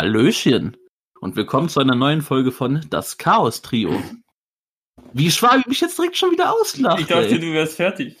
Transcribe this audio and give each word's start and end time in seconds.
Hallöchen 0.00 0.78
und 1.20 1.36
willkommen 1.36 1.68
zu 1.68 1.78
einer 1.78 1.94
neuen 1.94 2.22
Folge 2.22 2.52
von 2.52 2.86
Das 2.88 3.18
Chaos 3.18 3.60
Trio. 3.60 4.02
Wie 5.12 5.30
Schwabi 5.30 5.62
mich 5.66 5.82
jetzt 5.82 5.98
direkt 5.98 6.16
schon 6.16 6.30
wieder 6.30 6.54
auslacht. 6.54 7.00
Ich 7.00 7.06
dachte, 7.06 7.26
ey. 7.26 7.38
du 7.38 7.52
wärst 7.52 7.76
fertig. 7.76 8.16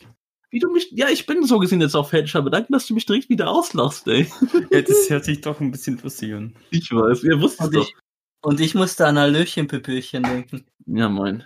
Wie 0.50 0.58
du 0.58 0.70
mich, 0.70 0.90
ja, 0.90 1.08
ich 1.08 1.24
bin 1.24 1.42
so 1.42 1.58
gesehen 1.58 1.80
jetzt 1.80 1.94
auch 1.94 2.10
fertig, 2.10 2.36
aber 2.36 2.50
danke, 2.50 2.70
dass 2.70 2.86
du 2.86 2.92
mich 2.92 3.06
direkt 3.06 3.30
wieder 3.30 3.48
auslachst, 3.48 4.06
ey. 4.08 4.30
Ja, 4.70 4.82
das 4.82 5.08
hört 5.08 5.24
sich 5.24 5.40
doch 5.40 5.58
ein 5.58 5.70
bisschen 5.70 5.98
lustig 6.02 6.34
an. 6.34 6.54
Ich 6.68 6.92
weiß, 6.92 7.24
ihr 7.24 7.40
wusstet 7.40 7.68
Und 7.68 7.74
doch. 7.74 7.88
ich, 7.88 7.94
und 8.42 8.60
ich 8.60 8.74
musste 8.74 9.06
an 9.06 9.18
Hallöchen-Püppelchen 9.18 10.24
denken. 10.24 10.66
Ja, 10.84 11.08
moin. 11.08 11.44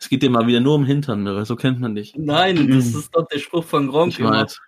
Es 0.00 0.08
geht 0.08 0.20
dir 0.20 0.30
mal 0.30 0.48
wieder 0.48 0.58
nur 0.58 0.74
um 0.74 0.84
Hintern, 0.84 1.22
Mirre, 1.22 1.46
so 1.46 1.54
kennt 1.54 1.78
man 1.78 1.94
dich. 1.94 2.12
Nein, 2.16 2.72
das 2.72 2.86
ist 2.86 3.14
doch 3.14 3.28
der 3.28 3.38
Spruch 3.38 3.62
von 3.62 3.86
Gronk 3.86 4.14
Ich 4.14 4.20
weiß. 4.20 4.60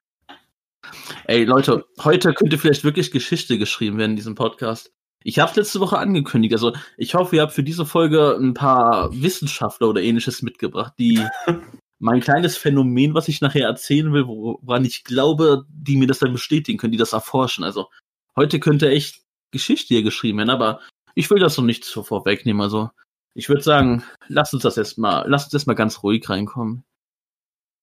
Ey, 1.24 1.42
Leute, 1.42 1.86
heute 2.04 2.32
könnte 2.34 2.56
vielleicht 2.56 2.84
wirklich 2.84 3.10
Geschichte 3.10 3.58
geschrieben 3.58 3.98
werden 3.98 4.12
in 4.12 4.16
diesem 4.16 4.36
Podcast. 4.36 4.92
Ich 5.24 5.38
habe 5.38 5.52
letzte 5.56 5.80
Woche 5.80 5.98
angekündigt. 5.98 6.54
Also, 6.54 6.74
ich 6.96 7.14
hoffe, 7.14 7.36
ihr 7.36 7.42
habt 7.42 7.52
für 7.52 7.64
diese 7.64 7.84
Folge 7.84 8.36
ein 8.38 8.54
paar 8.54 9.10
Wissenschaftler 9.12 9.88
oder 9.88 10.02
ähnliches 10.02 10.42
mitgebracht, 10.42 10.94
die 10.98 11.22
mein 11.98 12.20
kleines 12.20 12.56
Phänomen, 12.56 13.14
was 13.14 13.28
ich 13.28 13.40
nachher 13.40 13.66
erzählen 13.66 14.12
will, 14.12 14.26
woran 14.26 14.84
ich 14.84 15.04
glaube, 15.04 15.64
die 15.68 15.96
mir 15.96 16.06
das 16.06 16.20
dann 16.20 16.32
bestätigen 16.32 16.78
können, 16.78 16.92
die 16.92 16.98
das 16.98 17.12
erforschen. 17.12 17.64
Also, 17.64 17.88
heute 18.36 18.60
könnte 18.60 18.90
echt 18.90 19.22
Geschichte 19.50 19.94
hier 19.94 20.02
geschrieben 20.02 20.38
werden, 20.38 20.50
aber 20.50 20.80
ich 21.14 21.30
will 21.30 21.40
das 21.40 21.56
noch 21.56 21.64
nicht 21.64 21.84
so 21.84 22.02
vorwegnehmen. 22.02 22.62
Also, 22.62 22.90
ich 23.34 23.48
würde 23.48 23.62
sagen, 23.62 24.04
lasst 24.28 24.54
uns 24.54 24.62
das 24.62 24.76
erstmal, 24.76 25.28
lasst 25.28 25.46
uns 25.46 25.54
erstmal 25.54 25.76
ganz 25.76 26.02
ruhig 26.02 26.28
reinkommen. 26.28 26.84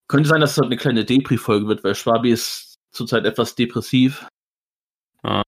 Könnte 0.07 0.29
sein, 0.29 0.41
dass 0.41 0.51
es 0.51 0.57
heute 0.57 0.67
eine 0.67 0.77
kleine 0.77 1.05
Depri-Folge 1.05 1.67
wird, 1.67 1.83
weil 1.83 1.95
Schwabi 1.95 2.31
ist 2.31 2.75
zurzeit 2.91 3.25
etwas 3.25 3.55
depressiv. 3.55 4.27
Ah. 5.23 5.41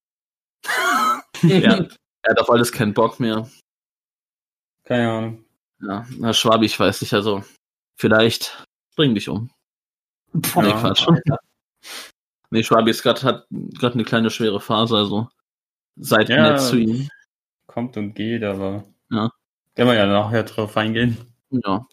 Ja, 1.44 1.86
er 2.24 2.32
hat 2.32 2.40
auf 2.40 2.50
alles 2.50 2.72
keinen 2.72 2.94
Bock 2.94 3.20
mehr. 3.20 3.48
Keine 4.84 5.12
Ahnung. 5.12 5.46
Ja, 5.82 6.06
na, 6.18 6.34
Schwabi, 6.34 6.66
ich 6.66 6.80
weiß 6.80 7.02
nicht, 7.02 7.14
also 7.14 7.44
vielleicht 7.96 8.66
bring 8.96 9.14
dich 9.14 9.30
um. 9.30 9.52
Boah, 10.34 10.64
nee, 10.64 10.72
Quatsch. 10.72 11.08
Nee, 12.50 12.64
Schwabi 12.64 12.92
ist 12.92 13.04
grad, 13.04 13.24
hat 13.24 13.46
gerade 13.50 13.96
eine 13.96 14.06
kleine 14.06 14.30
schwere 14.30 14.62
Phase, 14.62 14.96
also 14.96 15.28
seid 15.98 16.30
Ja. 16.30 16.52
nett 16.52 16.62
zu 16.62 16.78
ihm. 16.78 17.10
Kommt 17.68 17.98
und 17.98 18.14
geht, 18.14 18.44
aber. 18.44 18.86
Ja. 19.12 19.30
Können 19.76 19.90
wir 19.90 19.96
ja 19.96 20.06
nachher 20.08 20.44
drauf 20.44 20.78
eingehen. 20.78 21.18
Ja. 21.50 21.86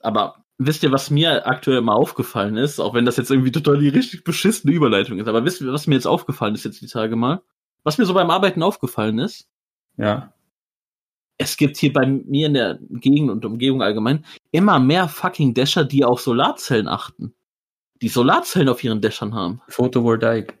Aber 0.00 0.44
wisst 0.58 0.84
ihr, 0.84 0.92
was 0.92 1.10
mir 1.10 1.46
aktuell 1.48 1.80
mal 1.80 1.94
aufgefallen 1.94 2.56
ist, 2.56 2.78
auch 2.78 2.94
wenn 2.94 3.04
das 3.04 3.16
jetzt 3.16 3.32
irgendwie 3.32 3.50
total 3.50 3.78
die 3.78 3.88
richtig 3.88 4.22
beschissene 4.22 4.72
Überleitung 4.72 5.18
ist, 5.18 5.26
aber 5.26 5.44
wisst 5.44 5.60
ihr, 5.60 5.72
was 5.72 5.88
mir 5.88 5.96
jetzt 5.96 6.06
aufgefallen 6.06 6.54
ist 6.54 6.64
jetzt 6.64 6.80
die 6.80 6.86
Tage 6.86 7.16
mal? 7.16 7.42
Was 7.84 7.98
mir 7.98 8.06
so 8.06 8.14
beim 8.14 8.30
Arbeiten 8.30 8.62
aufgefallen 8.62 9.18
ist? 9.18 9.46
Ja. 9.96 10.32
Es 11.36 11.56
gibt 11.56 11.76
hier 11.76 11.92
bei 11.92 12.06
mir 12.06 12.46
in 12.46 12.54
der 12.54 12.78
Gegend 12.90 13.30
und 13.30 13.44
Umgebung 13.44 13.82
allgemein 13.82 14.24
immer 14.52 14.78
mehr 14.78 15.08
fucking 15.08 15.52
Dasher, 15.54 15.84
die 15.84 16.04
auf 16.04 16.20
Solarzellen 16.20 16.86
achten. 16.88 17.34
Die 18.02 18.08
Solarzellen 18.08 18.68
auf 18.68 18.82
ihren 18.84 19.00
Dächern 19.00 19.34
haben. 19.34 19.60
Photovoltaik. 19.68 20.58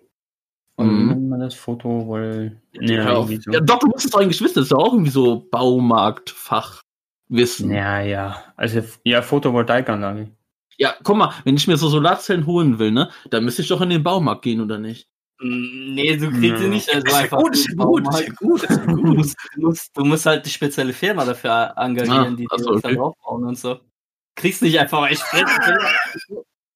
Und 0.76 0.88
Mhm. 0.88 1.06
nennt 1.08 1.28
man 1.28 1.40
das 1.40 1.54
Photovol. 1.54 2.60
Auf. 2.74 2.80
irgendwie 3.30 3.36
so. 3.40 3.52
Ja, 3.52 3.60
doch, 3.60 3.78
du 3.78 3.86
musst 3.86 4.06
es 4.06 4.10
doch 4.10 4.20
eigentlich 4.20 4.40
wissen, 4.40 4.54
das 4.56 4.64
ist 4.64 4.72
doch 4.72 4.78
auch 4.78 4.92
irgendwie 4.92 5.10
so 5.12 5.46
Baumarktfachwissen. 5.50 7.70
ja, 7.72 8.00
ja. 8.00 8.42
Also, 8.56 8.82
ja, 9.04 9.22
Photovoltaikanlage. 9.22 10.30
Ja, 10.76 10.94
guck 11.04 11.16
mal, 11.16 11.32
wenn 11.44 11.54
ich 11.56 11.68
mir 11.68 11.76
so 11.76 11.88
Solarzellen 11.88 12.46
holen 12.46 12.80
will, 12.80 12.90
ne, 12.90 13.08
dann 13.30 13.44
müsste 13.44 13.62
ich 13.62 13.68
doch 13.68 13.80
in 13.80 13.90
den 13.90 14.02
Baumarkt 14.02 14.42
gehen, 14.42 14.60
oder 14.60 14.78
nicht? 14.78 15.08
Nee, 15.46 16.16
du 16.16 16.30
kriegst 16.30 16.58
sie 16.62 16.68
nicht 16.68 16.94
also 16.94 17.14
einfach. 17.14 17.38
gut, 17.38 17.54
ist 17.54 17.68
ja 17.68 17.74
gut, 17.84 18.08
ist 18.08 18.36
gut, 18.36 18.62
ist 18.62 18.86
gut. 18.86 19.02
musst, 19.02 19.36
du, 19.54 19.60
musst, 19.60 19.90
du 19.94 20.04
musst 20.04 20.26
halt 20.26 20.42
eine 20.44 20.50
spezielle 20.50 20.92
Firma 20.94 21.24
dafür 21.26 21.74
engagieren, 21.76 22.32
Ah, 22.34 22.36
die 22.36 22.46
das 22.50 22.62
dann 22.62 22.74
okay. 22.76 22.94
draufbauen 22.96 23.44
und 23.44 23.58
so. 23.58 23.80
Kriegst 24.36 24.62
nicht 24.62 24.78
einfach 24.80 25.08
echt 25.10 25.22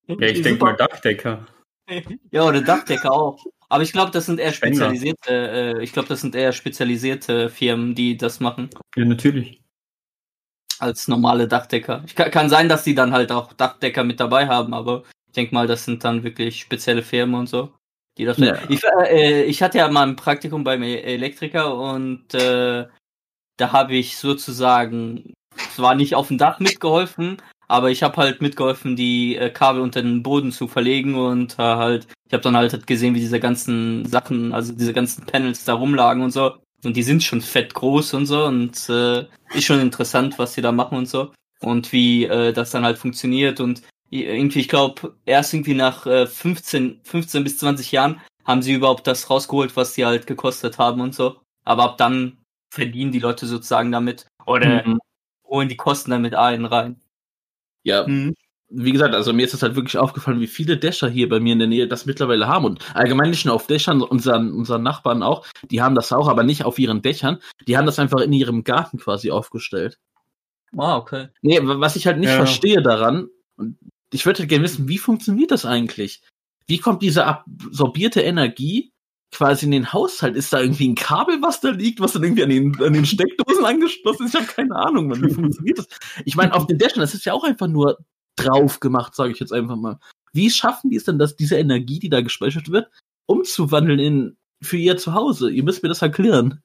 Ja, 0.06 0.26
ich 0.26 0.42
denke 0.42 0.62
mal 0.64 0.76
Dachdecker. 0.76 1.46
Ja, 2.30 2.42
oder 2.44 2.60
Dachdecker 2.60 3.10
auch. 3.10 3.42
Aber 3.70 3.82
ich 3.82 3.92
glaube, 3.92 4.10
das 4.10 4.26
sind 4.26 4.38
eher 4.40 4.52
spezialisierte, 4.52 5.30
äh, 5.78 5.82
ich 5.82 5.94
glaube, 5.94 6.08
das 6.08 6.20
sind 6.20 6.34
eher 6.34 6.52
spezialisierte 6.52 7.48
Firmen, 7.48 7.94
die 7.94 8.18
das 8.18 8.40
machen, 8.40 8.68
Ja, 8.94 9.06
natürlich. 9.06 9.62
als 10.78 11.08
normale 11.08 11.48
Dachdecker. 11.48 12.02
Ich 12.06 12.14
kann, 12.14 12.30
kann 12.30 12.50
sein, 12.50 12.68
dass 12.68 12.84
die 12.84 12.94
dann 12.94 13.12
halt 13.14 13.32
auch 13.32 13.54
Dachdecker 13.54 14.04
mit 14.04 14.20
dabei 14.20 14.48
haben, 14.48 14.74
aber 14.74 15.04
ich 15.28 15.32
denke 15.32 15.54
mal, 15.54 15.66
das 15.66 15.86
sind 15.86 16.04
dann 16.04 16.24
wirklich 16.24 16.60
spezielle 16.60 17.02
Firmen 17.02 17.34
und 17.40 17.48
so. 17.48 17.72
Die 18.18 18.24
das 18.24 18.38
Ja. 18.38 18.58
ich, 18.68 18.82
äh, 18.84 19.44
ich 19.44 19.62
hatte 19.62 19.78
ja 19.78 19.88
mal 19.88 20.06
ein 20.06 20.16
Praktikum 20.16 20.64
beim 20.64 20.82
Elektriker 20.82 21.74
und 21.76 22.34
äh, 22.34 22.86
da 23.56 23.72
habe 23.72 23.94
ich 23.94 24.16
sozusagen 24.18 25.32
zwar 25.74 25.94
nicht 25.94 26.14
auf 26.14 26.28
dem 26.28 26.38
Dach 26.38 26.60
mitgeholfen, 26.60 27.38
aber 27.68 27.90
ich 27.90 28.02
habe 28.02 28.16
halt 28.16 28.40
mitgeholfen, 28.42 28.96
die 28.96 29.36
äh, 29.36 29.50
Kabel 29.50 29.82
unter 29.82 30.02
den 30.02 30.22
Boden 30.22 30.52
zu 30.52 30.68
verlegen 30.68 31.14
und 31.14 31.54
äh, 31.54 31.62
halt, 31.62 32.06
ich 32.26 32.32
habe 32.32 32.42
dann 32.42 32.56
halt 32.56 32.86
gesehen, 32.86 33.14
wie 33.14 33.20
diese 33.20 33.40
ganzen 33.40 34.04
Sachen, 34.06 34.52
also 34.52 34.72
diese 34.72 34.92
ganzen 34.92 35.26
Panels 35.26 35.64
da 35.64 35.74
rumlagen 35.74 36.22
und 36.22 36.30
so. 36.30 36.56
Und 36.84 36.96
die 36.96 37.02
sind 37.02 37.24
schon 37.24 37.40
fett 37.40 37.74
groß 37.74 38.14
und 38.14 38.26
so 38.26 38.44
und 38.44 38.88
äh, 38.88 39.26
ist 39.52 39.64
schon 39.64 39.80
interessant, 39.80 40.38
was 40.38 40.54
die 40.54 40.62
da 40.62 40.72
machen 40.72 40.96
und 40.96 41.06
so. 41.06 41.32
Und 41.60 41.92
wie 41.92 42.24
äh, 42.24 42.52
das 42.52 42.70
dann 42.70 42.84
halt 42.84 42.98
funktioniert 42.98 43.58
und 43.58 43.82
irgendwie, 44.10 44.60
ich 44.60 44.68
glaube, 44.68 45.14
erst 45.26 45.52
irgendwie 45.54 45.74
nach 45.74 46.06
äh, 46.06 46.26
15, 46.26 47.00
15 47.04 47.44
bis 47.44 47.58
20 47.58 47.92
Jahren 47.92 48.20
haben 48.44 48.62
sie 48.62 48.72
überhaupt 48.72 49.06
das 49.06 49.28
rausgeholt, 49.28 49.76
was 49.76 49.94
sie 49.94 50.06
halt 50.06 50.26
gekostet 50.26 50.78
haben 50.78 51.00
und 51.00 51.14
so. 51.14 51.36
Aber 51.64 51.84
ab 51.84 51.98
dann 51.98 52.38
verdienen 52.72 53.12
die 53.12 53.18
Leute 53.18 53.46
sozusagen 53.46 53.92
damit 53.92 54.26
oder 54.46 54.86
Mhm. 54.86 54.98
holen 55.46 55.68
die 55.68 55.76
Kosten 55.76 56.10
damit 56.10 56.34
ein 56.34 56.64
rein. 56.64 57.00
Ja, 57.84 58.06
wie 58.70 58.92
gesagt, 58.92 59.14
also 59.14 59.32
mir 59.32 59.44
ist 59.46 59.54
es 59.54 59.62
halt 59.62 59.76
wirklich 59.76 59.96
aufgefallen, 59.96 60.40
wie 60.40 60.46
viele 60.46 60.76
Dächer 60.76 61.08
hier 61.08 61.28
bei 61.28 61.40
mir 61.40 61.54
in 61.54 61.58
der 61.58 61.68
Nähe 61.68 61.88
das 61.88 62.04
mittlerweile 62.06 62.48
haben. 62.48 62.64
Und 62.66 62.94
allgemein 62.94 63.30
nicht 63.30 63.46
nur 63.46 63.54
auf 63.54 63.66
Dächern, 63.66 64.02
unseren, 64.02 64.52
unseren 64.52 64.82
Nachbarn 64.82 65.22
auch, 65.22 65.46
die 65.70 65.80
haben 65.80 65.94
das 65.94 66.12
auch, 66.12 66.28
aber 66.28 66.42
nicht 66.42 66.64
auf 66.64 66.78
ihren 66.78 67.00
Dächern. 67.00 67.38
Die 67.66 67.76
haben 67.78 67.86
das 67.86 67.98
einfach 67.98 68.20
in 68.20 68.32
ihrem 68.32 68.64
Garten 68.64 68.98
quasi 68.98 69.30
aufgestellt. 69.30 69.98
Ah, 70.76 70.96
okay. 70.98 71.28
Nee, 71.40 71.60
wa- 71.62 71.80
was 71.80 71.96
ich 71.96 72.06
halt 72.06 72.18
nicht 72.18 72.28
Ja. 72.30 72.36
verstehe 72.36 72.82
daran, 72.82 73.28
und 73.56 73.78
ich 74.12 74.26
würde 74.26 74.46
gerne 74.46 74.64
wissen, 74.64 74.88
wie 74.88 74.98
funktioniert 74.98 75.50
das 75.50 75.64
eigentlich? 75.64 76.22
Wie 76.66 76.78
kommt 76.78 77.02
diese 77.02 77.26
absorbierte 77.26 78.20
Energie 78.20 78.92
quasi 79.32 79.66
in 79.66 79.72
den 79.72 79.92
Haushalt? 79.92 80.36
Ist 80.36 80.52
da 80.52 80.60
irgendwie 80.60 80.88
ein 80.88 80.94
Kabel, 80.94 81.40
was 81.42 81.60
da 81.60 81.70
liegt, 81.70 82.00
was 82.00 82.12
dann 82.12 82.22
irgendwie 82.22 82.42
an 82.42 82.50
den, 82.50 82.82
an 82.82 82.92
den 82.92 83.06
Steckdosen 83.06 83.64
angeschlossen 83.64 84.26
ist? 84.26 84.34
Ich 84.34 84.40
habe 84.40 84.52
keine 84.52 84.76
Ahnung, 84.76 85.08
Mann, 85.08 85.22
wie 85.22 85.32
funktioniert 85.32 85.78
das? 85.78 85.88
Ich 86.24 86.36
meine, 86.36 86.54
auf 86.54 86.66
den 86.66 86.78
Dächern, 86.78 87.00
das 87.00 87.14
ist 87.14 87.24
ja 87.24 87.32
auch 87.32 87.44
einfach 87.44 87.68
nur 87.68 87.98
drauf 88.36 88.80
gemacht, 88.80 89.14
sage 89.14 89.32
ich 89.32 89.40
jetzt 89.40 89.52
einfach 89.52 89.76
mal. 89.76 89.98
Wie 90.32 90.50
schaffen 90.50 90.90
die 90.90 90.96
es 90.96 91.04
denn, 91.04 91.18
dass 91.18 91.36
diese 91.36 91.56
Energie, 91.56 91.98
die 91.98 92.10
da 92.10 92.20
gespeichert 92.20 92.70
wird, 92.70 92.90
umzuwandeln 93.26 93.98
in 93.98 94.36
für 94.62 94.76
ihr 94.76 94.96
Zuhause? 94.96 95.50
Ihr 95.50 95.64
müsst 95.64 95.82
mir 95.82 95.88
das 95.88 96.02
erklären. 96.02 96.62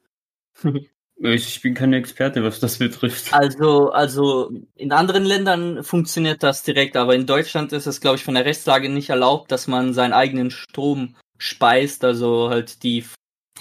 Ich 1.16 1.62
bin 1.62 1.74
kein 1.74 1.94
Experte, 1.94 2.44
was 2.44 2.60
das 2.60 2.80
betrifft. 2.80 3.34
Also, 3.34 3.92
also 3.92 4.52
in 4.76 4.92
anderen 4.92 5.24
Ländern 5.24 5.84
funktioniert 5.84 6.44
das 6.44 6.64
direkt, 6.64 6.98
aber 6.98 7.16
in 7.16 7.26
Deutschland 7.26 7.72
ist 7.72 7.86
es, 7.86 8.02
glaube 8.02 8.18
ich, 8.18 8.24
von 8.24 8.34
der 8.34 8.46
Rechtslage 8.46 8.90
nicht 8.90 9.10
erlaubt, 9.10 9.52
dass 9.52 9.68
man 9.68 9.94
seinen 9.94 10.14
eigenen 10.14 10.52
Strom 10.52 11.16
speist, 11.38 12.04
also 12.04 12.50
halt 12.50 12.84
die, 12.84 13.06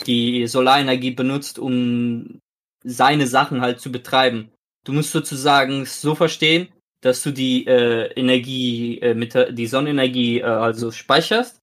die 0.06 0.46
Solarenergie 0.46 1.12
benutzt, 1.12 1.58
um 1.58 2.40
seine 2.84 3.26
Sachen 3.26 3.60
halt 3.60 3.81
zu 3.81 3.93
betreiben. 3.93 4.50
Du 4.84 4.93
musst 4.93 5.12
sozusagen 5.12 5.84
so 5.84 6.14
verstehen, 6.14 6.69
dass 7.00 7.22
du 7.22 7.32
die 7.32 7.66
äh, 7.66 8.12
Energie 8.14 8.98
äh, 9.00 9.14
mit 9.14 9.34
der, 9.34 9.52
die 9.52 9.66
Sonnenenergie 9.66 10.40
äh, 10.40 10.44
also 10.44 10.90
speicherst 10.90 11.58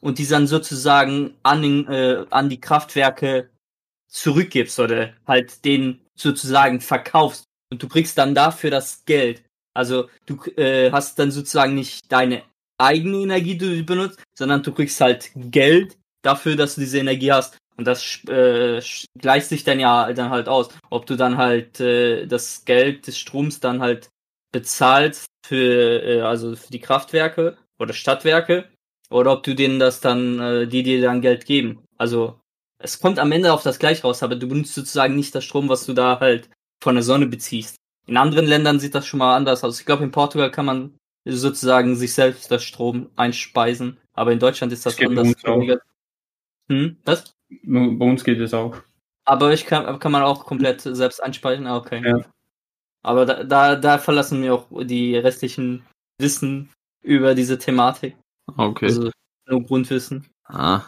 und 0.00 0.18
die 0.18 0.26
dann 0.26 0.46
sozusagen 0.46 1.34
an, 1.42 1.62
den, 1.62 1.88
äh, 1.88 2.24
an 2.30 2.48
die 2.48 2.60
Kraftwerke 2.60 3.50
zurückgibst 4.08 4.78
oder 4.78 5.14
halt 5.26 5.64
den 5.64 6.00
sozusagen 6.14 6.80
verkaufst 6.80 7.44
und 7.70 7.82
du 7.82 7.88
kriegst 7.88 8.16
dann 8.18 8.34
dafür 8.34 8.70
das 8.70 9.04
Geld. 9.04 9.42
Also 9.74 10.08
du 10.26 10.40
äh, 10.56 10.92
hast 10.92 11.18
dann 11.18 11.30
sozusagen 11.30 11.74
nicht 11.74 12.10
deine 12.12 12.42
eigene 12.78 13.18
Energie, 13.18 13.56
die 13.56 13.78
du 13.78 13.84
benutzt, 13.84 14.22
sondern 14.38 14.62
du 14.62 14.72
kriegst 14.72 15.00
halt 15.00 15.30
Geld 15.34 15.96
dafür, 16.22 16.56
dass 16.56 16.76
du 16.76 16.82
diese 16.82 16.98
Energie 16.98 17.32
hast. 17.32 17.58
Und 17.76 17.86
das 17.86 18.20
äh, 18.28 18.80
gleicht 19.18 19.48
sich 19.48 19.64
dann 19.64 19.80
ja 19.80 20.12
dann 20.12 20.30
halt 20.30 20.48
aus, 20.48 20.68
ob 20.90 21.06
du 21.06 21.16
dann 21.16 21.36
halt 21.36 21.80
äh, 21.80 22.26
das 22.26 22.64
Geld 22.64 23.08
des 23.08 23.18
Stroms 23.18 23.58
dann 23.58 23.80
halt 23.80 24.10
bezahlst 24.52 25.26
für 25.44 26.02
äh, 26.04 26.20
also 26.20 26.54
für 26.54 26.70
die 26.70 26.80
Kraftwerke 26.80 27.56
oder 27.80 27.92
Stadtwerke 27.92 28.68
oder 29.10 29.32
ob 29.32 29.42
du 29.42 29.56
denen 29.56 29.80
das 29.80 30.00
dann 30.00 30.38
äh, 30.38 30.66
die 30.68 30.84
dir 30.84 31.02
dann 31.02 31.20
Geld 31.20 31.46
geben. 31.46 31.84
Also 31.98 32.38
es 32.84 33.00
kommt 33.00 33.18
am 33.18 33.32
Ende 33.32 33.52
auf 33.52 33.62
das 33.62 33.78
gleich 33.78 34.04
raus, 34.04 34.22
aber 34.22 34.36
du 34.36 34.46
benutzt 34.46 34.74
sozusagen 34.74 35.16
nicht 35.16 35.34
das 35.34 35.44
Strom, 35.44 35.68
was 35.68 35.86
du 35.86 35.92
da 35.94 36.20
halt 36.20 36.48
von 36.82 36.94
der 36.94 37.02
Sonne 37.04 37.26
beziehst. 37.26 37.76
In 38.06 38.16
anderen 38.16 38.46
Ländern 38.46 38.78
sieht 38.80 38.94
das 38.94 39.06
schon 39.06 39.18
mal 39.18 39.34
anders 39.34 39.64
aus. 39.64 39.80
Ich 39.80 39.86
glaube, 39.86 40.04
in 40.04 40.10
Portugal 40.10 40.50
kann 40.50 40.66
man 40.66 40.94
sozusagen 41.24 41.96
sich 41.96 42.12
selbst 42.12 42.50
das 42.50 42.62
Strom 42.62 43.08
einspeisen. 43.16 43.98
Aber 44.12 44.30
in 44.32 44.38
Deutschland 44.38 44.72
ist 44.72 44.84
das 44.84 44.92
Das 44.94 44.98
geht 45.00 45.08
bei 45.08 45.22
anders 45.22 45.28
uns 45.28 45.44
auch. 45.44 45.54
geregelt. 45.54 45.80
Hm, 46.68 46.96
was? 47.04 47.32
Bei 47.62 48.04
uns 48.04 48.22
geht 48.24 48.40
es 48.40 48.52
auch. 48.54 48.76
Aber 49.24 49.52
ich 49.54 49.64
kann, 49.64 49.98
kann 49.98 50.12
man 50.12 50.22
auch 50.22 50.44
komplett 50.44 50.82
selbst 50.82 51.22
einspeisen? 51.22 51.66
Ah, 51.66 51.78
okay. 51.78 52.02
Ja. 52.04 52.18
Aber 53.02 53.24
da, 53.24 53.42
da, 53.44 53.74
da 53.76 53.98
verlassen 53.98 54.42
wir 54.42 54.54
auch 54.54 54.66
die 54.84 55.16
restlichen 55.16 55.84
Wissen 56.18 56.70
über 57.02 57.34
diese 57.34 57.58
Thematik. 57.58 58.16
Okay. 58.56 58.86
Also 58.86 59.10
nur 59.46 59.62
Grundwissen. 59.62 60.26
ah. 60.44 60.82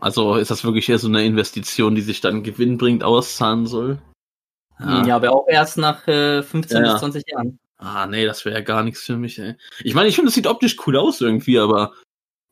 Also 0.00 0.36
ist 0.36 0.50
das 0.50 0.64
wirklich 0.64 0.88
eher 0.88 0.98
so 0.98 1.08
eine 1.08 1.24
Investition, 1.24 1.94
die 1.94 2.00
sich 2.02 2.20
dann 2.20 2.42
gewinnbringend 2.42 3.04
auszahlen 3.04 3.66
soll? 3.66 3.98
Ja, 4.80 5.14
aber 5.16 5.30
auch 5.32 5.46
erst 5.48 5.78
nach 5.78 6.08
äh, 6.08 6.42
15 6.42 6.78
Ja, 6.78 6.84
ja. 6.86 6.92
bis 6.94 7.00
20 7.00 7.22
Jahren. 7.28 7.58
Ah, 7.78 8.06
nee, 8.06 8.24
das 8.24 8.44
wäre 8.44 8.56
ja 8.56 8.62
gar 8.64 8.82
nichts 8.82 9.02
für 9.02 9.16
mich, 9.16 9.38
ey. 9.38 9.54
Ich 9.84 9.94
meine, 9.94 10.08
ich 10.08 10.16
finde, 10.16 10.28
es 10.28 10.34
sieht 10.34 10.46
optisch 10.46 10.76
cool 10.86 10.96
aus 10.96 11.20
irgendwie, 11.20 11.58
aber 11.58 11.92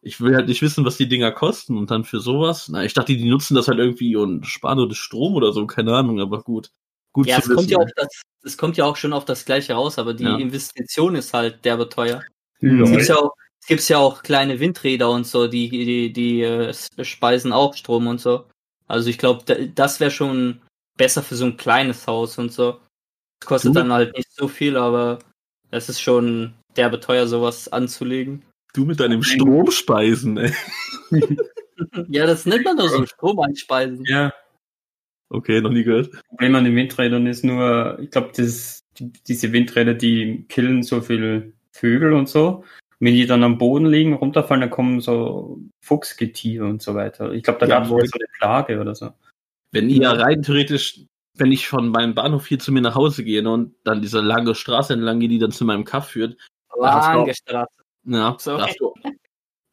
ich 0.03 0.21
will 0.21 0.35
halt 0.37 0.49
nicht 0.49 0.63
wissen, 0.63 0.85
was 0.85 0.97
die 0.97 1.09
Dinger 1.09 1.33
kosten 1.33 1.77
und 1.77 1.91
dann 1.91 2.05
für 2.05 2.21
sowas. 2.21 2.69
Na, 2.69 2.85
ich 2.85 2.95
dachte, 2.95 3.17
die 3.17 3.29
nutzen 3.29 3.55
das 3.55 3.69
halt 3.69 3.79
irgendwie 3.79 4.17
und 4.17 4.47
sparen 4.47 4.79
nur 4.79 4.89
das 4.89 4.99
Strom 4.99 5.35
oder 5.35 5.53
so, 5.53 5.67
keine 5.67 5.95
Ahnung, 5.97 6.21
aber 6.21 6.43
gut. 6.43 6.71
Gut 7.13 7.27
Ja, 7.27 7.37
zu 7.41 7.51
es 7.51 7.57
kommt 7.57 7.69
wissen. 7.69 7.71
ja, 7.71 7.79
auch 7.79 7.91
das, 7.97 8.23
es 8.45 8.57
kommt 8.57 8.77
ja 8.77 8.85
auch 8.85 8.97
schon 8.97 9.13
auf 9.13 9.25
das 9.25 9.45
Gleiche 9.45 9.75
raus, 9.75 9.99
aber 9.99 10.15
die 10.15 10.25
Ja. 10.25 10.37
Investition 10.37 11.17
ist 11.17 11.35
halt 11.35 11.65
derbe 11.65 11.89
teuer. 11.89 12.23
Ja. 12.61 12.83
Es 12.85 12.91
gibt 12.91 13.09
ja 13.09 13.17
auch, 13.17 13.33
es 13.61 13.67
gibt's 13.67 13.89
ja 13.89 13.99
auch 13.99 14.23
kleine 14.23 14.59
Windräder 14.61 15.11
und 15.11 15.27
so, 15.27 15.47
die, 15.47 15.69
die, 15.69 16.12
die 16.12 16.43
äh, 16.43 16.73
speisen 17.05 17.53
auch 17.53 17.75
Strom 17.75 18.07
und 18.07 18.21
so. 18.21 18.47
Also 18.89 19.09
ich 19.11 19.19
glaube, 19.19 19.45
das 19.75 20.01
wäre 20.01 20.11
schon 20.11 20.61
besser 20.97 21.23
für 21.23 21.37
so 21.37 21.45
ein 21.47 21.57
kleines 21.57 22.07
Haus 22.07 22.39
und 22.39 22.53
so. 22.53 22.81
Es 23.41 23.47
kostet 23.47 23.71
Du- 23.71 23.75
dann 23.81 23.93
halt 23.93 24.17
nicht 24.17 24.33
so 24.35 24.49
viel, 24.49 24.77
aber 24.77 25.19
es 25.71 25.89
ist 25.89 26.01
schon 26.01 26.55
derbe 26.77 26.99
teuer, 27.01 27.27
sowas 27.27 27.69
anzulegen. 27.69 28.43
Du 28.75 28.85
mit 28.85 29.01
deinem 29.01 29.23
Stromspeisen, 29.23 30.37
ey. 30.39 30.53
Ja, 32.09 32.27
das 32.27 32.45
nennt 32.45 32.65
man 32.65 32.77
doch 32.77 32.89
so 32.89 33.06
Strom 33.06 33.41
einspeisen. 33.41 34.05
ja, 34.06 34.33
Okay, 35.31 35.61
noch 35.61 35.71
nie 35.71 35.85
gehört. 35.85 36.11
Problem 36.29 36.55
an 36.56 36.65
den 36.65 36.75
Windrädern 36.77 37.27
ist 37.27 37.45
nur, 37.45 37.99
ich 38.01 38.11
glaube, 38.11 38.33
das, 38.37 38.81
die, 38.99 39.11
diese 39.29 39.53
Windräder, 39.53 39.95
die 39.95 40.45
killen 40.49 40.83
so 40.83 41.01
viel 41.01 41.53
Vögel 41.73 42.13
und 42.13 42.29
so. 42.29 42.65
Wenn 43.02 43.14
die 43.14 43.26
dann 43.26 43.43
am 43.44 43.56
Boden 43.58 43.87
liegen, 43.87 44.12
runterfallen, 44.12 44.61
dann 44.61 44.70
kommen 44.70 45.00
so 45.00 45.58
Fuchsgetier 45.82 46.64
und 46.64 46.82
so 46.82 46.94
weiter. 46.94 47.32
Ich 47.32 47.43
glaube, 47.43 47.58
da 47.61 47.67
Ja, 47.67 47.76
gab 47.76 47.85
es 47.85 47.91
wohl 47.91 48.06
so 48.06 48.12
eine 48.14 48.26
Plage 48.38 48.79
oder 48.81 48.94
so. 48.94 49.11
Wenn 49.73 49.88
ihr 49.88 50.08
rein 50.11 50.43
theoretisch, 50.43 51.00
wenn 51.38 51.50
ich 51.52 51.67
von 51.67 51.88
meinem 51.88 52.14
Bahnhof 52.14 52.47
hier 52.47 52.58
zu 52.58 52.73
mir 52.73 52.82
nach 52.82 52.94
Hause 52.94 53.25
gehe 53.25 53.43
ne, 53.43 53.50
und 53.52 53.75
dann 53.85 54.02
diese 54.02 54.20
lange 54.20 54.55
Straße 54.55 54.93
entlang 54.93 55.20
gehe, 55.20 55.29
die 55.31 55.38
dann 55.38 55.52
zu 55.52 55.64
meinem 55.64 55.85
Kaff 55.85 56.08
führt, 56.08 56.37
Lange 56.79 57.35
Straße. 57.35 57.69
ja, 58.05 58.37
da 58.44 58.61
hast 58.61 58.81
du, 58.81 58.94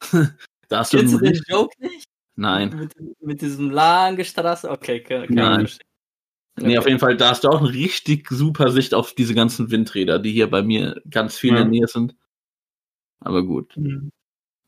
da 0.68 0.78
hast 0.78 0.92
du, 0.94 0.98
du 0.98 1.18
den 1.18 1.26
einen- 1.28 1.42
Joke 1.48 1.74
nicht? 1.80 2.04
Nein. 2.36 2.70
Mit, 2.76 3.20
mit 3.20 3.40
diesem 3.42 3.70
lange 3.70 4.24
Straße? 4.24 4.70
Okay, 4.70 5.00
kann, 5.02 5.26
kann 5.26 5.34
Nein. 5.34 5.52
ich 5.64 5.70
verstehen. 5.72 5.84
Nee, 6.60 6.78
auf 6.78 6.86
jeden 6.86 6.98
Fall, 6.98 7.16
da 7.16 7.30
hast 7.30 7.44
du 7.44 7.48
auch 7.48 7.60
eine 7.60 7.72
richtig 7.72 8.28
super 8.30 8.70
Sicht 8.70 8.94
auf 8.94 9.12
diese 9.14 9.34
ganzen 9.34 9.70
Windräder, 9.70 10.18
die 10.18 10.32
hier 10.32 10.48
bei 10.50 10.62
mir 10.62 11.00
ganz 11.10 11.36
viel 11.36 11.50
in 11.50 11.56
Ja. 11.56 11.62
der 11.62 11.70
Nähe 11.70 11.86
sind. 11.86 12.14
Aber 13.20 13.42
gut. 13.42 13.76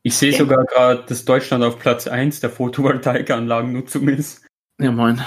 Ich 0.03 0.15
sehe 0.15 0.31
Ja. 0.31 0.37
sogar 0.39 0.65
gerade, 0.65 1.03
dass 1.07 1.25
Deutschland 1.25 1.63
auf 1.63 1.79
Platz 1.79 2.07
1 2.07 2.39
der 2.39 2.49
Photovoltaikanlagennutzung 2.49 4.07
ist. 4.09 4.45
Ja, 4.79 4.91
moin. 4.91 5.21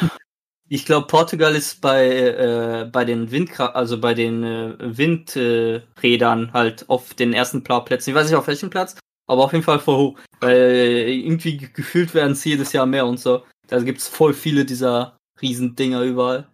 Ich 0.68 0.86
glaube, 0.86 1.06
Portugal 1.06 1.54
ist 1.54 1.80
bei, 1.80 2.06
äh, 2.08 2.88
bei 2.90 3.04
den 3.04 3.30
Windkra 3.30 3.66
also 3.66 4.00
bei 4.00 4.14
den 4.14 4.42
äh, 4.42 4.74
Windrädern 4.80 6.48
äh, 6.48 6.52
halt 6.52 6.88
auf 6.88 7.14
den 7.14 7.32
ersten 7.32 7.62
Plätzen. 7.62 8.10
Ich 8.10 8.16
weiß 8.16 8.26
nicht 8.26 8.36
auf 8.36 8.46
welchem 8.46 8.70
Platz, 8.70 8.96
aber 9.28 9.44
auf 9.44 9.52
jeden 9.52 9.64
Fall 9.64 9.78
vor 9.78 9.98
hoch. 9.98 10.18
Weil 10.40 10.56
äh, 10.56 11.14
irgendwie 11.14 11.58
ge- 11.58 11.68
gefühlt 11.72 12.14
werden 12.14 12.32
es 12.32 12.44
jedes 12.44 12.72
Jahr 12.72 12.86
mehr 12.86 13.06
und 13.06 13.20
so. 13.20 13.44
Da 13.68 13.78
gibt's 13.80 14.08
voll 14.08 14.34
viele 14.34 14.64
dieser 14.64 15.16
Riesendinger 15.40 16.02
überall. 16.02 16.48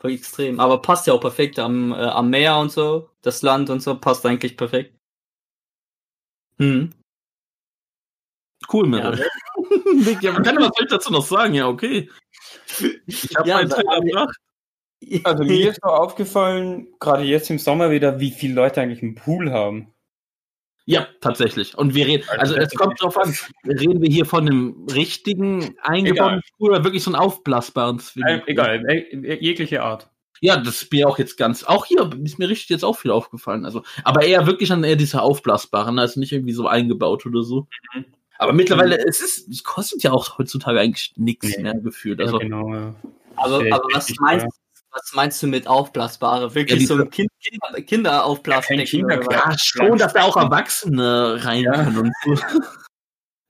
Voll 0.00 0.12
extrem. 0.12 0.60
Aber 0.60 0.80
passt 0.80 1.06
ja 1.08 1.12
auch 1.12 1.20
perfekt 1.20 1.58
am, 1.58 1.92
äh, 1.92 1.96
am 1.96 2.30
Meer 2.30 2.56
und 2.58 2.70
so. 2.70 3.10
Das 3.22 3.42
Land 3.42 3.68
und 3.70 3.80
so 3.82 3.96
passt 3.98 4.24
eigentlich 4.24 4.56
perfekt. 4.56 4.94
Hm. 6.58 6.90
Cool, 8.72 8.86
Meryl. 8.88 9.24
Ja, 10.20 10.32
man 10.32 10.42
kann 10.44 10.56
was 10.56 10.66
soll 10.76 10.84
ich 10.84 10.90
dazu 10.90 11.12
noch 11.12 11.24
sagen? 11.24 11.54
Ja, 11.54 11.66
okay. 11.68 12.08
Ich 13.06 13.36
habe 13.36 13.48
Ja, 13.48 13.56
meinen 13.56 13.70
Teil 13.70 13.84
aber- 13.88 14.06
erbracht. 14.06 14.36
Also 15.24 15.44
mir 15.44 15.70
ist 15.70 15.80
so 15.82 15.88
aufgefallen, 15.88 16.88
gerade 17.00 17.22
jetzt 17.24 17.50
im 17.50 17.58
Sommer 17.58 17.90
wieder, 17.90 18.20
wie 18.20 18.30
viele 18.30 18.54
Leute 18.54 18.80
eigentlich 18.80 19.02
einen 19.02 19.14
Pool 19.14 19.50
haben. 19.52 19.92
Ja, 20.86 21.06
tatsächlich. 21.20 21.76
Und 21.76 21.94
wir 21.94 22.06
reden, 22.06 22.24
also 22.30 22.56
es 22.56 22.72
kommt 22.74 23.00
drauf 23.02 23.16
an, 23.18 23.34
reden 23.66 24.00
wir 24.00 24.08
hier 24.10 24.24
von 24.26 24.46
einem 24.46 24.86
richtigen 24.92 25.76
eingebauten 25.82 26.40
Pool 26.56 26.70
oder 26.70 26.84
wirklich 26.84 27.02
so 27.02 27.10
einen 27.10 27.20
aufblasbaren 27.20 27.98
Swimmingpool? 28.00 28.48
egal, 28.48 28.84
äh, 28.88 29.34
jegliche 29.44 29.82
Art. 29.82 30.10
Ja, 30.40 30.56
das 30.56 30.82
ist 30.82 30.92
mir 30.92 31.08
auch 31.08 31.18
jetzt 31.18 31.36
ganz, 31.36 31.64
auch 31.64 31.84
hier 31.86 32.10
ist 32.24 32.38
mir 32.38 32.48
richtig 32.48 32.68
jetzt 32.68 32.84
auch 32.84 32.96
viel 32.96 33.10
aufgefallen. 33.10 33.64
Also, 33.64 33.82
aber 34.04 34.22
eher 34.24 34.46
wirklich 34.46 34.70
an 34.72 34.84
eher 34.84 34.96
diese 34.96 35.20
aufblasbaren, 35.22 35.98
also 35.98 36.20
nicht 36.20 36.32
irgendwie 36.32 36.52
so 36.52 36.66
eingebaut 36.68 37.26
oder 37.26 37.42
so. 37.42 37.66
Mhm. 37.94 38.04
Aber 38.40 38.52
mittlerweile, 38.52 38.96
es 39.04 39.20
ist, 39.20 39.48
es 39.48 39.64
kostet 39.64 40.02
ja 40.04 40.12
auch 40.12 40.38
heutzutage 40.38 40.78
eigentlich 40.78 41.12
nichts 41.16 41.56
Nee. 41.56 41.62
mehr 41.64 41.74
gefühlt. 41.74 42.20
Ja, 42.20 42.26
Also, 42.26 42.38
genau. 42.38 42.72
Ja. 42.72 42.94
Aber, 43.34 43.58
Sehr 43.60 43.74
aber 43.74 43.84
was 43.92 44.04
richtig, 44.08 44.20
meinst, 44.20 44.44
ja. 44.46 44.50
was 44.92 45.12
meinst 45.14 45.42
du 45.42 45.48
mit 45.48 45.66
aufblasbare? 45.66 46.54
Wirklich 46.54 46.82
Ja, 46.82 46.86
so 46.86 46.94
ein 47.02 47.10
kind, 47.10 47.28
Kinder, 47.42 47.82
Kinderaufblasdecken? 47.82 48.78
Ja, 48.78 48.84
kein 49.08 49.18
oder 49.18 49.18
Kinderkram. 49.26 49.50
was? 49.52 49.72
ja, 49.74 49.86
schon, 49.86 49.98
dass 49.98 50.12
da 50.12 50.22
auch 50.22 50.36
Erwachsene 50.36 51.44
rein 51.44 51.64
Ja. 51.64 51.72
können 51.84 51.98
und 51.98 52.12
so. 52.24 52.34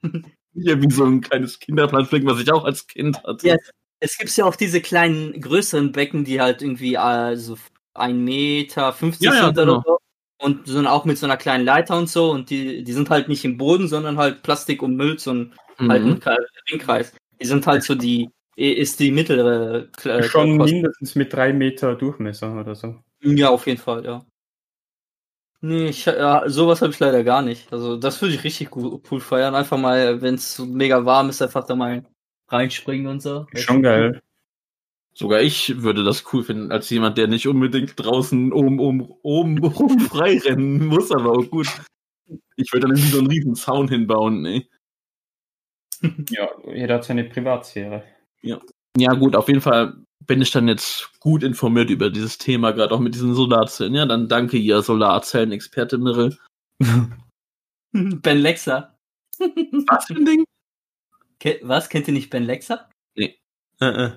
ja, 0.55 0.81
wie 0.83 0.91
so 0.91 1.05
ein 1.05 1.21
kleines 1.21 1.59
Kinderplanschbecken, 1.59 2.29
was 2.29 2.41
ich 2.41 2.51
auch 2.53 2.65
als 2.65 2.87
Kind 2.87 3.23
hatte. 3.25 3.47
Ja. 3.47 3.57
Es 4.01 4.17
gibt 4.17 4.35
ja 4.37 4.45
auch 4.45 4.57
diese 4.57 4.81
kleinen, 4.81 5.41
größeren 5.41 5.93
Becken, 5.93 6.25
die 6.25 6.41
halt 6.41 6.63
irgendwie 6.63 6.95
äh, 6.95 7.37
so 7.37 7.57
ein 7.95 8.23
Meter 8.23 8.93
50 8.93 9.27
Ja, 9.27 9.35
ja, 9.35 9.45
sind 9.47 9.57
genau. 9.57 9.73
oder 9.79 9.83
so. 9.87 9.99
Und 10.41 10.67
so 10.69 10.87
auch 10.87 11.05
mit 11.05 11.19
so 11.19 11.27
einer 11.27 11.37
kleinen 11.37 11.65
Leiter 11.65 11.99
und 11.99 12.09
so. 12.09 12.31
Und 12.31 12.51
die, 12.51 12.85
die 12.85 12.93
sind 12.93 13.11
halt 13.11 13.29
nicht 13.29 13.45
im 13.45 13.57
Boden, 13.59 13.89
sondern 13.89 14.17
halt 14.19 14.43
Plastik 14.43 14.83
ummüllt, 14.83 15.21
so 15.21 15.33
ein 15.33 15.55
halt 15.81 16.05
Mhm. 16.05 16.13
Kre- 16.15 16.47
Ringkreis. 16.71 17.13
Die 17.41 17.47
sind 17.47 17.67
halt 17.67 17.83
so 17.83 17.97
die, 17.97 18.31
ist 18.57 19.01
die 19.01 19.11
mittlere. 19.11 19.89
äh, 20.05 20.23
Schon 20.23 20.59
Kost- 20.59 20.73
mindestens 20.73 21.15
mit 21.17 21.33
drei 21.33 21.53
Meter 21.53 21.97
Durchmesser 21.97 22.53
oder 22.61 22.75
so. 22.77 23.01
Ja, 23.21 23.49
auf 23.51 23.67
jeden 23.67 23.81
Fall, 23.81 24.05
ja. 24.05 24.25
Nee, 25.61 25.89
ich, 25.89 26.05
ja, 26.07 26.49
sowas 26.49 26.83
habe 26.83 26.93
ich 26.93 27.01
leider 27.01 27.25
gar 27.25 27.43
nicht. 27.43 27.73
Also 27.73 27.97
das 27.97 28.23
würde 28.23 28.35
ich 28.37 28.45
richtig 28.45 28.77
cool, 28.77 29.01
cool 29.11 29.21
feiern. 29.21 29.57
Einfach 29.57 29.77
mal, 29.77 30.23
wenn 30.23 30.37
es 30.37 30.55
so 30.55 30.65
mega 30.67 31.05
warm 31.05 31.31
ist, 31.31 31.43
einfach 31.43 31.65
da 31.67 31.75
mal 31.75 32.05
reinspringen 32.49 33.07
und 33.07 33.21
so. 33.21 33.47
Schon 33.55 33.83
geil. 33.83 34.21
Sogar 35.15 35.41
ich 35.41 35.83
würde 35.83 36.05
das 36.05 36.25
cool 36.33 36.45
finden, 36.45 36.71
als 36.71 36.89
jemand, 36.91 37.19
der 37.19 37.27
nicht 37.27 37.49
unbedingt 37.49 37.95
draußen 37.97 38.53
oben, 38.53 38.79
oben, 38.79 39.09
oben 39.23 39.59
rum 39.65 39.99
frei 40.01 40.39
rennen 40.39 40.87
muss, 40.87 41.11
aber 41.11 41.33
auch 41.33 41.51
gut. 41.51 41.69
Ich 42.57 42.73
würde 42.73 42.87
dann 42.87 42.97
irgendwie 42.97 43.13
so 43.13 43.19
einen 43.19 43.27
riesen 43.27 43.55
Zaun 43.55 43.89
hinbauen, 43.89 44.43
ne? 44.43 44.67
Ja, 46.31 46.49
jeder 46.73 46.95
hat 46.95 47.05
seine 47.05 47.25
Privatsphäre. 47.25 48.05
Ja, 48.43 49.13
gut, 49.15 49.35
auf 49.35 49.49
jeden 49.49 49.61
Fall 49.61 49.97
bin 50.25 50.41
ich 50.43 50.53
dann 50.53 50.69
jetzt 50.69 51.11
gut 51.21 51.43
informiert 51.43 51.91
über 51.91 52.11
dieses 52.11 52.39
Thema, 52.39 52.73
gerade 52.73 52.95
auch 52.95 53.01
mit 53.01 53.15
diesen 53.15 53.35
Solarzellen. 53.35 53.95
Ja, 53.95 54.07
dann 54.07 54.29
danke 54.29 54.57
ihr 54.57 54.83
Solarzellen-Experte 54.83 55.99
Mirre. 55.99 56.37
Ben 57.93 58.39
Lexa. 58.39 58.97
Was 59.39 60.07
für 60.07 60.15
ein 60.15 60.25
Ding? 60.25 60.45
Ke 61.41 61.61
was? 61.63 61.89
Kennt 61.89 62.09
ihr 62.09 62.15
nicht 62.15 62.31
Ben 62.31 62.45
Lexa? 62.45 62.89
Äh, 63.17 63.35
äh. 63.81 64.11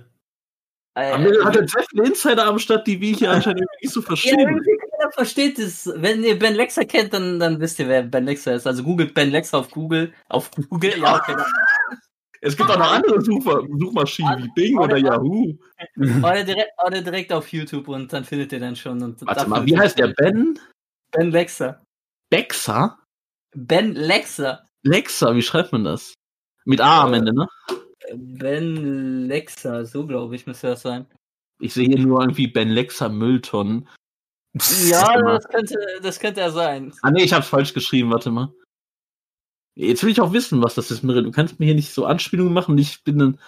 Äh, 0.94 1.18
Mirre 1.20 1.46
hat 1.46 1.56
jetzt 1.56 1.72
sehr 1.72 1.86
viele 1.90 2.06
Insider 2.06 2.46
am 2.48 2.60
Start, 2.60 2.86
die 2.86 3.00
wir 3.00 3.16
hier 3.16 3.32
anscheinend 3.32 3.62
irgendwie 3.62 3.86
nicht 3.86 3.94
so 3.94 4.02
ja, 4.02 4.08
verstehen. 4.08 4.40
irgendwie 4.40 4.78
keiner 4.78 5.12
versteht 5.12 5.58
es. 5.58 5.90
Wenn 5.96 6.24
ihr 6.24 6.38
Ben 6.38 6.56
Lexa 6.56 6.84
kennt, 6.84 7.14
dann, 7.14 7.40
dann 7.40 7.62
wisst 7.62 7.80
ihr, 7.80 7.88
wer 7.88 8.04
Ben 8.04 8.26
Lexa 8.26 8.52
ist. 8.52 8.68
Also 8.68 8.84
googelt 8.84 9.14
Ben 9.14 9.32
Lexa 9.32 9.58
auf 9.58 9.72
Google. 9.72 10.14
Auf 10.28 10.52
Google, 10.70 11.00
ja, 11.00 11.16
okay. 11.16 11.36
Es 12.44 12.58
gibt 12.58 12.72
auch 12.72 12.78
noch 12.78 12.92
andere 12.92 13.22
Suchma 13.22 13.62
Suchmaschinen 13.78 14.44
wie 14.44 14.50
Bing 14.56 14.80
oder 14.80 14.98
Yahoo. 14.98 15.56
Oder 15.98 16.44
direkt, 16.44 16.72
oder 16.84 17.02
direkt 17.02 17.32
auf 17.32 17.48
YouTube 17.50 17.88
und 17.88 18.12
dann 18.12 18.24
findet 18.24 18.52
ihr 18.52 18.60
dann 18.60 18.76
schon. 18.76 19.02
Und 19.04 19.22
Warte 19.26 19.48
mal, 19.48 19.64
wie 19.66 19.78
heißt 19.78 20.00
der? 20.00 20.08
Ben 20.08 20.58
Ben 21.12 21.30
Lexa. 21.30 21.84
Bexer? 22.32 22.98
Ben 23.56 23.94
Lexa. 23.94 24.68
Lexa, 24.84 25.36
wie 25.36 25.42
schreibt 25.44 25.72
man 25.72 25.84
das? 25.84 26.16
Mit 26.66 26.82
A 26.82 27.04
am 27.04 27.14
Äh, 27.14 27.18
Ende, 27.18 27.34
ne? 27.34 27.48
Ben 28.16 29.28
Lexa, 29.28 29.86
so 29.86 30.06
glaube 30.06 30.36
ich, 30.36 30.46
müsste 30.46 30.68
das 30.68 30.82
sein. 30.82 31.06
Ich 31.60 31.74
sehe 31.74 31.88
hier 31.88 32.00
nur 32.00 32.22
irgendwie 32.22 32.48
Ben 32.48 32.70
Lexa 32.70 33.10
Mülltonnen. 33.10 33.88
Ja, 34.90 35.22
das 35.22 35.48
könnte, 35.48 35.76
das 36.04 36.20
könnte 36.20 36.42
er 36.42 36.52
sein. 36.52 36.94
Ah 37.04 37.12
nee, 37.12 37.24
ich 37.24 37.32
hab's 37.32 37.48
falsch 37.48 37.74
geschrieben, 37.74 38.12
warte 38.12 38.32
mal. 38.32 38.54
Jetzt 39.76 40.04
will 40.04 40.12
ich 40.12 40.20
auch 40.20 40.34
wissen, 40.34 40.62
was 40.62 40.76
das 40.76 40.92
ist, 40.92 41.04
Mirre. 41.04 41.24
Du 41.24 41.32
kannst 41.32 41.60
mir 41.60 41.68
hier 41.68 41.76
nicht 41.76 41.94
so 41.94 42.06
Anspielungen 42.06 42.54
machen. 42.54 42.78
Ich 42.78 43.04
bin 43.06 43.22
ein. 43.22 43.40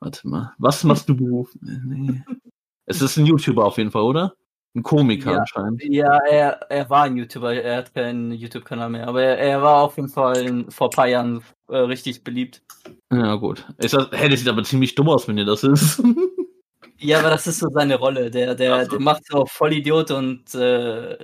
Warte 0.00 0.28
mal. 0.28 0.52
Was 0.58 0.84
machst 0.84 1.08
du 1.08 1.16
beruflich? 1.16 1.62
Nee. 1.62 2.22
Es 2.84 3.00
ist 3.00 3.16
ein 3.16 3.26
YouTuber 3.26 3.64
auf 3.64 3.78
jeden 3.78 3.92
Fall, 3.92 4.02
oder? 4.02 4.34
Ein 4.74 4.82
Komiker 4.82 5.32
Ja. 5.32 5.38
anscheinend. 5.40 5.82
Ja, 5.84 6.16
er, 6.18 6.60
er 6.70 6.88
war 6.88 7.02
ein 7.04 7.16
YouTuber, 7.16 7.54
er 7.54 7.76
hat 7.78 7.94
keinen 7.94 8.32
YouTube-Kanal 8.32 8.88
mehr, 8.90 9.06
aber 9.06 9.22
er, 9.22 9.38
er 9.38 9.62
war 9.62 9.82
auf 9.82 9.96
jeden 9.96 10.08
Fall 10.08 10.36
in, 10.38 10.70
vor 10.70 10.86
ein 10.88 10.96
paar 10.96 11.08
Jahren 11.08 11.42
äh, 11.68 11.76
richtig 11.76 12.24
beliebt. 12.24 12.62
Ja, 13.12 13.34
gut. 13.34 13.66
Ist 13.78 13.92
das, 13.92 14.08
hey, 14.12 14.30
das 14.30 14.40
sieht 14.40 14.48
aber 14.48 14.64
ziemlich 14.64 14.94
dumm 14.94 15.10
aus, 15.10 15.28
wenn 15.28 15.38
ihr 15.38 15.44
das 15.44 15.64
ist. 15.64 16.02
Ja, 17.04 17.18
aber 17.18 17.30
das 17.30 17.48
ist 17.48 17.58
so 17.58 17.68
seine 17.68 17.96
Rolle. 17.96 18.30
Der, 18.30 18.54
der, 18.54 18.84
so. 18.84 18.92
der 18.92 19.00
macht 19.00 19.26
so 19.26 19.44
Vollidiot 19.44 20.12
und, 20.12 20.54
äh, 20.54 21.18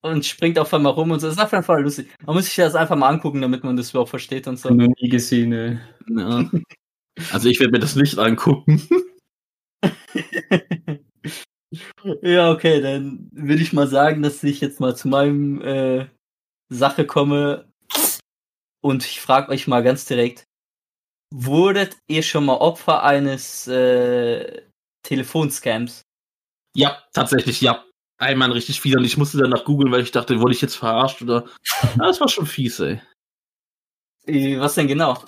und 0.00 0.24
springt 0.24 0.58
auf 0.58 0.72
einmal 0.72 0.92
rum 0.92 1.10
und 1.10 1.20
so. 1.20 1.26
Das 1.26 1.36
ist 1.36 1.42
auf 1.42 1.52
jeden 1.52 1.62
Fall 1.62 1.82
lustig. 1.82 2.08
Man 2.24 2.36
muss 2.36 2.46
sich 2.46 2.56
das 2.56 2.74
einfach 2.74 2.96
mal 2.96 3.10
angucken, 3.10 3.42
damit 3.42 3.62
man 3.62 3.76
das 3.76 3.90
überhaupt 3.90 4.08
versteht 4.08 4.48
und 4.48 4.58
so. 4.58 4.70
Noch 4.70 4.88
nie 4.98 5.08
gesehen. 5.10 5.52
Ey. 5.52 5.78
ja. 6.08 6.48
Also 7.32 7.50
ich 7.50 7.60
werde 7.60 7.72
mir 7.72 7.80
das 7.80 7.96
nicht 7.96 8.18
angucken. 8.18 8.80
ja, 12.22 12.50
okay, 12.50 12.80
dann 12.80 13.28
will 13.32 13.60
ich 13.60 13.72
mal 13.72 13.86
sagen, 13.86 14.22
dass 14.22 14.42
ich 14.42 14.60
jetzt 14.60 14.80
mal 14.80 14.96
zu 14.96 15.08
meinem 15.08 15.60
äh, 15.62 16.06
Sache 16.68 17.06
komme. 17.06 17.68
Und 18.82 19.04
ich 19.04 19.20
frage 19.20 19.50
euch 19.50 19.66
mal 19.66 19.82
ganz 19.82 20.06
direkt, 20.06 20.44
wurdet 21.32 21.96
ihr 22.08 22.22
schon 22.22 22.46
mal 22.46 22.56
Opfer 22.56 23.02
eines 23.02 23.66
äh, 23.68 24.62
Telefonscams? 25.02 26.02
Ja, 26.74 27.02
tatsächlich, 27.12 27.60
ja. 27.60 27.84
Einmal 28.18 28.52
richtig 28.52 28.80
fies 28.80 28.96
und 28.96 29.04
ich 29.04 29.16
musste 29.16 29.38
danach 29.38 29.64
googeln, 29.64 29.90
weil 29.92 30.02
ich 30.02 30.10
dachte, 30.10 30.40
wurde 30.40 30.52
ich 30.52 30.60
jetzt 30.60 30.76
verarscht 30.76 31.22
oder. 31.22 31.46
Ja, 31.82 31.90
das 32.06 32.20
war 32.20 32.28
schon 32.28 32.46
fies, 32.46 32.78
ey. 32.80 33.00
Äh, 34.26 34.58
Was 34.60 34.74
denn 34.74 34.88
genau? 34.88 35.24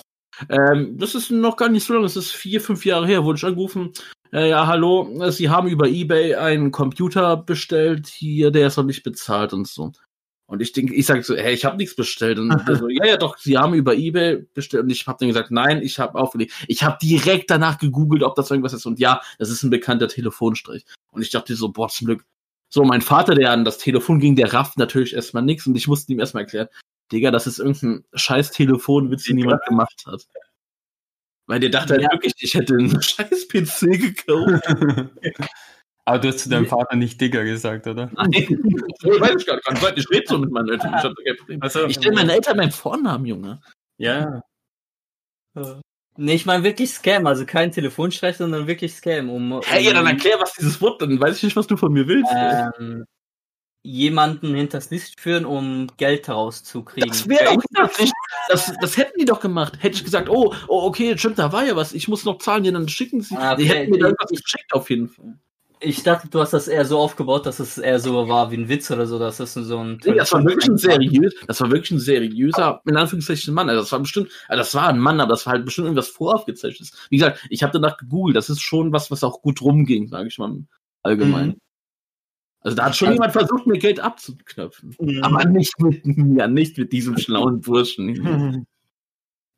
Ähm, 0.48 0.98
das 0.98 1.14
ist 1.14 1.30
noch 1.30 1.56
gar 1.56 1.68
nicht 1.68 1.86
so 1.86 1.94
lange, 1.94 2.04
das 2.04 2.16
ist 2.16 2.32
vier, 2.32 2.60
fünf 2.60 2.84
Jahre 2.84 3.06
her, 3.06 3.24
wurde 3.24 3.38
ich 3.38 3.44
angerufen. 3.44 3.92
Äh, 4.32 4.48
ja, 4.48 4.66
hallo, 4.66 5.30
Sie 5.30 5.50
haben 5.50 5.68
über 5.68 5.86
Ebay 5.88 6.36
einen 6.36 6.70
Computer 6.70 7.36
bestellt, 7.36 8.06
hier, 8.06 8.50
der 8.50 8.68
ist 8.68 8.78
noch 8.78 8.84
nicht 8.84 9.02
bezahlt 9.02 9.52
und 9.52 9.68
so. 9.68 9.92
Und 10.46 10.60
ich 10.60 10.72
denke, 10.72 10.94
ich 10.94 11.06
sage 11.06 11.22
so, 11.22 11.34
hey, 11.34 11.54
ich 11.54 11.64
habe 11.64 11.76
nichts 11.76 11.96
bestellt. 11.96 12.38
Und 12.38 12.50
der 12.68 12.76
so, 12.76 12.88
ja, 12.90 13.06
ja, 13.06 13.16
doch, 13.16 13.38
Sie 13.38 13.56
haben 13.56 13.74
über 13.74 13.94
Ebay 13.94 14.46
bestellt. 14.54 14.84
Und 14.84 14.90
ich 14.90 15.06
habe 15.06 15.18
dann 15.20 15.28
gesagt, 15.28 15.50
nein, 15.50 15.82
ich 15.82 15.98
habe 15.98 16.18
aufgelegt. 16.18 16.52
Ich 16.68 16.82
habe 16.82 16.98
direkt 17.00 17.50
danach 17.50 17.78
gegoogelt, 17.78 18.22
ob 18.22 18.34
das 18.34 18.50
irgendwas 18.50 18.74
ist. 18.74 18.84
Und 18.84 18.98
ja, 18.98 19.20
das 19.38 19.50
ist 19.50 19.62
ein 19.62 19.70
bekannter 19.70 20.08
Telefonstrich. 20.08 20.84
Und 21.10 21.22
ich 21.22 21.30
dachte 21.30 21.54
so, 21.54 21.70
boah, 21.70 21.88
zum 21.88 22.06
Glück. 22.06 22.24
So, 22.68 22.84
mein 22.84 23.00
Vater, 23.02 23.34
der 23.34 23.50
an 23.50 23.64
das 23.64 23.78
Telefon 23.78 24.18
ging, 24.18 24.36
der 24.36 24.52
rafft 24.52 24.78
natürlich 24.78 25.14
erstmal 25.14 25.42
nichts. 25.42 25.66
Und 25.66 25.74
ich 25.74 25.88
musste 25.88 26.12
ihm 26.12 26.20
erstmal 26.20 26.42
erklären, 26.42 26.68
Digga, 27.10 27.30
das 27.30 27.46
ist 27.46 27.58
irgendein 27.58 28.04
scheiß 28.14 28.50
Telefonwitz, 28.50 29.24
den 29.24 29.36
niemand 29.36 29.64
gemacht 29.66 30.04
hat. 30.06 30.26
Weil 31.52 31.60
der 31.60 31.68
dachte 31.68 31.92
halt 31.92 32.02
Ja. 32.02 32.10
wirklich, 32.10 32.32
ich 32.40 32.54
hätte 32.54 32.72
einen 32.72 32.88
scheiß 33.02 33.46
PC 33.46 33.80
gekauft. 34.00 34.64
Aber 36.06 36.18
du 36.18 36.28
hast 36.28 36.38
zu 36.38 36.48
deinem 36.48 36.64
Vater 36.64 36.96
nicht 36.96 37.20
Digger 37.20 37.44
gesagt, 37.44 37.86
oder? 37.86 38.10
Nein, 38.14 38.30
weiß 38.32 39.34
ich 39.38 39.46
gar 39.46 39.56
nicht. 39.56 39.98
Ich 39.98 40.10
rede 40.10 40.24
so 40.26 40.38
mit 40.38 40.50
meinen 40.50 40.70
Eltern. 40.70 40.94
Ich, 40.96 41.04
hab 41.04 41.14
da 41.14 41.22
kein 41.22 41.36
Problem. 41.36 41.62
Also, 41.62 41.84
ich 41.84 41.96
stelle 41.96 42.14
meinen 42.14 42.30
Eltern 42.30 42.56
meinen 42.56 42.70
Vornamen, 42.72 43.26
Junge. 43.26 43.60
Ja, 43.98 44.40
Nee, 46.16 46.34
ich 46.34 46.46
meine 46.46 46.64
wirklich 46.64 46.90
Scam, 46.90 47.26
also 47.26 47.44
kein 47.44 47.70
Telefonstreich, 47.70 48.38
sondern 48.38 48.66
wirklich 48.66 48.94
Scam. 48.94 49.28
Um, 49.28 49.52
um 49.52 49.62
Hey, 49.62 49.84
ja, 49.84 49.92
dann 49.92 50.06
erklär, 50.06 50.40
was 50.40 50.54
dieses 50.54 50.80
Wort, 50.80 51.02
dann 51.02 51.20
weiß 51.20 51.36
ich 51.36 51.42
nicht, 51.42 51.56
was 51.56 51.66
du 51.66 51.76
von 51.76 51.92
mir 51.92 52.06
willst. 52.08 52.32
ähm, 52.80 53.04
jemanden 53.84 54.54
hinters 54.54 54.90
Licht 54.90 55.20
führen, 55.20 55.44
um 55.44 55.88
Geld 55.96 56.28
rauszukriegen. 56.28 57.08
das 57.08 57.28
wäre 57.28 57.56
doch 57.74 57.98
nicht. 57.98 58.12
Das, 58.48 58.72
das 58.80 58.96
hätten 58.96 59.18
die 59.18 59.24
doch 59.24 59.40
gemacht. 59.40 59.74
Hätte 59.80 59.96
ich 59.96 60.04
gesagt, 60.04 60.28
oh, 60.28 60.54
oh, 60.68 60.82
okay, 60.86 61.16
stimmt, 61.18 61.38
da 61.38 61.52
war 61.52 61.64
ja 61.64 61.74
was. 61.74 61.92
Ich 61.92 62.06
muss 62.08 62.24
noch 62.24 62.38
zahlen, 62.38 62.64
ja, 62.64 62.72
dann 62.72 62.88
schicken 62.88 63.22
sie. 63.22 63.36
Ah, 63.36 63.56
Die 63.56 63.64
okay, 63.64 63.74
hätten 63.74 63.90
mir 63.90 63.98
da 63.98 64.06
ich- 64.06 64.10
irgendwas 64.12 64.30
geschickt, 64.42 64.72
auf 64.72 64.88
jeden 64.90 65.08
Fall. 65.08 65.38
Ich 65.84 66.04
dachte, 66.04 66.28
du 66.28 66.38
hast 66.38 66.52
das 66.52 66.68
eher 66.68 66.84
so 66.84 66.96
aufgebaut, 67.00 67.44
dass 67.44 67.58
es 67.58 67.76
eher 67.76 67.98
so 67.98 68.28
war 68.28 68.52
wie 68.52 68.56
ein 68.56 68.68
Witz 68.68 68.88
oder 68.92 69.04
so, 69.04 69.18
dass 69.18 69.38
das 69.38 69.54
so 69.54 69.78
ein. 69.78 69.98
Nee, 70.04 70.14
das 70.14 70.30
war 70.32 70.44
wirklich 70.44 70.68
ein 70.68 70.78
seriös, 70.78 71.34
das 71.48 71.60
war 71.60 71.72
wirklich 71.72 71.90
ein 71.90 71.98
seriöser, 71.98 72.80
in 72.86 72.96
Anführungszeichen 72.96 73.52
Mann. 73.52 73.68
Also 73.68 73.80
das 73.82 73.90
war 73.90 73.98
bestimmt, 73.98 74.30
also 74.46 74.60
das 74.60 74.74
war 74.76 74.86
ein 74.90 75.00
Mann, 75.00 75.20
aber 75.20 75.30
das 75.30 75.44
war 75.44 75.54
halt 75.54 75.64
bestimmt 75.64 75.86
irgendwas 75.86 76.06
voraufgezeichnetes. 76.06 76.92
Wie 77.10 77.16
gesagt, 77.16 77.44
ich 77.50 77.64
habe 77.64 77.72
danach 77.72 77.96
gegoogelt, 77.96 78.36
das 78.36 78.48
ist 78.48 78.60
schon 78.60 78.92
was, 78.92 79.10
was 79.10 79.24
auch 79.24 79.42
gut 79.42 79.60
rumging, 79.60 80.06
sage 80.06 80.28
ich 80.28 80.38
mal 80.38 80.56
allgemein. 81.02 81.48
Mhm. 81.48 81.56
Also 82.64 82.76
da 82.76 82.84
hat 82.86 82.96
schon 82.96 83.12
jemand 83.12 83.32
versucht, 83.32 83.66
mir 83.66 83.78
Geld 83.78 84.00
abzuknöpfen. 84.00 84.94
Mhm. 85.00 85.22
Aber 85.24 85.44
nicht 85.44 85.78
mit 85.80 86.04
mir, 86.06 86.46
nicht 86.48 86.78
mit 86.78 86.92
diesem 86.92 87.18
schlauen 87.18 87.60
Burschen. 87.60 88.66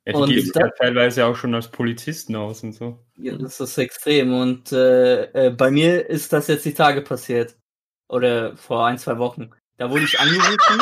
ja 0.05 0.15
Und 0.15 0.29
die 0.29 0.35
geben 0.35 0.51
da- 0.53 0.59
ja 0.61 0.69
teilweise 0.79 1.25
auch 1.25 1.35
schon 1.35 1.53
als 1.53 1.69
Polizisten 1.69 2.35
aus 2.35 2.63
und 2.63 2.73
so. 2.73 2.99
Ja, 3.17 3.35
das 3.37 3.59
ist 3.59 3.77
extrem. 3.77 4.33
Und 4.33 4.71
äh, 4.71 5.47
äh, 5.47 5.49
bei 5.51 5.69
mir 5.69 6.09
ist 6.09 6.33
das 6.33 6.47
jetzt 6.47 6.65
die 6.65 6.73
Tage 6.73 7.01
passiert. 7.01 7.55
Oder 8.07 8.55
vor 8.55 8.85
ein, 8.85 8.97
zwei 8.97 9.17
Wochen. 9.17 9.49
Da 9.77 9.89
wurde 9.89 10.05
ich 10.05 10.19
angerufen. 10.19 10.81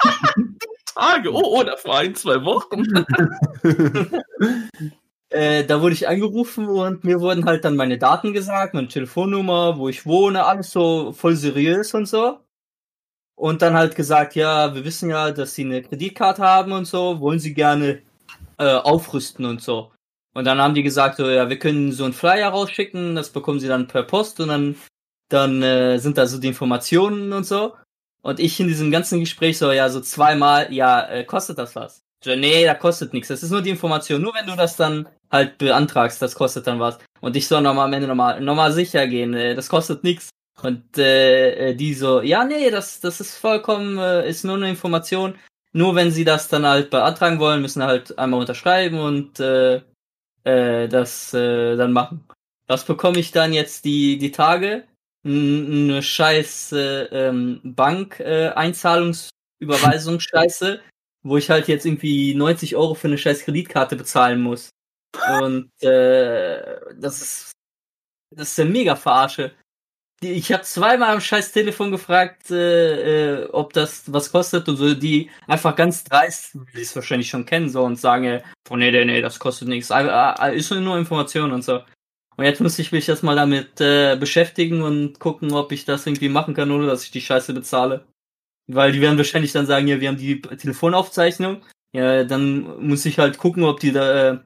Tage, 0.94 1.32
oh, 1.32 1.58
oh, 1.58 1.62
das 1.62 1.84
war 1.84 1.98
ein, 1.98 2.14
zwei 2.14 2.42
Wochen. 2.44 2.82
Äh, 5.30 5.64
da 5.64 5.82
wurde 5.82 5.94
ich 5.94 6.08
angerufen 6.08 6.68
und 6.68 7.04
mir 7.04 7.20
wurden 7.20 7.46
halt 7.46 7.64
dann 7.64 7.76
meine 7.76 7.98
Daten 7.98 8.32
gesagt, 8.32 8.74
meine 8.74 8.88
Telefonnummer, 8.88 9.76
wo 9.78 9.88
ich 9.88 10.06
wohne, 10.06 10.44
alles 10.44 10.70
so 10.70 11.12
voll 11.12 11.34
seriös 11.36 11.94
und 11.94 12.06
so. 12.06 12.40
Und 13.36 13.62
dann 13.62 13.74
halt 13.74 13.96
gesagt, 13.96 14.34
ja, 14.34 14.74
wir 14.74 14.84
wissen 14.84 15.10
ja, 15.10 15.30
dass 15.32 15.54
sie 15.54 15.64
eine 15.64 15.82
Kreditkarte 15.82 16.42
haben 16.42 16.72
und 16.72 16.86
so, 16.86 17.20
wollen 17.20 17.38
sie 17.38 17.54
gerne 17.54 18.02
äh, 18.58 18.74
aufrüsten 18.76 19.44
und 19.44 19.62
so. 19.62 19.92
Und 20.34 20.44
dann 20.44 20.60
haben 20.60 20.74
die 20.74 20.82
gesagt, 20.82 21.16
so, 21.16 21.28
ja, 21.28 21.48
wir 21.48 21.58
können 21.58 21.92
so 21.92 22.04
einen 22.04 22.12
Flyer 22.12 22.50
rausschicken, 22.50 23.14
das 23.14 23.30
bekommen 23.30 23.60
sie 23.60 23.68
dann 23.68 23.88
per 23.88 24.04
Post 24.04 24.40
und 24.40 24.48
dann, 24.48 24.76
dann 25.30 25.62
äh, 25.62 25.98
sind 25.98 26.18
da 26.18 26.26
so 26.26 26.38
die 26.38 26.48
Informationen 26.48 27.32
und 27.32 27.44
so. 27.44 27.74
Und 28.22 28.40
ich 28.40 28.60
in 28.60 28.68
diesem 28.68 28.90
ganzen 28.90 29.20
Gespräch 29.20 29.58
so, 29.58 29.72
ja, 29.72 29.88
so 29.88 30.00
zweimal, 30.00 30.72
ja, 30.72 31.06
äh, 31.08 31.24
kostet 31.24 31.58
das 31.58 31.76
was? 31.76 32.05
So, 32.24 32.34
nee, 32.34 32.64
da 32.64 32.74
kostet 32.74 33.12
nichts. 33.12 33.28
Das 33.28 33.42
ist 33.42 33.50
nur 33.50 33.62
die 33.62 33.70
Information. 33.70 34.22
Nur 34.22 34.34
wenn 34.34 34.46
du 34.46 34.56
das 34.56 34.76
dann 34.76 35.08
halt 35.30 35.58
beantragst, 35.58 36.20
das 36.22 36.34
kostet 36.34 36.66
dann 36.66 36.80
was. 36.80 36.98
Und 37.20 37.36
ich 37.36 37.46
soll 37.46 37.60
nochmal 37.62 37.86
am 37.86 37.92
Ende 37.92 38.08
nochmal 38.08 38.40
noch 38.40 38.54
mal 38.54 38.72
sicher 38.72 39.06
gehen, 39.06 39.34
äh, 39.34 39.54
das 39.54 39.68
kostet 39.68 40.02
nichts. 40.04 40.30
Und 40.62 40.96
äh, 40.98 41.70
äh, 41.70 41.74
die 41.74 41.92
so, 41.94 42.22
ja, 42.22 42.44
nee, 42.44 42.70
das, 42.70 43.00
das 43.00 43.20
ist 43.20 43.36
vollkommen, 43.36 43.98
äh, 43.98 44.28
ist 44.28 44.44
nur 44.44 44.56
eine 44.56 44.70
Information. 44.70 45.34
Nur 45.72 45.94
wenn 45.94 46.10
sie 46.10 46.24
das 46.24 46.48
dann 46.48 46.64
halt 46.66 46.88
beantragen 46.90 47.38
wollen, 47.38 47.60
müssen 47.60 47.82
halt 47.82 48.18
einmal 48.18 48.40
unterschreiben 48.40 48.98
und 48.98 49.38
äh, 49.40 49.82
äh, 50.44 50.88
das 50.88 51.34
äh, 51.34 51.76
dann 51.76 51.92
machen. 51.92 52.24
Was 52.66 52.84
bekomme 52.84 53.18
ich 53.18 53.32
dann 53.32 53.52
jetzt 53.52 53.84
die, 53.84 54.16
die 54.16 54.32
Tage? 54.32 54.84
N- 55.24 55.90
Eine 55.90 56.02
scheiß 56.02 56.72
äh, 56.72 57.02
ähm, 57.28 57.60
Bank-Einzahlungsüberweisungsscheiße, 59.60 60.80
wo 61.26 61.36
ich 61.36 61.50
halt 61.50 61.68
jetzt 61.68 61.86
irgendwie 61.86 62.34
90 62.34 62.76
Euro 62.76 62.94
für 62.94 63.08
eine 63.08 63.18
scheiß 63.18 63.42
Kreditkarte 63.42 63.96
bezahlen 63.96 64.40
muss. 64.40 64.70
Und 65.40 65.70
äh, 65.82 66.76
das 66.98 67.20
ist 67.20 67.52
das 68.30 68.50
ist 68.50 68.60
eine 68.60 68.70
mega 68.70 68.96
Verarsche. 68.96 69.52
Ich 70.20 70.50
habe 70.50 70.62
zweimal 70.62 71.12
am 71.14 71.20
scheiß 71.20 71.52
Telefon 71.52 71.90
gefragt, 71.90 72.50
äh, 72.50 73.42
äh, 73.42 73.48
ob 73.50 73.72
das 73.74 74.10
was 74.12 74.32
kostet 74.32 74.68
und 74.68 74.76
so, 74.76 74.94
die 74.94 75.30
einfach 75.46 75.76
ganz 75.76 76.04
dreist, 76.04 76.56
die 76.74 76.80
es 76.80 76.96
wahrscheinlich 76.96 77.28
schon 77.28 77.44
kennen, 77.44 77.68
so 77.68 77.82
und 77.82 77.96
sagen, 77.96 78.24
äh, 78.24 78.42
oh, 78.70 78.76
nee, 78.76 78.90
nee, 78.90 79.04
nee, 79.04 79.20
das 79.20 79.38
kostet 79.38 79.68
nichts. 79.68 79.90
Äh, 79.90 80.06
äh, 80.06 80.56
ist 80.56 80.70
nur 80.70 80.98
Information 80.98 81.52
und 81.52 81.62
so. 81.62 81.82
Und 82.36 82.44
jetzt 82.44 82.60
muss 82.60 82.78
ich 82.78 82.92
mich 82.92 83.08
erstmal 83.08 83.36
damit 83.36 83.80
äh, 83.80 84.16
beschäftigen 84.16 84.82
und 84.82 85.18
gucken, 85.18 85.52
ob 85.52 85.72
ich 85.72 85.84
das 85.84 86.06
irgendwie 86.06 86.28
machen 86.28 86.54
kann, 86.54 86.70
ohne 86.70 86.86
dass 86.86 87.04
ich 87.04 87.10
die 87.10 87.20
Scheiße 87.20 87.52
bezahle. 87.52 88.06
Weil 88.68 88.92
die 88.92 89.00
werden 89.00 89.16
wahrscheinlich 89.16 89.52
dann 89.52 89.66
sagen, 89.66 89.86
ja, 89.86 90.00
wir 90.00 90.08
haben 90.08 90.16
die 90.16 90.40
Telefonaufzeichnung. 90.40 91.62
Ja, 91.92 92.24
dann 92.24 92.86
muss 92.86 93.06
ich 93.06 93.18
halt 93.18 93.38
gucken, 93.38 93.62
ob 93.64 93.80
die 93.80 93.92
da 93.92 94.32
äh, 94.32 94.38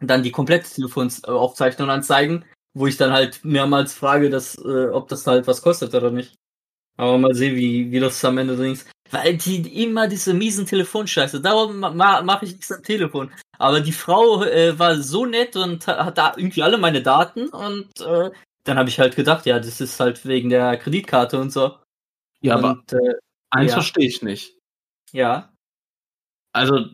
dann 0.00 0.22
die 0.22 0.32
komplette 0.32 0.68
Telefonaufzeichnung 0.70 1.90
anzeigen, 1.90 2.44
wo 2.74 2.86
ich 2.86 2.96
dann 2.96 3.12
halt 3.12 3.44
mehrmals 3.44 3.94
frage, 3.94 4.30
dass, 4.30 4.56
äh, 4.56 4.88
ob 4.88 5.08
das 5.08 5.26
halt 5.26 5.46
was 5.46 5.62
kostet 5.62 5.94
oder 5.94 6.10
nicht. 6.10 6.34
Aber 6.96 7.18
mal 7.18 7.34
sehen, 7.34 7.56
wie, 7.56 7.90
wie 7.90 8.00
das 8.00 8.24
am 8.24 8.38
Ende 8.38 8.54
ist. 8.66 8.88
Weil 9.10 9.36
die 9.36 9.82
immer 9.82 10.08
diese 10.08 10.32
miesen 10.32 10.66
Telefonscheiße. 10.66 11.40
Darum 11.40 11.80
ma 11.80 11.90
ma 11.90 12.22
mache 12.22 12.46
ich 12.46 12.52
nichts 12.52 12.72
am 12.72 12.82
Telefon. 12.82 13.30
Aber 13.58 13.80
die 13.80 13.92
Frau 13.92 14.42
äh, 14.44 14.78
war 14.78 14.96
so 14.96 15.26
nett 15.26 15.56
und 15.56 15.86
hat, 15.86 16.18
da 16.18 16.34
irgendwie 16.36 16.62
alle 16.62 16.78
meine 16.78 17.02
Daten 17.02 17.48
und 17.48 17.88
äh, 18.00 18.30
dann 18.64 18.78
habe 18.78 18.88
ich 18.88 18.98
halt 18.98 19.14
gedacht, 19.14 19.46
ja, 19.46 19.58
das 19.58 19.80
ist 19.80 20.00
halt 20.00 20.24
wegen 20.24 20.48
der 20.48 20.76
Kreditkarte 20.78 21.38
und 21.38 21.50
so. 21.50 21.76
Ja, 22.40 22.56
aber 22.56 22.70
und, 22.70 22.92
äh, 22.92 23.14
eins 23.54 23.70
ja. 23.70 23.76
verstehe 23.76 24.06
ich 24.06 24.22
nicht. 24.22 24.58
ja. 25.12 25.50
Also 26.52 26.86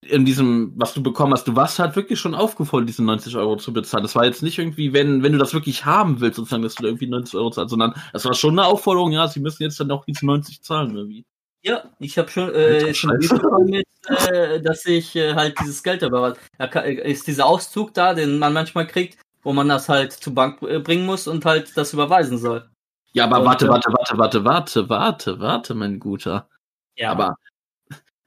in 0.00 0.24
diesem, 0.24 0.74
was 0.76 0.94
du 0.94 1.02
bekommen 1.02 1.32
hast, 1.32 1.48
du 1.48 1.56
warst 1.56 1.80
halt 1.80 1.96
wirklich 1.96 2.20
schon 2.20 2.36
aufgefordert, 2.36 2.88
diese 2.88 3.02
90 3.02 3.34
Euro 3.34 3.56
zu 3.56 3.72
bezahlen. 3.72 4.04
Das 4.04 4.14
war 4.14 4.24
jetzt 4.24 4.44
nicht 4.44 4.58
irgendwie, 4.58 4.92
wenn, 4.92 5.24
wenn 5.24 5.32
du 5.32 5.38
das 5.38 5.54
wirklich 5.54 5.84
haben 5.84 6.20
willst, 6.20 6.36
sozusagen, 6.36 6.62
dass 6.62 6.76
du 6.76 6.84
da 6.84 6.88
irgendwie 6.88 7.08
90 7.08 7.34
Euro 7.34 7.50
zahlst, 7.50 7.70
sondern 7.70 7.94
das 8.12 8.24
war 8.24 8.34
schon 8.34 8.56
eine 8.56 8.68
Aufforderung, 8.68 9.10
ja, 9.10 9.26
sie 9.26 9.40
müssen 9.40 9.64
jetzt 9.64 9.80
dann 9.80 9.90
auch 9.90 10.04
diese 10.04 10.24
90 10.24 10.62
zahlen, 10.62 10.96
irgendwie. 10.96 11.24
Ja, 11.64 11.82
ich 11.98 12.16
habe 12.16 12.30
schon, 12.30 12.54
äh, 12.54 12.94
schon 12.94 13.18
mit, 13.64 13.84
äh, 14.06 14.60
dass 14.62 14.86
ich 14.86 15.16
äh, 15.16 15.34
halt 15.34 15.58
dieses 15.60 15.82
Geld 15.82 16.04
aber 16.04 16.36
da 16.56 16.66
äh, 16.66 17.10
ist 17.10 17.26
dieser 17.26 17.46
Auszug 17.46 17.92
da, 17.94 18.14
den 18.14 18.38
man 18.38 18.52
manchmal 18.52 18.86
kriegt, 18.86 19.18
wo 19.42 19.52
man 19.52 19.68
das 19.68 19.88
halt 19.88 20.12
zur 20.12 20.34
Bank 20.34 20.62
äh, 20.62 20.78
bringen 20.78 21.04
muss 21.04 21.26
und 21.26 21.44
halt 21.44 21.76
das 21.76 21.92
überweisen 21.92 22.38
soll. 22.38 22.70
Ja, 23.12 23.24
aber 23.24 23.44
warte, 23.44 23.68
warte, 23.68 23.90
warte, 23.92 24.18
warte, 24.18 24.44
warte, 24.44 24.88
warte, 24.88 25.40
warte, 25.40 25.74
mein 25.74 25.98
Guter. 25.98 26.48
Ja, 26.96 27.12
Aber 27.12 27.36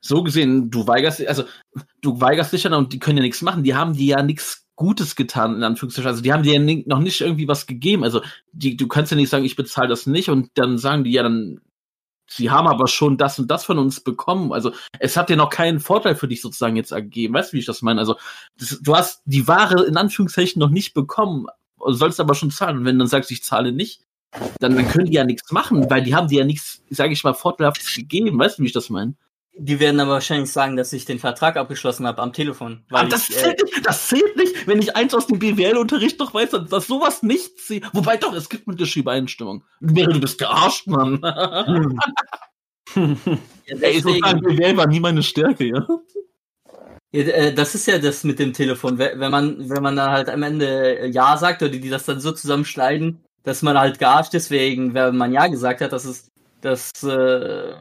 so 0.01 0.23
gesehen, 0.23 0.71
du 0.71 0.87
weigerst, 0.87 1.25
also 1.27 1.43
du 2.01 2.19
weigerst 2.19 2.53
dich 2.53 2.63
ja 2.63 2.69
noch 2.71 2.79
und 2.79 2.93
die 2.93 2.99
können 2.99 3.17
ja 3.17 3.23
nichts 3.23 3.41
machen. 3.41 3.63
Die 3.63 3.75
haben 3.75 3.93
dir 3.93 4.17
ja 4.17 4.23
nichts 4.23 4.65
Gutes 4.75 5.15
getan, 5.15 5.55
in 5.55 5.63
Anführungszeichen. 5.63 6.09
Also 6.09 6.23
die 6.23 6.33
haben 6.33 6.43
dir 6.43 6.59
ja 6.59 6.83
noch 6.87 6.99
nicht 6.99 7.21
irgendwie 7.21 7.47
was 7.47 7.67
gegeben. 7.67 8.03
Also 8.03 8.21
die, 8.51 8.75
du 8.75 8.87
kannst 8.87 9.11
ja 9.11 9.17
nicht 9.17 9.29
sagen, 9.29 9.45
ich 9.45 9.55
bezahle 9.55 9.89
das 9.89 10.07
nicht 10.07 10.29
und 10.29 10.49
dann 10.55 10.79
sagen 10.79 11.03
die 11.03 11.11
ja 11.11 11.21
dann, 11.21 11.61
sie 12.27 12.49
haben 12.49 12.67
aber 12.67 12.87
schon 12.87 13.17
das 13.17 13.37
und 13.37 13.51
das 13.51 13.63
von 13.63 13.77
uns 13.77 13.99
bekommen. 13.99 14.51
Also 14.53 14.71
es 14.97 15.17
hat 15.17 15.29
dir 15.29 15.37
noch 15.37 15.51
keinen 15.51 15.79
Vorteil 15.79 16.15
für 16.15 16.27
dich 16.27 16.41
sozusagen 16.41 16.75
jetzt 16.77 16.91
ergeben. 16.91 17.35
Weißt 17.35 17.51
du, 17.51 17.57
wie 17.57 17.59
ich 17.59 17.65
das 17.67 17.83
meine? 17.83 17.99
Also 17.99 18.15
das, 18.57 18.79
du 18.81 18.95
hast 18.95 19.21
die 19.25 19.47
Ware 19.47 19.85
in 19.85 19.97
Anführungszeichen 19.97 20.59
noch 20.59 20.71
nicht 20.71 20.95
bekommen, 20.95 21.45
sollst 21.77 22.19
aber 22.19 22.33
schon 22.33 22.49
zahlen. 22.49 22.79
Und 22.79 22.85
wenn 22.85 22.95
du 22.95 23.03
dann 23.03 23.07
sagst, 23.07 23.29
ich 23.29 23.43
zahle 23.43 23.71
nicht, 23.71 24.01
dann, 24.59 24.75
dann 24.75 24.87
können 24.87 25.05
die 25.05 25.13
ja 25.13 25.25
nichts 25.25 25.51
machen, 25.51 25.89
weil 25.89 26.03
die 26.03 26.15
haben 26.15 26.27
dir 26.27 26.39
ja 26.39 26.45
nichts, 26.45 26.83
sage 26.89 27.13
ich 27.13 27.23
mal, 27.23 27.33
Vorteilhaftes 27.33 27.93
gegeben. 27.95 28.39
Weißt 28.39 28.57
du, 28.57 28.63
wie 28.63 28.67
ich 28.67 28.73
das 28.73 28.89
meine? 28.89 29.15
die 29.57 29.79
werden 29.79 29.99
aber 29.99 30.11
wahrscheinlich 30.11 30.51
sagen, 30.51 30.77
dass 30.77 30.93
ich 30.93 31.05
den 31.05 31.19
Vertrag 31.19 31.57
abgeschlossen 31.57 32.07
habe 32.07 32.21
am 32.21 32.33
Telefon. 32.33 32.83
Weil 32.89 33.01
Aber 33.01 33.09
das, 33.09 33.29
ich, 33.29 33.37
äh, 33.37 33.41
zählt 33.41 33.63
nicht, 33.63 33.85
das 33.85 34.07
zählt 34.07 34.37
nicht, 34.37 34.67
wenn 34.67 34.79
ich 34.79 34.95
eins 34.95 35.13
aus 35.13 35.27
dem 35.27 35.39
BWL-Unterricht 35.39 36.19
noch 36.19 36.33
weiß, 36.33 36.51
dass, 36.51 36.69
dass 36.69 36.87
sowas 36.87 37.21
nicht 37.21 37.59
zählt. 37.59 37.85
Wobei 37.93 38.17
doch, 38.17 38.33
es 38.33 38.49
gibt 38.49 38.67
eine 38.67 38.77
Übereinstimmung. 38.77 39.63
Wäre 39.79 40.13
du 40.13 40.19
bist 40.19 40.39
gearscht, 40.39 40.87
Mann. 40.87 41.19
ja, 41.21 41.65
Ey, 43.65 44.01
sagen, 44.01 44.41
BWL 44.41 44.77
war 44.77 44.87
nie 44.87 44.99
meine 44.99 45.23
Stärke, 45.23 45.65
ja. 45.65 45.87
Ja, 47.13 47.23
äh, 47.23 47.53
das 47.53 47.75
ist 47.75 47.87
ja 47.87 47.99
das 47.99 48.23
mit 48.23 48.39
dem 48.39 48.53
Telefon. 48.53 48.97
Wenn 48.97 49.19
wenn 49.19 49.31
man, 49.31 49.69
wenn 49.69 49.83
man 49.83 49.97
dann 49.97 50.11
halt 50.11 50.29
am 50.29 50.43
Ende 50.43 50.99
äh, 50.99 51.07
Ja 51.09 51.35
sagt 51.37 51.61
oder 51.61 51.71
die 51.71 51.89
das 51.89 52.05
dann 52.05 52.21
so 52.21 52.31
zusammenschneiden, 52.31 53.21
dass 53.43 53.61
man 53.61 53.77
halt 53.77 53.99
gearscht 53.99 54.33
ist, 54.33 54.51
wegen, 54.51 54.93
wenn 54.93 55.15
man 55.17 55.33
Ja 55.33 55.47
gesagt 55.47 55.81
hat, 55.81 55.91
das 55.91 56.05
ist, 56.05 56.29
das 56.61 56.91
äh, 57.03 57.75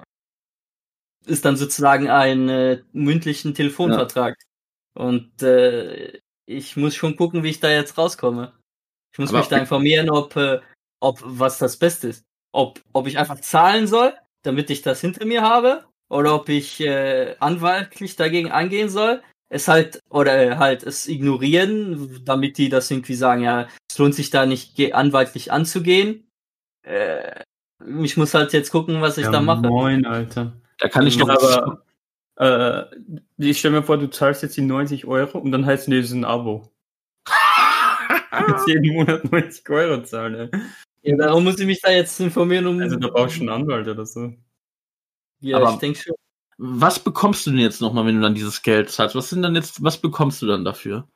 ist 1.26 1.44
dann 1.44 1.56
sozusagen 1.56 2.08
ein 2.08 2.48
äh, 2.48 2.82
mündlichen 2.92 3.54
Telefonvertrag. 3.54 4.36
Und 4.94 5.42
äh, 5.42 6.18
ich 6.46 6.76
muss 6.76 6.94
schon 6.94 7.16
gucken, 7.16 7.42
wie 7.42 7.50
ich 7.50 7.60
da 7.60 7.70
jetzt 7.70 7.96
rauskomme. 7.98 8.52
Ich 9.12 9.18
muss 9.18 9.30
Aber- 9.30 9.38
mich 9.38 9.48
da 9.48 9.58
informieren, 9.58 10.10
ob, 10.10 10.36
äh, 10.36 10.60
ob 11.00 11.20
was 11.22 11.58
das 11.58 11.76
Beste 11.76 12.08
ist. 12.08 12.24
Ob, 12.52 12.80
ob 12.92 13.06
ich 13.06 13.18
einfach 13.18 13.40
zahlen 13.40 13.86
soll, 13.86 14.14
damit 14.42 14.70
ich 14.70 14.82
das 14.82 15.00
hinter 15.00 15.24
mir 15.24 15.42
habe, 15.42 15.84
oder 16.08 16.34
ob 16.34 16.48
ich 16.48 16.80
äh, 16.80 17.36
anwaltlich 17.38 18.16
dagegen 18.16 18.50
angehen 18.50 18.88
soll. 18.88 19.22
Es 19.52 19.66
halt, 19.66 20.00
oder 20.10 20.38
äh, 20.52 20.56
halt 20.56 20.84
es 20.84 21.08
ignorieren, 21.08 22.22
damit 22.24 22.56
die 22.56 22.68
das 22.68 22.88
irgendwie 22.90 23.14
sagen, 23.14 23.42
ja, 23.42 23.66
es 23.90 23.98
lohnt 23.98 24.14
sich 24.14 24.30
da 24.30 24.46
nicht 24.46 24.78
anwaltlich 24.94 25.50
anzugehen. 25.50 26.28
Äh, 26.82 27.42
ich 28.02 28.16
muss 28.16 28.32
halt 28.32 28.52
jetzt 28.52 28.70
gucken, 28.70 29.00
was 29.00 29.18
ich 29.18 29.24
ja, 29.24 29.32
da 29.32 29.40
mache. 29.40 29.62
Moin, 29.62 30.06
Alter. 30.06 30.52
Da 30.78 30.88
kann 30.88 31.06
ich 31.06 31.16
Ja, 31.16 31.24
noch. 31.24 31.82
aber 32.38 32.88
äh, 32.88 32.96
ich 33.38 33.58
stell 33.58 33.72
mir 33.72 33.82
vor, 33.82 33.98
du 33.98 34.08
zahlst 34.08 34.42
jetzt 34.44 34.56
die 34.56 34.62
90 34.62 35.04
Euro 35.06 35.38
und 35.38 35.50
dann 35.50 35.66
heißt 35.66 35.82
es, 35.82 35.88
nee, 35.88 35.96
das 36.00 36.06
ist 36.10 36.12
ein 36.14 36.24
Abo. 36.24 36.70
Jetzt 38.48 38.68
jeden 38.68 38.94
Monat 38.94 39.30
90 39.30 39.68
Euro 39.68 40.02
zahlen. 40.04 40.50
ey. 40.52 40.60
Ja, 41.02 41.16
darum 41.16 41.42
muss 41.44 41.58
ich 41.58 41.66
mich 41.66 41.80
da 41.80 41.90
jetzt 41.90 42.20
informieren, 42.20 42.66
um. 42.66 42.78
Also 42.80 42.96
da 42.96 43.08
brauchst 43.08 43.36
du 43.36 43.40
einen 43.40 43.48
Anwalt 43.48 43.88
oder 43.88 44.06
so. 44.06 44.32
ja, 45.40 45.56
Aber- 45.56 45.70
ich 45.72 45.76
denke 45.78 45.98
schon. 45.98 46.14
Was 46.62 46.98
bekommst 46.98 47.46
du 47.46 47.50
denn 47.50 47.60
jetzt 47.60 47.80
nochmal, 47.80 48.04
wenn 48.04 48.16
du 48.16 48.20
dann 48.20 48.34
dieses 48.34 48.60
Geld 48.60 48.90
zahlst? 48.90 49.14
Was 49.14 49.30
sind 49.30 49.40
dann 49.40 49.54
jetzt, 49.54 49.82
was 49.82 49.96
bekommst 49.96 50.42
du 50.42 50.46
dann 50.46 50.62
dafür? 50.62 51.08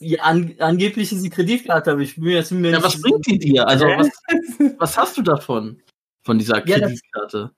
Ja, 0.00 0.24
an, 0.24 0.56
angeblich 0.58 1.12
ist 1.12 1.22
die 1.22 1.30
Kreditkarte, 1.30 1.92
aber 1.92 2.00
ich 2.00 2.16
bin 2.16 2.24
jetzt 2.24 2.50
mir 2.50 2.72
Ja, 2.72 2.82
was 2.82 3.00
bringt 3.00 3.24
die 3.26 3.38
dir? 3.38 3.66
Also, 3.68 3.86
was, 3.86 4.10
was 4.78 4.98
hast 4.98 5.16
du 5.16 5.22
davon? 5.22 5.80
Von 6.24 6.38
dieser 6.38 6.66
Ja, 6.66 6.80
Kreditkarte? 6.80 7.52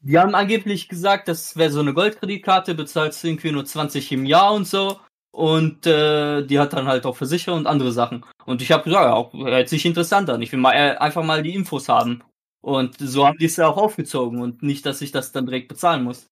Die 0.00 0.18
haben 0.18 0.34
angeblich 0.34 0.88
gesagt, 0.88 1.28
das 1.28 1.54
wäre 1.56 1.70
so 1.70 1.80
eine 1.80 1.92
Goldkreditkarte, 1.92 2.74
bezahlst 2.74 3.22
du 3.22 3.28
irgendwie 3.28 3.52
nur 3.52 3.66
20 3.66 4.10
im 4.12 4.24
Jahr 4.24 4.54
und 4.54 4.66
so. 4.66 4.98
Und 5.32 5.86
äh, 5.86 6.46
die 6.46 6.58
hat 6.58 6.72
dann 6.72 6.86
halt 6.86 7.04
auch 7.04 7.16
Versicherung 7.16 7.60
und 7.60 7.66
andere 7.66 7.92
Sachen. 7.92 8.24
Und 8.46 8.62
ich 8.62 8.72
habe 8.72 8.84
gesagt, 8.84 9.04
ja, 9.04 9.12
auch, 9.12 9.34
hört 9.34 9.68
sich 9.68 9.84
interessant 9.84 10.30
an. 10.30 10.40
Ich 10.40 10.50
will 10.50 10.60
mal 10.60 10.72
äh, 10.72 10.96
einfach 10.96 11.24
mal 11.24 11.42
die 11.42 11.54
Infos 11.54 11.90
haben. 11.90 12.22
Und 12.62 12.96
so 12.98 13.26
haben 13.26 13.36
die 13.36 13.44
es 13.44 13.56
ja 13.56 13.68
auch 13.68 13.76
aufgezogen 13.76 14.40
und 14.40 14.62
nicht, 14.62 14.86
dass 14.86 15.02
ich 15.02 15.12
das 15.12 15.32
dann 15.32 15.44
direkt 15.44 15.68
bezahlen 15.68 16.02
muss. 16.04 16.30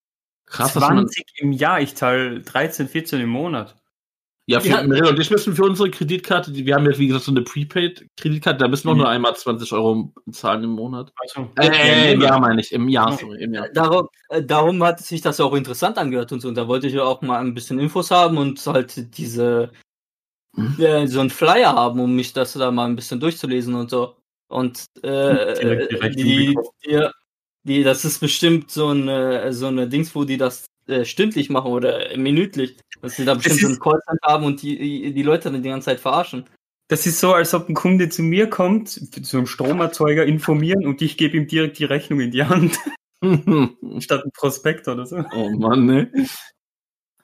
Krass, 0.53 0.75
dass 0.75 0.81
man, 0.83 0.99
20 1.09 1.25
im 1.39 1.53
Jahr, 1.53 1.81
ich 1.81 1.95
zahle 1.97 2.41
13, 2.41 2.87
14 2.89 3.21
im 3.21 3.31
Monat. 3.31 3.75
ja, 4.47 4.61
für, 4.61 4.69
Ja. 4.69 4.81
Und 4.81 5.19
ich 5.21 5.31
müssen 5.31 5.55
für 5.55 5.65
unsere 5.65 5.91
Kreditkarte, 5.91 6.53
wir 6.55 6.75
haben 6.75 6.85
ja, 6.91 6.99
wie 6.99 7.07
gesagt, 7.07 7.25
so 7.25 7.31
eine 7.33 7.43
Prepaid-Kreditkarte, 7.43 8.59
da 8.59 8.69
müssen 8.69 8.87
wir 8.87 8.91
auch 8.91 8.95
Mhm. 8.97 9.01
nur 9.03 9.09
einmal 9.09 9.35
20 9.37 9.73
Euro 9.73 10.13
zahlen 10.31 10.65
im 10.65 10.71
Monat. 10.71 11.13
Also, 11.17 11.49
Äh, 11.59 12.13
im 12.13 12.21
Jahr 12.21 12.39
meine 12.41 12.61
ich, 12.61 12.73
im 12.73 12.89
Jahr, 12.89 13.11
Ja. 13.11 13.17
sorry, 13.17 13.43
im 13.43 13.55
Jahr. 13.55 13.69
Darum, 13.71 14.09
äh, 14.29 14.43
darum 14.43 14.83
hat 14.83 14.99
sich 15.01 15.21
das 15.21 15.41
auch 15.41 15.55
interessant 15.55 15.97
angehört 15.97 16.33
und 16.33 16.41
so. 16.41 16.49
Und 16.49 16.57
da 16.57 16.67
wollte 16.69 16.87
ich 16.89 16.93
ja 16.95 17.03
auch 17.05 17.23
mal 17.23 17.39
ein 17.41 17.55
bisschen 17.55 17.79
Infos 17.79 18.11
haben 18.11 18.37
und 18.37 18.65
halt 18.67 19.17
diese 19.17 19.71
Mhm. 20.55 20.77
äh, 20.79 21.07
so 21.07 21.21
ein 21.21 21.31
Flyer 21.31 21.73
haben, 21.73 21.99
um 22.01 22.15
mich 22.15 22.33
das 22.35 22.53
da 22.53 22.71
mal 22.71 22.85
ein 22.87 22.97
bisschen 22.97 23.21
durchzulesen 23.21 23.75
und 23.75 23.89
so. 23.91 24.17
Und 24.49 24.85
äh, 25.03 25.55
Direkt 25.55 25.93
Rechnung 26.03 26.25
die, 26.25 26.59
die, 26.85 27.07
die, 27.65 27.83
das 27.83 28.05
ist 28.05 28.19
bestimmt 28.21 28.71
so 28.71 28.89
eine 28.89 29.53
so 29.53 29.67
eine 29.69 29.89
Dings, 29.89 30.15
wo 30.15 30.25
die 30.25 30.37
das 30.37 30.67
äh, 30.87 31.05
stündlich 31.05 31.51
machen 31.51 31.71
oder 31.73 32.17
minütlich, 32.17 32.77
dass 33.01 33.17
sie 33.17 33.25
da 33.25 33.35
bestimmt 33.35 33.61
so 33.61 33.67
einen 33.69 33.79
Callcenter 33.79 34.27
haben 34.27 34.45
und 34.45 34.63
die 34.63 35.13
die 35.13 35.23
Leute 35.23 35.51
dann 35.51 35.63
die 35.63 35.69
ganze 35.69 35.87
Zeit 35.87 36.01
verarschen. 36.01 36.47
Das 36.89 37.07
ist 37.07 37.21
so, 37.21 37.33
als 37.33 37.55
ob 37.55 37.69
ein 37.69 37.75
Kunde 37.75 38.09
zu 38.09 38.23
mir 38.23 38.51
kommt, 38.51 38.91
zu 38.91 39.37
einem 39.37 39.47
Stromerzeuger 39.47 40.27
informieren 40.27 40.87
und 40.87 41.01
ich 41.01 41.17
gebe 41.17 41.37
ihm 41.37 41.47
direkt 41.47 41.79
die 41.79 41.85
Rechnung 41.85 42.21
in 42.21 42.33
die 42.33 42.45
Hand, 42.45 42.79
statt 43.99 44.25
ein 44.25 44.33
Prospekt 44.33 44.89
oder 44.89 45.07
so. 45.07 45.25
oh 45.33 45.49
Mann, 45.51 45.87
ne? 45.87 46.13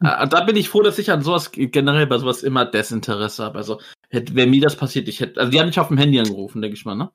Ah, 0.00 0.26
Da 0.26 0.44
bin 0.44 0.56
ich 0.56 0.68
froh, 0.68 0.82
dass 0.82 0.98
ich 0.98 1.10
an 1.10 1.22
sowas 1.22 1.50
generell 1.52 2.06
bei 2.06 2.18
sowas 2.18 2.42
immer 2.42 2.64
Desinteresse 2.64 3.44
habe. 3.44 3.58
Also, 3.58 3.80
hätte, 4.08 4.34
wäre 4.34 4.46
mir 4.46 4.60
das 4.60 4.76
passiert, 4.76 5.08
ich 5.08 5.20
hätte, 5.20 5.40
also 5.40 5.50
die 5.50 5.58
haben 5.58 5.66
mich 5.66 5.80
auf 5.80 5.88
dem 5.88 5.98
Handy 5.98 6.18
angerufen, 6.18 6.62
denke 6.62 6.76
ich 6.76 6.84
mal, 6.84 6.94
ne? 6.94 7.10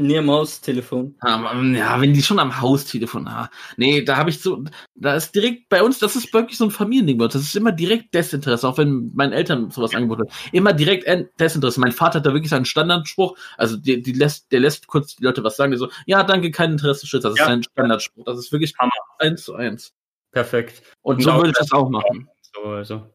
Nee, 0.00 0.20
Maus-Telefon. 0.20 1.16
Aber, 1.18 1.52
ja, 1.60 2.00
wenn 2.00 2.14
die 2.14 2.22
schon 2.22 2.38
am 2.38 2.60
Haustelefon, 2.60 3.26
ah, 3.26 3.50
nee, 3.76 4.00
da 4.02 4.16
habe 4.16 4.30
ich 4.30 4.40
so, 4.40 4.62
da 4.94 5.16
ist 5.16 5.34
direkt 5.34 5.68
bei 5.68 5.82
uns, 5.82 5.98
das 5.98 6.14
ist 6.14 6.32
wirklich 6.32 6.56
so 6.56 6.64
ein 6.66 6.70
Familiending, 6.70 7.18
bei 7.18 7.24
uns. 7.24 7.32
das 7.34 7.42
ist 7.42 7.56
immer 7.56 7.72
direkt 7.72 8.14
Desinteresse, 8.14 8.68
auch 8.68 8.78
wenn 8.78 9.10
meinen 9.14 9.32
Eltern 9.32 9.72
sowas 9.72 9.96
angeboten 9.96 10.20
haben. 10.22 10.30
Immer 10.52 10.72
direkt 10.72 11.04
Desinteresse. 11.40 11.80
Mein 11.80 11.90
Vater 11.90 12.20
hat 12.20 12.26
da 12.26 12.32
wirklich 12.32 12.50
seinen 12.50 12.64
Standardspruch, 12.64 13.36
also 13.56 13.76
die, 13.76 14.00
die 14.00 14.12
lässt, 14.12 14.52
der 14.52 14.60
lässt 14.60 14.86
kurz 14.86 15.16
die 15.16 15.24
Leute 15.24 15.42
was 15.42 15.56
sagen, 15.56 15.72
der 15.72 15.78
so, 15.80 15.88
ja, 16.06 16.22
danke, 16.22 16.52
kein 16.52 16.70
Interesse, 16.72 17.08
Schütz, 17.08 17.24
das 17.24 17.32
ist 17.32 17.40
Ja. 17.40 17.46
sein 17.46 17.64
Standardspruch, 17.64 18.24
das 18.24 18.38
ist 18.38 18.52
wirklich 18.52 18.74
Hammer. 18.78 18.92
eins 19.18 19.42
zu 19.42 19.56
eins. 19.56 19.92
Perfekt. 20.30 20.80
Und, 21.02 21.16
Und 21.16 21.22
so 21.22 21.34
würde 21.34 21.50
ich 21.50 21.56
das 21.56 21.72
auch 21.72 21.90
machen. 21.90 22.28
So, 22.54 22.70
also. 22.70 23.10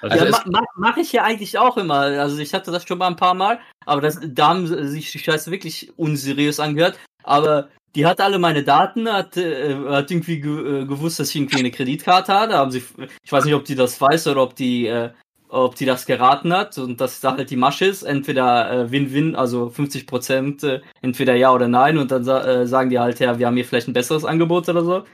Also 0.00 0.24
ja, 0.24 0.30
ma 0.30 0.42
ma 0.46 0.60
mache 0.76 1.00
ich 1.00 1.12
ja 1.12 1.24
eigentlich 1.24 1.58
auch 1.58 1.76
immer. 1.76 2.00
Also 2.00 2.38
ich 2.38 2.54
hatte 2.54 2.70
das 2.70 2.86
schon 2.86 2.98
mal 2.98 3.08
ein 3.08 3.16
paar 3.16 3.34
Mal, 3.34 3.58
aber 3.86 4.00
das, 4.00 4.20
da 4.22 4.48
haben 4.48 4.66
sich 4.66 5.12
die 5.12 5.18
Scheiße 5.18 5.50
wirklich 5.50 5.92
unseriös 5.96 6.60
angehört. 6.60 6.98
Aber 7.22 7.68
die 7.94 8.06
hat 8.06 8.20
alle 8.20 8.38
meine 8.38 8.62
Daten, 8.62 9.10
hat, 9.10 9.36
äh, 9.36 9.74
hat 9.88 10.10
irgendwie 10.10 10.40
ge 10.40 10.82
äh, 10.82 10.86
gewusst, 10.86 11.18
dass 11.18 11.30
ich 11.30 11.36
irgendwie 11.36 11.58
eine 11.58 11.70
Kreditkarte 11.70 12.32
hatte. 12.32 12.54
Haben 12.54 12.70
sie, 12.70 12.82
ich 13.22 13.32
weiß 13.32 13.44
nicht, 13.44 13.54
ob 13.54 13.64
die 13.64 13.74
das 13.74 14.00
weiß 14.00 14.28
oder 14.28 14.42
ob 14.42 14.54
die, 14.54 14.86
äh, 14.86 15.10
ob 15.48 15.74
die 15.74 15.86
das 15.86 16.06
geraten 16.06 16.52
hat 16.52 16.76
und 16.78 17.00
dass 17.00 17.20
da 17.20 17.36
halt 17.36 17.50
die 17.50 17.56
Masche 17.56 17.86
ist. 17.86 18.02
Entweder 18.02 18.70
äh, 18.70 18.90
Win-Win, 18.90 19.34
also 19.34 19.70
50 19.70 20.06
Prozent, 20.06 20.62
äh, 20.62 20.80
entweder 21.00 21.34
ja 21.34 21.52
oder 21.52 21.68
nein. 21.68 21.98
Und 21.98 22.10
dann 22.10 22.26
äh, 22.26 22.66
sagen 22.66 22.90
die 22.90 22.98
halt, 22.98 23.18
ja, 23.20 23.38
wir 23.38 23.46
haben 23.46 23.56
hier 23.56 23.64
vielleicht 23.64 23.88
ein 23.88 23.94
besseres 23.94 24.24
Angebot 24.24 24.68
oder 24.68 24.84
so. 24.84 25.04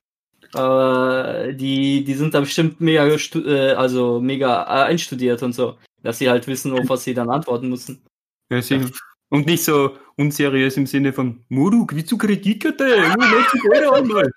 Äh, 0.55 1.55
die, 1.55 2.05
die 2.05 2.15
sind 2.15 2.35
da 2.35 2.41
bestimmt 2.41 2.81
mega, 2.81 3.07
äh, 3.07 3.73
also 3.73 4.21
mega 4.21 4.63
äh, 4.65 4.87
einstudiert 4.87 5.43
und 5.43 5.53
so, 5.55 5.77
dass 6.03 6.19
sie 6.19 6.29
halt 6.31 6.47
wissen, 6.47 6.73
auf 6.73 6.89
was 6.89 7.05
sie 7.05 7.15
dann 7.15 7.31
antworten 7.31 7.69
müssen. 7.69 8.05
Ja, 8.51 8.61
sie- 8.63 8.87
Und 9.31 9.47
nicht 9.47 9.65
so 9.65 9.97
unseriös 10.17 10.77
im 10.77 10.87
Sinne 10.87 11.13
von, 11.13 11.45
willst 11.49 12.13
du 12.13 12.19
Kreditkarte? 12.19 12.85
Nur 13.19 13.27
90 13.27 13.63
Euro 13.75 13.95
einmal. 13.95 14.31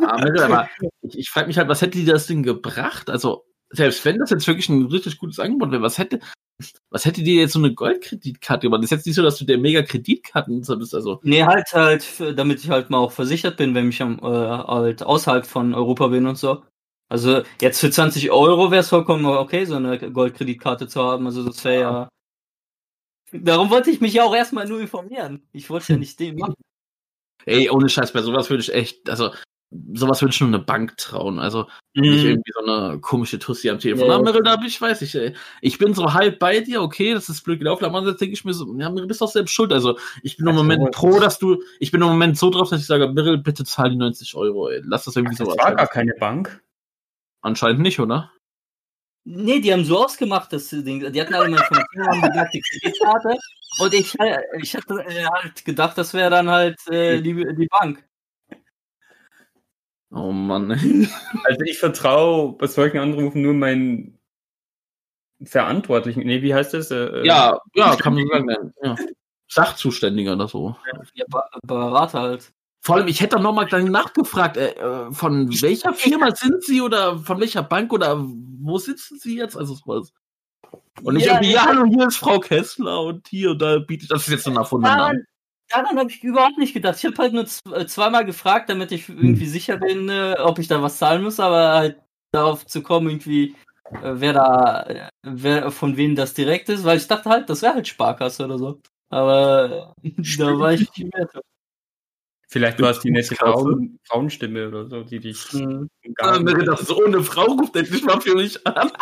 Aber, 0.00 0.42
aber 0.44 0.68
ich, 1.02 1.18
ich 1.20 1.30
frage 1.30 1.46
mich 1.46 1.56
halt, 1.56 1.68
was 1.68 1.80
hätte 1.80 1.96
die 1.98 2.04
das 2.04 2.26
Ding 2.26 2.42
gebracht? 2.42 3.08
Also, 3.08 3.44
selbst 3.70 4.04
wenn 4.04 4.18
das 4.18 4.30
jetzt 4.30 4.46
wirklich 4.46 4.68
ein 4.68 4.86
richtig 4.86 5.16
gutes 5.18 5.38
Angebot 5.40 5.70
wäre, 5.72 5.80
was 5.82 5.96
hätte, 5.98 6.20
was 6.90 7.04
hätte 7.04 7.22
dir 7.22 7.40
jetzt 7.40 7.52
so 7.52 7.58
eine 7.58 7.74
Goldkreditkarte 7.74 8.66
gemacht? 8.66 8.78
Das 8.78 8.86
ist 8.86 8.90
jetzt 8.98 9.06
nicht 9.06 9.16
so, 9.16 9.22
dass 9.22 9.38
du 9.38 9.44
der 9.44 9.58
mega 9.58 9.82
Kreditkartennutzer 9.82 10.76
bist, 10.76 10.94
also. 10.94 11.20
Nee, 11.22 11.42
halt 11.44 11.72
halt, 11.72 12.06
damit 12.36 12.60
ich 12.62 12.70
halt 12.70 12.90
mal 12.90 12.98
auch 12.98 13.12
versichert 13.12 13.56
bin, 13.56 13.74
wenn 13.74 13.88
ich 13.88 14.00
am, 14.00 14.18
äh, 14.18 14.22
halt 14.22 15.02
außerhalb 15.02 15.46
von 15.46 15.74
Europa 15.74 16.08
bin 16.08 16.26
und 16.26 16.38
so. 16.38 16.62
Also 17.08 17.42
jetzt 17.60 17.80
für 17.80 17.90
20 17.90 18.30
Euro 18.30 18.70
wäre 18.70 18.80
es 18.80 18.88
vollkommen 18.88 19.24
okay, 19.26 19.64
so 19.64 19.76
eine 19.76 19.98
Goldkreditkarte 19.98 20.88
zu 20.88 21.02
haben. 21.02 21.26
Also 21.26 21.44
das 21.44 21.64
wäre 21.64 21.80
ja. 21.80 22.08
Darum 23.32 23.70
wollte 23.70 23.90
ich 23.90 24.00
mich 24.00 24.14
ja 24.14 24.24
auch 24.24 24.34
erstmal 24.34 24.66
nur 24.66 24.80
informieren. 24.80 25.46
Ich 25.52 25.68
wollte 25.70 25.92
ja 25.94 25.98
nicht 25.98 26.18
den 26.20 26.36
machen. 26.36 26.54
Ey, 27.46 27.68
ohne 27.68 27.88
Scheiß, 27.88 28.12
bei 28.12 28.22
sowas 28.22 28.48
würde 28.48 28.62
ich 28.62 28.72
echt, 28.72 29.10
also, 29.10 29.32
sowas 29.70 30.22
würde 30.22 30.32
ich 30.32 30.40
nur 30.40 30.48
eine 30.48 30.58
Bank 30.60 30.96
trauen. 30.96 31.38
Also 31.38 31.66
nicht 31.94 32.22
Mhm. 32.22 32.30
irgendwie 32.30 32.52
so 32.52 32.64
eine 32.64 33.00
komische 33.00 33.38
Tussi 33.38 33.70
am 33.70 33.78
Telefon. 33.78 34.08
Ja. 34.08 34.16
Ja. 34.16 34.22
Mirel, 34.22 34.42
da 34.42 34.56
bin 34.56 34.66
ich, 34.66 34.80
weiß 34.80 35.02
ich, 35.02 35.14
ey. 35.14 35.34
ich 35.60 35.78
bin 35.78 35.94
so 35.94 36.12
halb 36.12 36.38
bei 36.38 36.60
dir, 36.60 36.82
okay, 36.82 37.14
das 37.14 37.28
ist 37.28 37.42
blöd 37.42 37.58
gelaufen, 37.58 37.84
aber 37.84 37.98
andererseits 37.98 38.20
denke 38.20 38.34
ich 38.34 38.44
mir 38.44 38.54
so, 38.54 38.66
ja, 38.78 38.90
Mirel, 38.90 39.06
bist 39.06 39.20
doch 39.20 39.30
selbst 39.30 39.52
schuld. 39.52 39.72
Also 39.72 39.98
ich 40.22 40.36
bin 40.36 40.46
im 40.46 40.52
Ach 40.54 40.58
so, 40.58 40.62
Moment 40.62 40.88
das 40.88 40.96
pro, 40.96 41.18
dass 41.20 41.38
du, 41.38 41.62
ich 41.80 41.90
bin 41.90 42.02
im 42.02 42.08
Moment 42.08 42.38
so 42.38 42.50
drauf, 42.50 42.70
dass 42.70 42.80
ich 42.80 42.86
sage, 42.86 43.08
Mirel, 43.08 43.38
bitte 43.38 43.64
zahl 43.64 43.90
die 43.90 43.96
90 43.96 44.34
Euro, 44.36 44.68
ey. 44.68 44.80
Lass 44.84 45.04
das 45.04 45.16
irgendwie 45.16 45.36
Das 45.36 45.46
so 45.48 45.56
war 45.56 45.74
gar 45.74 45.86
keine 45.88 46.14
Bank. 46.18 46.62
Anscheinend 47.42 47.80
nicht, 47.80 48.00
oder? 48.00 48.30
Nee, 49.26 49.60
die 49.60 49.72
haben 49.72 49.84
so 49.84 50.04
ausgemacht, 50.04 50.52
das 50.52 50.68
Ding. 50.68 51.12
Die 51.12 51.20
hatten 51.20 51.34
alle 51.34 51.48
meine 51.48 51.62
Informationen, 51.62 52.08
haben 52.08 52.22
gesagt, 52.22 52.54
die 52.54 52.60
Kreditkarte. 52.60 53.38
Und 53.78 53.94
ich, 53.94 54.18
äh, 54.20 54.38
ich 54.60 54.76
hatte 54.76 54.94
äh, 55.06 55.24
halt 55.24 55.64
gedacht, 55.64 55.96
das 55.96 56.12
wäre 56.12 56.30
dann 56.30 56.48
halt 56.50 56.78
äh, 56.88 57.22
die, 57.22 57.34
die 57.34 57.66
Bank. 57.68 58.04
Oh 60.14 60.32
Mann. 60.32 60.70
Also 61.44 61.60
ich 61.64 61.78
vertraue 61.78 62.52
bei 62.56 62.66
solchen 62.66 62.98
Anrufen 62.98 63.42
nur 63.42 63.54
meinen 63.54 64.18
Verantwortlichen. 65.44 66.20
Nee, 66.24 66.42
wie 66.42 66.54
heißt 66.54 66.74
das? 66.74 66.90
Äh, 66.90 67.26
Ja, 67.26 67.58
ja, 67.74 67.96
kann 67.96 68.14
man 68.14 68.26
sagen. 68.28 68.72
Ja. 68.82 68.96
Sachzuständiger 69.48 70.32
oder 70.34 70.48
so. 70.48 70.76
Ja, 71.14 71.26
Berater 71.66 72.20
halt. 72.20 72.52
Vor 72.80 72.96
allem, 72.96 73.08
ich 73.08 73.20
hätte 73.20 73.36
doch 73.36 73.42
nochmal 73.42 73.66
gleich 73.66 73.84
nachgefragt, 73.84 74.56
äh, 74.56 74.72
äh, 74.72 75.10
von 75.12 75.48
welcher 75.62 75.94
Firma 75.94 76.34
sind 76.34 76.62
Sie 76.64 76.80
oder 76.80 77.18
von 77.18 77.40
welcher 77.40 77.62
Bank 77.62 77.92
oder 77.92 78.18
wo 78.18 78.78
sitzen 78.78 79.18
Sie 79.18 79.36
jetzt? 79.38 79.56
Also 79.56 79.74
sowas. 79.74 80.12
Und 81.02 81.14
nicht 81.14 81.26
Ja, 81.26 81.34
irgendwie, 81.34 81.52
ja. 81.54 81.64
hallo, 81.64 81.86
hier 81.86 82.06
ist 82.06 82.16
Frau 82.18 82.38
Kessler 82.40 83.00
und 83.02 83.26
hier 83.28 83.50
und 83.52 83.62
da 83.62 83.78
bietet 83.78 84.10
das 84.10 84.22
ist 84.22 84.28
jetzt 84.28 84.44
so 84.44 84.50
ein 84.50 84.56
erfundener 84.56 84.96
Name. 84.96 85.24
Daran, 85.68 85.98
habe 85.98 86.10
ich 86.10 86.22
überhaupt 86.22 86.58
nicht 86.58 86.74
gedacht. 86.74 86.98
Ich 86.98 87.04
habe 87.04 87.16
halt 87.16 87.32
nur 87.32 87.46
äh, 87.74 87.86
zweimal 87.86 88.24
gefragt, 88.24 88.68
damit 88.68 88.92
ich 88.92 89.08
irgendwie 89.08 89.46
sicher 89.46 89.78
bin, 89.78 90.08
äh, 90.08 90.36
ob 90.38 90.58
ich 90.58 90.68
da 90.68 90.82
was 90.82 90.98
zahlen 90.98 91.22
muss, 91.22 91.40
aber 91.40 91.72
halt 91.72 92.00
darauf 92.32 92.66
zu 92.66 92.82
kommen, 92.82 93.08
irgendwie, 93.08 93.54
äh, 94.02 94.14
wer 94.14 94.32
da, 94.32 95.10
wer 95.22 95.70
von 95.70 95.96
wem 95.96 96.14
das 96.14 96.34
direkt 96.34 96.68
ist, 96.68 96.84
weil 96.84 96.98
ich 96.98 97.06
dachte 97.06 97.30
halt, 97.30 97.48
das 97.48 97.62
wäre 97.62 97.74
halt 97.74 97.88
Sparkasse 97.88 98.44
oder 98.44 98.58
so. 98.58 98.80
Aber 99.10 99.94
da 100.02 100.58
war 100.58 100.72
ich 100.72 100.80
nicht 100.80 101.14
mehr. 101.14 101.28
Vielleicht 102.48 102.80
war 102.80 102.90
es 102.90 103.00
die 103.00 103.10
nette. 103.10 103.34
Frauen, 103.34 103.98
Frauenstimme 104.04 104.68
oder 104.68 104.86
so, 104.86 105.02
die 105.02 105.18
dich 105.18 105.52
Mhm. 105.52 105.88
Ja, 106.20 106.38
mir 106.38 106.54
das 106.64 106.82
so 106.82 107.02
eine 107.04 107.22
Frau 107.22 107.46
ruft 107.46 107.74
endlich 107.74 108.04
mal 108.04 108.20
für 108.20 108.34
mich 108.34 108.64
an. 108.66 108.92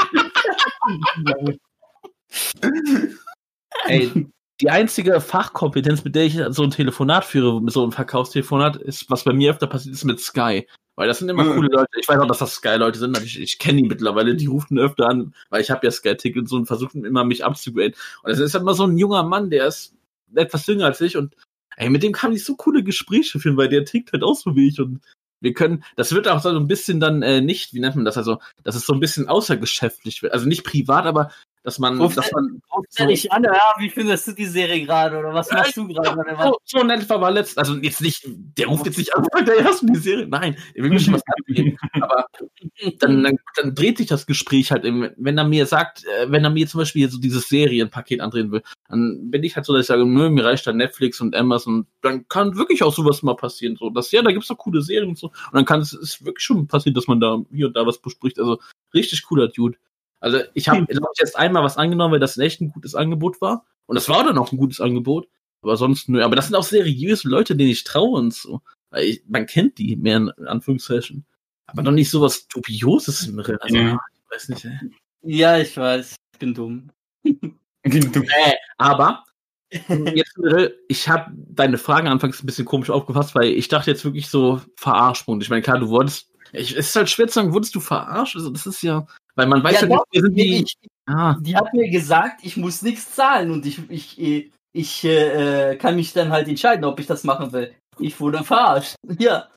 Ey, 3.87 4.27
die 4.61 4.71
einzige 4.71 5.21
Fachkompetenz, 5.21 6.05
mit 6.05 6.15
der 6.15 6.25
ich 6.25 6.39
so 6.51 6.63
ein 6.63 6.71
Telefonat 6.71 7.25
führe, 7.25 7.61
mit 7.61 7.73
so 7.73 7.83
einem 7.83 7.93
Verkaufstelefonat, 7.93 8.77
ist, 8.77 9.11
was 9.11 9.25
bei 9.25 9.33
mir 9.33 9.51
öfter 9.51 9.67
passiert 9.67 9.95
ist 9.95 10.05
mit 10.05 10.21
Sky. 10.21 10.67
Weil 10.95 11.09
das 11.09 11.19
sind 11.21 11.31
immer 11.31 11.45
Mhm. 11.45 11.55
coole 11.55 11.69
Leute. 11.73 11.89
Ich 11.99 12.07
weiß 12.07 12.19
auch, 12.19 12.27
dass 12.27 12.39
das 12.39 12.55
Sky-Leute 12.57 12.99
sind. 12.99 13.19
Ich, 13.23 13.41
ich 13.41 13.59
kenne 13.59 13.83
die 13.83 13.89
mittlerweile. 13.89 14.37
Die 14.37 14.47
rufen 14.47 14.79
öfter 14.79 15.09
an, 15.09 15.35
weil 15.49 15.63
ich 15.63 15.71
habe 15.71 15.87
ja 15.87 15.91
Sky-Ticket 15.91 16.43
und 16.43 16.49
so 16.49 16.57
und 16.57 16.67
versuchen 16.67 17.05
immer, 17.05 17.25
mich 17.25 17.45
abzugraden. 17.45 17.95
Und 18.23 18.31
das 18.31 18.39
ist 18.39 18.55
immer 18.55 18.75
so 18.75 18.85
ein 18.85 18.99
junger 18.99 19.23
Mann, 19.23 19.49
der 19.49 19.67
ist 19.67 19.95
etwas 20.35 20.67
jünger 20.67 20.87
als 20.87 21.01
ich 21.01 21.17
und 21.17 21.35
ey, 21.77 21.89
mit 21.89 22.03
dem 22.03 22.13
kann 22.13 22.33
ich 22.33 22.45
so 22.45 22.57
coole 22.57 22.83
Gespräche 22.83 23.39
führen, 23.39 23.57
weil 23.57 23.69
der 23.69 23.85
tickt 23.85 24.13
halt 24.13 24.23
auch 24.23 24.37
so 24.37 24.55
wie 24.55 24.69
ich 24.69 24.81
und 24.81 25.01
wir 25.41 25.55
können, 25.55 25.83
das 25.97 26.13
wird 26.13 26.29
auch 26.29 26.41
so 26.41 26.51
ein 26.51 26.69
bisschen 26.69 27.01
dann 27.01 27.23
äh, 27.23 27.41
nicht, 27.41 27.75
wie 27.75 27.81
nennt 27.81 27.97
man 27.97 28.05
das, 28.05 28.17
also, 28.17 28.39
dass 28.63 28.77
es 28.77 28.87
so 28.87 28.93
ein 28.93 29.01
bisschen 29.01 29.29
außergeschäftlich 29.29 30.23
wird. 30.23 30.33
Also 30.33 30.47
nicht 30.47 30.63
privat, 30.65 31.05
aber 31.05 31.33
dass 31.63 31.79
man, 31.79 31.99
Ruf- 31.99 32.15
dass 32.15 32.31
man 32.33 32.61
Ruf 32.75 32.85
dich 33.09 33.31
an, 33.31 33.45
ja, 33.45 33.75
wie 33.79 33.89
findest 33.89 34.27
du 34.27 34.33
die 34.33 34.47
Serie 34.47 34.85
gerade 34.85 35.19
oder 35.19 35.33
was 35.33 35.51
machst 35.51 35.77
du 35.77 35.87
gerade? 35.87 36.37
so, 36.43 36.59
so 36.65 36.85
nett 36.85 37.09
war 37.09 37.31
letzt, 37.31 37.57
also 37.59 37.77
jetzt 37.77 38.01
nicht, 38.01 38.25
der 38.27 38.67
ruft 38.67 38.87
jetzt 38.87 38.99
nicht 38.99 39.15
an, 39.15 39.25
der 39.47 39.57
erst 39.57 39.83
die 39.89 39.99
Serie, 39.99 40.27
nein, 40.27 40.57
der 40.75 40.83
will 40.83 40.91
mir 40.91 41.01
schon 41.01 41.15
was 41.15 41.23
abgeben, 41.27 41.77
aber 41.93 42.27
dann, 42.99 43.23
dann, 43.23 43.37
dann 43.57 43.75
dreht 43.75 43.99
sich 43.99 44.09
das 44.09 44.27
Gespräch 44.27 44.73
halt, 44.73 44.85
eben, 44.85 45.11
wenn 45.17 45.39
er 45.39 45.45
mir 45.45 45.67
sagt, 45.67 46.05
äh, 46.05 46.31
wenn 46.31 46.45
er 46.45 46.51
mir 46.51 46.67
zum 46.67 46.79
Beispiel 46.79 47.09
so 47.09 47.19
dieses 47.19 47.49
Serienpaket 47.49 48.21
andrehen 48.21 48.51
will, 48.51 48.63
dann 48.89 49.31
bin 49.31 49.45
ich 49.45 49.55
halt 49.55 49.65
so, 49.65 49.73
dass 49.73 49.83
ich 49.83 49.87
sage, 49.87 50.05
nö, 50.05 50.31
mir 50.31 50.45
reicht 50.45 50.67
dann 50.67 50.79
Netflix 50.79 51.21
und 51.21 51.37
Amazon, 51.37 51.87
dann 52.01 52.27
kann 52.29 52.57
wirklich 52.57 52.83
auch 52.83 52.95
sowas 52.95 53.23
mal 53.23 53.37
passieren, 53.37 53.77
so, 53.77 53.91
dass, 53.91 54.11
ja, 54.11 54.23
da 54.23 54.33
gibt's 54.33 54.49
doch 54.49 54.59
coole 54.59 54.83
Serien 54.83 55.11
und 55.11 55.19
so, 55.19 55.29
und 55.29 55.55
dann 55.55 55.65
kann 55.65 55.81
es, 55.81 55.93
ist 55.93 56.25
wirklich 56.25 56.45
schon 56.45 56.67
passiert, 56.67 56.97
dass 56.97 57.07
man 57.07 57.21
da 57.21 57.41
hier 57.53 57.69
und 57.69 57.77
da 57.77 57.87
was 57.87 57.99
bespricht, 57.99 58.39
also 58.41 58.59
richtig 58.93 59.23
cooler 59.23 59.49
Dude. 59.49 59.77
Also 60.23 60.39
ich 60.55 60.69
habe, 60.69 60.87
glaube 60.87 61.09
ich, 61.15 61.21
erst 61.21 61.37
einmal 61.37 61.65
was 61.65 61.77
angenommen, 61.77 62.13
weil 62.13 62.21
das 62.21 62.39
echt 62.39 62.61
ein 62.61 62.71
gutes 62.71 62.95
Angebot 62.95 63.41
war. 63.41 63.67
Und 63.87 63.97
das 63.97 64.09
war 64.09 64.23
dann 64.25 64.39
auch 64.39 64.53
ein 64.53 64.57
gutes 64.57 64.81
Angebot. 64.81 65.27
Aber 65.63 65.77
sonst, 65.77 66.09
nö. 66.09 66.23
Aber 66.23 66.37
das 66.37 66.47
sind 66.47 66.55
auch 66.55 66.63
seriöse 66.63 67.29
Leute, 67.29 67.57
denen 67.57 67.71
ich 67.71 67.85
traue 67.85 68.19
und 68.19 68.33
so. 68.33 68.63
Weil 68.91 69.05
ich, 69.05 69.23
man 69.27 69.47
kennt 69.47 69.79
die 69.79 69.97
mehr 69.97 70.17
in 70.19 70.31
Anführungszeichen. 70.47 71.25
Aber 71.67 71.83
doch 71.83 71.91
nicht 71.93 72.11
sowas 72.11 72.47
Dubioses 72.49 73.27
im 73.27 73.39
Rennen. 73.41 73.59
Also, 73.61 73.77
Ja. 73.77 73.99
ich 74.15 74.31
weiß 74.31 74.49
nicht, 74.51 74.65
ey. 74.65 74.79
Ja, 75.23 75.59
ich 75.59 75.77
weiß, 75.77 76.17
ich 76.35 76.39
bin 76.39 76.55
dumm. 76.55 76.91
Du, 77.85 78.21
Äh, 78.21 78.55
aber 78.79 79.25
jetzt, 80.15 80.39
ich 80.87 81.09
habe 81.09 81.33
deine 81.35 81.79
Fragen 81.79 82.07
anfangs 82.07 82.41
ein 82.41 82.47
bisschen 82.47 82.65
komisch 82.65 82.91
aufgefasst, 82.91 83.35
weil 83.35 83.49
ich 83.49 83.67
dachte 83.67 83.91
jetzt 83.91 84.05
wirklich 84.05 84.29
so 84.29 84.61
Verarschpunkt. 84.77 85.43
Ich 85.43 85.51
meine, 85.51 85.63
klar, 85.63 85.81
du 85.81 85.89
wurdest, 85.89 86.31
ich, 86.53 86.77
es 86.77 86.91
ist 86.91 86.97
halt 86.97 87.11
schwer 87.11 87.27
zu 87.27 87.35
sagen, 87.35 87.53
wurdest 87.53 87.75
du 87.75 87.81
verarscht? 87.81 88.37
Also 88.37 88.51
das 88.51 88.67
ist 88.67 88.83
ja, 88.83 89.07
weil 89.35 89.47
man 89.47 89.63
weiß 89.63 89.83
ja, 89.83 89.89
Ja, 89.89 89.95
nicht, 89.97 90.05
wir 90.11 90.23
sind 90.23 90.35
die, 90.35 90.63
Ich, 90.63 90.77
ah, 91.07 91.37
die 91.41 91.57
hat 91.57 91.73
mir 91.73 91.89
gesagt, 91.91 92.41
ich 92.43 92.57
muss 92.57 92.83
nichts 92.83 93.15
zahlen 93.15 93.51
und 93.51 93.67
ich, 93.67 93.79
ich, 93.91 94.21
äh, 94.21 94.51
ich 94.73 95.05
äh, 95.05 95.77
kann 95.77 95.97
mich 95.97 96.13
dann 96.13 96.31
halt 96.31 96.49
entscheiden, 96.49 96.85
ob 96.85 97.01
ich 97.01 97.07
das 97.07 97.25
machen 97.25 97.53
will. 97.53 97.75
Ich 97.99 98.19
wurde 98.21 98.45
verarscht. 98.45 98.97
Ja. 99.19 99.49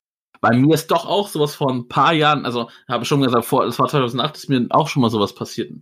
Bei 0.41 0.55
mir 0.55 0.75
ist 0.75 0.91
doch 0.91 1.07
auch 1.07 1.27
sowas 1.27 1.55
vor 1.55 1.71
ein 1.71 1.87
paar 1.87 2.13
Jahren, 2.13 2.45
also 2.45 2.69
habe 2.87 3.03
ich 3.03 3.07
schon 3.07 3.21
gesagt, 3.21 3.45
vor, 3.45 3.65
es 3.65 3.79
war 3.79 3.87
2008, 3.87 4.35
ist 4.35 4.49
mir 4.49 4.67
auch 4.69 4.87
schon 4.87 5.01
mal 5.01 5.09
sowas 5.09 5.33
passiert. 5.33 5.71
Ein, 5.71 5.81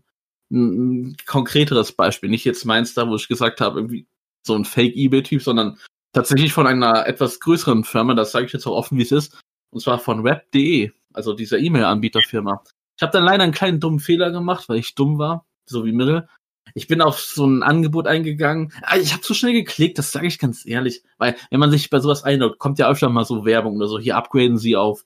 ein 0.52 1.18
konkreteres 1.26 1.92
Beispiel, 1.92 2.30
nicht 2.30 2.46
jetzt 2.46 2.64
meins 2.64 2.94
da, 2.94 3.10
wo 3.10 3.16
ich 3.16 3.28
gesagt 3.28 3.60
habe, 3.60 3.80
irgendwie 3.80 4.08
so 4.46 4.56
ein 4.56 4.64
Fake-Ebay-Typ, 4.64 5.42
sondern 5.42 5.80
tatsächlich 6.14 6.54
von 6.54 6.68
einer 6.68 7.08
etwas 7.08 7.40
größeren 7.40 7.84
Firma, 7.84 8.14
das 8.14 8.32
sage 8.32 8.46
ich 8.46 8.54
jetzt 8.54 8.66
auch 8.68 8.78
offen, 8.78 8.98
wie 8.98 9.02
es 9.02 9.12
ist, 9.12 9.38
und 9.72 9.82
zwar 9.82 10.00
von 10.00 10.24
web.de, 10.24 10.92
also 11.14 11.34
dieser 11.34 11.58
E-Mail-Anbieterfirma. 11.58 12.64
Ich 12.98 13.02
habe 13.02 13.12
dann 13.12 13.24
leider 13.24 13.44
einen 13.44 13.54
kleinen 13.54 13.80
dummen 13.80 14.00
Fehler 14.00 14.32
gemacht, 14.32 14.70
weil 14.70 14.78
ich 14.78 14.96
dumm 14.96 15.18
war, 15.18 15.46
so 15.66 15.86
wie 15.86 15.92
Mirre. 15.92 16.28
Ich 16.76 16.88
bin 16.88 17.02
auf 17.02 17.20
so 17.20 17.46
ein 17.46 17.62
Angebot 17.62 18.08
eingegangen. 18.08 18.72
Ah, 18.82 18.98
Ich 18.98 19.14
habe 19.14 19.22
zu 19.22 19.34
schnell 19.34 19.54
geklickt, 19.54 19.98
das 19.98 20.12
sage 20.12 20.28
ich 20.28 20.40
ganz 20.40 20.66
ehrlich. 20.66 21.04
Weil, 21.18 21.36
wenn 21.52 21.60
man 21.60 21.72
sich 21.72 21.90
bei 21.90 22.00
sowas 22.00 22.24
einloggt, 22.24 22.60
kommt 22.60 22.80
ja 22.80 22.90
öfter 22.90 23.10
mal 23.10 23.26
so 23.26 23.46
Werbung 23.46 23.76
oder 23.76 23.88
so. 23.88 24.00
Hier 24.00 24.18
upgraden 24.18 24.58
sie 24.58 24.76
auf 24.76 25.06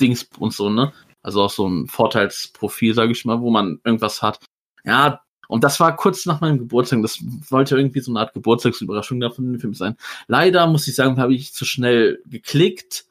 Dings 0.00 0.28
und 0.38 0.52
so, 0.52 0.68
ne? 0.68 0.92
Also 1.22 1.42
auch 1.42 1.50
so 1.50 1.68
ein 1.68 1.86
Vorteilsprofil, 1.88 2.94
sage 2.94 3.12
ich 3.12 3.24
mal, 3.24 3.40
wo 3.40 3.50
man 3.50 3.80
irgendwas 3.84 4.22
hat. 4.22 4.44
Ja, 4.84 5.20
und 5.48 5.64
das 5.64 5.80
war 5.80 5.96
kurz 5.96 6.26
nach 6.26 6.40
meinem 6.40 6.58
Geburtstag. 6.58 7.02
Das 7.02 7.18
wollte 7.50 7.76
irgendwie 7.76 8.00
so 8.00 8.12
eine 8.12 8.20
Art 8.20 8.34
Geburtstagsüberraschung 8.34 9.20
da 9.20 9.30
von 9.30 9.52
dem 9.52 9.60
Film 9.60 9.74
sein. 9.74 9.96
Leider, 10.28 10.66
muss 10.66 10.88
ich 10.88 10.94
sagen, 10.94 11.18
habe 11.18 11.34
ich 11.34 11.52
zu 11.52 11.64
schnell 11.64 12.20
geklickt 12.26 13.06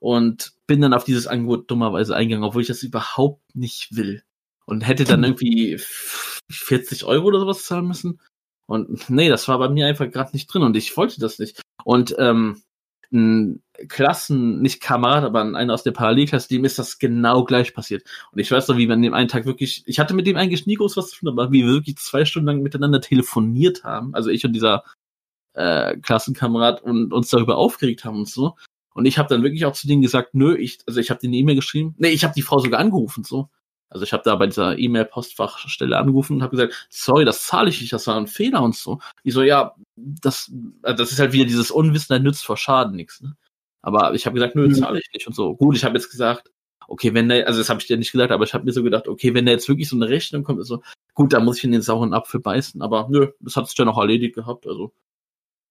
und 0.00 0.52
bin 0.66 0.80
dann 0.80 0.94
auf 0.94 1.04
dieses 1.04 1.26
Angebot 1.26 1.70
dummerweise 1.70 2.14
eingegangen, 2.14 2.46
obwohl 2.46 2.62
ich 2.62 2.68
das 2.68 2.82
überhaupt 2.82 3.54
nicht 3.54 3.96
will. 3.96 4.22
Und 4.66 4.82
hätte 4.82 5.04
dann 5.04 5.24
irgendwie 5.24 5.80
40 6.50 7.04
Euro 7.04 7.28
oder 7.28 7.40
sowas 7.40 7.64
zahlen 7.64 7.86
müssen. 7.86 8.20
Und 8.66 9.08
nee, 9.08 9.30
das 9.30 9.48
war 9.48 9.58
bei 9.58 9.70
mir 9.70 9.86
einfach 9.86 10.10
gerade 10.10 10.32
nicht 10.32 10.52
drin 10.52 10.62
und 10.62 10.76
ich 10.76 10.94
wollte 10.96 11.20
das 11.20 11.38
nicht. 11.38 11.62
Und 11.84 12.14
ähm, 12.18 12.62
ein 13.10 13.62
Klassen, 13.88 14.60
nicht 14.60 14.82
Kamerad, 14.82 15.24
aber 15.24 15.40
einer 15.40 15.72
aus 15.72 15.82
der 15.82 15.92
Parallelklasse, 15.92 16.48
dem 16.48 16.64
ist 16.64 16.78
das 16.78 16.98
genau 16.98 17.44
gleich 17.44 17.74
passiert. 17.74 18.02
Und 18.32 18.40
ich 18.40 18.50
weiß 18.50 18.68
noch, 18.68 18.76
wie 18.76 18.86
wir 18.86 18.94
an 18.94 19.02
dem 19.02 19.14
einen 19.14 19.28
Tag 19.28 19.46
wirklich, 19.46 19.82
ich 19.86 19.98
hatte 19.98 20.14
mit 20.14 20.26
dem 20.26 20.36
eigentlich 20.36 20.66
nie 20.66 20.74
groß 20.74 20.96
was 20.96 21.10
zu 21.10 21.20
tun, 21.20 21.28
aber 21.30 21.50
wie 21.52 21.64
wir 21.64 21.72
wirklich 21.72 21.96
zwei 21.96 22.24
Stunden 22.24 22.48
lang 22.48 22.60
miteinander 22.62 23.00
telefoniert 23.00 23.84
haben, 23.84 24.14
also 24.14 24.30
ich 24.30 24.44
und 24.44 24.52
dieser 24.52 24.84
äh, 25.54 25.96
Klassenkamerad 25.98 26.82
und 26.82 27.12
uns 27.12 27.30
darüber 27.30 27.56
aufgeregt 27.56 28.04
haben 28.04 28.18
und 28.18 28.28
so. 28.28 28.56
Und 28.98 29.06
ich 29.06 29.16
habe 29.16 29.28
dann 29.28 29.44
wirklich 29.44 29.64
auch 29.64 29.74
zu 29.74 29.86
denen 29.86 30.02
gesagt, 30.02 30.34
nö, 30.34 30.56
ich, 30.56 30.80
also 30.88 30.98
ich 30.98 31.08
habe 31.10 31.20
denen 31.20 31.32
eine 31.32 31.38
E-Mail 31.38 31.54
geschrieben. 31.54 31.94
Nee, 31.98 32.08
ich 32.08 32.24
habe 32.24 32.34
die 32.34 32.42
Frau 32.42 32.58
sogar 32.58 32.80
angerufen, 32.80 33.22
so. 33.22 33.48
Also 33.88 34.02
ich 34.02 34.12
habe 34.12 34.24
da 34.24 34.34
bei 34.34 34.48
dieser 34.48 34.76
E-Mail-Postfachstelle 34.76 35.96
angerufen 35.96 36.34
und 36.34 36.42
habe 36.42 36.50
gesagt, 36.50 36.88
sorry, 36.90 37.24
das 37.24 37.44
zahle 37.44 37.70
ich 37.70 37.80
nicht, 37.80 37.92
das 37.92 38.08
war 38.08 38.16
ein 38.16 38.26
Fehler 38.26 38.60
und 38.60 38.74
so. 38.74 38.98
Die 39.24 39.30
so, 39.30 39.42
ja, 39.44 39.76
das, 39.94 40.50
also 40.82 40.96
das 41.00 41.12
ist 41.12 41.20
halt 41.20 41.32
wieder 41.32 41.44
dieses 41.44 41.70
Unwissen, 41.70 42.08
der 42.12 42.18
nützt 42.18 42.44
vor 42.44 42.56
Schaden 42.56 42.96
nichts. 42.96 43.20
Ne? 43.20 43.36
Aber 43.82 44.14
ich 44.14 44.26
habe 44.26 44.34
gesagt, 44.34 44.56
nö, 44.56 44.66
Mhm. 44.66 44.74
zahle 44.74 44.98
ich 44.98 45.08
nicht 45.14 45.28
und 45.28 45.34
so. 45.36 45.54
Gut, 45.54 45.76
ich 45.76 45.84
habe 45.84 45.94
jetzt 45.96 46.10
gesagt, 46.10 46.50
okay, 46.88 47.14
wenn 47.14 47.28
der, 47.28 47.46
also 47.46 47.60
das 47.60 47.70
habe 47.70 47.80
ich 47.80 47.86
dir 47.86 47.96
nicht 47.96 48.10
gesagt, 48.10 48.32
aber 48.32 48.42
ich 48.42 48.52
habe 48.52 48.64
mir 48.64 48.72
so 48.72 48.82
gedacht, 48.82 49.06
okay, 49.06 49.32
wenn 49.32 49.46
da 49.46 49.52
jetzt 49.52 49.68
wirklich 49.68 49.88
so 49.88 49.94
eine 49.94 50.08
Rechnung 50.08 50.42
kommt, 50.42 50.58
ist 50.60 50.66
so, 50.66 50.82
gut, 51.14 51.32
da 51.32 51.38
muss 51.38 51.58
ich 51.58 51.64
in 51.64 51.70
den 51.72 51.82
sauren 51.82 52.14
Apfel 52.14 52.40
beißen. 52.40 52.82
Aber 52.82 53.06
nö, 53.10 53.28
das 53.38 53.54
hat 53.54 53.68
sich 53.68 53.76
dann 53.76 53.88
auch 53.88 53.98
erledigt 53.98 54.34
gehabt. 54.34 54.66
Also 54.66 54.92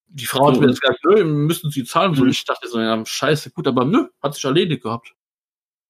die 0.09 0.25
Frau 0.25 0.49
hat 0.51 0.59
mir 0.59 0.67
jetzt 0.67 0.81
gesagt, 0.81 1.03
nö, 1.05 1.23
müssen 1.23 1.69
sie 1.71 1.83
zahlen. 1.83 2.15
So, 2.15 2.23
Mhm. 2.23 2.29
ich 2.29 2.43
dachte 2.45 2.67
so, 2.67 2.79
ja, 2.79 3.05
scheiße, 3.05 3.51
gut, 3.51 3.67
aber 3.67 3.85
nö, 3.85 4.07
hat 4.21 4.35
sich 4.35 4.43
erledigt 4.45 4.83
gehabt. 4.83 5.13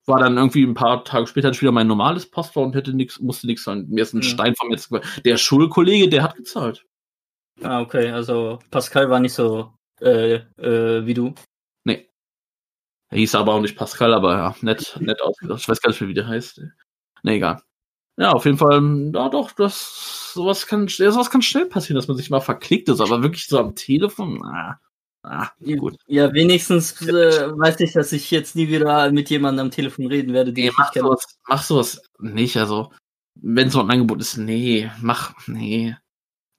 War 0.06 0.20
dann 0.20 0.38
irgendwie 0.38 0.64
ein 0.64 0.74
paar 0.74 1.04
Tage 1.04 1.28
später 1.28 1.50
hatte 1.50 1.56
ich 1.58 1.62
wieder 1.62 1.72
mein 1.74 1.88
normales 1.88 2.30
Postfach 2.30 2.62
und 2.62 2.76
hätte 2.76 2.94
nix, 2.94 3.20
musste 3.20 3.46
nichts 3.48 3.64
zahlen. 3.64 3.88
Mir 3.90 4.04
ist 4.04 4.14
ein 4.14 4.22
Ja. 4.22 4.30
Stein 4.30 4.56
vom 4.56 4.72
jetzt 4.72 4.90
Der 5.26 5.38
Schulkollege, 5.38 6.08
der 6.10 6.24
hat 6.24 6.36
gezahlt. 6.36 6.86
Ah, 7.62 7.82
okay, 7.82 8.12
also 8.12 8.60
Pascal 8.72 9.10
war 9.10 9.20
nicht 9.20 9.34
so 9.34 9.74
äh, 10.00 10.36
äh, 10.36 11.06
wie 11.06 11.14
du. 11.14 11.34
Nee. 11.84 12.08
Er 13.10 13.18
hieß 13.18 13.36
aber 13.36 13.54
auch 13.56 13.62
nicht 13.62 13.76
Pascal, 13.76 14.14
aber 14.14 14.34
ja, 14.34 14.56
nett, 14.62 14.96
nett 15.02 15.22
ausgedacht. 15.22 15.60
Ich 15.62 15.68
weiß 15.70 15.82
gar 15.82 15.90
nicht 15.90 16.00
mehr, 16.02 16.10
wie 16.10 16.14
der 16.14 16.28
heißt. 16.28 16.62
Ne, 17.24 17.34
egal. 17.34 17.62
Ja, 18.20 18.32
auf 18.32 18.46
jeden 18.46 18.58
Fall, 18.58 19.12
ja 19.14 19.30
doch, 19.30 19.52
das 19.52 20.34
sowas 20.34 20.66
kann, 20.66 20.88
sowas 20.88 21.30
kann 21.30 21.44
schnell 21.44 21.68
passieren, 21.68 21.96
dass 21.96 22.08
man 22.08 22.18
sich 22.18 22.32
mal 22.32 22.40
verklickt 22.40 22.90
ist, 22.90 23.00
aber 23.00 23.22
wirklich 23.22 23.46
so 23.46 23.60
am 23.60 23.76
Telefon, 23.76 24.44
ah, 24.44 24.80
ah 25.22 25.52
gut. 25.78 25.98
Ja, 26.08 26.34
wenigstens 26.34 27.00
äh, 27.04 27.52
weiß 27.58 27.80
ich, 27.82 27.94
dass 27.94 28.12
ich 28.14 28.32
jetzt 28.32 28.56
nie 28.56 28.70
wieder 28.70 29.12
mit 29.12 29.30
jemandem 29.30 29.68
am 29.68 29.72
Telefon 29.72 30.08
reden 30.08 30.34
werde, 30.34 30.52
den 30.52 30.64
nee, 30.64 30.70
ich 30.70 30.78
mach 30.78 30.94
nicht 30.94 31.04
sowas, 31.04 31.28
kenne. 31.28 31.40
Mach 31.48 31.64
sowas 31.64 32.02
nicht, 32.20 32.58
also 32.58 32.92
wenn 33.36 33.70
so 33.70 33.82
ein 33.82 33.92
Angebot 33.92 34.20
ist, 34.20 34.38
nee, 34.38 34.90
mach, 35.00 35.36
nee, 35.48 35.96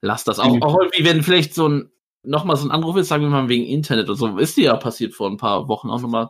lass 0.01 0.23
das. 0.23 0.39
Auch, 0.39 0.61
auch 0.61 0.79
irgendwie, 0.79 1.03
wenn 1.03 1.23
vielleicht 1.23 1.53
so 1.53 1.67
ein, 1.67 1.91
nochmal 2.23 2.55
so 2.55 2.67
ein 2.67 2.71
Anruf 2.71 2.95
ist, 2.95 3.09
sagen 3.09 3.23
wir 3.23 3.29
mal 3.29 3.49
wegen 3.49 3.65
Internet 3.65 4.07
oder 4.07 4.17
so, 4.17 4.37
ist 4.37 4.55
dir 4.55 4.65
ja 4.65 4.77
passiert 4.77 5.13
vor 5.13 5.29
ein 5.29 5.37
paar 5.37 5.67
Wochen 5.67 5.89
auch 5.89 6.01
nochmal, 6.01 6.29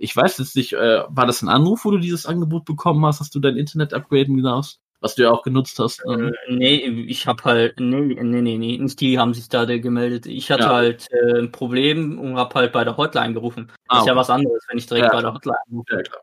ich 0.00 0.16
weiß 0.16 0.38
jetzt 0.38 0.56
nicht, 0.56 0.72
äh, 0.72 1.04
war 1.08 1.26
das 1.26 1.42
ein 1.42 1.50
Anruf, 1.50 1.84
wo 1.84 1.90
du 1.90 1.98
dieses 1.98 2.24
Angebot 2.24 2.64
bekommen 2.64 3.04
hast, 3.04 3.20
dass 3.20 3.28
du 3.28 3.38
dein 3.38 3.58
Internet 3.58 3.92
upgraden 3.92 4.42
darfst? 4.42 4.80
Was 5.00 5.14
du 5.14 5.22
ja 5.24 5.30
auch 5.30 5.42
genutzt 5.42 5.78
hast. 5.78 6.02
Äh, 6.06 6.32
nee, 6.48 6.76
ich 6.76 7.26
habe 7.26 7.44
halt, 7.44 7.78
nee, 7.78 8.00
nee, 8.00 8.40
nee, 8.40 8.56
nee, 8.56 8.78
nicht 8.78 9.00
die 9.00 9.18
haben 9.18 9.34
sich 9.34 9.50
da 9.50 9.64
gemeldet. 9.66 10.24
Ich 10.24 10.50
hatte 10.50 10.64
ja. 10.64 10.72
halt 10.72 11.06
äh, 11.12 11.40
ein 11.40 11.52
Problem 11.52 12.18
und 12.18 12.36
habe 12.36 12.54
halt 12.54 12.72
bei 12.72 12.82
der 12.82 12.96
Hotline 12.96 13.34
gerufen. 13.34 13.70
Ah, 13.88 13.96
ist 13.96 14.02
okay. 14.02 14.10
ja 14.10 14.16
was 14.16 14.30
anderes, 14.30 14.64
wenn 14.68 14.78
ich 14.78 14.86
direkt 14.86 15.06
ja, 15.06 15.12
bei 15.12 15.20
der 15.20 15.34
Hotline 15.34 15.58
rufe. 15.70 15.94
Ja, 15.94 16.02
klar. 16.02 16.22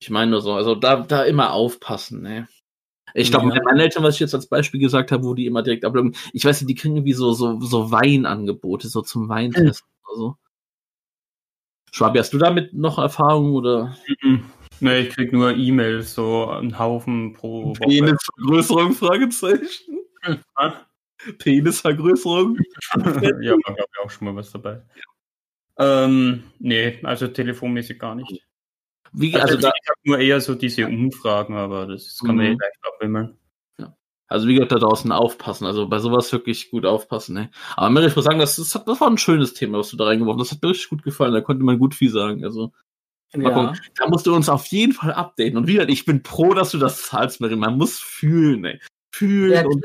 Ich 0.00 0.10
meine 0.10 0.32
nur 0.32 0.40
so, 0.40 0.54
also 0.54 0.74
da, 0.74 0.96
da 0.96 1.22
immer 1.22 1.52
aufpassen, 1.52 2.22
ne? 2.22 2.48
Ich 3.14 3.30
glaube, 3.30 3.54
ja. 3.54 3.60
meine 3.64 3.82
Eltern, 3.82 4.02
was 4.02 4.14
ich 4.14 4.20
jetzt 4.20 4.34
als 4.34 4.48
Beispiel 4.48 4.80
gesagt 4.80 5.12
habe, 5.12 5.24
wo 5.24 5.34
die 5.34 5.46
immer 5.46 5.62
direkt 5.62 5.84
abloggen, 5.84 6.16
ich 6.32 6.44
weiß 6.44 6.60
nicht, 6.60 6.70
die 6.70 6.74
kriegen 6.74 6.96
irgendwie 6.96 7.12
so, 7.12 7.32
so, 7.32 7.60
so 7.60 7.90
Weinangebote, 7.90 8.88
so 8.88 9.02
zum 9.02 9.28
Weintest 9.28 9.84
mhm. 9.84 10.08
oder 10.08 10.16
so. 10.16 10.36
Schwabi, 11.92 12.18
hast 12.18 12.32
du 12.32 12.38
damit 12.38 12.72
noch 12.72 12.98
Erfahrung 12.98 13.52
oder? 13.52 13.96
Mhm. 14.22 14.44
Nee, 14.80 15.00
ich 15.00 15.10
krieg 15.10 15.32
nur 15.32 15.54
E-Mails, 15.54 16.14
so 16.14 16.48
einen 16.48 16.78
Haufen 16.78 17.34
pro 17.34 17.66
Woche. 17.66 17.80
Penisvergrößerung, 17.80 18.92
Fragezeichen. 18.92 19.98
Was? 20.54 20.74
Penisvergrößerung? 21.38 22.56
ja, 22.94 23.52
war 23.52 23.74
glaube 23.74 23.88
ich 23.92 24.00
auch 24.02 24.10
schon 24.10 24.26
mal 24.26 24.36
was 24.36 24.50
dabei. 24.52 24.80
Ähm, 25.78 26.44
nee, 26.58 26.98
also 27.02 27.28
telefonmäßig 27.28 27.98
gar 27.98 28.14
nicht. 28.14 28.46
Wie, 29.12 29.34
also, 29.34 29.56
also 29.56 29.60
da, 29.60 29.68
ich 29.68 29.88
habe 29.88 30.00
nur 30.04 30.18
eher 30.18 30.40
so 30.40 30.54
diese 30.54 30.86
Umfragen, 30.86 31.56
aber 31.56 31.86
das 31.86 32.18
kann 32.18 32.36
man 32.36 32.46
mhm. 32.46 32.52
eh 32.52 32.56
leicht 32.58 32.78
abwimmeln. 32.82 33.36
Also 34.30 34.46
wie 34.46 34.54
gesagt, 34.54 34.70
da 34.70 34.78
draußen 34.78 35.10
aufpassen. 35.10 35.66
Also 35.66 35.88
bei 35.88 35.98
sowas 35.98 36.32
wirklich 36.32 36.70
gut 36.70 36.86
aufpassen. 36.86 37.34
Ne? 37.34 37.50
Aber 37.76 37.90
Mary, 37.90 38.06
ich 38.06 38.16
muss 38.16 38.24
sagen, 38.24 38.38
das, 38.38 38.56
das, 38.56 38.74
hat, 38.76 38.86
das 38.86 39.00
war 39.00 39.10
ein 39.10 39.18
schönes 39.18 39.54
Thema, 39.54 39.78
was 39.78 39.90
du 39.90 39.96
da 39.96 40.04
reingeworfen 40.04 40.40
hast. 40.40 40.50
Das 40.50 40.56
hat 40.56 40.62
mir 40.62 40.70
richtig 40.70 40.88
gut 40.88 41.02
gefallen. 41.02 41.32
Da 41.32 41.40
konnte 41.40 41.64
man 41.64 41.80
gut 41.80 41.96
viel 41.96 42.10
sagen. 42.10 42.44
Also 42.44 42.72
ja. 43.34 43.74
da 43.96 44.08
musst 44.08 44.26
du 44.28 44.34
uns 44.34 44.48
auf 44.48 44.66
jeden 44.66 44.92
Fall 44.92 45.12
updaten. 45.12 45.56
Und 45.56 45.66
wieder, 45.66 45.88
ich 45.88 46.04
bin 46.04 46.22
pro, 46.22 46.54
dass 46.54 46.70
du 46.70 46.78
das 46.78 47.02
zahlst, 47.02 47.40
Mary. 47.40 47.56
Man 47.56 47.76
muss 47.76 47.98
fühlen, 47.98 48.64
ey. 48.64 48.80
Fühlen. 49.12 49.52
Ja, 49.52 49.64
und 49.66 49.84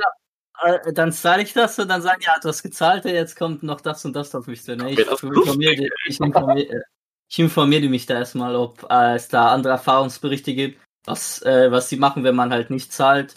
äh, 0.62 0.94
dann 0.94 1.12
zahle 1.12 1.42
ich 1.42 1.54
das 1.54 1.80
und 1.80 1.88
dann 1.88 2.04
sagen, 2.04 2.22
ja, 2.24 2.36
du 2.40 2.48
hast 2.48 2.62
gezahlt, 2.62 3.06
jetzt 3.06 3.36
kommt 3.36 3.64
noch 3.64 3.82
das 3.82 4.06
und 4.06 4.16
das 4.16 4.36
auf 4.36 4.46
mich 4.46 4.62
zu. 4.62 4.76
Ne? 4.76 4.92
Ich, 4.92 5.00
okay, 5.00 5.26
informiere, 5.26 5.88
ich, 6.08 6.20
informiere, 6.20 6.84
ich 7.28 7.40
informiere 7.40 7.90
mich 7.90 8.06
da 8.06 8.20
erstmal, 8.20 8.56
ob 8.56 8.86
äh, 8.92 9.16
es 9.16 9.28
da 9.28 9.48
andere 9.48 9.74
Erfahrungsberichte 9.74 10.54
gibt, 10.54 10.80
was, 11.06 11.42
äh, 11.42 11.72
was 11.72 11.90
sie 11.90 11.98
machen, 11.98 12.24
wenn 12.24 12.36
man 12.36 12.52
halt 12.52 12.70
nicht 12.70 12.94
zahlt 12.94 13.34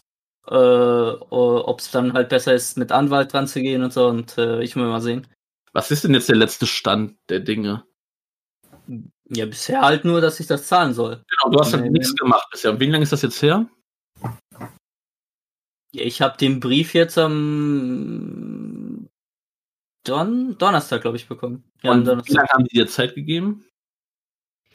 äh, 0.51 0.55
ob 0.55 1.81
es 1.81 1.91
dann 1.91 2.13
halt 2.15 2.29
besser 2.29 2.55
ist, 2.55 2.79
mit 2.79 2.93
Anwalt 2.93 3.33
dran 3.33 3.47
zu 3.47 3.61
gehen 3.61 3.83
und 3.83 3.93
so. 3.93 4.07
Und 4.09 4.39
äh, 4.39 4.63
ich 4.63 4.77
will 4.77 4.85
mal 4.85 5.01
sehen. 5.01 5.27
Was 5.73 5.91
ist 5.91 6.05
denn 6.05 6.15
jetzt 6.15 6.29
der 6.29 6.37
letzte 6.37 6.67
Stand 6.67 7.17
der 7.29 7.41
Dinge? 7.41 7.85
Ja, 9.29 9.45
bisher 9.45 9.83
halt 9.83 10.05
nur, 10.05 10.21
dass 10.21 10.41
ich 10.41 10.47
das 10.47 10.67
zahlen 10.67 10.95
soll. 10.95 11.23
Genau, 11.29 11.53
du 11.53 11.61
hast 11.61 11.75
halt 11.75 11.91
nichts 11.93 12.15
gemacht 12.15 12.49
bisher. 12.51 12.81
Wie 12.81 12.87
lange 12.87 13.03
ist 13.03 13.13
das 13.13 13.23
jetzt 13.23 13.43
her? 13.43 13.67
Ja, 15.93 16.03
ich 16.03 16.23
habe 16.23 16.39
den 16.39 16.61
Brief 16.61 16.95
jetzt 16.95 17.19
am 17.19 19.09
Don 20.05 20.57
Donnerstag, 20.57 21.03
glaube 21.03 21.19
ich, 21.19 21.29
bekommen. 21.29 21.65
Ja, 21.83 21.93
und 21.93 22.07
Donnerstag. 22.07 22.31
wie 22.31 22.37
lange 22.37 22.49
haben 22.49 22.65
die 22.65 22.77
dir 22.79 22.87
Zeit 22.87 23.15
gegeben? 23.15 23.67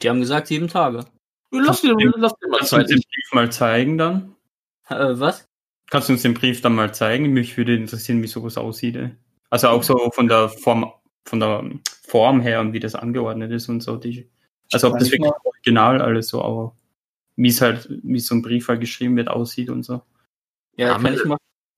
Die 0.02 0.08
haben 0.08 0.20
gesagt 0.20 0.46
sieben 0.46 0.68
Tage. 0.68 1.04
Lass 1.50 1.80
dir, 1.80 1.96
lass 2.16 2.34
dir 2.36 2.48
mal 2.48 2.64
Zeit. 2.64 2.88
den 2.90 3.00
Brief 3.00 3.32
mal 3.32 3.50
zeigen 3.50 3.98
dann. 3.98 4.36
Äh, 4.88 5.18
was? 5.18 5.48
Kannst 5.90 6.08
du 6.08 6.14
uns 6.14 6.22
den 6.22 6.34
Brief 6.34 6.60
dann 6.60 6.74
mal 6.74 6.94
zeigen? 6.94 7.32
Mich 7.32 7.56
würde 7.56 7.76
interessieren, 7.76 8.22
wie 8.22 8.26
sowas 8.26 8.56
aussieht. 8.56 8.98
Also 9.50 9.68
auch 9.68 9.82
so 9.82 10.10
von 10.10 10.28
der 10.28 10.48
Form, 10.48 10.92
von 11.24 11.40
der 11.40 11.70
Form 12.06 12.40
her 12.40 12.60
und 12.60 12.72
wie 12.72 12.80
das 12.80 12.94
angeordnet 12.94 13.52
ist 13.52 13.68
und 13.68 13.82
so. 13.82 13.96
Die, 13.96 14.30
also 14.72 14.88
ob 14.88 14.98
das 14.98 15.10
wirklich 15.10 15.30
original 15.44 16.00
alles 16.00 16.28
so, 16.28 16.42
aber 16.42 16.76
wie 17.36 17.48
es 17.48 17.60
halt, 17.60 17.88
wie 18.02 18.20
so 18.20 18.34
ein 18.34 18.42
Brief 18.42 18.68
halt 18.68 18.80
geschrieben 18.80 19.16
wird, 19.16 19.28
aussieht 19.28 19.70
und 19.70 19.82
so. 19.84 20.02
Ja, 20.76 20.88
ja 20.88 20.98
kann 20.98 21.14
ich. 21.14 21.20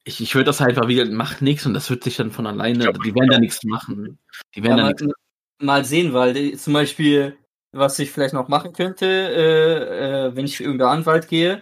Ich, 0.08 0.20
ich 0.20 0.34
würde 0.36 0.44
das 0.44 0.60
halt 0.60 0.76
mal 0.76 0.86
wieder, 0.86 1.04
macht 1.06 1.42
nichts 1.42 1.66
und 1.66 1.74
das 1.74 1.90
wird 1.90 2.04
sich 2.04 2.16
dann 2.16 2.30
von 2.30 2.46
alleine, 2.46 2.84
glaub, 2.84 3.02
die 3.02 3.12
werden 3.12 3.28
da 3.28 3.40
nichts 3.40 3.64
machen. 3.64 4.20
Die 4.54 4.62
werden 4.62 4.78
ja, 4.78 4.92
da 4.92 5.04
mal, 5.04 5.14
mal 5.58 5.84
sehen, 5.84 6.12
weil 6.12 6.32
die, 6.32 6.56
zum 6.56 6.74
Beispiel, 6.74 7.36
was 7.72 7.98
ich 7.98 8.12
vielleicht 8.12 8.32
noch 8.32 8.46
machen 8.46 8.72
könnte, 8.72 9.04
äh, 9.04 10.26
äh, 10.28 10.36
wenn 10.36 10.44
ich 10.44 10.58
für 10.58 10.62
irgendeinen 10.62 10.98
Anwalt 11.00 11.26
gehe, 11.26 11.60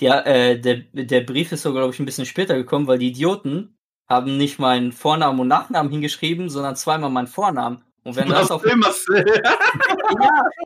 der, 0.00 0.26
äh, 0.26 0.60
der, 0.60 0.82
der 0.92 1.20
Brief 1.22 1.52
ist 1.52 1.62
so, 1.62 1.72
glaube 1.72 1.92
ich, 1.92 2.00
ein 2.00 2.06
bisschen 2.06 2.26
später 2.26 2.54
gekommen, 2.54 2.86
weil 2.86 2.98
die 2.98 3.08
Idioten 3.08 3.76
haben 4.08 4.36
nicht 4.36 4.58
meinen 4.58 4.92
Vornamen 4.92 5.38
und 5.40 5.48
Nachnamen 5.48 5.90
hingeschrieben, 5.90 6.50
sondern 6.50 6.76
zweimal 6.76 7.10
meinen 7.10 7.28
Vornamen. 7.28 7.84
Und 8.02 8.16
wenn 8.16 8.28
das, 8.28 8.50
auf, 8.50 8.64
ja, 8.64 8.74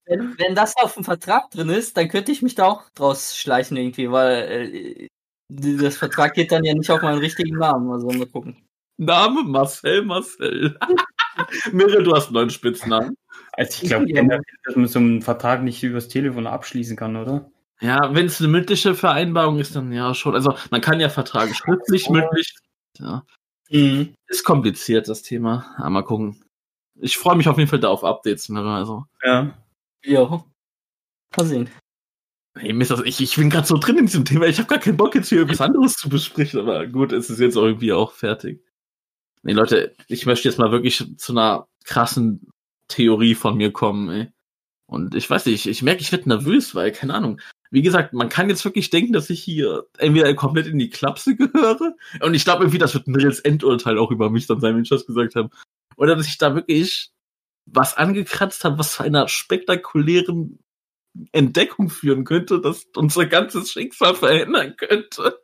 wenn, 0.06 0.38
wenn, 0.38 0.54
das 0.54 0.76
auf 0.76 0.94
dem 0.94 1.02
Vertrag 1.02 1.50
drin 1.50 1.68
ist, 1.68 1.96
dann 1.96 2.08
könnte 2.08 2.30
ich 2.30 2.42
mich 2.42 2.54
da 2.54 2.66
auch 2.66 2.88
draus 2.94 3.36
schleichen 3.36 3.76
irgendwie, 3.76 4.10
weil 4.10 4.68
äh, 4.72 5.08
das 5.48 5.96
Vertrag 5.96 6.34
geht 6.34 6.52
dann 6.52 6.64
ja 6.64 6.74
nicht 6.74 6.90
auf 6.90 7.02
meinen 7.02 7.18
richtigen 7.18 7.58
Namen. 7.58 7.90
Also 7.90 8.06
mal 8.06 8.26
gucken. 8.26 8.64
Name 8.96 9.42
Marcel 9.42 10.02
Marcel. 10.02 10.78
Mirre, 11.72 12.04
du 12.04 12.14
hast 12.14 12.26
einen 12.26 12.34
neuen 12.34 12.50
Spitznamen. 12.50 13.16
Also 13.52 13.82
ich 13.82 13.88
glaube, 13.88 14.08
ja. 14.08 14.22
dass 14.64 14.76
man 14.76 14.86
so 14.86 15.00
einen 15.00 15.20
Vertrag 15.20 15.64
nicht 15.64 15.82
übers 15.82 16.08
Telefon 16.08 16.46
abschließen 16.46 16.96
kann, 16.96 17.16
oder? 17.16 17.50
Ja, 17.84 18.14
wenn 18.14 18.24
es 18.24 18.40
eine 18.40 18.48
mündliche 18.48 18.94
Vereinbarung 18.94 19.58
ist, 19.58 19.76
dann 19.76 19.92
ja 19.92 20.14
schon. 20.14 20.34
Also 20.34 20.56
man 20.70 20.80
kann 20.80 21.00
ja 21.00 21.10
Verträge 21.10 21.54
schriftlich, 21.54 22.08
mündlich. 22.08 22.54
Ja. 22.98 23.26
Mhm. 23.68 24.14
Ist 24.26 24.42
kompliziert, 24.42 25.06
das 25.06 25.20
Thema. 25.20 25.74
Aber 25.76 25.90
mal 25.90 26.02
gucken. 26.02 26.42
Ich 26.94 27.18
freue 27.18 27.36
mich 27.36 27.46
auf 27.46 27.58
jeden 27.58 27.68
Fall 27.68 27.80
da 27.80 27.88
auf 27.88 28.02
Updates. 28.02 28.48
Ne? 28.48 28.62
Also. 28.62 29.04
Ja. 29.22 29.52
Ja. 30.02 30.44
Mal 31.36 31.44
sehen. 31.46 31.68
Hey, 32.56 32.72
Mist, 32.72 32.90
also 32.90 33.04
ich, 33.04 33.20
ich 33.20 33.36
bin 33.36 33.50
gerade 33.50 33.66
so 33.66 33.76
drin 33.76 33.98
in 33.98 34.06
diesem 34.06 34.24
Thema. 34.24 34.46
Ich 34.46 34.56
habe 34.56 34.68
gar 34.68 34.78
keinen 34.78 34.96
Bock, 34.96 35.14
jetzt 35.14 35.28
hier 35.28 35.42
etwas 35.42 35.60
anderes 35.60 35.96
zu 35.96 36.08
besprechen. 36.08 36.60
Aber 36.60 36.86
gut, 36.86 37.12
es 37.12 37.28
ist 37.28 37.38
jetzt 37.38 37.56
irgendwie 37.56 37.92
auch 37.92 38.12
fertig. 38.12 38.64
Nee, 39.42 39.52
Leute, 39.52 39.94
ich 40.08 40.24
möchte 40.24 40.48
jetzt 40.48 40.58
mal 40.58 40.72
wirklich 40.72 41.04
zu 41.18 41.32
einer 41.32 41.68
krassen 41.84 42.48
Theorie 42.88 43.34
von 43.34 43.58
mir 43.58 43.72
kommen. 43.72 44.08
Ey. 44.08 44.32
Und 44.86 45.14
ich 45.14 45.28
weiß 45.28 45.44
nicht, 45.44 45.66
ich, 45.66 45.70
ich 45.70 45.82
merke, 45.82 46.00
ich 46.00 46.12
werde 46.12 46.30
nervös, 46.30 46.74
weil, 46.74 46.90
keine 46.92 47.12
Ahnung, 47.12 47.40
wie 47.70 47.83
gesagt, 47.83 48.12
man 48.12 48.29
kann 48.29 48.48
jetzt 48.48 48.64
wirklich 48.64 48.90
denken, 48.90 49.12
dass 49.12 49.31
ich 49.31 49.42
hier 49.42 49.87
entweder 49.98 50.33
komplett 50.35 50.66
in 50.66 50.79
die 50.79 50.90
Klapse 50.90 51.35
gehöre. 51.37 51.94
Und 52.20 52.35
ich 52.35 52.44
glaube 52.44 52.64
irgendwie, 52.64 52.79
das 52.79 52.94
wird 52.94 53.07
ein 53.07 53.16
reelles 53.16 53.40
Endurteil 53.40 53.98
auch 53.98 54.11
über 54.11 54.31
mich 54.31 54.46
dann 54.46 54.61
sein, 54.61 54.74
wenn 54.74 54.83
ich 54.83 54.90
das 54.90 55.07
gesagt 55.07 55.35
habe. 55.35 55.50
Oder 55.96 56.16
dass 56.16 56.27
ich 56.27 56.38
da 56.38 56.55
wirklich 56.55 57.11
was 57.66 57.96
angekratzt 57.96 58.64
habe, 58.64 58.79
was 58.79 58.94
zu 58.94 59.03
einer 59.03 59.29
spektakulären 59.29 60.59
Entdeckung 61.33 61.90
führen 61.90 62.24
könnte, 62.24 62.61
das 62.61 62.87
unser 62.96 63.27
ganzes 63.27 63.70
Schicksal 63.70 64.14
verändern 64.14 64.77
könnte. 64.77 65.40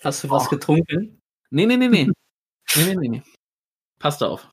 Hast 0.00 0.24
du 0.24 0.30
was 0.30 0.46
oh. 0.46 0.50
getrunken? 0.50 1.20
Nee, 1.50 1.66
nee, 1.66 1.76
nee, 1.76 1.88
nee. 1.88 2.04
nee, 2.04 2.84
nee, 2.84 2.96
nee, 2.96 3.08
nee. 3.08 3.22
Passt 3.98 4.22
auf. 4.22 4.48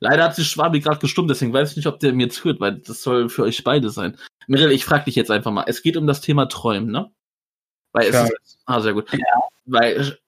Leider 0.00 0.24
hat 0.24 0.34
sich 0.34 0.48
Schwabi 0.48 0.80
gerade 0.80 0.98
gestummt, 0.98 1.30
deswegen 1.30 1.52
weiß 1.52 1.70
ich 1.70 1.76
nicht, 1.76 1.86
ob 1.86 2.00
der 2.00 2.12
mir 2.12 2.26
jetzt 2.26 2.44
hört, 2.44 2.60
weil 2.60 2.78
das 2.78 3.02
soll 3.02 3.28
für 3.28 3.42
euch 3.42 3.64
beide 3.64 3.90
sein. 3.90 4.16
Mirel, 4.46 4.72
ich 4.72 4.84
frage 4.84 5.04
dich 5.04 5.14
jetzt 5.14 5.30
einfach 5.30 5.52
mal. 5.52 5.64
Es 5.66 5.82
geht 5.82 5.96
um 5.96 6.06
das 6.06 6.20
Thema 6.20 6.46
Träumen, 6.46 6.90
ne? 6.90 7.10
Weil 7.92 8.08
es 8.08 8.14
ja. 8.14 8.24
ist, 8.24 8.58
ah, 8.66 8.80
sehr 8.80 8.92
gut. 8.92 9.10
Ja. 9.12 9.18
Weil 9.64 9.96
es 9.96 10.18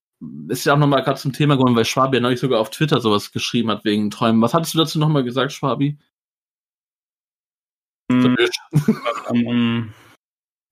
ist 0.48 0.64
ja 0.64 0.74
auch 0.74 0.78
nochmal 0.78 1.02
gerade 1.02 1.20
zum 1.20 1.32
Thema 1.32 1.56
geworden, 1.56 1.76
weil 1.76 1.84
Schwabi 1.84 2.16
ja 2.16 2.20
neulich 2.20 2.40
sogar 2.40 2.60
auf 2.60 2.70
Twitter 2.70 3.00
sowas 3.00 3.30
geschrieben 3.30 3.70
hat 3.70 3.84
wegen 3.84 4.10
Träumen. 4.10 4.42
Was 4.42 4.54
hattest 4.54 4.74
du 4.74 4.78
dazu 4.78 4.98
nochmal 4.98 5.22
gesagt, 5.24 5.52
Schwabi? 5.52 5.98
Hm, 8.10 8.36
um, 9.28 9.94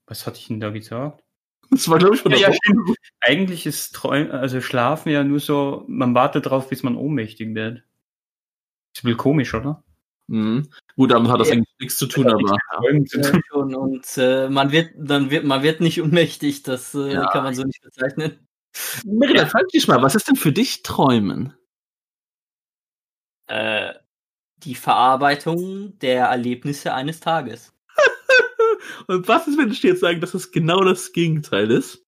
was 0.07 0.27
hatte 0.27 0.39
ich 0.39 0.49
denn 0.49 0.61
da 0.61 0.71
gesagt? 0.71 1.23
Das 1.71 1.89
war, 1.89 1.99
glaube 1.99 2.15
ich, 2.15 2.23
von 2.23 2.31
der 2.31 2.41
ja, 2.41 2.51
ja, 2.51 2.95
Eigentlich 3.21 3.67
ist 3.67 3.95
Träumen, 3.95 4.31
also 4.31 4.61
Schlafen 4.61 5.11
ja 5.11 5.25
nur 5.25 5.41
so, 5.41 5.85
man 5.89 6.15
wartet 6.15 6.47
drauf, 6.47 6.69
bis 6.69 6.83
man 6.83 6.97
ohnmächtig 6.97 7.55
wird. 7.55 7.83
Ist 8.97 9.05
ein 9.05 9.09
bisschen 9.09 9.19
komisch, 9.19 9.53
oder? 9.53 9.85
Mhm. 10.29 10.71
Gut, 10.97 11.11
damit 11.11 11.31
hat 11.31 11.39
das 11.39 11.49
ja, 11.49 11.55
eigentlich 11.55 11.75
nichts 11.79 11.99
zu 11.99 12.07
tun, 12.07 12.29
aber. 12.29 12.41
Ja, 12.41 13.39
schon. 13.51 13.75
Und 13.75 14.07
äh, 14.17 14.49
man 14.49 14.73
wird, 14.73 14.91
dann 14.97 15.31
wird, 15.31 15.45
man 15.45 15.63
wird 15.63 15.83
nicht 15.83 16.01
ohnmächtig, 16.01 16.63
das 16.63 16.95
äh, 16.95 17.13
ja. 17.13 17.27
kann 17.27 17.45
man 17.45 17.55
so 17.55 17.63
nicht 17.65 17.83
bezeichnen. 17.83 18.49
Mirja, 19.05 19.45
frag 19.45 19.69
dich 19.69 19.87
mal, 19.87 20.01
was 20.01 20.15
ist 20.15 20.29
denn 20.29 20.37
für 20.37 20.51
dich 20.51 20.83
Träumen? 20.83 21.53
Äh, 23.49 23.93
Die 24.65 24.75
Verarbeitung 24.75 25.99
der 25.99 26.29
Erlebnisse 26.29 26.95
eines 26.95 27.21
Tages. 27.21 27.75
Und 29.09 29.29
was 29.29 29.47
ist, 29.47 29.59
wenn 29.59 29.71
ich 29.71 29.83
dir 29.83 29.91
jetzt 29.91 30.01
sage, 30.01 30.21
dass 30.21 30.33
es 30.33 30.53
genau 30.53 30.83
das 30.85 31.13
Gegenteil 31.13 31.71
ist? 31.71 32.06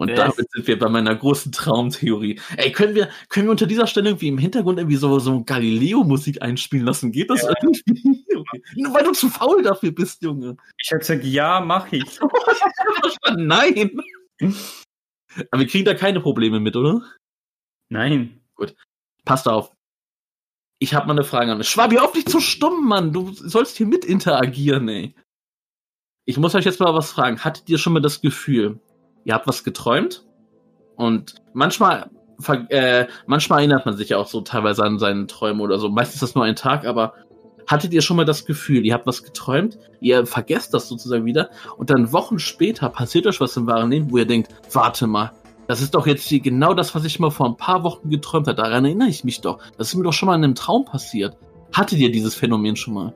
Und 0.00 0.08
Yes. 0.08 0.16
damit 0.18 0.50
sind 0.50 0.66
wir 0.66 0.78
bei 0.78 0.88
meiner 0.88 1.14
großen 1.14 1.52
Traumtheorie. 1.52 2.40
Ey, 2.56 2.72
können 2.72 2.94
wir, 2.94 3.10
können 3.28 3.48
wir 3.48 3.50
unter 3.50 3.66
dieser 3.66 3.86
Stelle 3.86 4.08
irgendwie 4.08 4.28
im 4.28 4.38
Hintergrund 4.38 4.78
irgendwie 4.78 4.96
so, 4.96 5.18
so 5.18 5.44
Galileo-Musik 5.44 6.40
einspielen 6.40 6.86
lassen? 6.86 7.12
Geht 7.12 7.28
das 7.28 7.42
irgendwie? 7.42 8.24
Okay. 8.34 8.62
Nur 8.76 8.94
weil 8.94 9.04
du 9.04 9.12
zu 9.12 9.28
faul 9.28 9.62
dafür 9.62 9.92
bist, 9.92 10.22
Junge. 10.22 10.56
Ich 10.82 10.90
habe 10.90 11.00
gesagt, 11.00 11.22
ja, 11.24 11.60
mach 11.60 11.92
ich. 11.92 12.18
Nein. 13.36 14.00
Aber 15.50 15.60
wir 15.60 15.66
kriegen 15.66 15.84
da 15.84 15.92
keine 15.92 16.20
Probleme 16.20 16.60
mit, 16.60 16.76
oder? 16.76 17.02
Nein. 17.90 18.40
Passt 19.26 19.48
auf. 19.48 19.70
Ich 20.78 20.94
habe 20.94 21.08
mal 21.08 21.12
eine 21.12 21.24
Frage 21.24 21.52
an. 21.52 21.62
Schwabi, 21.62 21.98
auf 21.98 22.12
dich 22.12 22.24
zu 22.24 22.40
stumm, 22.40 22.88
Mann. 22.88 23.12
Du 23.12 23.32
sollst 23.34 23.76
hier 23.76 23.86
mit 23.86 24.06
interagieren, 24.06 24.88
ey. 24.88 25.14
Ich 26.24 26.38
muss 26.38 26.54
euch 26.54 26.64
jetzt 26.64 26.80
mal 26.80 26.94
was 26.94 27.12
fragen. 27.12 27.44
Hattet 27.44 27.68
ihr 27.68 27.76
schon 27.76 27.92
mal 27.92 28.00
das 28.00 28.22
Gefühl, 28.22 28.80
ihr 29.24 29.34
habt 29.34 29.46
was 29.46 29.64
geträumt? 29.64 30.24
Und 30.96 31.34
manchmal, 31.52 32.10
äh, 32.68 33.06
manchmal 33.26 33.60
erinnert 33.60 33.86
man 33.86 33.96
sich 33.96 34.10
ja 34.10 34.18
auch 34.18 34.26
so 34.26 34.40
teilweise 34.40 34.84
an 34.84 34.98
seinen 34.98 35.28
Träumen 35.28 35.60
oder 35.60 35.78
so. 35.78 35.88
Meistens 35.88 36.16
ist 36.16 36.22
das 36.22 36.34
nur 36.34 36.44
ein 36.44 36.56
Tag, 36.56 36.84
aber 36.84 37.14
hattet 37.66 37.92
ihr 37.92 38.02
schon 38.02 38.16
mal 38.16 38.24
das 38.24 38.44
Gefühl, 38.44 38.84
ihr 38.84 38.94
habt 38.94 39.06
was 39.06 39.22
geträumt, 39.22 39.78
ihr 40.00 40.26
vergesst 40.26 40.74
das 40.74 40.88
sozusagen 40.88 41.24
wieder 41.24 41.50
und 41.76 41.88
dann 41.88 42.12
Wochen 42.12 42.38
später 42.38 42.88
passiert 42.88 43.26
euch 43.26 43.40
was 43.40 43.56
im 43.56 43.66
wahren 43.66 43.90
Leben, 43.90 44.10
wo 44.10 44.18
ihr 44.18 44.26
denkt, 44.26 44.52
warte 44.72 45.06
mal, 45.06 45.32
das 45.68 45.80
ist 45.80 45.94
doch 45.94 46.06
jetzt 46.08 46.26
hier 46.26 46.40
genau 46.40 46.74
das, 46.74 46.96
was 46.96 47.04
ich 47.04 47.20
mal 47.20 47.30
vor 47.30 47.46
ein 47.46 47.56
paar 47.56 47.84
Wochen 47.84 48.10
geträumt 48.10 48.48
habe. 48.48 48.56
Daran 48.56 48.84
erinnere 48.84 49.08
ich 49.08 49.22
mich 49.22 49.40
doch. 49.40 49.60
Das 49.78 49.88
ist 49.88 49.94
mir 49.94 50.02
doch 50.02 50.12
schon 50.12 50.26
mal 50.26 50.34
in 50.34 50.42
einem 50.42 50.56
Traum 50.56 50.84
passiert. 50.84 51.36
Hattet 51.72 52.00
ihr 52.00 52.10
dieses 52.10 52.34
Phänomen 52.34 52.74
schon 52.74 52.94
mal? 52.94 53.14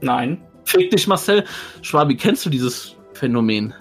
Nein. 0.00 0.40
Fick 0.64 0.90
dich, 0.90 1.06
Marcel. 1.06 1.44
Schwabi, 1.82 2.16
kennst 2.16 2.46
du 2.46 2.48
dieses 2.48 2.96
Phänomen? 3.12 3.74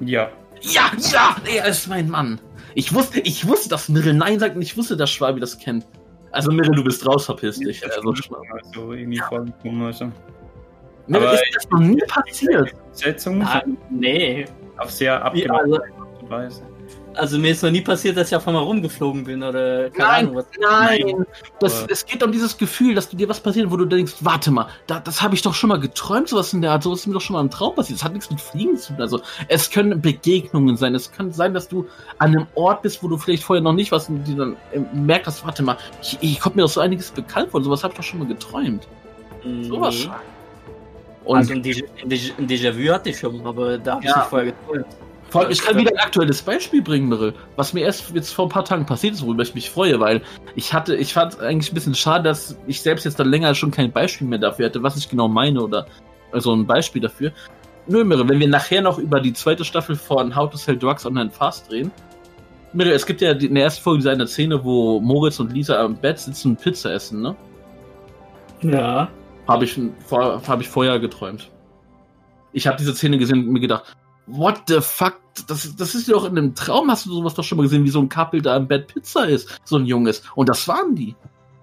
Ja. 0.00 0.30
Ja, 0.60 0.90
ja, 1.12 1.36
er 1.44 1.66
ist 1.66 1.88
mein 1.88 2.08
Mann. 2.08 2.40
Ich 2.74 2.94
wusste, 2.94 3.20
ich 3.20 3.46
wusste, 3.46 3.68
dass 3.68 3.88
Mirrell 3.88 4.14
Nein 4.14 4.38
sagt 4.38 4.56
und 4.56 4.62
ich 4.62 4.76
wusste, 4.76 4.96
dass 4.96 5.10
Schwabi 5.10 5.40
das 5.40 5.58
kennt. 5.58 5.86
Also 6.32 6.52
Mirrell, 6.52 6.74
du 6.74 6.84
bist 6.84 7.04
raus, 7.06 7.26
verpiss 7.26 7.58
dich. 7.58 7.82
Also, 7.84 8.14
Schwabi. 8.14 8.46
Also 8.52 8.92
irgendwie 8.92 9.18
vorgekommen. 9.18 9.82
Also. 9.82 10.12
Mirrell, 11.06 11.26
Aber 11.26 11.34
ist 11.34 11.54
das 11.54 11.70
noch 11.70 11.80
nie 11.80 12.02
passiert? 12.06 12.74
Setzung 12.92 13.38
Nein. 13.38 13.76
Nee. 13.90 14.44
auf 14.76 14.90
sehr 14.90 15.14
Ja, 15.14 15.22
abgemachte 15.22 15.64
also, 15.64 15.80
Weise. 16.28 16.62
Also 17.14 17.38
mir 17.38 17.50
ist 17.52 17.62
noch 17.62 17.70
nie 17.70 17.80
passiert, 17.80 18.16
dass 18.16 18.28
ich 18.28 18.36
auf 18.36 18.46
einmal 18.48 18.62
rumgeflogen 18.62 19.24
bin 19.24 19.42
oder 19.42 19.90
keine 19.90 20.08
Nein, 20.08 20.24
Ahnung 20.26 20.36
was. 20.36 20.46
Nein, 20.60 21.26
das, 21.58 21.86
es 21.88 22.06
geht 22.06 22.22
um 22.22 22.32
dieses 22.32 22.56
Gefühl, 22.56 22.94
dass 22.94 23.08
du 23.08 23.16
dir 23.16 23.28
was 23.28 23.40
passiert, 23.40 23.70
wo 23.70 23.76
du 23.76 23.84
denkst, 23.84 24.14
warte 24.20 24.50
mal, 24.50 24.68
da, 24.86 25.00
das 25.00 25.20
habe 25.22 25.34
ich 25.34 25.42
doch 25.42 25.54
schon 25.54 25.68
mal 25.68 25.80
geträumt, 25.80 26.28
sowas 26.28 26.52
in 26.52 26.62
der 26.62 26.72
Art, 26.72 26.82
sowas 26.82 27.00
ist 27.00 27.06
mir 27.06 27.14
doch 27.14 27.20
schon 27.20 27.34
mal 27.34 27.40
im 27.40 27.50
Traum 27.50 27.74
passiert. 27.74 27.98
Das 27.98 28.04
hat 28.04 28.12
nichts 28.12 28.30
mit 28.30 28.40
Fliegen 28.40 28.76
zu 28.76 28.92
tun. 28.92 29.02
Also 29.02 29.20
es 29.48 29.70
können 29.70 30.00
Begegnungen 30.00 30.76
sein. 30.76 30.94
Es 30.94 31.10
kann 31.12 31.32
sein, 31.32 31.52
dass 31.54 31.68
du 31.68 31.86
an 32.18 32.34
einem 32.36 32.46
Ort 32.54 32.82
bist, 32.82 33.02
wo 33.02 33.08
du 33.08 33.16
vielleicht 33.18 33.42
vorher 33.42 33.62
noch 33.62 33.72
nicht 33.74 33.92
was 33.92 34.08
und 34.08 34.24
die 34.24 34.36
dann 34.36 34.56
äh, 34.72 34.80
merkst, 34.94 35.26
dass, 35.26 35.44
warte 35.44 35.62
mal, 35.62 35.76
ich, 36.02 36.18
ich 36.20 36.40
kommt 36.40 36.56
mir 36.56 36.62
doch 36.62 36.68
so 36.68 36.80
einiges 36.80 37.10
bekannt 37.10 37.50
vor. 37.50 37.62
Sowas 37.62 37.82
habe 37.82 37.92
ich 37.92 37.98
doch 37.98 38.04
schon 38.04 38.20
mal 38.20 38.28
geträumt. 38.28 38.86
Sowas. 39.62 39.94
Nee. 40.04 40.10
Und 41.24 41.30
Mhm. 41.30 41.36
Also 41.36 41.52
ein 41.52 41.62
Déjà- 41.62 41.84
ein 42.02 42.08
Déjà- 42.10 42.32
ein 42.38 42.46
Déjà-vu 42.46 42.92
hatte 42.92 43.10
ich 43.10 43.18
schon, 43.18 43.46
aber 43.46 43.76
da 43.78 43.92
habe 43.96 44.04
ich 44.04 44.10
Ja. 44.10 44.16
nicht 44.18 44.26
vorher 44.28 44.52
geträumt. 44.52 44.86
Vor 45.30 45.42
allem, 45.42 45.52
ich 45.52 45.62
kann 45.62 45.76
wieder 45.78 45.92
ein 45.92 45.98
aktuelles 45.98 46.42
Beispiel 46.42 46.82
bringen, 46.82 47.08
Mirre, 47.08 47.32
was 47.54 47.72
mir 47.72 47.84
erst 47.84 48.10
jetzt 48.14 48.32
vor 48.32 48.46
ein 48.46 48.48
paar 48.48 48.64
Tagen 48.64 48.84
passiert 48.84 49.14
ist, 49.14 49.22
worüber 49.22 49.44
ich 49.44 49.54
mich 49.54 49.70
freue, 49.70 50.00
weil 50.00 50.22
ich 50.56 50.72
hatte, 50.72 50.96
ich 50.96 51.12
fand 51.12 51.38
eigentlich 51.40 51.70
ein 51.70 51.74
bisschen 51.74 51.94
schade, 51.94 52.24
dass 52.24 52.58
ich 52.66 52.82
selbst 52.82 53.04
jetzt 53.04 53.20
dann 53.20 53.28
länger 53.28 53.54
schon 53.54 53.70
kein 53.70 53.92
Beispiel 53.92 54.26
mehr 54.26 54.40
dafür 54.40 54.66
hatte, 54.66 54.82
was 54.82 54.96
ich 54.96 55.08
genau 55.08 55.28
meine 55.28 55.62
oder 55.62 55.86
also 56.32 56.52
ein 56.52 56.66
Beispiel 56.66 57.00
dafür. 57.00 57.30
Nö, 57.86 58.02
Mirre, 58.02 58.28
wenn 58.28 58.40
wir 58.40 58.48
nachher 58.48 58.82
noch 58.82 58.98
über 58.98 59.20
die 59.20 59.32
zweite 59.32 59.64
Staffel 59.64 59.94
von 59.94 60.34
How 60.34 60.50
to 60.50 60.56
Sell 60.56 60.76
Drugs 60.76 61.06
Online 61.06 61.30
Fast 61.30 61.70
reden. 61.70 61.92
Mirre, 62.72 62.92
es 62.92 63.06
gibt 63.06 63.20
ja 63.20 63.30
in 63.30 63.54
der 63.54 63.64
ersten 63.64 63.82
Folge 63.82 63.98
diese 63.98 64.10
eine 64.10 64.26
Szene, 64.26 64.64
wo 64.64 65.00
Moritz 65.00 65.38
und 65.38 65.52
Lisa 65.52 65.80
am 65.80 65.94
Bett 65.94 66.18
sitzen 66.18 66.50
und 66.50 66.60
Pizza 66.60 66.92
essen, 66.92 67.22
ne? 67.22 67.36
Ja. 68.62 69.08
Habe 69.46 69.64
ich, 69.64 69.80
vor, 70.04 70.42
hab 70.46 70.60
ich 70.60 70.68
vorher 70.68 70.98
geträumt. 70.98 71.50
Ich 72.52 72.66
habe 72.66 72.76
diese 72.76 72.94
Szene 72.94 73.16
gesehen 73.16 73.46
und 73.46 73.52
mir 73.52 73.60
gedacht, 73.60 73.96
what 74.30 74.62
the 74.68 74.80
fuck? 74.80 75.16
Das, 75.46 75.74
das 75.76 75.94
ist 75.94 76.10
doch 76.10 76.24
in 76.24 76.36
einem 76.36 76.54
Traum, 76.54 76.90
hast 76.90 77.06
du 77.06 77.10
sowas 77.12 77.34
doch 77.34 77.44
schon 77.44 77.56
mal 77.56 77.62
gesehen, 77.62 77.84
wie 77.84 77.90
so 77.90 78.00
ein 78.00 78.08
Couple 78.08 78.42
da 78.42 78.56
im 78.56 78.66
Bett 78.68 78.88
Pizza 78.88 79.24
ist, 79.26 79.60
so 79.64 79.76
ein 79.76 79.86
junges. 79.86 80.22
Und 80.34 80.48
das 80.48 80.66
waren 80.68 80.94
die. 80.94 81.14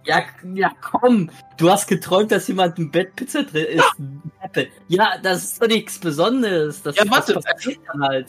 Ja, 0.06 0.22
ja, 0.56 0.72
komm. 0.82 1.30
Du 1.58 1.70
hast 1.70 1.86
geträumt, 1.88 2.32
dass 2.32 2.48
jemand 2.48 2.80
im 2.80 2.90
Bett 2.90 3.16
Pizza 3.16 3.44
drin 3.44 3.66
ist. 3.72 4.68
Ja, 4.88 5.18
das 5.22 5.44
ist 5.44 5.62
doch 5.62 5.68
nichts 5.68 6.00
Besonderes. 6.00 6.82
Das, 6.82 6.96
Ja, 6.96 7.04
warte. 7.10 7.34
das 7.34 7.44
passiert 7.44 7.80
dann 7.92 8.02
halt. 8.02 8.28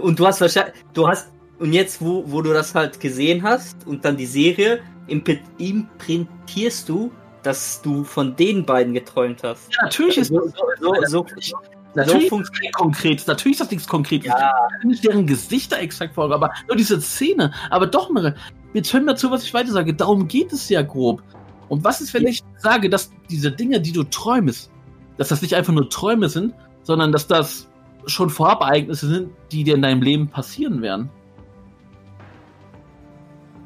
Und 0.00 0.18
du 0.18 0.26
hast 0.26 0.40
wahrscheinlich, 0.40 0.74
du 0.94 1.06
hast, 1.06 1.30
und 1.58 1.72
jetzt, 1.74 2.00
wo, 2.00 2.24
wo 2.26 2.40
du 2.40 2.52
das 2.52 2.74
halt 2.74 2.98
gesehen 2.98 3.42
hast 3.42 3.86
und 3.86 4.04
dann 4.04 4.16
die 4.16 4.26
Serie, 4.26 4.80
imp- 5.06 5.38
imprintierst 5.58 6.88
du, 6.88 7.12
dass 7.42 7.82
du 7.82 8.04
von 8.04 8.34
den 8.36 8.64
beiden 8.64 8.94
geträumt 8.94 9.42
hast. 9.44 9.70
Ja, 9.72 9.84
natürlich 9.84 10.18
ist 10.18 10.28
so, 10.28 10.48
so, 10.48 10.94
so, 11.06 11.26
so, 11.40 11.58
natürlich 12.06 12.24
ist 12.24 12.30
funkt- 12.30 12.48
das 12.50 12.60
nichts 12.60 12.76
Konkretes. 12.76 13.26
Natürlich 13.26 13.54
ist 13.56 13.60
das 13.60 13.70
nichts 13.70 13.86
Konkretes. 13.88 14.26
Ja. 14.28 14.36
Ich 14.36 14.80
kann 14.80 14.88
nicht 14.90 15.04
deren 15.04 15.26
Gesichter 15.26 15.78
exakt 15.78 16.14
folgen, 16.14 16.32
aber 16.34 16.52
nur 16.66 16.76
diese 16.76 17.00
Szene. 17.00 17.52
Aber 17.70 17.86
doch, 17.86 18.10
Mirre, 18.10 18.34
jetzt 18.74 18.92
hör 18.92 19.00
mir 19.00 19.14
zu, 19.16 19.30
was 19.30 19.44
ich 19.44 19.54
weiter 19.54 19.72
sage. 19.72 19.94
Darum 19.94 20.26
geht 20.28 20.52
es 20.52 20.68
ja 20.68 20.82
grob. 20.82 21.22
Und 21.68 21.84
was 21.84 22.00
ist, 22.00 22.14
wenn 22.14 22.22
Ja. 22.22 22.30
ich 22.30 22.42
sage, 22.58 22.88
dass 22.88 23.10
diese 23.28 23.50
Dinge, 23.52 23.80
die 23.80 23.92
du 23.92 24.02
träumst, 24.04 24.70
dass 25.18 25.28
das 25.28 25.42
nicht 25.42 25.54
einfach 25.54 25.72
nur 25.72 25.88
Träume 25.90 26.28
sind, 26.28 26.54
sondern 26.82 27.12
dass 27.12 27.26
das 27.26 27.68
schon 28.06 28.30
Vorabereignisse 28.30 29.06
sind, 29.06 29.30
die 29.52 29.64
dir 29.64 29.74
in 29.74 29.82
deinem 29.82 30.00
Leben 30.00 30.28
passieren 30.28 30.80
werden? 30.80 31.10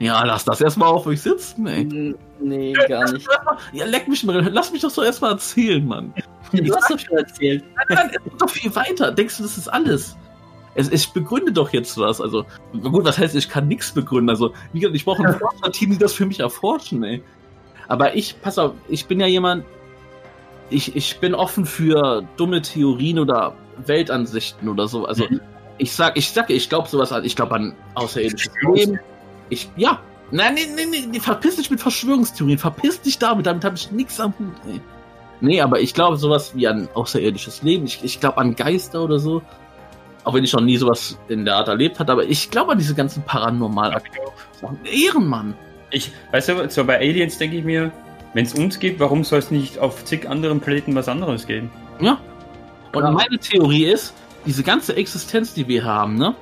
Ja, 0.01 0.25
lass 0.25 0.45
das 0.45 0.61
erstmal 0.61 0.89
auf 0.89 1.07
euch 1.07 1.21
sitzen, 1.21 1.67
ey. 1.69 2.15
Nee, 2.41 2.73
gar 2.89 3.13
nicht. 3.13 3.29
Ja, 3.73 3.85
leck 3.85 4.09
mich 4.09 4.25
mal, 4.25 4.41
lass 4.51 4.73
mich 4.73 4.83
doch 4.83 4.91
so 4.91 5.03
erstmal 5.03 5.33
erzählen, 5.33 5.87
Mann. 5.87 6.13
Du 6.53 6.75
hast 6.75 6.91
doch 6.91 6.99
schon 6.99 7.17
erzählt. 7.17 7.65
Nein, 7.89 8.11
es 8.13 8.23
geht 8.25 8.41
doch 8.41 8.51
viel 8.51 8.75
weiter. 8.75 9.11
Denkst 9.11 9.39
du, 9.39 9.43
das 9.43 9.59
ist 9.59 9.69
alles? 9.69 10.17
Es, 10.75 10.89
ich 10.91 11.11
begründe 11.13 11.53
doch 11.53 11.73
jetzt 11.73 11.99
was. 11.99 12.21
Also, 12.21 12.47
gut, 12.73 13.05
was 13.05 13.19
heißt, 13.19 13.35
ich 13.35 13.49
kann 13.49 13.69
nichts 13.69 13.93
begründen. 13.93 14.31
Also, 14.31 14.53
wie 14.73 14.81
gesagt, 14.81 14.97
ich 14.97 15.05
brauche 15.05 15.25
ein 15.25 15.39
Forscherteam, 15.39 15.91
die 15.91 15.99
das 15.99 16.13
für 16.13 16.27
mich 16.27 16.41
erforschen, 16.41 17.03
ey. 17.05 17.23
Aber 17.89 18.15
ich, 18.17 18.41
pass 18.41 18.59
auf, 18.59 18.73
ich 18.89 19.07
bin 19.07 19.21
ja 19.21 19.27
jemand, 19.27 19.65
ich, 20.71 20.97
ich 20.97 21.19
bin 21.19 21.35
offen 21.35 21.67
für 21.67 22.27
dumme 22.37 22.63
Theorien 22.63 23.19
oder 23.19 23.55
Weltansichten 23.85 24.69
oder 24.69 24.89
so. 24.89 25.05
Also, 25.05 25.27
ich 25.79 25.93
sag, 25.93 26.17
ich 26.17 26.31
sag, 26.31 26.49
ich 26.49 26.69
glaube 26.69 26.89
sowas 26.89 27.13
an, 27.13 27.25
ich 27.25 27.37
glaube 27.37 27.55
an 27.55 27.75
außerirdisches 27.95 28.53
Leben. 28.75 28.99
Ich, 29.51 29.71
ja. 29.77 30.01
Nein, 30.31 30.55
nee, 30.55 30.87
nee, 30.87 31.07
nee, 31.07 31.21
verpiss 31.21 31.57
dich 31.57 31.71
mit 31.71 31.79
Verschwörungstheorien, 31.79 32.57
verpiss 32.57 33.03
dich 33.03 33.19
damit, 33.19 33.45
damit 33.45 33.65
habe 33.67 33.77
ich 33.77 33.91
nichts 33.91 34.19
am 34.19 34.33
Hut, 34.39 34.55
ey. 34.67 34.81
Nee, 35.43 35.61
aber 35.61 35.81
ich 35.81 35.93
glaube 35.93 36.17
sowas 36.17 36.53
wie 36.55 36.69
an 36.69 36.89
außerirdisches 36.95 37.63
Leben. 37.63 37.85
Ich, 37.85 38.03
ich 38.05 38.21
glaube 38.21 38.39
an 38.39 38.55
Geister 38.55 39.03
oder 39.03 39.19
so. 39.19 39.43
Auch 40.25 40.35
wenn 40.35 40.45
ich 40.45 40.53
noch 40.53 40.61
nie 40.61 40.77
sowas 40.77 41.19
in 41.29 41.45
der 41.45 41.57
Art 41.57 41.67
erlebt 41.67 41.99
habe, 41.99 42.13
aber 42.13 42.25
ich 42.25 42.49
glaube 42.51 42.73
an 42.73 42.79
diese 42.79 42.95
ganzen 42.95 43.25
paranormal 43.25 44.01
Sachen. 44.61 44.79
Ehrenmann. 44.85 45.55
Ich, 45.91 46.13
weißt 46.31 46.49
du, 46.51 46.71
so 46.71 46.85
bei 46.85 46.99
Aliens 46.99 47.39
denke 47.39 47.57
ich 47.57 47.65
mir, 47.65 47.91
wenn 48.35 48.45
es 48.47 48.55
uns 48.55 48.79
gibt, 48.79 49.01
warum 49.01 49.25
soll 49.25 49.41
es 49.41 49.51
nicht 49.51 49.81
auf 49.81 50.05
zig 50.05 50.29
anderen 50.31 50.61
Planeten 50.61 50.95
was 50.95 51.09
anderes 51.09 51.47
geben? 51.47 51.71
Ja. 52.01 52.19
Und 52.95 53.03
Ja. 53.03 53.11
meine 53.11 53.37
Theorie 53.39 53.87
ist, 53.87 54.15
diese 54.47 54.63
ganze 54.63 54.95
Existenz, 54.95 55.55
die 55.55 55.67
wir 55.67 55.85
haben, 55.85 56.17
ne? 56.17 56.37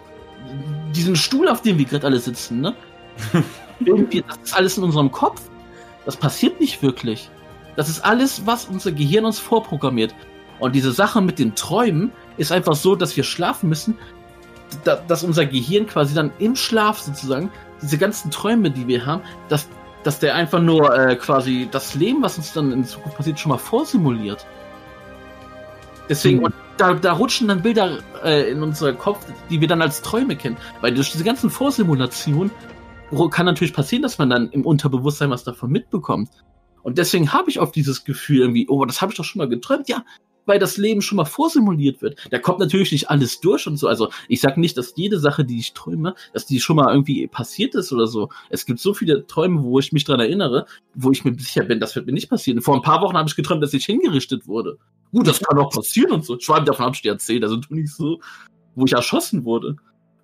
Diesen 0.94 1.16
Stuhl, 1.16 1.48
auf 1.48 1.62
dem 1.62 1.78
wir 1.78 1.86
gerade 1.86 2.06
alle 2.06 2.18
sitzen, 2.18 2.60
ne? 2.60 2.74
Irgendwie, 3.84 4.22
das 4.28 4.36
ist 4.44 4.54
alles 4.54 4.76
in 4.76 4.84
unserem 4.84 5.10
Kopf. 5.10 5.40
Das 6.04 6.16
passiert 6.18 6.61
nicht 6.61 6.82
wirklich. 6.82 7.30
Das 7.76 7.88
ist 7.88 8.04
alles, 8.04 8.46
was 8.46 8.66
unser 8.66 8.92
Gehirn 8.92 9.24
uns 9.24 9.38
vorprogrammiert. 9.38 10.14
Und 10.58 10.74
diese 10.74 10.92
Sache 10.92 11.20
mit 11.20 11.38
den 11.38 11.54
Träumen 11.54 12.12
ist 12.36 12.52
einfach 12.52 12.74
so, 12.74 12.94
dass 12.94 13.16
wir 13.16 13.24
schlafen 13.24 13.68
müssen, 13.68 13.96
da, 14.84 14.96
dass 14.96 15.24
unser 15.24 15.46
Gehirn 15.46 15.86
quasi 15.86 16.14
dann 16.14 16.30
im 16.38 16.54
Schlaf 16.54 17.00
sozusagen 17.00 17.50
diese 17.82 17.98
ganzen 17.98 18.30
Träume, 18.30 18.70
die 18.70 18.86
wir 18.86 19.06
haben, 19.06 19.22
dass, 19.48 19.68
dass 20.04 20.18
der 20.18 20.34
einfach 20.34 20.60
nur 20.60 20.94
äh, 20.94 21.16
quasi 21.16 21.68
das 21.70 21.94
Leben, 21.94 22.22
was 22.22 22.36
uns 22.36 22.52
dann 22.52 22.72
in 22.72 22.84
Zukunft 22.84 23.16
passiert, 23.16 23.40
schon 23.40 23.50
mal 23.50 23.58
vorsimuliert. 23.58 24.46
Deswegen, 26.08 26.38
Hm. 26.38 26.44
und 26.44 26.54
da, 26.76 26.94
da 26.94 27.12
rutschen 27.12 27.48
dann 27.48 27.62
Bilder 27.62 27.98
äh, 28.24 28.50
in 28.50 28.62
unser 28.62 28.92
Kopf, 28.92 29.24
die 29.48 29.60
wir 29.60 29.68
dann 29.68 29.80
als 29.80 30.02
Träume 30.02 30.36
kennen. 30.36 30.56
Weil 30.80 30.94
durch 30.94 31.12
diese 31.12 31.24
ganzen 31.24 31.50
Vorsimulationen 31.50 32.50
kann 33.30 33.46
natürlich 33.46 33.72
passieren, 33.72 34.02
dass 34.02 34.18
man 34.18 34.30
dann 34.30 34.50
im 34.50 34.64
Unterbewusstsein 34.64 35.30
was 35.30 35.44
davon 35.44 35.70
mitbekommt. 35.70 36.30
Und 36.83 36.99
deswegen 36.99 37.33
habe 37.33 37.51
ich 37.51 37.61
oft 37.61 37.74
dieses 37.74 38.05
Gefühl 38.05 38.41
irgendwie, 38.41 38.66
oh, 38.68 38.85
das 38.85 39.01
habe 39.01 39.12
ich 39.12 39.16
doch 39.16 39.24
schon 39.24 39.41
mal 39.41 39.49
geträumt. 39.49 39.89
Ja, 39.89 40.05
weil 40.47 40.59
das 40.59 40.76
Leben 40.76 41.03
schon 41.03 41.16
mal 41.16 41.24
vorsimuliert 41.24 42.03
wird. 42.03 42.18
Da 42.31 42.39
kommt 42.39 42.59
natürlich 42.59 42.93
nicht 42.93 43.09
alles 43.09 43.41
durch 43.41 43.66
und 43.66 43.76
so. 43.76 43.87
Also 43.87 44.11
ich 44.26 44.41
sag 44.41 44.57
nicht, 44.57 44.76
dass 44.76 44.95
jede 44.97 45.20
Sache, 45.20 45.45
die 45.45 45.59
ich 45.59 45.74
träume, 45.74 46.14
dass 46.33 46.47
die 46.47 46.61
schon 46.61 46.76
mal 46.76 46.93
irgendwie 46.93 47.26
passiert 47.28 47.74
ist 47.74 47.93
oder 47.93 48.07
so. 48.07 48.31
Es 48.49 48.66
gibt 48.66 48.81
so 48.81 48.93
viele 48.95 49.26
Träume, 49.26 49.62
wo 49.62 49.78
ich 49.78 49.93
mich 49.93 50.05
dran 50.05 50.18
erinnere, 50.18 50.66
wo 50.95 51.12
ich 51.12 51.24
mir 51.24 51.39
sicher 51.39 51.62
bin, 51.62 51.78
das 51.78 51.95
wird 51.95 52.07
mir 52.07 52.12
nicht 52.12 52.28
passieren. 52.28 52.61
Vor 52.62 52.74
ein 52.74 52.83
paar 52.83 53.01
Wochen 53.03 53.16
habe 53.16 53.28
ich 53.28 53.37
geträumt, 53.37 53.62
dass 53.62 53.74
ich 53.74 53.85
hingerichtet 53.85 54.49
wurde. 54.49 54.78
Gut, 55.12 55.28
das 55.28 55.41
kann 55.41 55.59
auch 55.59 55.70
passieren 55.70 56.12
und 56.12 56.24
so. 56.24 56.39
Schwein 56.39 56.64
davon 56.64 56.87
habe 56.87 56.97
ich 56.97 57.03
dir 57.03 57.12
erzählt, 57.12 57.43
also 57.45 57.57
tu 57.57 57.74
nicht 57.74 57.95
so, 57.95 58.20
wo 58.74 58.87
ich 58.87 58.93
erschossen 58.93 59.45
wurde. 59.45 59.76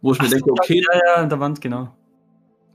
Wo 0.02 0.12
ich 0.12 0.18
Ach, 0.20 0.24
mir 0.24 0.30
denke, 0.30 0.50
okay. 0.50 0.82
Ja, 0.92 1.00
ja, 1.06 1.22
an 1.22 1.28
der 1.28 1.40
Wand, 1.40 1.60
genau 1.60 1.94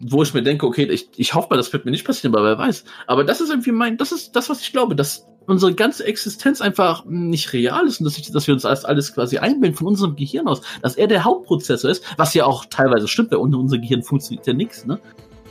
wo 0.04 0.24
ich 0.24 0.34
mir 0.34 0.44
denke, 0.44 0.66
okay, 0.66 0.84
ich, 0.86 1.10
ich 1.16 1.34
hoffe 1.34 1.48
mal, 1.52 1.58
das 1.58 1.72
wird 1.74 1.86
mir 1.86 1.92
nicht 1.92 2.06
passieren, 2.06 2.36
aber 2.36 2.46
wer 2.46 2.58
weiß. 2.58 2.84
Aber 3.08 3.24
das 3.24 3.42
ist 3.42 3.50
irgendwie 3.50 3.72
mein, 3.72 3.98
das 3.98 4.12
ist 4.12 4.36
das, 4.36 4.50
was 4.50 4.62
ich 4.62 4.72
glaube, 4.72 4.96
dass 4.96 5.28
unsere 5.48 5.74
ganze 5.74 6.06
Existenz 6.06 6.62
einfach 6.62 7.06
nicht 7.06 7.52
real 7.54 7.86
ist 7.88 8.00
und 8.00 8.06
dass, 8.06 8.18
ich, 8.18 8.32
dass 8.32 8.48
wir 8.48 8.54
uns 8.54 8.66
alles, 8.66 8.86
alles 8.86 9.14
quasi 9.14 9.38
einbilden 9.38 9.78
von 9.78 9.88
unserem 9.88 10.16
Gehirn 10.16 10.48
aus, 10.48 10.62
dass 10.82 10.96
er 10.96 11.08
der 11.08 11.24
Hauptprozessor 11.24 11.90
ist, 11.90 12.04
was 12.18 12.34
ja 12.34 12.46
auch 12.46 12.66
teilweise 12.66 13.08
stimmt, 13.08 13.32
weil 13.32 13.40
ohne 13.40 13.58
unser 13.58 13.78
Gehirn 13.78 14.04
funktioniert 14.04 14.46
ja 14.48 14.54
nichts, 14.54 14.86
ne? 14.86 15.00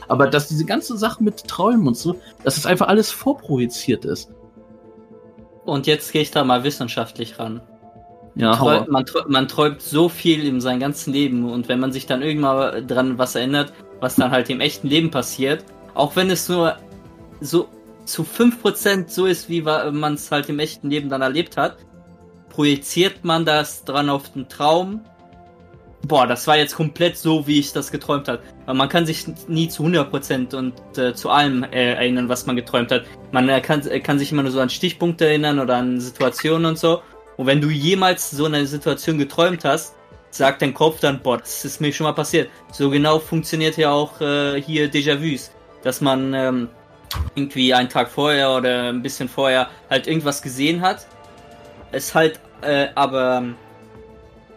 Aber 0.07 0.27
dass 0.27 0.47
diese 0.47 0.65
ganze 0.65 0.97
Sache 0.97 1.23
mit 1.23 1.47
Träumen 1.47 1.87
und 1.87 1.95
so, 1.95 2.19
dass 2.43 2.57
es 2.57 2.65
einfach 2.65 2.87
alles 2.87 3.11
vorprojiziert 3.11 4.03
ist. 4.03 4.33
Und 5.63 5.87
jetzt 5.87 6.11
gehe 6.11 6.21
ich 6.21 6.31
da 6.31 6.43
mal 6.43 6.63
wissenschaftlich 6.63 7.39
ran. 7.39 7.61
Ja, 8.35 8.55
Träum, 8.55 8.87
man, 8.89 9.05
man, 9.27 9.47
träumt 9.47 9.81
so 9.81 10.09
viel 10.09 10.45
in 10.45 10.61
seinem 10.61 10.79
ganzen 10.79 11.13
Leben 11.13 11.49
und 11.49 11.67
wenn 11.67 11.79
man 11.79 11.91
sich 11.91 12.05
dann 12.07 12.21
irgendwann 12.21 12.87
dran 12.87 13.17
was 13.17 13.35
erinnert, 13.35 13.73
was 14.01 14.15
dann 14.15 14.31
halt 14.31 14.49
im 14.49 14.59
echten 14.59 14.87
Leben 14.87 15.11
passiert, 15.11 15.63
auch 15.93 16.15
wenn 16.17 16.29
es 16.29 16.49
nur 16.49 16.75
so 17.39 17.69
zu 18.05 18.23
5% 18.23 19.09
so 19.09 19.25
ist, 19.25 19.47
wie 19.47 19.61
man 19.61 20.15
es 20.15 20.31
halt 20.31 20.49
im 20.49 20.59
echten 20.59 20.89
Leben 20.89 21.09
dann 21.09 21.21
erlebt 21.21 21.55
hat, 21.55 21.77
projiziert 22.49 23.23
man 23.23 23.45
das 23.45 23.85
dran 23.85 24.09
auf 24.09 24.33
den 24.33 24.49
Traum. 24.49 25.01
Boah, 26.07 26.25
das 26.25 26.47
war 26.47 26.57
jetzt 26.57 26.75
komplett 26.75 27.15
so, 27.15 27.45
wie 27.47 27.59
ich 27.59 27.73
das 27.73 27.91
geträumt. 27.91 28.27
Aber 28.27 28.73
man 28.73 28.89
kann 28.89 29.05
sich 29.05 29.25
nie 29.47 29.69
zu 29.69 29.83
100% 29.83 30.55
und 30.55 30.73
äh, 30.97 31.13
zu 31.13 31.29
allem 31.29 31.63
äh, 31.63 31.93
erinnern, 31.93 32.27
was 32.27 32.47
man 32.47 32.55
geträumt 32.55 32.91
hat. 32.91 33.03
Man 33.31 33.47
äh, 33.47 33.61
kann, 33.61 33.85
äh, 33.87 33.99
kann 33.99 34.17
sich 34.17 34.31
immer 34.31 34.41
nur 34.41 34.51
so 34.51 34.59
an 34.59 34.69
Stichpunkte 34.69 35.27
erinnern 35.27 35.59
oder 35.59 35.77
an 35.77 35.99
Situationen 35.99 36.65
und 36.65 36.79
so. 36.79 37.01
Und 37.37 37.45
wenn 37.45 37.61
du 37.61 37.69
jemals 37.69 38.31
so 38.31 38.45
eine 38.45 38.65
Situation 38.65 39.19
geträumt 39.19 39.63
hast, 39.63 39.95
sagt 40.31 40.61
dein 40.61 40.73
Kopf 40.73 40.99
dann, 40.99 41.21
boah, 41.21 41.37
das 41.37 41.63
ist 41.65 41.81
mir 41.81 41.93
schon 41.93 42.05
mal 42.05 42.13
passiert. 42.13 42.49
So 42.71 42.89
genau 42.89 43.19
funktioniert 43.19 43.77
ja 43.77 43.91
auch 43.91 44.19
äh, 44.21 44.61
hier 44.61 44.89
Déjà-vus, 44.89 45.51
dass 45.83 46.01
man 46.01 46.33
ähm, 46.33 46.69
irgendwie 47.35 47.73
einen 47.73 47.89
Tag 47.89 48.09
vorher 48.09 48.51
oder 48.51 48.89
ein 48.89 49.01
bisschen 49.01 49.29
vorher 49.29 49.69
halt 49.89 50.07
irgendwas 50.07 50.41
gesehen 50.41 50.81
hat, 50.81 51.05
es 51.91 52.15
halt 52.15 52.39
äh, 52.61 52.87
aber 52.95 53.43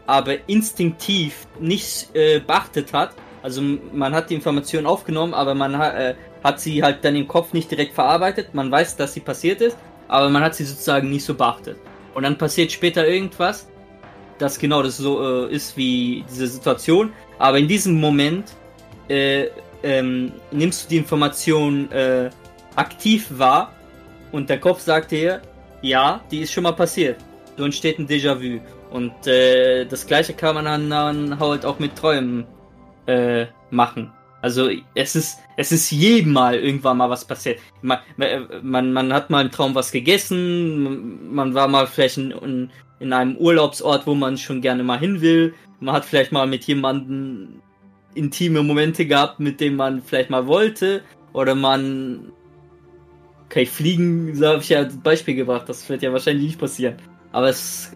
aber 0.07 0.49
instinktiv 0.49 1.47
nicht 1.59 2.15
äh, 2.15 2.39
beachtet 2.39 2.93
hat. 2.93 3.15
Also 3.43 3.63
man 3.63 4.15
hat 4.15 4.31
die 4.31 4.35
Information 4.35 4.87
aufgenommen, 4.87 5.35
aber 5.35 5.55
man 5.55 5.77
ha 5.77 5.91
äh, 5.91 6.15
hat 6.43 6.61
sie 6.61 6.83
halt 6.83 7.05
dann 7.05 7.17
im 7.17 7.27
Kopf 7.27 7.55
nicht 7.55 7.71
direkt 7.71 7.95
verarbeitet. 7.95 8.55
Man 8.55 8.71
weiß, 8.71 8.97
dass 8.97 9.15
sie 9.15 9.21
passiert 9.21 9.63
ist, 9.63 9.79
aber 10.09 10.29
man 10.29 10.43
hat 10.43 10.55
sie 10.55 10.65
sozusagen 10.65 11.11
nicht 11.11 11.25
so 11.25 11.35
beachtet. 11.35 11.79
Und 12.15 12.23
dann 12.23 12.37
passiert 12.37 12.71
später 12.71 13.07
irgendwas 13.09 13.67
dass 14.39 14.59
genau 14.59 14.83
das 14.83 14.97
so 14.97 15.47
äh, 15.47 15.55
ist 15.55 15.77
wie 15.77 16.25
diese 16.31 16.47
Situation. 16.47 17.13
Aber 17.39 17.59
in 17.59 17.69
diesem 17.69 18.01
Moment 18.01 18.53
äh, 19.09 19.49
ähm, 19.83 20.33
nimmst 20.51 20.85
du 20.85 20.89
die 20.91 20.97
Information 20.97 21.91
äh, 21.93 22.31
aktiv 22.77 23.27
wahr 23.31 23.73
und 24.33 24.49
der 24.49 24.59
Kopf 24.59 24.81
sagt 24.81 25.11
dir, 25.11 25.41
ja, 25.83 26.21
die 26.31 26.41
ist 26.41 26.53
schon 26.53 26.65
mal 26.65 26.73
passiert. 26.73 27.19
So 27.57 27.65
entsteht 27.65 27.99
ein 27.99 28.09
Déjà-vu. 28.09 28.61
Und 28.91 29.27
äh, 29.27 29.85
das 29.85 30.07
gleiche 30.07 30.33
kann 30.35 30.55
man 30.55 30.65
dann, 30.65 30.91
dann 30.91 31.39
halt 31.39 31.65
auch 31.65 31.79
mit 31.79 31.97
Träumen 31.97 32.47
äh, 33.07 33.47
machen. 33.71 34.13
Also 34.41 34.69
es 34.95 35.17
ist, 35.17 35.39
es 35.57 35.73
ist 35.73 35.91
jedem 35.91 36.33
Mal 36.33 36.57
irgendwann 36.57 36.99
mal 36.99 37.09
was 37.09 37.25
passiert. 37.25 37.61
Man, 37.81 37.99
man, 38.63 38.93
man 38.93 39.13
hat 39.13 39.31
mal 39.31 39.43
im 39.43 39.51
Traum 39.51 39.75
was 39.75 39.91
gegessen, 39.91 41.35
man 41.35 41.55
war 41.55 41.67
mal 41.67 41.87
vielleicht 41.87 42.19
in, 42.19 42.31
in, 42.31 42.71
in 43.01 43.13
einem 43.13 43.37
Urlaubsort, 43.37 44.07
wo 44.07 44.15
man 44.15 44.39
schon 44.39 44.61
gerne 44.61 44.83
mal 44.83 44.99
hin 44.99 45.21
will. 45.21 45.55
Man 45.81 45.95
hat 45.95 46.05
vielleicht 46.05 46.33
mal 46.33 46.47
mit 46.47 46.65
jemandem 46.65 47.61
intime 48.15 48.63
Momente 48.63 49.07
gehabt, 49.07 49.41
mit 49.41 49.61
dem 49.61 49.77
man 49.77 50.03
vielleicht 50.03 50.31
mal 50.31 50.47
wollte. 50.47 51.03
Oder 51.33 51.55
man. 51.55 52.33
Okay, 53.47 53.67
fliegen, 53.67 54.35
so 54.35 54.47
habe 54.47 54.63
ich 54.63 54.71
ja 54.71 54.79
als 54.79 54.97
Beispiel 54.97 55.35
gebracht, 55.35 55.69
das 55.69 55.89
wird 55.89 56.03
ja 56.03 56.13
wahrscheinlich 56.13 56.47
nicht 56.47 56.59
passieren. 56.59 56.97
Aber 57.31 57.49
es, 57.49 57.93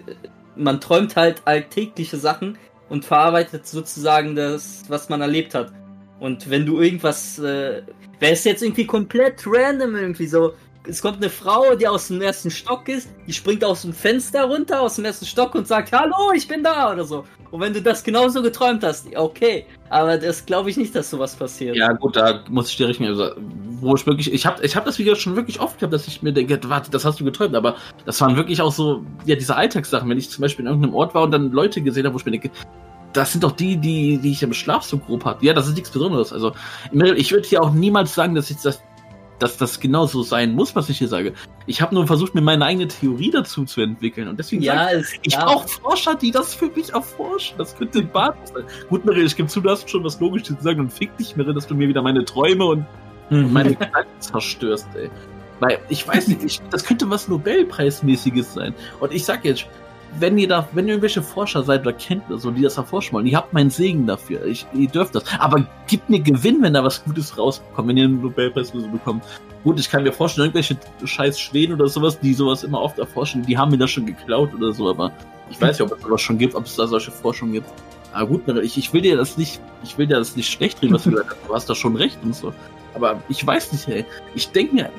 man 0.57 0.80
träumt 0.80 1.16
halt 1.16 1.42
alltägliche 1.46 2.16
Sachen 2.16 2.59
und 2.88 3.05
verarbeitet 3.05 3.66
sozusagen 3.66 4.36
das, 4.36 4.84
was 4.88 5.09
man 5.09 5.20
erlebt 5.20 5.55
hat. 5.55 5.72
Und 6.20 6.51
wenn 6.51 6.66
du 6.66 6.80
irgendwas, 6.80 7.38
äh, 7.38 7.82
wäre 8.18 8.32
es 8.32 8.44
jetzt 8.44 8.62
irgendwie 8.62 8.86
komplett 8.86 9.44
random 9.46 9.96
irgendwie 9.96 10.26
so, 10.26 10.55
es 10.89 11.03
kommt 11.03 11.18
eine 11.18 11.28
Frau, 11.28 11.74
die 11.74 11.86
aus 11.86 12.09
dem 12.09 12.22
ersten 12.22 12.51
Stock 12.51 12.89
ist, 12.89 13.11
die 13.26 13.32
springt 13.32 13.62
aus 13.62 13.82
dem 13.82 13.93
Fenster 13.93 14.45
runter, 14.45 14.80
aus 14.80 14.97
dem 14.97 15.05
ersten 15.05 15.26
Stock 15.26 15.55
und 15.55 15.66
sagt, 15.66 15.93
hallo, 15.93 16.32
ich 16.34 16.49
bin 16.49 16.62
da 16.62 16.93
oder 16.93 17.05
so. 17.05 17.24
Und 17.51 17.61
wenn 17.61 17.74
du 17.74 17.82
das 17.82 18.03
genauso 18.03 18.43
geträumt 18.43 18.82
hast, 18.82 19.14
okay. 19.14 19.66
Aber 19.91 20.16
das 20.16 20.45
glaube 20.45 20.70
ich 20.70 20.76
nicht, 20.76 20.95
dass 20.95 21.11
sowas 21.11 21.36
passiert. 21.36 21.76
Ja, 21.76 21.93
gut, 21.93 22.16
da 22.16 22.43
muss 22.49 22.70
ich 22.70 22.76
dir 22.76 22.89
richten. 22.89 23.05
Also, 23.05 23.32
wo 23.80 23.95
ich 23.95 24.07
wirklich, 24.07 24.32
ich 24.32 24.47
habe 24.47 24.64
ich 24.64 24.76
hab 24.76 24.84
das 24.84 24.99
Video 24.99 25.14
schon 25.14 25.36
wirklich 25.36 25.61
oft 25.61 25.78
gehabt, 25.78 25.93
dass 25.93 26.09
ich 26.09 26.22
mir 26.22 26.32
denke, 26.32 26.59
warte, 26.68 26.91
das 26.91 27.05
hast 27.05 27.20
du 27.20 27.24
geträumt, 27.24 27.55
aber 27.55 27.76
das 28.05 28.20
waren 28.20 28.36
wirklich 28.36 28.61
auch 28.61 28.72
so, 28.72 29.05
ja, 29.24 29.36
diese 29.36 29.57
Alltagssachen. 29.57 30.09
Wenn 30.09 30.18
ich 30.18 30.30
zum 30.30 30.43
Beispiel 30.43 30.64
in 30.64 30.70
irgendeinem 30.70 30.95
Ort 30.95 31.14
war 31.14 31.22
und 31.22 31.30
dann 31.30 31.53
Leute 31.53 31.82
gesehen 31.82 32.05
habe, 32.05 32.14
wo 32.14 32.18
ich 32.18 32.24
mir 32.24 32.32
denke, 32.32 32.51
das 33.12 33.32
sind 33.32 33.45
doch 33.45 33.53
die, 33.53 33.76
die, 33.76 34.18
die 34.18 34.32
ich 34.32 34.43
im 34.43 34.53
Schlaf 34.53 34.84
so 34.84 34.99
grob 34.99 35.24
hatte. 35.24 35.45
Ja, 35.45 35.55
das 35.55 35.68
ist 35.68 35.74
nichts 35.74 35.91
Besonderes. 35.91 36.32
Also, 36.32 36.53
ich 36.93 37.32
würde 37.32 37.49
hier 37.49 37.62
auch 37.62 37.72
niemals 37.72 38.14
sagen, 38.14 38.34
dass 38.34 38.51
ich 38.51 38.59
das 38.59 38.82
dass 39.39 39.57
das 39.57 39.80
genau 39.80 40.07
so 40.07 40.22
sein 40.22 40.53
muss, 40.55 40.74
was 40.74 40.89
ich 40.89 40.99
hier 40.99 41.09
sage. 41.09 41.32
Ich 41.66 41.80
habe 41.80 41.95
nur 41.95 42.07
versucht, 42.07 42.34
mir 42.34 42.41
meine 42.41 42.64
eigene 42.64 42.89
Theorie 42.89 43.30
dazu 43.30 43.64
zu 43.64 43.80
entwickeln. 43.80 44.28
Und 44.28 44.39
deswegen 44.39 44.62
ja, 44.62 44.89
sage 44.89 45.05
ich, 45.22 45.32
ich 45.32 45.36
brauche 45.36 45.68
Forscher, 45.68 46.14
die 46.14 46.30
das 46.30 46.55
für 46.55 46.68
mich 46.70 46.93
erforschen. 46.93 47.57
Das 47.59 47.76
könnte 47.76 48.01
ein 48.01 48.11
Bad 48.11 48.36
sein. 48.49 48.64
Gut, 48.89 49.05
Mirre, 49.05 49.20
ich 49.20 49.36
gebe 49.36 49.49
zu, 49.49 49.61
du 49.61 49.70
hast 49.70 49.89
schon 49.89 50.03
was 50.05 50.18
Logisches 50.20 50.57
zu 50.57 50.62
sagen 50.62 50.80
und 50.80 50.93
fick 50.93 51.16
dich, 51.16 51.36
Mirre, 51.36 51.55
dass 51.55 51.66
du 51.66 51.74
mir 51.74 51.89
wieder 51.89 52.03
meine 52.03 52.24
Träume 52.24 52.64
und 52.64 52.86
mhm. 53.30 53.53
meine 53.53 53.74
Gedanken 53.74 54.20
zerstörst, 54.20 54.89
ey. 54.95 55.11
Weil, 55.61 55.78
ich 55.89 56.07
weiß 56.07 56.28
nicht, 56.28 56.45
ich, 56.45 56.61
das 56.70 56.84
könnte 56.84 57.09
was 57.11 57.28
Nobelpreismäßiges 57.28 58.55
sein. 58.55 58.74
Und 59.01 59.12
ich 59.12 59.24
sag 59.24 59.45
jetzt, 59.45 59.66
wenn 60.18 60.38
ihr 60.38 60.48
da, 60.48 60.68
wenn 60.72 60.86
ihr 60.86 60.94
irgendwelche 60.94 61.22
Forscher 61.22 61.62
seid 61.62 61.82
oder 61.82 61.92
kennt 61.92 62.28
oder 62.28 62.38
so, 62.38 62.50
die 62.50 62.62
das 62.62 62.76
erforschen 62.76 63.14
wollen, 63.14 63.26
ihr 63.26 63.36
habt 63.36 63.52
meinen 63.52 63.70
Segen 63.70 64.06
dafür. 64.06 64.44
Ich, 64.46 64.66
ihr 64.74 64.88
dürft 64.88 65.14
das. 65.14 65.24
Aber 65.38 65.66
gebt 65.86 66.09
mir 66.09 66.20
Gewinn, 66.20 66.62
wenn 66.62 66.74
da 66.74 66.82
was 66.82 67.04
Gutes 67.04 67.36
rauskommt, 67.36 67.88
wenn 67.88 67.96
ihr 67.96 68.04
einen 68.04 68.22
Nobelpreis 68.22 68.68
so 68.68 68.88
bekommt. 68.88 69.24
Gut, 69.64 69.78
ich 69.80 69.90
kann 69.90 70.02
mir 70.02 70.12
vorstellen, 70.12 70.46
irgendwelche 70.46 70.76
scheiß 71.04 71.38
Schweden 71.38 71.74
oder 71.74 71.88
sowas, 71.88 72.18
die 72.20 72.32
sowas 72.32 72.64
immer 72.64 72.80
oft 72.80 72.98
erforschen, 72.98 73.42
die 73.42 73.59
haben 73.59 73.70
mir 73.70 73.78
das 73.78 73.90
schon 73.90 74.06
geklaut 74.06 74.54
oder 74.54 74.72
so, 74.72 74.88
aber 74.88 75.12
ich 75.50 75.61
weiß 75.61 75.78
nicht, 75.78 75.90
ob 75.90 75.98
es 75.98 76.02
sowas 76.02 76.20
schon 76.20 76.38
gibt, 76.38 76.54
ob 76.54 76.64
es 76.64 76.76
da 76.76 76.86
solche 76.86 77.11
Forschung 77.11 77.52
gibt. 77.52 77.68
Aber 78.12 78.26
gut, 78.26 78.48
ich, 78.62 78.78
ich 78.78 78.92
will 78.92 79.02
dir 79.02 79.16
das 79.16 79.36
nicht, 79.36 79.61
ich 79.84 79.98
will 79.98 80.06
dir 80.06 80.16
das 80.16 80.36
nicht 80.36 80.50
schlecht 80.50 80.80
reden, 80.82 80.94
was 80.94 81.04
du 81.04 81.11
gesagt 81.11 81.30
hast. 81.30 81.48
Du 81.48 81.54
hast 81.54 81.70
da 81.70 81.74
schon 81.74 81.96
recht 81.96 82.18
und 82.22 82.34
so. 82.34 82.52
Aber 82.99 83.22
ich 83.28 83.46
weiß 83.46 83.72
nicht, 83.72 83.88
ey. 83.88 84.05
Ich 84.34 84.51
denke 84.51 84.74
mir, 84.74 84.90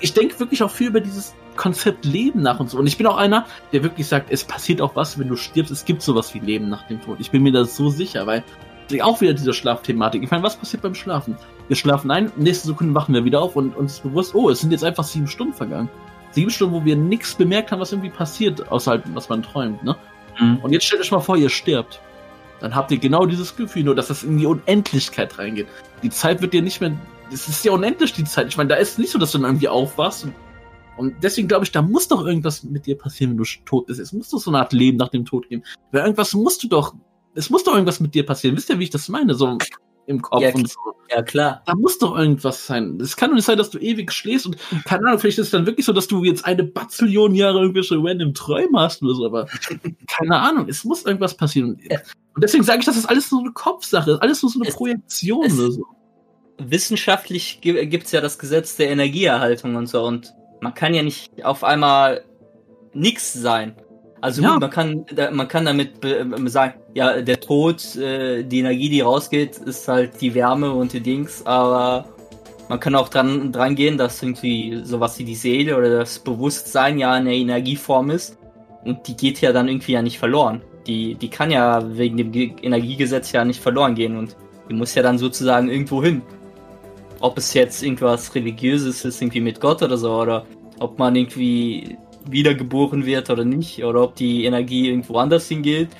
ich 0.00 0.12
denke 0.12 0.38
wirklich 0.40 0.62
auch 0.62 0.70
viel 0.70 0.88
über 0.88 1.00
dieses 1.00 1.34
Konzept 1.56 2.04
Leben 2.04 2.42
nach 2.42 2.60
und 2.60 2.70
so. 2.70 2.78
Und 2.78 2.86
ich 2.86 2.98
bin 2.98 3.06
auch 3.06 3.16
einer, 3.16 3.46
der 3.72 3.82
wirklich 3.82 4.06
sagt, 4.06 4.30
es 4.30 4.44
passiert 4.44 4.80
auch 4.80 4.96
was, 4.96 5.18
wenn 5.18 5.28
du 5.28 5.36
stirbst. 5.36 5.72
Es 5.72 5.84
gibt 5.84 6.02
sowas 6.02 6.34
wie 6.34 6.40
Leben 6.40 6.68
nach 6.68 6.86
dem 6.88 7.00
Tod. 7.00 7.18
Ich 7.20 7.30
bin 7.30 7.42
mir 7.42 7.52
da 7.52 7.64
so 7.64 7.88
sicher, 7.88 8.26
weil 8.26 8.42
auch 9.02 9.20
wieder 9.20 9.32
diese 9.32 9.52
Schlafthematik. 9.52 10.22
Ich 10.22 10.30
meine, 10.30 10.42
was 10.42 10.56
passiert 10.56 10.82
beim 10.82 10.94
Schlafen? 10.94 11.36
Wir 11.68 11.76
schlafen 11.76 12.10
ein, 12.10 12.30
nächste 12.36 12.68
Sekunde 12.68 12.94
wachen 12.94 13.14
wir 13.14 13.24
wieder 13.24 13.40
auf 13.40 13.56
und 13.56 13.74
uns 13.76 13.94
ist 13.94 14.02
bewusst, 14.02 14.34
oh, 14.34 14.50
es 14.50 14.60
sind 14.60 14.72
jetzt 14.72 14.84
einfach 14.84 15.04
sieben 15.04 15.26
Stunden 15.26 15.54
vergangen. 15.54 15.88
Sieben 16.32 16.50
Stunden, 16.50 16.74
wo 16.74 16.84
wir 16.84 16.96
nichts 16.96 17.34
bemerkt 17.34 17.72
haben, 17.72 17.80
was 17.80 17.92
irgendwie 17.92 18.10
passiert, 18.10 18.70
außerhalb, 18.70 19.04
was 19.14 19.28
man 19.28 19.42
träumt, 19.42 19.82
ne? 19.84 19.96
Mhm. 20.38 20.58
Und 20.62 20.72
jetzt 20.72 20.84
stellt 20.84 21.00
euch 21.00 21.12
mal 21.12 21.20
vor, 21.20 21.36
ihr 21.36 21.48
stirbt. 21.48 22.00
Dann 22.64 22.74
habt 22.74 22.90
ihr 22.90 22.96
genau 22.96 23.26
dieses 23.26 23.56
Gefühl, 23.56 23.84
nur 23.84 23.94
dass 23.94 24.08
das 24.08 24.22
in 24.22 24.38
die 24.38 24.46
Unendlichkeit 24.46 25.38
reingeht. 25.38 25.66
Die 26.02 26.08
Zeit 26.08 26.40
wird 26.40 26.54
dir 26.54 26.62
nicht 26.62 26.80
mehr. 26.80 26.96
Es 27.30 27.46
ist 27.46 27.62
ja 27.62 27.72
unendlich, 27.72 28.14
die 28.14 28.24
Zeit. 28.24 28.48
Ich 28.48 28.56
meine, 28.56 28.68
da 28.68 28.76
ist 28.76 28.98
nicht 28.98 29.10
so, 29.10 29.18
dass 29.18 29.32
du 29.32 29.38
dann 29.38 29.50
irgendwie 29.50 29.68
aufwachst 29.68 30.24
und 30.24 30.34
und 30.96 31.14
deswegen 31.22 31.46
glaube 31.46 31.64
ich, 31.64 31.72
da 31.72 31.82
muss 31.82 32.08
doch 32.08 32.24
irgendwas 32.24 32.62
mit 32.62 32.86
dir 32.86 32.96
passieren, 32.96 33.32
wenn 33.32 33.38
du 33.38 33.44
tot 33.66 33.86
bist. 33.86 34.00
Es 34.00 34.12
muss 34.12 34.30
doch 34.30 34.38
so 34.38 34.50
eine 34.50 34.60
Art 34.60 34.72
Leben 34.72 34.96
nach 34.96 35.08
dem 35.08 35.26
Tod 35.26 35.48
geben. 35.48 35.64
Weil 35.90 36.02
irgendwas 36.02 36.32
musst 36.34 36.62
du 36.62 36.68
doch, 36.68 36.94
es 37.34 37.50
muss 37.50 37.64
doch 37.64 37.74
irgendwas 37.74 38.00
mit 38.00 38.14
dir 38.14 38.24
passieren. 38.24 38.56
Wisst 38.56 38.70
ihr, 38.70 38.78
wie 38.78 38.84
ich 38.84 38.90
das 38.90 39.08
meine? 39.08 39.34
So 39.34 39.58
im 40.06 40.22
Kopf 40.22 40.42
ja, 40.42 40.52
und 40.52 40.68
so. 40.68 40.78
Ja, 41.10 41.22
klar. 41.22 41.62
Da 41.66 41.74
muss 41.74 41.98
doch 41.98 42.16
irgendwas 42.16 42.66
sein. 42.66 42.98
Es 43.00 43.16
kann 43.16 43.30
doch 43.30 43.36
nicht 43.36 43.44
sein, 43.44 43.58
dass 43.58 43.70
du 43.70 43.78
ewig 43.78 44.12
schläfst 44.12 44.46
und 44.46 44.56
keine 44.84 45.06
Ahnung, 45.06 45.18
vielleicht 45.18 45.38
ist 45.38 45.46
es 45.46 45.50
dann 45.50 45.66
wirklich 45.66 45.86
so, 45.86 45.92
dass 45.92 46.08
du 46.08 46.24
jetzt 46.24 46.44
eine 46.44 46.64
Bazillion 46.64 47.34
Jahre 47.34 47.60
irgendwelche 47.60 47.96
random 47.96 48.34
Träume 48.34 48.80
hast 48.80 49.02
oder 49.02 49.14
so, 49.14 49.26
aber 49.26 49.46
keine 50.08 50.38
Ahnung, 50.38 50.66
es 50.68 50.84
muss 50.84 51.04
irgendwas 51.04 51.36
passieren. 51.36 51.78
Ja. 51.88 51.98
Und 52.34 52.42
deswegen 52.42 52.64
sage 52.64 52.80
ich, 52.80 52.86
das 52.86 52.96
ist 52.96 53.06
alles 53.06 53.28
so 53.28 53.38
eine 53.38 53.52
Kopfsache, 53.52 54.18
alles 54.20 54.42
nur 54.42 54.50
so 54.50 54.60
eine 54.60 54.68
es, 54.68 54.76
Projektion 54.76 55.44
es, 55.44 55.58
oder 55.58 55.70
so. 55.70 55.84
Wissenschaftlich 56.58 57.60
gibt 57.60 58.06
es 58.06 58.12
ja 58.12 58.20
das 58.20 58.38
Gesetz 58.38 58.76
der 58.76 58.90
Energieerhaltung 58.90 59.76
und 59.76 59.88
so 59.88 60.04
und 60.04 60.34
man 60.60 60.74
kann 60.74 60.94
ja 60.94 61.02
nicht 61.02 61.44
auf 61.44 61.64
einmal 61.64 62.24
nichts 62.92 63.32
sein. 63.32 63.76
Also 64.24 64.40
Ja. 64.40 64.52
gut, 64.52 64.62
man 64.62 64.70
kann, 64.70 65.04
man 65.32 65.48
kann 65.48 65.66
damit 65.66 66.02
ähm, 66.02 66.48
sagen, 66.48 66.80
ja, 66.94 67.20
der 67.20 67.38
Tod, 67.40 67.94
äh, 67.96 68.42
die 68.42 68.60
Energie, 68.60 68.88
die 68.88 69.02
rausgeht, 69.02 69.58
ist 69.58 69.86
halt 69.86 70.18
die 70.18 70.34
Wärme 70.34 70.72
und 70.72 70.94
die 70.94 71.00
Dings, 71.00 71.44
aber 71.44 72.06
man 72.70 72.80
kann 72.80 72.94
auch 72.94 73.10
dran, 73.10 73.52
dran 73.52 73.74
gehen, 73.74 73.98
dass 73.98 74.22
irgendwie 74.22 74.80
sowas 74.82 75.18
wie 75.18 75.24
die 75.24 75.34
Seele 75.34 75.76
oder 75.76 75.98
das 75.98 76.18
Bewusstsein 76.18 76.98
ja 76.98 77.12
eine 77.12 77.34
Energieform 77.34 78.08
ist 78.08 78.38
und 78.86 79.06
die 79.06 79.14
geht 79.14 79.42
ja 79.42 79.52
dann 79.52 79.68
irgendwie 79.68 79.92
ja 79.92 80.00
nicht 80.00 80.18
verloren. 80.18 80.62
Die, 80.86 81.16
die 81.16 81.28
kann 81.28 81.50
ja 81.50 81.82
wegen 81.94 82.16
dem 82.16 82.32
Ge 82.32 82.54
Energiegesetz 82.62 83.30
ja 83.32 83.44
nicht 83.44 83.60
verloren 83.60 83.94
gehen 83.94 84.16
und 84.16 84.36
die 84.70 84.74
muss 84.74 84.94
ja 84.94 85.02
dann 85.02 85.18
sozusagen 85.18 85.68
irgendwo 85.68 86.02
hin. 86.02 86.22
Ob 87.20 87.36
es 87.36 87.52
jetzt 87.52 87.82
irgendwas 87.82 88.34
Religiöses 88.34 89.04
ist, 89.04 89.20
irgendwie 89.20 89.42
mit 89.42 89.60
Gott 89.60 89.82
oder 89.82 89.98
so, 89.98 90.14
oder 90.14 90.46
ob 90.80 90.98
man 90.98 91.14
irgendwie 91.14 91.98
wiedergeboren 92.26 93.06
wird 93.06 93.30
oder 93.30 93.44
nicht, 93.44 93.84
oder 93.84 94.02
ob 94.02 94.14
die 94.16 94.44
Energie 94.44 94.88
irgendwo 94.88 95.18
anders 95.18 95.48
hingeht 95.48 95.90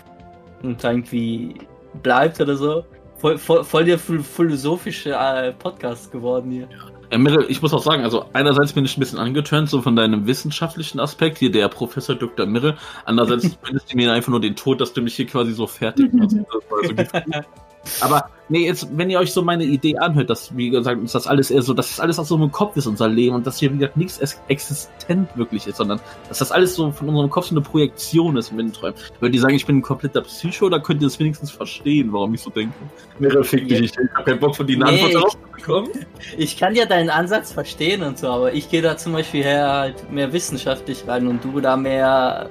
und 0.62 0.82
irgendwie 0.82 1.54
bleibt 2.02 2.40
oder 2.40 2.56
so. 2.56 2.84
Voll, 3.16 3.38
voll, 3.38 3.64
voll 3.64 3.84
der 3.84 3.98
phil- 3.98 4.22
philosophische 4.22 5.10
äh, 5.12 5.52
Podcast 5.52 6.10
geworden 6.12 6.50
hier. 6.50 6.68
Ja, 7.10 7.18
Mirre, 7.18 7.46
ich 7.46 7.62
muss 7.62 7.72
auch 7.72 7.82
sagen, 7.82 8.02
also 8.02 8.24
einerseits 8.32 8.72
bin 8.72 8.84
ich 8.84 8.96
ein 8.96 9.00
bisschen 9.00 9.18
angeturnt, 9.18 9.68
so 9.68 9.80
von 9.82 9.94
deinem 9.94 10.26
wissenschaftlichen 10.26 10.98
Aspekt, 11.00 11.38
hier 11.38 11.50
der 11.50 11.68
Professor 11.68 12.14
Dr. 12.16 12.46
Mirre. 12.46 12.76
Andererseits 13.04 13.56
findest 13.62 13.92
du 13.92 13.96
mir 13.96 14.12
einfach 14.12 14.30
nur 14.30 14.40
den 14.40 14.56
Tod, 14.56 14.80
dass 14.80 14.92
du 14.92 15.00
mich 15.00 15.14
hier 15.14 15.26
quasi 15.26 15.52
so 15.52 15.66
fertig 15.66 16.12
machst. 16.12 16.36
Aber 18.00 18.30
nee, 18.48 18.66
jetzt, 18.66 18.88
wenn 18.96 19.10
ihr 19.10 19.18
euch 19.18 19.32
so 19.32 19.42
meine 19.42 19.64
Idee 19.64 19.98
anhört, 19.98 20.30
dass, 20.30 20.56
wie 20.56 20.70
gesagt, 20.70 21.02
ist 21.02 21.14
das 21.14 21.26
alles 21.26 21.50
eher 21.50 21.62
so, 21.62 21.74
dass 21.74 21.88
das 21.90 22.00
alles 22.00 22.18
aus 22.18 22.28
so 22.28 22.36
einem 22.36 22.50
Kopf 22.50 22.76
ist, 22.76 22.86
unser 22.86 23.08
Leben, 23.08 23.34
und 23.36 23.46
dass 23.46 23.58
hier, 23.58 23.72
wie 23.72 23.78
gesagt, 23.78 23.96
nichts 23.96 24.18
existent 24.48 25.28
wirklich 25.36 25.66
ist, 25.66 25.76
sondern 25.76 26.00
dass 26.28 26.38
das 26.38 26.50
alles 26.52 26.74
so 26.74 26.90
von 26.92 27.08
unserem 27.08 27.30
Kopf 27.30 27.46
so 27.46 27.54
eine 27.54 27.60
Projektion 27.60 28.36
ist 28.36 28.52
mit 28.52 28.66
den 28.66 28.72
Träumen. 28.72 28.94
Würdet 29.20 29.34
ihr 29.36 29.40
sagen, 29.42 29.54
ich 29.54 29.66
bin 29.66 29.78
ein 29.78 29.82
kompletter 29.82 30.22
Psycho, 30.22 30.66
oder 30.66 30.80
könnt 30.80 31.02
ihr 31.02 31.08
es 31.08 31.18
wenigstens 31.18 31.50
verstehen, 31.50 32.12
warum 32.12 32.34
ich 32.34 32.40
so 32.42 32.50
denke? 32.50 32.74
Mirre, 33.18 33.44
fick 33.44 33.68
dich, 33.68 33.80
ich 33.80 33.92
hab 34.14 34.24
keinen 34.24 34.40
Bock 34.40 34.56
von 34.56 34.66
dir 34.66 34.76
eine 34.76 34.84
Nee, 34.84 34.90
Antwort 34.92 35.08
ich- 35.08 35.14
darauf 35.14 35.30
zu 35.32 35.38
bekommen. 35.56 35.88
Ich 36.38 36.56
kann 36.56 36.74
ja 36.74 36.86
deinen 36.86 37.10
Ansatz 37.10 37.52
verstehen 37.52 38.02
und 38.02 38.18
so, 38.18 38.28
aber 38.28 38.52
ich 38.52 38.70
gehe 38.70 38.82
da 38.82 38.96
zum 38.96 39.12
Beispiel 39.12 39.42
her 39.42 39.70
halt 39.72 40.10
mehr 40.10 40.32
wissenschaftlich 40.32 41.04
rein 41.06 41.26
und 41.28 41.44
du 41.44 41.60
da 41.60 41.76
mehr, 41.76 42.48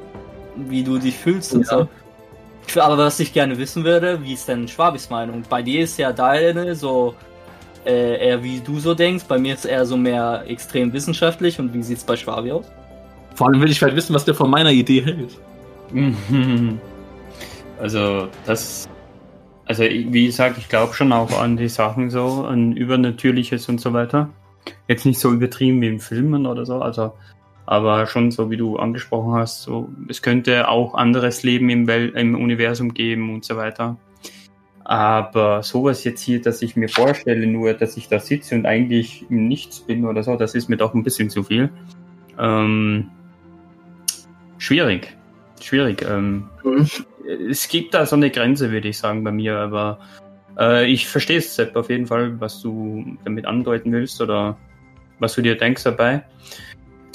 wie 0.55 0.84
du 0.84 0.99
dich 0.99 1.15
fühlst 1.17 1.53
und 1.53 1.65
Ja. 1.65 1.79
so. 1.79 1.88
Aber 2.76 2.97
was 2.97 3.20
ich 3.20 3.34
gerne 3.34 3.57
wissen 3.57 3.84
würde, 3.84 4.24
wie 4.24 4.34
ist 4.34 4.47
denn 4.47 4.68
Schwabis 4.68 5.09
Meinung? 5.09 5.43
Bei 5.49 5.61
dir 5.61 5.82
ist 5.84 5.97
ja 5.97 6.11
deine 6.11 6.76
so 6.76 7.16
äh, 7.86 8.28
eher 8.28 8.43
wie 8.43 8.59
du 8.59 8.80
so 8.80 8.93
denkst, 8.93 9.26
bei 9.28 9.38
mir 9.38 9.53
ist 9.53 9.66
eher 9.66 9.86
so 9.86 9.97
mehr 9.97 10.43
extrem 10.47 10.93
wissenschaftlich 10.93 11.59
und 11.59 11.74
wie 11.74 11.84
sieht's 11.84 12.03
bei 12.03 12.16
Schwabi 12.16 12.51
aus? 12.51 12.66
Vor 13.36 13.47
allem 13.47 13.61
will 13.61 13.72
ich 13.72 13.82
halt 13.82 13.95
wissen, 13.95 14.14
was 14.14 14.26
der 14.26 14.36
von 14.36 14.49
meiner 14.49 14.72
Idee 14.72 15.01
hält. 15.01 15.38
Mhm. 15.91 16.80
Also, 17.80 18.28
das. 18.45 18.88
Also, 19.66 19.84
wie 19.84 20.26
gesagt, 20.26 20.57
ich 20.57 20.68
glaube 20.68 20.93
schon 20.93 21.11
auch 21.14 21.39
an 21.39 21.57
die 21.57 21.70
Sachen 21.70 22.09
so, 22.09 22.45
an 22.45 22.74
Übernatürliches 22.74 23.70
und 23.70 23.80
so 23.80 23.93
weiter. 23.93 24.30
Jetzt 24.88 25.05
nicht 25.05 25.20
so 25.20 25.32
übertrieben 25.32 25.82
wie 25.82 25.88
in 25.88 25.99
Filmen 25.99 26.45
oder 26.45 26.66
so, 26.66 26.82
also, 26.82 27.14
aber 27.66 28.07
schon 28.07 28.32
so, 28.32 28.51
wie 28.51 28.57
du 28.57 28.78
angesprochen 28.78 29.34
hast, 29.34 29.64
so, 29.64 29.89
es 30.09 30.22
könnte 30.22 30.68
auch 30.68 30.95
anderes 30.95 31.43
Leben 31.43 31.70
im, 31.70 31.88
Wel 31.88 32.09
im 32.09 32.36
Universum 32.36 32.93
geben 32.93 33.34
und 33.34 33.45
so 33.45 33.55
weiter. 33.55 33.97
Aber 34.86 35.64
sowas 35.64 36.03
jetzt 36.03 36.22
hier, 36.22 36.41
dass 36.41 36.61
ich 36.61 36.76
mir 36.76 36.89
vorstelle, 36.89 37.47
nur, 37.47 37.74
dass 37.74 37.95
ich 37.95 38.09
da 38.09 38.20
sitze 38.20 38.55
und 38.55 38.66
eigentlich 38.66 39.26
im 39.30 39.47
Nichts 39.47 39.80
bin 39.80 40.05
oder 40.05 40.24
so, 40.24 40.36
das 40.36 40.55
ist 40.55 40.68
mir 40.68 40.76
doch 40.76 40.93
ein 40.93 41.03
bisschen 41.03 41.30
zu 41.30 41.43
viel. 41.43 41.70
Ähm, 42.38 43.09
schwierig. 44.57 45.16
Schwierig. 45.61 46.05
Ähm, 46.05 46.49
es 47.49 47.70
gibt 47.70 47.93
da 47.93 48.05
so 48.05 48.18
eine 48.18 48.30
Grenze, 48.30 48.72
würde 48.72 48.89
ich 48.89 48.97
sagen, 48.97 49.24
bei 49.24 49.32
mir, 49.32 49.57
aber 49.57 49.99
äh, 50.59 50.86
ich 50.91 51.07
verstehe 51.07 51.38
es, 51.38 51.55
Sepp, 51.55 51.78
auf 51.78 51.89
jeden 51.89 52.07
Fall, 52.07 52.39
was 52.41 52.61
du 52.61 53.05
damit 53.24 53.45
andeuten 53.45 53.93
willst 53.93 54.20
oder 54.20 54.57
was 55.20 55.36
du 55.36 55.41
dir 55.41 55.57
denkst 55.57 55.84
dabei. 55.84 56.24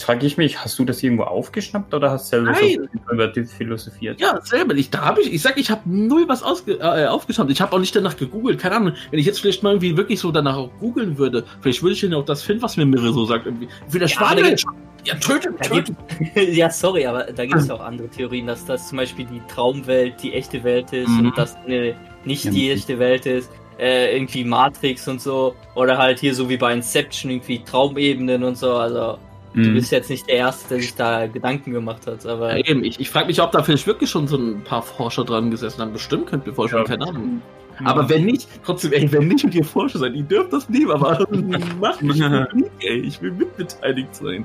Frage 0.01 0.27
ich 0.27 0.37
mich, 0.37 0.63
hast 0.63 0.79
du 0.79 0.85
das 0.85 1.03
irgendwo 1.03 1.25
aufgeschnappt 1.25 1.93
oder 1.95 2.11
hast 2.11 2.27
du 2.33 2.37
selber 2.37 2.53
Nein. 2.53 2.89
so 3.07 3.13
über 3.13 3.27
die 3.29 3.45
philosophiert? 3.45 4.21
Ja, 4.21 4.41
selber. 4.43 4.75
Ich, 4.75 4.91
da 4.91 5.01
habe 5.05 5.21
ich, 5.23 5.33
ich 5.33 5.43
sag, 5.43 5.59
ich 5.59 5.71
habe 5.71 5.83
null 5.87 6.25
was 6.29 6.43
ausge, 6.43 6.75
äh, 6.81 7.07
aufgeschaut. 7.07 7.51
Ich 7.51 7.61
habe 7.61 7.73
auch 7.75 7.79
nicht 7.81 7.95
danach 7.95 8.17
gegoogelt. 8.17 8.59
Keine 8.61 8.77
Ahnung. 8.77 8.93
Wenn 9.11 9.19
ich 9.21 9.27
jetzt 9.27 9.41
vielleicht 9.41 9.63
mal 9.63 9.71
irgendwie 9.71 9.97
wirklich 9.97 10.21
so 10.21 10.31
danach 10.33 10.69
googeln 10.81 11.19
würde, 11.19 11.45
vielleicht 11.61 11.83
würde 11.83 11.95
ich 11.95 12.01
dann 12.01 12.15
auch 12.15 12.25
das 12.25 12.43
finden, 12.43 12.63
was 12.63 12.77
mir 12.77 12.87
Mirre 12.87 13.13
so 13.13 13.25
sagt. 13.25 13.47
Irgendwie. 13.47 13.69
Will 13.91 14.01
der 14.01 14.09
Ja, 14.09 14.15
Schwane? 14.17 14.57
Ja, 15.05 15.15
tötet, 15.15 15.61
tötet. 15.63 15.97
ja, 16.55 16.69
sorry, 16.71 17.07
aber 17.07 17.25
da 17.25 17.45
gibt 17.47 17.57
es 17.61 17.69
ja 17.69 17.75
auch 17.75 17.81
andere 17.81 18.09
Theorien, 18.09 18.47
dass 18.49 18.65
das 18.67 18.89
zum 18.89 18.99
Beispiel 18.99 19.27
die 19.27 19.41
Traumwelt 19.53 20.15
die 20.23 20.35
echte 20.35 20.63
Welt 20.65 20.93
ist 20.93 21.09
Mhm. 21.09 21.27
und 21.29 21.39
das 21.39 21.57
eine, 21.67 21.95
nicht 22.25 22.45
Ja, 22.45 22.51
die 22.51 22.71
echte 22.71 22.99
Welt 22.99 23.25
ist. 23.27 23.51
Äh, 23.79 24.17
irgendwie 24.17 24.45
Matrix 24.45 25.07
und 25.07 25.21
so. 25.21 25.55
Oder 25.77 25.97
halt 25.99 26.19
hier 26.19 26.35
so 26.35 26.49
wie 26.49 26.57
bei 26.57 26.73
Inception 26.75 27.31
irgendwie 27.31 27.63
Traumebenen 27.63 28.43
und 28.43 28.59
so. 28.59 28.73
Also 28.75 29.19
du 29.63 29.71
Mhm. 29.71 29.75
bist 29.75 29.93
jetzt 29.93 30.11
nicht 30.11 30.27
der 30.29 30.37
Erste, 30.37 30.69
der 30.71 30.81
sich 30.81 30.95
da 30.95 31.27
Gedanken 31.27 31.73
gemacht 31.73 32.07
hat. 32.07 32.25
Aber 32.27 32.57
Ja, 32.57 32.65
eben. 32.67 32.85
Ich, 32.85 32.99
ich 33.01 33.11
frage 33.11 33.27
mich, 33.27 33.41
ob 33.41 33.53
da 33.53 33.63
vielleicht 33.63 33.87
wirklich 33.87 34.11
schon 34.11 34.27
so 34.29 34.37
ein 34.37 34.63
paar 34.65 34.83
Forscher 34.83 35.25
dran 35.25 35.51
gesessen 35.51 35.81
haben. 35.83 35.93
Bestimmt 35.93 36.27
könnt 36.27 36.47
ihr 36.47 36.55
vorstellen, 36.55 36.85
Ja. 36.85 36.89
keine 36.97 37.07
Ahnung. 37.09 37.43
Aber 37.85 38.09
wenn 38.09 38.25
nicht, 38.25 38.49
trotzdem, 38.65 38.93
ey, 38.93 39.11
wenn 39.13 39.29
nicht 39.29 39.45
und 39.45 39.55
ihr 39.55 39.65
Forscher 39.65 40.01
seid, 40.01 40.15
ihr 40.15 40.25
dürft 40.25 40.53
das 40.53 40.69
nehmen, 40.69 40.91
aber 40.91 41.27
macht 41.81 42.03
mich 42.03 42.17
nicht, 42.19 42.71
ey. 42.81 42.99
Ich 43.01 43.23
will 43.23 43.31
mitbeteiligt 43.33 44.15
sein. 44.17 44.45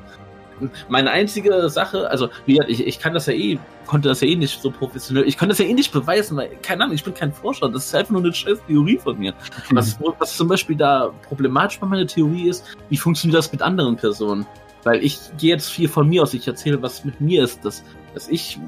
Meine 0.88 1.10
einzige 1.10 1.68
Sache, 1.70 2.10
also 2.10 2.30
wie 2.46 2.54
gesagt, 2.54 2.70
ich, 2.70 2.86
ich 2.86 3.00
kann 3.00 3.14
das 3.14 3.26
ja 3.26 3.34
eh, 3.34 3.58
konnte 3.88 4.08
das 4.08 4.22
ja 4.22 4.28
eh 4.28 4.36
nicht 4.36 4.62
so 4.62 4.70
professionell, 4.70 5.28
ich 5.28 5.38
konnte 5.38 5.50
das 5.50 5.58
ja 5.58 5.66
eh 5.66 5.74
nicht 5.74 5.92
beweisen, 5.92 6.38
weil, 6.38 6.52
keine 6.62 6.84
Ahnung, 6.84 6.96
ich 6.96 7.04
bin 7.04 7.14
kein 7.16 7.34
Forscher, 7.34 7.68
das 7.70 7.86
ist 7.88 7.96
einfach 7.96 8.12
nur 8.12 8.22
eine 8.22 8.32
scheiß 8.32 8.60
Theorie 8.68 8.98
von 9.00 9.18
mir. 9.18 9.34
Was, 9.72 9.98
was 10.20 10.38
zum 10.38 10.48
Beispiel 10.48 10.76
da 10.76 11.12
problematisch 11.28 11.80
bei 11.80 11.88
meiner 11.88 12.06
Theorie 12.06 12.50
ist, 12.50 12.78
wie 12.90 12.98
funktioniert 12.98 13.40
das 13.40 13.52
mit 13.52 13.62
anderen 13.64 13.96
Personen? 13.96 14.46
Weil 14.84 15.04
ich 15.04 15.20
gehe 15.38 15.52
jetzt 15.52 15.70
viel 15.70 15.88
von 15.88 16.08
mir 16.10 16.24
aus, 16.24 16.34
ich 16.34 16.48
erzähle, 16.48 16.82
was 16.82 17.06
mit 17.06 17.20
mir 17.22 17.44
ist, 17.44 17.64
dass, 17.64 17.84
dass 18.14 18.28
ich, 18.28 18.60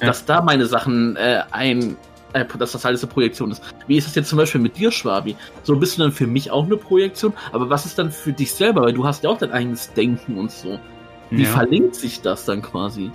Ja. 0.00 0.08
dass 0.08 0.24
da 0.24 0.42
meine 0.42 0.66
Sachen 0.66 1.16
äh, 1.16 1.42
ein, 1.50 1.96
äh, 2.34 2.44
dass 2.58 2.72
das 2.72 2.84
alles 2.86 3.02
eine 3.02 3.12
Projektion 3.12 3.50
ist. 3.50 3.62
Wie 3.86 3.96
ist 3.96 4.06
das 4.06 4.14
jetzt 4.14 4.28
zum 4.28 4.38
Beispiel 4.38 4.60
mit 4.60 4.76
dir, 4.76 4.90
Schwabi? 4.92 5.36
So 5.62 5.76
bist 5.76 5.98
du 5.98 6.02
dann 6.02 6.12
für 6.12 6.26
mich 6.26 6.50
auch 6.50 6.64
eine 6.66 6.76
Projektion, 6.76 7.32
aber 7.52 7.68
was 7.70 7.86
ist 7.86 7.98
dann 7.98 8.10
für 8.10 8.32
dich 8.32 8.52
selber? 8.52 8.82
Weil 8.82 8.92
du 8.92 9.04
hast 9.06 9.24
ja 9.24 9.30
auch 9.30 9.38
dein 9.38 9.52
eigenes 9.52 9.92
Denken 9.94 10.38
und 10.38 10.50
so. 10.52 10.78
Wie 11.30 11.42
Ja. 11.42 11.48
verlinkt 11.48 11.96
sich 11.96 12.20
das 12.20 12.44
dann 12.44 12.62
quasi? 12.62 13.10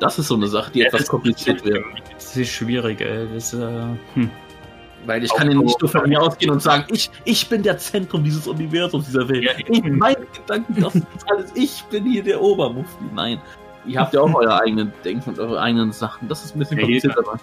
Das 0.00 0.18
ist 0.18 0.28
so 0.28 0.34
eine 0.34 0.48
Sache, 0.48 0.72
die 0.72 0.80
Ja, 0.80 0.86
etwas 0.88 1.06
kompliziert 1.06 1.64
wird. 1.64 1.84
Das 2.14 2.36
ist 2.36 2.50
schwierig, 2.50 3.00
ey. 3.00 3.28
Das, 3.32 3.54
äh, 3.54 3.84
hm. 4.14 4.30
Weil 5.06 5.24
ich 5.24 5.34
kann 5.34 5.50
ja 5.50 5.56
nicht 5.56 5.80
nur 5.80 5.90
von 5.90 6.08
mir 6.08 6.20
ausgehen 6.20 6.50
und 6.50 6.62
sagen, 6.62 6.84
ich, 6.88 7.10
ich 7.24 7.48
bin 7.48 7.62
der 7.62 7.78
Zentrum 7.78 8.22
dieses 8.22 8.46
Universums, 8.46 9.06
dieser 9.06 9.28
Welt. 9.28 9.44
Ja, 9.44 9.52
ich, 9.56 9.82
meine 9.82 10.26
Gedanken, 10.26 10.80
das 10.80 10.94
ist 10.94 11.06
alles, 11.26 11.52
ich 11.54 11.82
bin 11.90 12.04
hier 12.04 12.22
der 12.22 12.40
Obermufti. 12.40 13.04
Nein. 13.12 13.40
Ihr 13.84 13.98
habt 13.98 14.14
ja 14.14 14.20
auch 14.20 14.32
euer 14.34 14.60
eigenen 14.60 14.92
Denken 15.04 15.30
und 15.30 15.38
eure 15.40 15.60
eigenen 15.60 15.90
Sachen. 15.90 16.28
Das 16.28 16.44
ist 16.44 16.54
ein 16.54 16.60
bisschen 16.60 16.78
Ja, 16.78 16.84
kompliziert, 16.84 17.18
aber. 17.18 17.38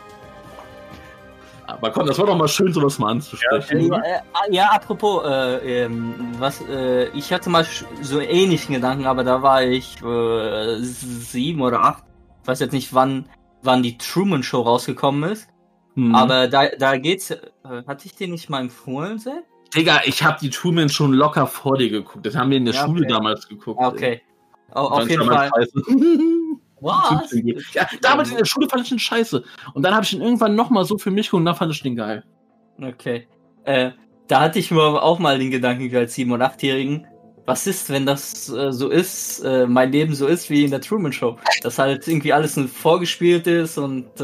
Aber 1.67 1.91
komm, 1.91 2.07
das 2.07 2.17
war 2.17 2.25
doch 2.25 2.35
mal 2.35 2.47
schön, 2.47 2.73
sowas 2.73 2.97
mal 2.97 3.11
anzusprechen. 3.11 3.81
Ja, 3.81 3.97
äh, 3.99 4.21
ja, 4.49 4.69
apropos, 4.71 5.23
äh, 5.25 5.83
ähm, 5.83 6.15
was, 6.39 6.61
äh, 6.67 7.09
ich 7.09 7.31
hatte 7.31 7.49
mal 7.49 7.65
so 8.01 8.19
ähnlichen 8.19 8.73
Gedanken, 8.73 9.05
aber 9.05 9.23
da 9.23 9.41
war 9.43 9.63
ich 9.63 10.01
äh, 10.01 10.77
sieben 10.81 11.61
oder 11.61 11.81
acht. 11.81 12.03
Ich 12.41 12.47
weiß 12.47 12.59
jetzt 12.61 12.71
nicht, 12.71 12.93
wann, 12.93 13.29
wann 13.61 13.83
die 13.83 13.97
Truman 13.97 14.41
Show 14.41 14.61
rausgekommen 14.61 15.29
ist. 15.29 15.47
Hm. 16.07 16.15
Aber 16.15 16.47
da, 16.47 16.67
da 16.77 16.97
geht's. 16.97 17.31
Äh, 17.31 17.37
hatte 17.87 18.05
ich 18.05 18.15
den 18.15 18.31
nicht 18.31 18.49
mal 18.49 18.61
empfohlen, 18.61 19.19
Sepp? 19.19 19.43
Digga, 19.75 20.01
ich 20.05 20.23
hab 20.23 20.39
die 20.39 20.49
Truman 20.49 20.89
schon 20.89 21.13
locker 21.13 21.45
vor 21.45 21.77
dir 21.77 21.89
geguckt. 21.89 22.25
Das 22.25 22.35
haben 22.35 22.49
wir 22.49 22.57
in 22.57 22.65
der 22.65 22.73
Ja, 22.73 22.85
Schule 22.85 23.01
okay. 23.01 23.09
damals 23.13 23.47
geguckt. 23.47 23.79
Ah, 23.81 23.87
Okay. 23.89 24.21
Fand 24.71 24.91
auf 24.91 25.09
jeden 25.09 25.25
Fall. 25.25 25.49
Was? 26.81 27.33
Ja, 27.73 27.87
damals 28.01 28.31
in 28.31 28.37
der 28.37 28.45
Schule 28.45 28.69
fand 28.69 28.83
ich 28.83 28.89
den 28.89 28.99
scheiße. 28.99 29.43
Und 29.73 29.83
dann 29.83 29.93
habe 29.93 30.05
ich 30.05 30.13
ihn 30.13 30.21
irgendwann 30.21 30.55
nochmal 30.55 30.85
so 30.85 30.97
für 30.97 31.11
mich 31.11 31.27
geguckt 31.27 31.39
und 31.41 31.45
dann 31.45 31.55
fand 31.55 31.73
ich 31.73 31.81
den 31.83 31.95
geil. 31.95 32.23
Okay. 32.81 33.27
Äh, 33.65 33.91
da 34.27 34.41
hatte 34.41 34.59
ich 34.59 34.71
mir 34.71 34.81
auch 34.81 35.19
mal 35.19 35.37
den 35.39 35.51
Gedanken 35.51 35.93
als 35.95 36.15
7- 36.15 36.31
und 36.33 36.41
8-Jährigen. 36.41 37.05
Was 37.45 37.67
ist, 37.67 37.89
wenn 37.89 38.05
das 38.05 38.47
äh, 38.49 38.71
so 38.71 38.89
ist, 38.89 39.39
äh, 39.39 39.65
mein 39.65 39.91
Leben 39.91 40.13
so 40.13 40.27
ist 40.27 40.49
wie 40.49 40.63
in 40.63 40.71
der 40.71 40.81
Truman 40.81 41.11
Show? 41.11 41.37
Dass 41.63 41.79
halt 41.79 42.07
irgendwie 42.07 42.31
alles 42.31 42.55
ein 42.57 42.67
vorgespielt 42.67 43.47
ist 43.47 43.77
und 43.77 44.21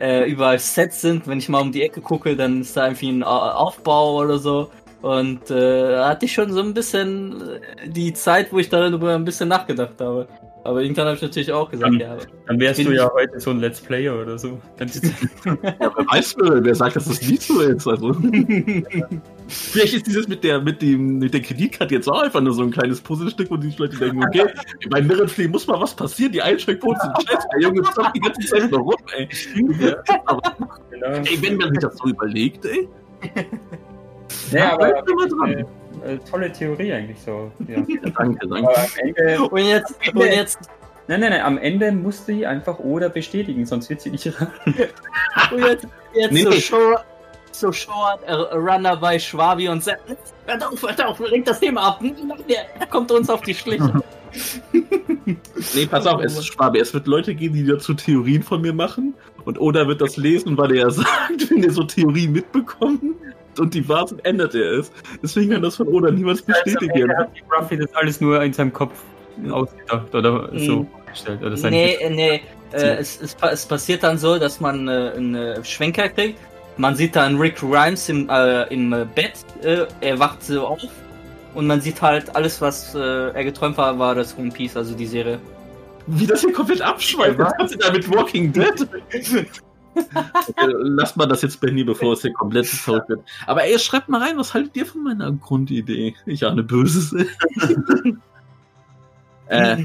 äh, 0.00 0.24
überall 0.30 0.58
Sets 0.58 1.00
sind. 1.02 1.26
Wenn 1.26 1.38
ich 1.38 1.48
mal 1.48 1.60
um 1.60 1.72
die 1.72 1.82
Ecke 1.82 2.00
gucke, 2.00 2.36
dann 2.36 2.62
ist 2.62 2.76
da 2.76 2.86
irgendwie 2.86 3.10
ein 3.10 3.22
Au- 3.22 3.50
Aufbau 3.66 4.16
oder 4.16 4.38
so. 4.38 4.70
Und 5.02 5.50
äh, 5.50 5.98
hatte 5.98 6.26
ich 6.26 6.32
schon 6.32 6.52
so 6.52 6.60
ein 6.60 6.74
bisschen 6.74 7.40
äh, 7.58 7.88
die 7.88 8.12
Zeit, 8.12 8.52
wo 8.52 8.58
ich 8.58 8.68
darüber 8.68 9.14
ein 9.14 9.24
bisschen 9.24 9.48
nachgedacht 9.48 10.00
habe. 10.00 10.28
Aber 10.62 10.82
irgendwann 10.82 11.06
habe 11.06 11.16
ich 11.16 11.22
natürlich 11.22 11.50
auch 11.52 11.70
gesagt, 11.70 11.90
Ähm, 11.94 12.00
ja, 12.00 12.16
Dann 12.46 12.60
wärst 12.60 12.80
du 12.84 12.90
ich- 12.90 12.98
ja 12.98 13.10
heute 13.14 13.40
so 13.40 13.50
ein 13.50 13.60
Let's 13.60 13.80
Player 13.80 14.20
oder 14.20 14.38
so. 14.38 14.58
Ja, 14.78 14.86
wer 15.78 16.06
weiß, 16.06 16.36
wer 16.38 16.74
sagt, 16.74 16.96
dass 16.96 17.06
das 17.06 17.22
nicht 17.22 17.42
so 17.42 17.60
ist. 17.60 17.86
Also. 17.86 18.12
Vielleicht 19.48 19.94
ist 19.94 20.06
dieses 20.06 20.28
mit 20.28 20.44
der, 20.44 20.60
mit 20.60 20.82
dem, 20.82 21.18
mit 21.18 21.32
der 21.34 21.40
Kreditkarte 21.42 21.94
jetzt 21.94 22.08
auch 22.08 22.22
einfach 22.22 22.40
nur 22.42 22.52
so 22.52 22.62
ein 22.62 22.70
kleines 22.70 23.00
Puzzlestück, 23.00 23.50
wo 23.50 23.56
die 23.56 23.74
Leute 23.76 23.96
denken, 23.96 24.22
okay, 24.22 24.44
bei 24.90 25.00
Mirrenflee 25.02 25.48
muss 25.48 25.66
mal 25.66 25.80
was 25.80 25.94
passieren, 25.94 26.32
die 26.32 26.42
Einschränkpunkte 26.42 27.00
sind 27.06 27.28
scheiße, 27.28 27.46
der 27.54 27.60
Junge 27.62 27.82
zockt 27.82 28.14
die 28.16 28.20
ganze 28.20 28.46
Zeit 28.46 28.70
nur 28.70 28.80
rum, 28.80 28.94
ey. 29.16 29.28
Aber, 30.26 30.42
Genau. 30.90 31.06
ey, 31.08 31.38
wenn 31.42 31.56
man 31.56 31.70
sich 31.70 31.78
das 31.80 31.96
so 31.96 32.08
überlegt, 32.08 32.64
ey. 32.66 32.88
Ja, 34.52 34.74
aber 34.74 35.02
dran. 35.02 35.52
äh, 35.52 35.64
tolle 36.30 36.52
Theorie 36.52 36.92
eigentlich 36.92 37.20
so. 37.20 37.50
Ja. 37.66 37.76
Danke, 38.16 38.46
danke. 38.46 38.68
Ende, 38.98 39.42
Und 39.50 39.64
jetzt, 39.64 39.94
und 40.14 40.20
jetzt, 40.20 40.58
nein, 41.08 41.20
nein, 41.20 41.30
nein, 41.30 41.42
am 41.42 41.58
Ende 41.58 41.92
muss 41.92 42.26
sie 42.26 42.46
einfach 42.46 42.78
oder 42.78 43.08
bestätigen, 43.08 43.66
sonst 43.66 43.90
wird 43.90 44.00
sie 44.00 44.10
nicht 44.10 44.26
ran. 44.40 44.52
und 45.52 45.58
jetzt, 45.58 45.86
jetzt 46.14 46.32
Nee, 46.32 46.42
so 46.42 46.50
nee. 46.50 46.60
short, 46.60 47.04
so 47.52 47.72
short, 47.72 48.22
äh, 48.26 48.32
Runner 48.32 48.96
bei 48.96 49.18
Schwabi 49.18 49.68
und 49.68 49.82
sagt, 49.82 50.02
hört 50.46 50.64
auf, 50.64 50.82
hört 50.82 51.04
auf, 51.04 51.18
lenkt 51.20 51.48
das 51.48 51.60
Thema 51.60 51.88
ab. 51.88 52.02
Er 52.78 52.86
kommt 52.86 53.10
uns 53.12 53.28
auf 53.28 53.42
die 53.42 53.54
Schliche. 53.54 53.92
Nee, 55.74 55.86
pass 55.86 56.06
auf, 56.06 56.22
es 56.22 56.38
ist 56.38 56.46
Schwabe. 56.46 56.78
Es 56.78 56.94
wird 56.94 57.06
Leute 57.06 57.34
geben, 57.34 57.54
die 57.54 57.66
dazu 57.66 57.94
Theorien 57.94 58.42
von 58.42 58.60
mir 58.60 58.72
machen. 58.72 59.14
Und 59.44 59.60
Oda 59.60 59.88
wird 59.88 60.00
das 60.00 60.16
lesen, 60.16 60.56
weil 60.56 60.72
er 60.72 60.82
ja 60.82 60.90
sagt, 60.90 61.50
wenn 61.50 61.64
er 61.64 61.72
so 61.72 61.82
Theorien 61.82 62.32
mitbekommt 62.32 63.02
und 63.58 63.74
die 63.74 63.88
wahr 63.88 64.06
sind, 64.06 64.24
ändert 64.24 64.54
er 64.54 64.78
es. 64.78 64.92
Deswegen 65.22 65.52
kann 65.52 65.62
das 65.62 65.76
von 65.76 65.88
Oda 65.88 66.10
niemals 66.10 66.42
bestätigen. 66.42 67.10
Er 67.10 67.18
hat 67.18 67.30
die 67.36 67.42
Ruffy 67.52 67.76
das 67.76 67.92
alles 67.94 68.20
nur 68.20 68.42
in 68.42 68.52
seinem 68.52 68.72
Kopf 68.72 68.92
ausgedacht 69.50 70.14
oder 70.14 70.50
so 70.58 70.80
Mhm. 70.80 70.86
vorgestellt. 70.88 71.42
Oder 71.42 71.70
Nee, 71.70 71.94
äh, 71.94 72.10
nee. 72.10 72.40
Äh, 72.72 72.96
es, 72.98 73.20
es, 73.20 73.36
es 73.40 73.66
passiert 73.66 74.02
dann 74.02 74.16
so, 74.18 74.38
dass 74.38 74.60
man 74.60 74.86
äh, 74.86 75.12
einen 75.16 75.64
Schwenker 75.64 76.08
kriegt. 76.08 76.38
Man 76.76 76.94
sieht 76.94 77.16
dann 77.16 77.36
Rick 77.38 77.56
Grimes 77.56 78.08
im, 78.08 78.28
äh, 78.30 78.62
im 78.72 78.92
äh, 78.92 79.04
Bett. 79.14 79.32
Äh, 79.62 79.86
er 80.00 80.18
wacht 80.18 80.42
so 80.42 80.66
auf. 80.66 80.80
Und 81.54 81.66
man 81.66 81.80
sieht 81.80 82.00
halt 82.00 82.34
alles, 82.36 82.60
was 82.60 82.94
äh, 82.94 82.98
er 82.98 83.42
geträumt 83.44 83.76
war, 83.76 83.98
war 83.98 84.14
das 84.14 84.38
One 84.38 84.50
Piece, 84.50 84.76
also 84.76 84.94
die 84.94 85.06
Serie. 85.06 85.40
Wie 86.06 86.26
das 86.26 86.42
hier 86.42 86.52
komplett 86.52 86.80
abschweift. 86.80 87.38
Was 87.38 87.52
hat 87.58 87.70
sie 87.70 87.76
da 87.76 87.90
mit 87.90 88.08
Walking 88.08 88.52
Dead? 88.52 88.86
okay, 89.94 90.72
lasst 90.82 91.16
mal 91.16 91.26
das 91.26 91.42
jetzt 91.42 91.60
Benny, 91.60 91.84
bevor 91.84 92.12
es 92.12 92.22
hier 92.22 92.32
komplett 92.32 92.66
verrückt 92.66 93.08
wird. 93.08 93.24
Aber 93.46 93.64
ey, 93.64 93.78
schreibt 93.78 94.08
mal 94.08 94.22
rein, 94.22 94.38
was 94.38 94.54
haltet 94.54 94.76
ihr 94.76 94.86
von 94.86 95.02
meiner 95.02 95.30
Grundidee? 95.32 96.14
Ich 96.26 96.46
ahne 96.46 96.62
Böses. 96.62 97.12
äh, 99.48 99.84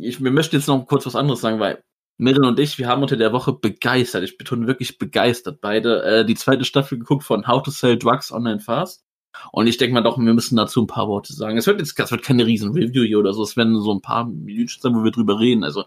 ich 0.00 0.22
wir 0.22 0.30
möchten 0.30 0.56
jetzt 0.56 0.68
noch 0.68 0.86
kurz 0.86 1.06
was 1.06 1.16
anderes 1.16 1.40
sagen, 1.40 1.60
weil 1.60 1.82
Merin 2.18 2.44
und 2.44 2.58
ich, 2.60 2.78
wir 2.78 2.88
haben 2.88 3.02
unter 3.02 3.16
der 3.16 3.32
Woche 3.32 3.52
begeistert, 3.52 4.22
ich 4.22 4.38
betone 4.38 4.66
wirklich 4.66 4.98
begeistert, 4.98 5.60
beide 5.60 6.02
äh, 6.02 6.24
die 6.24 6.34
zweite 6.34 6.64
Staffel 6.64 6.98
geguckt 6.98 7.24
von 7.24 7.48
How 7.48 7.62
to 7.62 7.70
Sell 7.70 7.98
Drugs 7.98 8.30
Online 8.30 8.60
Fast. 8.60 9.02
Und 9.50 9.66
ich 9.66 9.78
denke 9.78 9.94
mal 9.94 10.02
doch, 10.02 10.18
wir 10.18 10.34
müssen 10.34 10.56
dazu 10.56 10.82
ein 10.82 10.86
paar 10.86 11.08
Worte 11.08 11.32
sagen. 11.32 11.56
Es 11.56 11.66
wird 11.66 11.80
jetzt, 11.80 11.98
es 11.98 12.10
wird 12.10 12.22
keine 12.22 12.46
riesen 12.46 12.72
Review 12.72 13.02
hier 13.02 13.18
oder 13.18 13.32
so, 13.32 13.42
es 13.42 13.56
werden 13.56 13.80
so 13.80 13.92
ein 13.92 14.02
paar 14.02 14.26
Minuten 14.26 14.70
sein, 14.78 14.94
wo 14.94 15.02
wir 15.02 15.10
drüber 15.10 15.40
reden. 15.40 15.64
Also, 15.64 15.84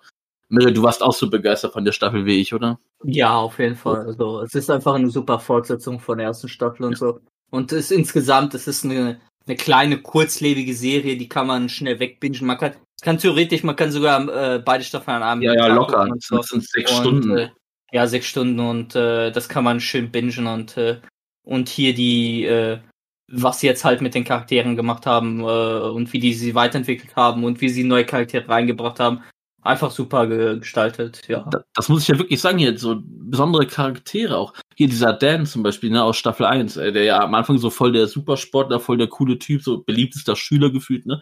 Merin, 0.50 0.74
du 0.74 0.84
warst 0.84 1.02
auch 1.02 1.14
so 1.14 1.30
begeistert 1.30 1.74
von 1.74 1.86
der 1.86 1.92
Staffel 1.92 2.26
wie 2.26 2.40
ich, 2.40 2.54
oder? 2.54 2.80
Ja, 3.04 3.36
auf 3.36 3.60
jeden 3.60 3.76
Fall. 3.76 4.06
Also 4.06 4.42
es 4.42 4.54
ist 4.54 4.70
einfach 4.70 4.94
eine 4.96 5.10
super 5.10 5.40
Fortsetzung 5.40 6.00
von 6.00 6.18
der 6.18 6.28
ersten 6.28 6.50
Staffel 6.50 6.86
und 6.86 6.98
so. 6.98 7.20
Und 7.50 7.72
es 7.72 7.92
insgesamt, 7.92 8.54
es 8.54 8.68
ist 8.68 8.86
eine, 8.86 9.20
eine 9.48 9.56
kleine, 9.56 10.02
kurzlebige 10.02 10.74
Serie, 10.74 11.18
die 11.18 11.30
kann 11.30 11.48
man 11.48 11.70
schnell 11.70 12.00
wegbingen. 12.00 12.46
Man 12.46 12.58
kann, 12.58 12.74
kann 13.02 13.18
theoretisch, 13.18 13.64
man 13.64 13.76
kann 13.76 13.92
sogar 13.92 14.28
äh, 14.30 14.60
beide 14.60 14.84
Staffeln 14.84 15.18
an 15.18 15.24
einem 15.24 15.42
Ja, 15.42 15.54
ja, 15.54 15.68
locker. 15.68 16.08
so. 16.20 16.38
Das 16.38 16.48
sind 16.48 16.64
sechs 16.68 16.92
Und, 16.92 16.98
Stunden. 16.98 17.38
Äh, 17.38 17.50
ja, 17.92 18.08
sechs 18.08 18.26
Stunden 18.28 18.60
und 18.60 18.96
äh, 18.96 19.32
das 19.32 19.48
kann 19.48 19.64
man 19.64 19.80
schön 19.80 20.12
bingen 20.12 20.48
und 20.48 20.76
äh, 20.78 21.00
und 21.44 21.70
hier 21.70 21.94
die, 21.94 22.44
äh, 22.46 22.80
was 23.32 23.60
sie 23.60 23.68
jetzt 23.68 23.86
halt 23.86 24.02
mit 24.02 24.16
den 24.16 24.24
Charakteren 24.24 24.76
gemacht 24.76 25.06
haben 25.06 25.40
äh, 25.42 25.44
und 25.44 26.12
wie 26.12 26.20
die 26.20 26.34
sie 26.34 26.56
weiterentwickelt 26.56 27.16
haben 27.16 27.44
und 27.44 27.62
wie 27.62 27.70
sie 27.70 27.84
neue 27.84 28.06
Charaktere 28.06 28.50
reingebracht 28.50 29.00
haben, 29.00 29.22
einfach 29.66 29.92
super 29.92 30.28
ge 30.28 30.60
gestaltet. 30.60 31.22
Ja. 31.28 31.48
Da- 31.52 31.64
Das 31.74 31.90
muss 31.90 32.04
ich 32.04 32.08
ja 32.08 32.18
wirklich 32.18 32.40
sagen, 32.40 32.58
hier 32.58 32.78
so 32.78 33.02
besondere 33.06 33.66
Charaktere 33.68 34.38
auch. 34.38 34.54
Hier 34.76 34.88
dieser 34.88 35.14
Dan 35.14 35.46
zum 35.46 35.64
Beispiel, 35.64 35.90
ne, 35.90 36.04
aus 36.04 36.18
Staffel 36.18 36.46
1, 36.46 36.78
ey, 36.78 36.92
der 36.92 37.04
ja 37.04 37.20
am 37.24 37.34
Anfang 37.34 37.58
so 37.58 37.70
voll 37.70 37.92
der 37.92 38.08
Supersportler, 38.08 38.80
voll 38.80 38.98
der 38.98 39.08
coole 39.08 39.40
Typ, 39.40 39.62
so 39.64 39.82
beliebtester 39.84 40.36
Schüler 40.36 40.70
gefühlt, 40.70 41.06
ne, 41.06 41.22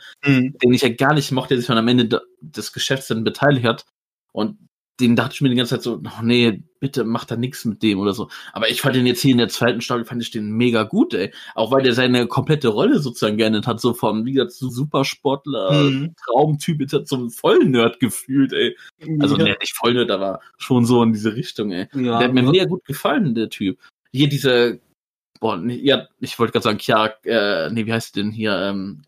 den 0.63 0.73
ich 0.73 0.81
ja 0.81 0.89
gar 0.89 1.13
nicht 1.13 1.31
mochte, 1.31 1.49
der 1.55 1.59
sich 1.59 1.67
dann 1.67 1.77
am 1.77 1.87
Ende 1.87 2.21
des 2.41 2.73
Geschäfts 2.73 3.07
dann 3.07 3.23
beteiligt 3.23 3.65
hat. 3.65 3.85
Und 4.31 4.57
den 4.99 5.15
dachte 5.15 5.33
ich 5.33 5.41
mir 5.41 5.49
die 5.49 5.55
ganze 5.55 5.75
Zeit 5.75 5.81
so, 5.81 5.95
oh, 6.03 6.21
nee, 6.21 6.61
bitte 6.79 7.03
mach 7.03 7.25
da 7.25 7.35
nichts 7.35 7.65
mit 7.65 7.81
dem 7.81 7.99
oder 7.99 8.13
so. 8.13 8.29
Aber 8.51 8.69
ich 8.69 8.79
fand 8.81 8.95
den 8.95 9.07
jetzt 9.07 9.21
hier 9.21 9.31
in 9.31 9.39
der 9.39 9.49
zweiten 9.49 9.81
Staffel, 9.81 10.05
fand 10.05 10.21
ich 10.21 10.29
den 10.29 10.51
mega 10.51 10.83
gut, 10.83 11.15
ey. 11.15 11.33
Auch 11.55 11.71
weil 11.71 11.81
der 11.81 11.93
seine 11.93 12.27
komplette 12.27 12.67
Rolle 12.67 12.99
sozusagen 12.99 13.37
geändert 13.37 13.65
hat, 13.65 13.81
so 13.81 13.93
vom, 13.93 14.23
wie 14.25 14.33
gesagt, 14.33 14.51
so 14.51 14.69
Supersportler, 14.69 15.71
Mhm. 15.83 16.15
Traumtyp, 16.23 16.81
jetzt 16.81 16.93
hat 16.93 17.07
so 17.07 17.17
ein 17.17 17.31
Vollnerd 17.31 17.99
gefühlt, 17.99 18.53
ey. 18.53 18.77
Also, 19.19 19.35
ja. 19.37 19.45
nee, 19.45 19.55
nicht 19.59 19.75
Vollnerd, 19.75 20.11
aber 20.11 20.39
schon 20.57 20.85
so 20.85 21.01
in 21.01 21.11
diese 21.13 21.33
Richtung, 21.35 21.71
ey. 21.71 21.87
ja. 21.93 22.19
Der 22.19 22.27
hat 22.27 22.33
mir 22.33 22.43
mega 22.43 22.65
gut 22.65 22.85
gefallen, 22.85 23.33
der 23.33 23.49
Typ. 23.49 23.79
Hier 24.11 24.29
diese, 24.29 24.79
boah, 25.39 25.57
nee, 25.57 25.79
ja, 25.81 26.07
ich 26.19 26.37
wollte 26.37 26.51
gerade 26.53 26.63
sagen, 26.63 26.77
Chiara, 26.79 27.13
äh, 27.23 27.71
nee, 27.71 27.87
wie 27.87 27.93
heißt 27.93 28.15
denn 28.15 28.31
hier, 28.31 28.55
ähm, 28.55 29.01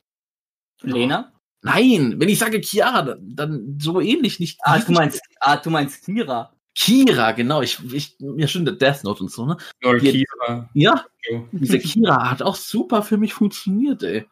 Lena? 0.81 1.31
Nein, 1.66 2.16
wenn 2.20 2.30
ich 2.30 2.39
sage 2.39 2.61
Chiara, 2.61 3.01
dann, 3.01 3.36
dann 3.36 3.78
so 3.82 3.99
ähnlich, 3.99 4.39
nicht. 4.39 4.59
Ah, 4.63 4.80
du 4.80 4.91
meinst, 4.91 5.20
ah, 5.39 5.57
du 5.57 5.70
meinst 5.70 6.05
Kira. 6.05 6.53
Kira, 6.78 7.32
genau, 7.32 7.61
ich, 7.61 7.80
ich, 7.93 8.18
ja, 8.20 8.47
stimmt, 8.47 8.68
der 8.68 8.76
Death 8.76 9.03
Note 9.03 9.24
und 9.24 9.32
so, 9.32 9.45
ne? 9.45 9.57
Lol, 9.82 9.99
Hier- 9.99 10.11
Kira. 10.11 10.70
Ja, 10.74 11.05
diese 11.51 11.80
Kira 11.80 12.30
hat 12.30 12.41
auch 12.41 12.55
super 12.55 13.01
für 13.01 13.18
mich 13.18 13.34
funktioniert, 13.34 14.03
ey. 14.03 14.26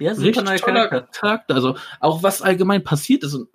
Ja, 0.00 0.14
super 0.14 0.28
Richtig 0.28 0.44
toller 0.44 0.58
Charakter. 0.88 1.08
Charakter. 1.12 1.54
Also 1.54 1.76
auch 2.00 2.22
was 2.22 2.42
allgemein 2.42 2.84
passiert 2.84 3.24
ist. 3.24 3.34
Und 3.34 3.48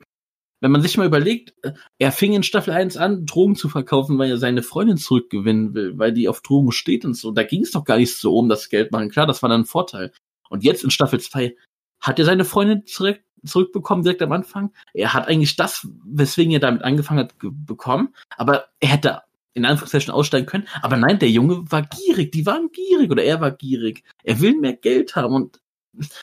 wenn 0.60 0.72
man 0.72 0.82
sich 0.82 0.98
mal 0.98 1.06
überlegt, 1.08 1.54
äh, 1.64 1.74
er 2.00 2.12
fing 2.12 2.34
in 2.34 2.44
Staffel 2.44 2.74
1 2.74 2.98
an, 2.98 3.26
Drogen 3.26 3.56
zu 3.56 3.70
verkaufen, 3.70 4.18
weil 4.18 4.30
er 4.30 4.38
seine 4.38 4.64
Freundin 4.64 4.98
zurückgewinnen 4.98 5.74
will, 5.74 5.98
weil 5.98 6.12
die 6.14 6.28
auf 6.28 6.42
Drogen 6.42 6.72
steht 6.72 7.06
und 7.06 7.16
so. 7.16 7.32
Da 7.32 7.44
ging 7.44 7.62
es 7.62 7.72
doch 7.72 7.84
gar 7.86 7.98
nicht 7.98 8.16
so 8.16 8.38
um 8.38 8.50
das 8.50 8.70
Geld 8.70 8.92
machen. 8.92 9.10
Klar, 9.10 9.26
das 9.28 9.42
war 9.42 9.50
dann 9.50 9.62
ein 9.62 9.66
Vorteil. 9.66 10.12
Und 10.50 10.64
jetzt 10.64 10.84
in 10.84 10.90
Staffel 10.92 11.20
2 11.20 11.56
hat 12.04 12.20
er 12.20 12.26
seine 12.26 12.46
Freundin 12.46 12.86
zurück, 12.86 13.22
zurückbekommen, 13.44 14.04
direkt 14.04 14.22
am 14.22 14.32
Anfang. 14.32 14.72
Er 14.94 15.14
hat 15.14 15.28
eigentlich 15.28 15.56
das, 15.56 15.88
weswegen 16.06 16.54
er 16.54 16.60
damit 16.60 16.84
angefangen 16.84 17.22
hat, 17.22 17.34
bekommen. 17.40 18.14
Aber 18.38 18.66
er 18.80 18.90
hätte 18.90 19.22
in 19.56 19.66
Anführungszeichen 19.66 20.14
aussteigen 20.14 20.46
können. 20.46 20.68
Aber 20.82 20.98
nein, 20.98 21.20
der 21.20 21.30
Junge 21.30 21.72
war 21.72 21.84
gierig. 21.84 22.32
Die 22.32 22.46
waren 22.46 22.72
gierig 22.72 23.10
oder 23.12 23.24
er 23.24 23.42
war 23.42 23.52
gierig. 23.52 24.04
Er 24.24 24.40
will 24.40 24.56
mehr 24.60 24.74
Geld 24.74 25.16
haben 25.16 25.34
und 25.34 25.60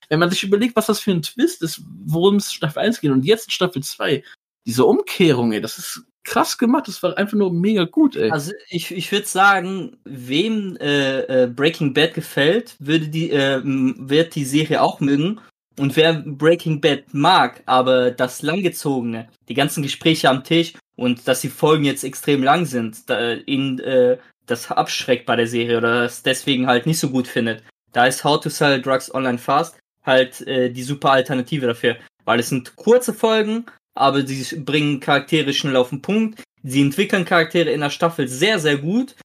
wenn 0.09 0.19
man 0.19 0.31
sich 0.31 0.43
überlegt, 0.43 0.77
was 0.77 0.87
das 0.87 1.01
für 1.01 1.13
ein 1.13 1.23
Twist 1.23 1.63
ist, 1.63 1.83
worum 2.05 2.37
es 2.37 2.53
Staffel 2.53 2.81
1 2.81 3.01
geht 3.01 3.13
und 3.13 3.25
jetzt 3.25 3.47
in 3.47 3.53
Staffel 3.53 3.83
2, 3.83 4.25
diese 4.67 4.85
Umkehrung, 4.85 5.53
ey, 5.53 5.61
das 5.61 5.79
ist 5.79 6.03
krass 6.25 6.59
gemacht, 6.59 6.89
das 6.89 7.03
war 7.03 7.17
einfach 7.17 7.37
nur 7.37 7.53
mega 7.53 7.85
gut, 7.85 8.17
ey. 8.17 8.31
Also 8.31 8.53
ich, 8.69 8.91
ich 8.91 9.11
würde 9.13 9.27
sagen, 9.27 9.97
wem 10.05 10.77
äh, 10.81 11.45
äh, 11.45 11.47
Breaking 11.47 11.95
Bad 11.95 12.15
gefällt, 12.15 12.77
würde 12.79 13.09
die, 13.09 13.31
äh, 13.31 13.61
wird 13.65 14.35
die 14.35 14.45
Serie 14.45 14.83
auch 14.83 15.01
mögen. 15.01 15.41
Und 15.79 15.97
wer 15.97 16.15
Breaking 16.15 16.81
Bad 16.81 17.05
mag, 17.13 17.63
aber 17.67 18.11
das 18.11 18.43
langgezogene, 18.43 19.29
die 19.49 19.55
ganzen 19.55 19.83
Gespräche 19.83 20.29
am 20.29 20.45
Tisch 20.45 20.75
und 20.97 21.27
dass 21.27 21.41
die 21.41 21.49
Folgen 21.49 21.85
jetzt 21.85 22.05
extrem 22.05 22.43
lang 22.43 22.67
sind, 22.67 23.09
da, 23.09 23.35
ihn 23.35 23.79
äh, 23.79 24.19
das 24.47 24.71
abschreckt 24.71 25.27
bei 25.27 25.37
der 25.37 25.47
Serie 25.47 25.79
oder 25.79 26.03
das 26.03 26.23
deswegen 26.23 26.67
halt 26.67 26.87
nicht 26.87 26.99
so 26.99 27.11
gut 27.11 27.29
findet, 27.29 27.63
da 27.93 28.07
ist 28.07 28.25
How 28.25 28.41
to 28.41 28.51
Sell 28.51 28.83
Drugs 28.83 29.13
Online 29.15 29.39
Fast 29.39 29.79
halt 30.05 30.41
äh, 30.47 30.71
die 30.71 30.83
super 30.83 31.13
Alternative 31.13 31.67
dafür. 31.67 31.97
Weil 32.25 32.41
es 32.41 32.49
sind 32.49 32.77
kurze 32.77 33.15
Folgen, 33.15 33.67
aber 33.95 34.27
sie 34.27 34.57
bringen 34.61 35.01
Charaktere 35.01 35.53
schnell 35.53 35.77
auf 35.77 35.91
den 35.91 36.03
Punkt. 36.03 36.43
Sie 36.63 36.83
entwickeln 36.83 37.25
Charaktere 37.25 37.71
in 37.71 37.81
der 37.81 37.91
Staffel 37.91 38.29
sehr, 38.29 38.59
sehr 38.59 38.77
gut. 38.77 39.17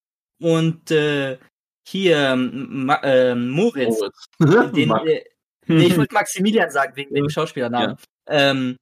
Und 0.41 0.91
äh, 0.91 1.37
hier 1.87 2.17
ähm, 2.17 2.85
Ma 2.85 2.95
äh, 3.03 3.35
Moritz, 3.35 3.99
den, 4.39 4.89
Mag- 4.89 5.05
äh, 5.05 5.23
nee, 5.68 5.88
ich 5.88 5.97
wollte 5.97 6.13
Maximilian 6.13 6.70
sagen, 6.70 6.95
wegen 6.95 7.13
dem 7.13 7.30
Schauspielernamen. 7.30 7.97
Ähm, 8.28 8.78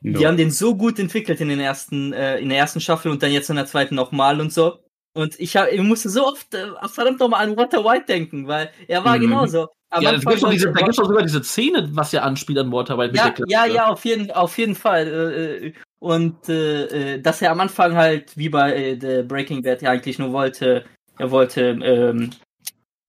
die 0.00 0.20
Ja. 0.20 0.28
haben 0.28 0.36
den 0.36 0.50
so 0.50 0.76
gut 0.76 0.98
entwickelt 0.98 1.40
in 1.40 1.48
den 1.48 1.60
ersten, 1.60 2.12
äh, 2.12 2.38
in 2.38 2.50
der 2.50 2.58
ersten 2.58 2.80
Staffel 2.80 3.10
und 3.10 3.22
dann 3.22 3.32
jetzt 3.32 3.48
in 3.48 3.56
der 3.56 3.66
zweiten 3.66 3.94
nochmal 3.94 4.40
und 4.40 4.52
so. 4.52 4.80
Und 5.16 5.38
ich, 5.38 5.56
hab, 5.56 5.68
ich 5.72 5.80
musste 5.80 6.10
so 6.10 6.26
oft 6.26 6.52
äh, 6.54 6.66
verdammt 6.86 7.20
nochmal 7.20 7.46
an 7.46 7.56
Walter 7.56 7.84
White 7.84 8.06
denken, 8.06 8.48
weil 8.48 8.70
er 8.88 9.04
war 9.04 9.16
Mhm. 9.16 9.22
genauso. 9.22 9.68
Am 9.90 10.02
ja, 10.02 10.10
da 10.10 10.16
Anfang 10.16 10.40
da 10.40 10.50
gibt's 10.50 10.96
doch 10.96 11.06
sogar 11.06 11.22
diese 11.22 11.42
Szene, 11.44 11.88
was 11.92 12.10
ja 12.10 12.22
anspielt 12.22 12.58
an 12.58 12.72
Waterwhite 12.72 13.12
mit 13.12 13.20
ja, 13.48 13.64
ja, 13.66 13.72
ja, 13.72 13.86
auf 13.86 14.04
jeden, 14.04 14.30
auf 14.32 14.58
jeden 14.58 14.74
Fall. 14.74 15.06
Äh, 15.06 15.66
äh, 15.68 15.72
Und 16.00 16.48
äh, 16.48 17.14
äh, 17.14 17.20
dass 17.20 17.40
er 17.40 17.52
am 17.52 17.60
Anfang 17.60 17.94
halt, 17.94 18.36
wie 18.36 18.48
bei 18.48 18.74
äh, 18.74 18.98
The 19.00 19.22
Breaking 19.22 19.62
Bad, 19.62 19.82
ja 19.82 19.90
eigentlich 19.90 20.18
nur 20.18 20.32
wollte, 20.32 20.84
er 21.16 21.30
wollte 21.30 21.78
ähm, 21.82 22.30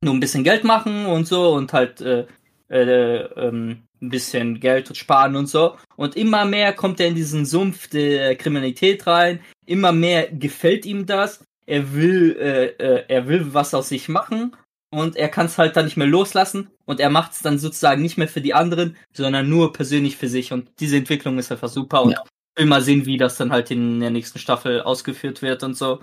nur 0.03 0.13
ein 0.13 0.19
bisschen 0.19 0.43
Geld 0.43 0.63
machen 0.63 1.07
und 1.07 1.27
so 1.27 1.53
und 1.53 1.73
halt 1.73 2.01
äh, 2.01 2.27
äh, 2.69 3.17
ähm, 3.23 3.83
ein 4.01 4.09
bisschen 4.09 4.59
Geld 4.59 4.95
sparen 4.95 5.35
und 5.35 5.47
so. 5.47 5.75
Und 5.95 6.15
immer 6.15 6.45
mehr 6.45 6.73
kommt 6.73 6.99
er 6.99 7.07
in 7.07 7.15
diesen 7.15 7.45
Sumpf 7.45 7.87
der 7.87 8.35
Kriminalität 8.35 9.07
rein. 9.07 9.39
Immer 9.65 9.91
mehr 9.91 10.29
gefällt 10.31 10.85
ihm 10.85 11.05
das. 11.05 11.43
Er 11.65 11.93
will, 11.93 12.37
äh, 12.39 12.65
äh, 12.77 13.05
er 13.07 13.27
will 13.27 13.53
was 13.53 13.73
aus 13.73 13.89
sich 13.89 14.09
machen. 14.09 14.55
und 14.95 15.17
er 15.17 15.27
kann 15.29 15.47
es 15.47 15.57
halt 15.57 15.75
dann 15.75 15.85
nicht 15.85 15.97
mehr 15.97 16.07
loslassen 16.07 16.69
und 16.85 17.01
er 17.01 17.09
macht 17.09 17.33
es 17.33 17.39
dann 17.41 17.59
sozusagen 17.59 18.01
nicht 18.01 18.17
mehr 18.17 18.29
für 18.29 18.41
die 18.41 18.53
anderen, 18.53 18.95
sondern 19.11 19.49
nur 19.49 19.73
persönlich 19.73 20.15
für 20.15 20.29
sich 20.29 20.53
und 20.53 20.69
diese 20.79 20.95
Entwicklung 20.95 21.37
ist 21.37 21.51
einfach 21.51 21.67
super 21.67 22.03
und 22.03 22.11
ja. 22.11 22.23
will 22.55 22.65
mal 22.65 22.81
sehen, 22.81 23.05
wie 23.05 23.17
das 23.17 23.35
dann 23.35 23.51
halt 23.51 23.71
in 23.71 23.99
der 23.99 24.11
nächsten 24.11 24.39
Staffel 24.39 24.81
ausgeführt 24.81 25.41
wird 25.41 25.63
und 25.63 25.75
so. 25.75 25.99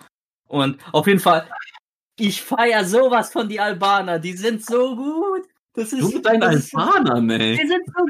Und 0.47 0.79
auf 0.93 1.07
jeden 1.07 1.21
Fall, 1.21 1.49
ich 2.19 2.43
feier 2.43 2.85
sowas 2.85 3.33
von 3.33 3.49
die 3.49 3.61
Albaner, 3.61 4.19
die 4.19 4.35
sind 4.35 4.65
so 4.65 4.95
gut. 4.97 5.49
Das 5.75 5.93
ist, 5.93 6.03
du 6.03 6.09
mit 6.09 6.27
deinen 6.27 6.43
Albanern, 6.43 7.31
ey. 7.31 7.57
Die 7.57 7.67
sind 7.67 7.87
so 7.95 8.05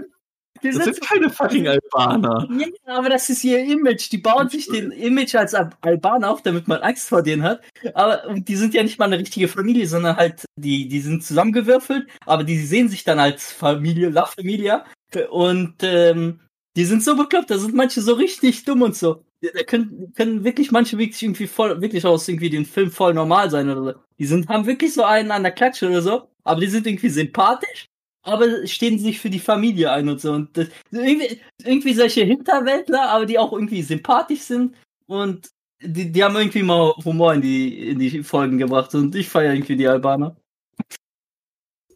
das 0.63 0.85
sind 0.85 1.01
keine 1.01 1.31
fucking 1.31 1.67
Albaner. 1.67 2.49
Ja, 2.57 2.97
aber 2.97 3.09
das 3.09 3.29
ist 3.29 3.43
ihr 3.43 3.65
Image. 3.65 4.11
Die 4.13 4.19
bauen 4.19 4.49
sich 4.49 4.69
den 4.69 4.93
Image 4.93 5.35
als 5.35 5.55
Albaner 5.55 6.31
auf, 6.31 6.43
damit 6.43 6.69
man 6.69 6.81
Angst 6.83 7.09
vor 7.09 7.23
denen 7.23 7.43
hat. 7.43 7.63
Aber 7.95 8.35
die 8.35 8.57
sind 8.57 8.75
ja 8.75 8.83
nicht 8.83 8.99
mal 8.99 9.07
eine 9.07 9.19
richtige 9.19 9.49
Familie, 9.49 9.87
sondern 9.89 10.17
halt, 10.17 10.45
die, 10.57 10.89
die 10.89 11.01
sind 11.01 11.25
zusammengewürfelt, 11.25 12.09
aber 12.27 12.45
die 12.45 12.59
sehen 12.59 12.89
sich 12.89 13.05
dann 13.05 13.19
als 13.19 13.51
Familie, 13.51 14.11
La 14.11 14.27
Familia. 14.27 14.85
Und 15.31 15.75
ähm, 15.83 16.41
die 16.77 16.85
sind 16.85 17.03
so 17.03 17.17
bekloppt, 17.17 17.51
da 17.51 17.59
sind 17.59 17.75
manche 17.75 18.01
so 18.01 18.15
richtig 18.15 18.65
dumm 18.65 18.83
und 18.83 18.97
so. 18.97 19.25
Da 19.43 19.63
können, 19.65 20.13
können 20.15 20.45
wirklich 20.45 20.71
manche 20.71 20.99
wirklich 20.99 21.23
irgendwie 21.23 21.47
voll, 21.49 21.81
wirklich 21.81 22.07
aus 22.07 22.29
irgendwie 22.29 22.51
den 22.51 22.65
Film 22.65 22.91
voll 22.91 23.13
normal 23.13 23.51
sein 23.51 23.69
oder 23.69 23.95
so. 23.95 24.01
Die 24.19 24.27
sind, 24.27 24.49
haben 24.49 24.67
wirklich 24.67 24.95
so 24.95 25.03
einen 25.03 25.33
an 25.33 25.43
der 25.43 25.53
Klatsche 25.53 25.89
oder 25.89 26.01
so, 26.01 26.29
aber 26.45 26.61
die 26.61 26.69
sind 26.69 26.87
irgendwie 26.87 27.09
sympathisch 27.09 27.89
aber 28.23 28.67
stehen 28.67 28.99
sich 28.99 29.21
für 29.21 29.31
die 29.31 29.41
Familie 29.41 29.91
ein 29.93 30.09
und 30.09 30.21
so. 30.21 30.33
Und 30.33 30.57
das, 30.57 30.69
irgendwie, 30.91 31.41
irgendwie 31.63 31.95
solche 31.95 32.25
Hinterwäldler, 32.25 33.09
aber 33.11 33.27
die 33.27 33.39
auch 33.39 33.53
irgendwie 33.53 33.83
sympathisch 33.83 34.43
sind 34.43 34.77
und 35.07 35.51
die, 35.81 36.13
die 36.13 36.23
haben 36.23 36.37
irgendwie 36.37 36.63
mal 36.63 36.95
Humor 37.05 37.35
in 37.35 37.43
die, 37.43 37.91
in 37.91 37.99
die 37.99 38.23
Folgen 38.23 38.59
gebracht 38.59 38.95
und 38.95 39.15
ich 39.17 39.29
feiere 39.29 39.55
irgendwie 39.55 39.77
die 39.77 39.89
Albaner. 39.89 40.37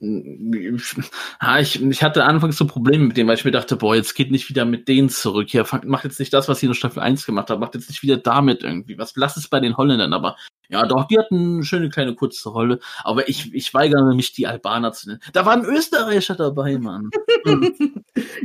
Ja, 0.00 1.58
ich, 1.58 1.82
ich 1.82 2.02
hatte 2.02 2.24
anfangs 2.24 2.56
so 2.56 2.66
Probleme 2.66 3.06
mit 3.06 3.16
dem, 3.16 3.28
weil 3.28 3.36
ich 3.36 3.44
mir 3.44 3.50
dachte, 3.50 3.76
boah, 3.76 3.94
jetzt 3.94 4.14
geht 4.14 4.30
nicht 4.30 4.48
wieder 4.48 4.64
mit 4.64 4.88
denen 4.88 5.08
zurück. 5.08 5.48
Hier 5.50 5.66
macht 5.84 6.04
jetzt 6.04 6.18
nicht 6.18 6.32
das, 6.32 6.48
was 6.48 6.60
sie 6.60 6.66
in 6.66 6.74
Staffel 6.74 7.00
1 7.00 7.26
gemacht 7.26 7.50
hat, 7.50 7.60
macht 7.60 7.74
jetzt 7.74 7.88
nicht 7.88 8.02
wieder 8.02 8.16
damit 8.16 8.62
irgendwie 8.62 8.98
was. 8.98 9.14
Lass 9.16 9.36
es 9.36 9.48
bei 9.48 9.60
den 9.60 9.76
Holländern, 9.76 10.12
aber 10.12 10.36
ja, 10.68 10.84
doch, 10.86 11.04
die 11.06 11.18
hatten 11.18 11.56
eine 11.56 11.64
schöne 11.64 11.88
kleine 11.88 12.14
kurze 12.14 12.48
Rolle. 12.48 12.80
Aber 13.04 13.28
ich, 13.28 13.54
ich 13.54 13.72
weigere 13.72 14.14
mich, 14.14 14.32
die 14.32 14.46
Albaner 14.46 14.92
zu 14.92 15.08
nennen. 15.08 15.20
Da 15.32 15.46
waren 15.46 15.64
Österreicher 15.64 16.34
dabei, 16.34 16.78
Mann. 16.78 17.10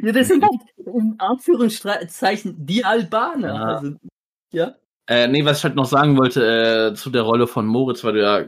ja, 0.03 0.11
das 0.11 0.27
sind 0.27 0.43
halt 0.43 0.61
in 0.77 1.15
Anführungszeichen 1.17 2.55
die 2.65 2.85
Albaner. 2.85 3.53
Ja. 3.53 3.63
Also, 3.63 3.95
ja? 4.51 4.75
Äh, 5.07 5.27
nee, 5.27 5.43
was 5.43 5.57
ich 5.59 5.63
halt 5.63 5.75
noch 5.75 5.85
sagen 5.85 6.17
wollte 6.17 6.91
äh, 6.91 6.93
zu 6.93 7.09
der 7.09 7.23
Rolle 7.23 7.47
von 7.47 7.65
Moritz, 7.65 8.03
weil 8.03 8.13
du 8.13 8.21
ja 8.21 8.39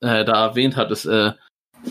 äh, 0.00 0.24
da 0.24 0.46
erwähnt 0.46 0.76
hattest, 0.76 1.06
äh, 1.06 1.32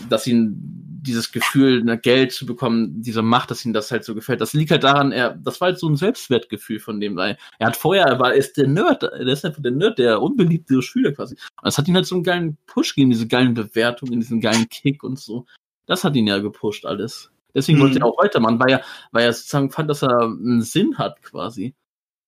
dass 0.08 0.26
ihn 0.26 0.82
dieses 1.02 1.32
Gefühl, 1.32 1.82
ne, 1.82 1.98
Geld 1.98 2.32
zu 2.32 2.46
bekommen, 2.46 3.02
diese 3.02 3.22
Macht, 3.22 3.50
dass 3.50 3.64
ihm 3.64 3.72
das 3.72 3.90
halt 3.90 4.04
so 4.04 4.14
gefällt. 4.14 4.40
Das 4.40 4.52
liegt 4.52 4.70
halt 4.70 4.84
daran, 4.84 5.10
er, 5.10 5.34
das 5.34 5.60
war 5.60 5.68
halt 5.68 5.78
so 5.78 5.88
ein 5.88 5.96
Selbstwertgefühl 5.96 6.78
von 6.78 7.00
dem, 7.00 7.16
weil 7.16 7.36
er 7.58 7.66
hat 7.66 7.76
vorher, 7.76 8.04
er 8.04 8.20
war, 8.20 8.32
er 8.32 8.38
ist 8.38 8.56
der 8.56 8.68
Nerd, 8.68 9.02
er 9.02 9.26
ist 9.26 9.44
einfach 9.44 9.62
der 9.62 9.72
Nerd, 9.72 9.98
der 9.98 10.22
unbeliebte 10.22 10.80
Schüler 10.80 11.12
quasi. 11.12 11.34
Und 11.34 11.64
das 11.64 11.76
hat 11.76 11.88
ihn 11.88 11.96
halt 11.96 12.06
so 12.06 12.14
einen 12.14 12.24
geilen 12.24 12.56
Push 12.66 12.94
gegeben, 12.94 13.10
diese 13.10 13.26
geilen 13.26 13.54
Bewertungen, 13.54 14.20
diesen 14.20 14.40
geilen 14.40 14.68
Kick 14.68 15.02
und 15.02 15.18
so. 15.18 15.46
Das 15.86 16.04
hat 16.04 16.14
ihn 16.14 16.28
ja 16.28 16.38
gepusht 16.38 16.86
alles. 16.86 17.30
Deswegen 17.54 17.78
mhm. 17.78 17.82
wollte 17.82 17.98
er 17.98 18.06
auch 18.06 18.22
weitermachen, 18.22 18.60
weil 18.60 18.70
er, 18.70 18.84
weil 19.10 19.24
er 19.24 19.32
sozusagen 19.32 19.70
fand, 19.70 19.90
dass 19.90 20.02
er 20.02 20.22
einen 20.22 20.62
Sinn 20.62 20.98
hat 20.98 21.20
quasi. 21.22 21.74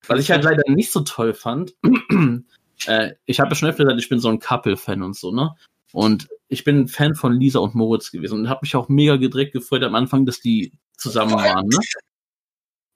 Was 0.06 0.20
ich 0.20 0.30
halt 0.30 0.44
leider 0.44 0.62
nicht 0.68 0.92
so 0.92 1.00
toll 1.00 1.32
fand, 1.32 1.74
äh, 2.86 3.12
ich 3.24 3.40
habe 3.40 3.50
ja 3.50 3.54
schon 3.54 3.68
öfter 3.68 3.84
gesagt, 3.84 4.02
ich 4.02 4.08
bin 4.08 4.18
so 4.18 4.28
ein 4.28 4.40
Couple-Fan 4.40 5.02
und 5.02 5.16
so, 5.16 5.30
ne? 5.30 5.54
Und 5.94 6.28
ich 6.48 6.64
bin 6.64 6.88
Fan 6.88 7.14
von 7.14 7.38
Lisa 7.38 7.60
und 7.60 7.76
Moritz 7.76 8.10
gewesen 8.10 8.40
und 8.40 8.48
habe 8.48 8.60
mich 8.62 8.74
auch 8.74 8.88
mega 8.88 9.16
gedreckt 9.16 9.52
gefreut 9.52 9.84
am 9.84 9.94
Anfang, 9.94 10.26
dass 10.26 10.40
die 10.40 10.72
zusammen 10.96 11.34
waren, 11.34 11.68
ne? 11.68 11.78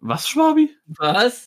Was, 0.01 0.29
Schwabi? 0.29 0.77
Was? 0.87 1.47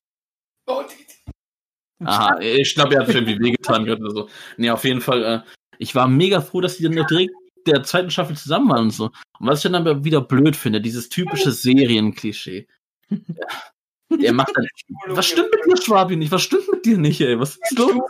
Aha, 2.06 2.40
ich 2.40 2.74
glaube, 2.74 2.96
er 2.96 3.02
hat 3.02 3.14
irgendwie 3.14 3.38
wehgetan 3.38 3.84
oder 3.90 4.10
so. 4.12 4.30
Nee, 4.56 4.70
auf 4.70 4.86
jeden 4.86 5.02
Fall, 5.02 5.24
äh, 5.24 5.42
ich 5.78 5.94
war 5.94 6.08
mega 6.08 6.40
froh, 6.40 6.62
dass 6.62 6.78
die 6.78 6.84
dann 6.84 6.94
direkt 6.94 7.34
der 7.68 7.84
zweiten 7.84 8.12
Staffel 8.12 8.38
zusammen 8.38 8.70
waren 8.70 8.84
und 8.86 8.92
so. 8.92 9.12
Und 9.38 9.48
was 9.48 9.60
ich 9.60 9.64
dann 9.64 9.76
aber 9.76 10.06
wieder 10.06 10.22
blöd 10.22 10.56
finde, 10.56 10.80
dieses 10.80 11.10
typische 11.10 11.52
Serienklischee. 11.52 12.66
Er 14.20 14.34
macht 14.34 14.52
dann. 14.56 14.68
Was 15.08 15.28
stimmt 15.28 15.50
mit 15.52 15.66
dir, 15.66 15.82
Schwabi, 15.82 16.16
nicht? 16.16 16.32
Was 16.32 16.44
stimmt 16.44 16.72
mit 16.72 16.86
dir 16.86 16.98
nicht, 16.98 17.20
ey? 17.20 17.38
Was 17.40 17.58
ist 17.58 17.78
los? 17.78 18.02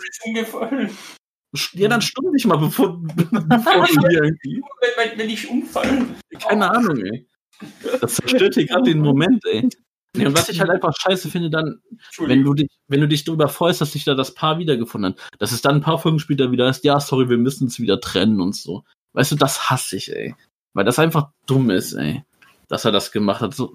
Ja, 1.74 1.90
dann 1.90 2.02
stumm 2.02 2.32
dich 2.34 2.46
mal, 2.46 2.58
bevor, 2.58 3.02
bevor 3.04 3.86
du 3.86 4.08
hier 4.08 4.24
irgendwie. 4.24 4.62
Wenn, 4.98 5.20
wenn 5.20 5.30
ich 5.30 5.50
umfalle. 5.50 6.06
Keine 6.40 6.72
Ahnung, 6.72 6.98
ey. 6.98 7.28
Das 8.00 8.16
zerstört 8.16 8.56
hier 8.56 8.66
gerade 8.66 8.84
den 8.84 9.02
Moment, 9.02 9.44
ey. 9.46 9.68
Nee, 10.16 10.26
und 10.26 10.38
was 10.38 10.50
ich 10.50 10.60
halt 10.60 10.70
einfach 10.70 10.94
scheiße 10.98 11.30
finde, 11.30 11.50
dann, 11.50 11.82
wenn 12.20 12.44
du 12.44 12.54
dich, 12.54 12.70
wenn 12.88 13.00
du 13.00 13.08
dich 13.08 13.24
darüber 13.24 13.48
freust, 13.48 13.80
dass 13.80 13.94
sich 13.94 14.04
da 14.04 14.14
das 14.14 14.34
Paar 14.34 14.60
wiedergefunden 14.60 15.14
hat, 15.14 15.22
dass 15.40 15.54
es 15.54 15.62
dann 15.62 15.76
ein 15.76 15.82
paar 15.82 16.00
Folgen 16.00 16.20
später 16.20 16.52
wieder 16.52 16.70
ist, 16.70 16.84
ja, 16.84 17.00
sorry, 17.00 17.30
wir 17.30 17.38
müssen 17.38 17.66
uns 17.66 17.80
wieder 17.80 18.00
trennen 18.02 18.42
und 18.42 18.56
so. 18.56 18.84
Weißt 19.14 19.32
du, 19.32 19.36
das 19.36 19.70
hasse 19.70 19.96
ich, 19.96 20.14
ey. 20.14 20.36
Weil 20.74 20.86
das 20.86 21.00
einfach 21.00 21.30
dumm 21.46 21.70
ist, 21.70 21.94
ey. 21.94 22.24
Dass 22.68 22.86
er 22.86 22.92
das 22.92 23.12
gemacht 23.12 23.42
hat. 23.42 23.54
So, 23.54 23.74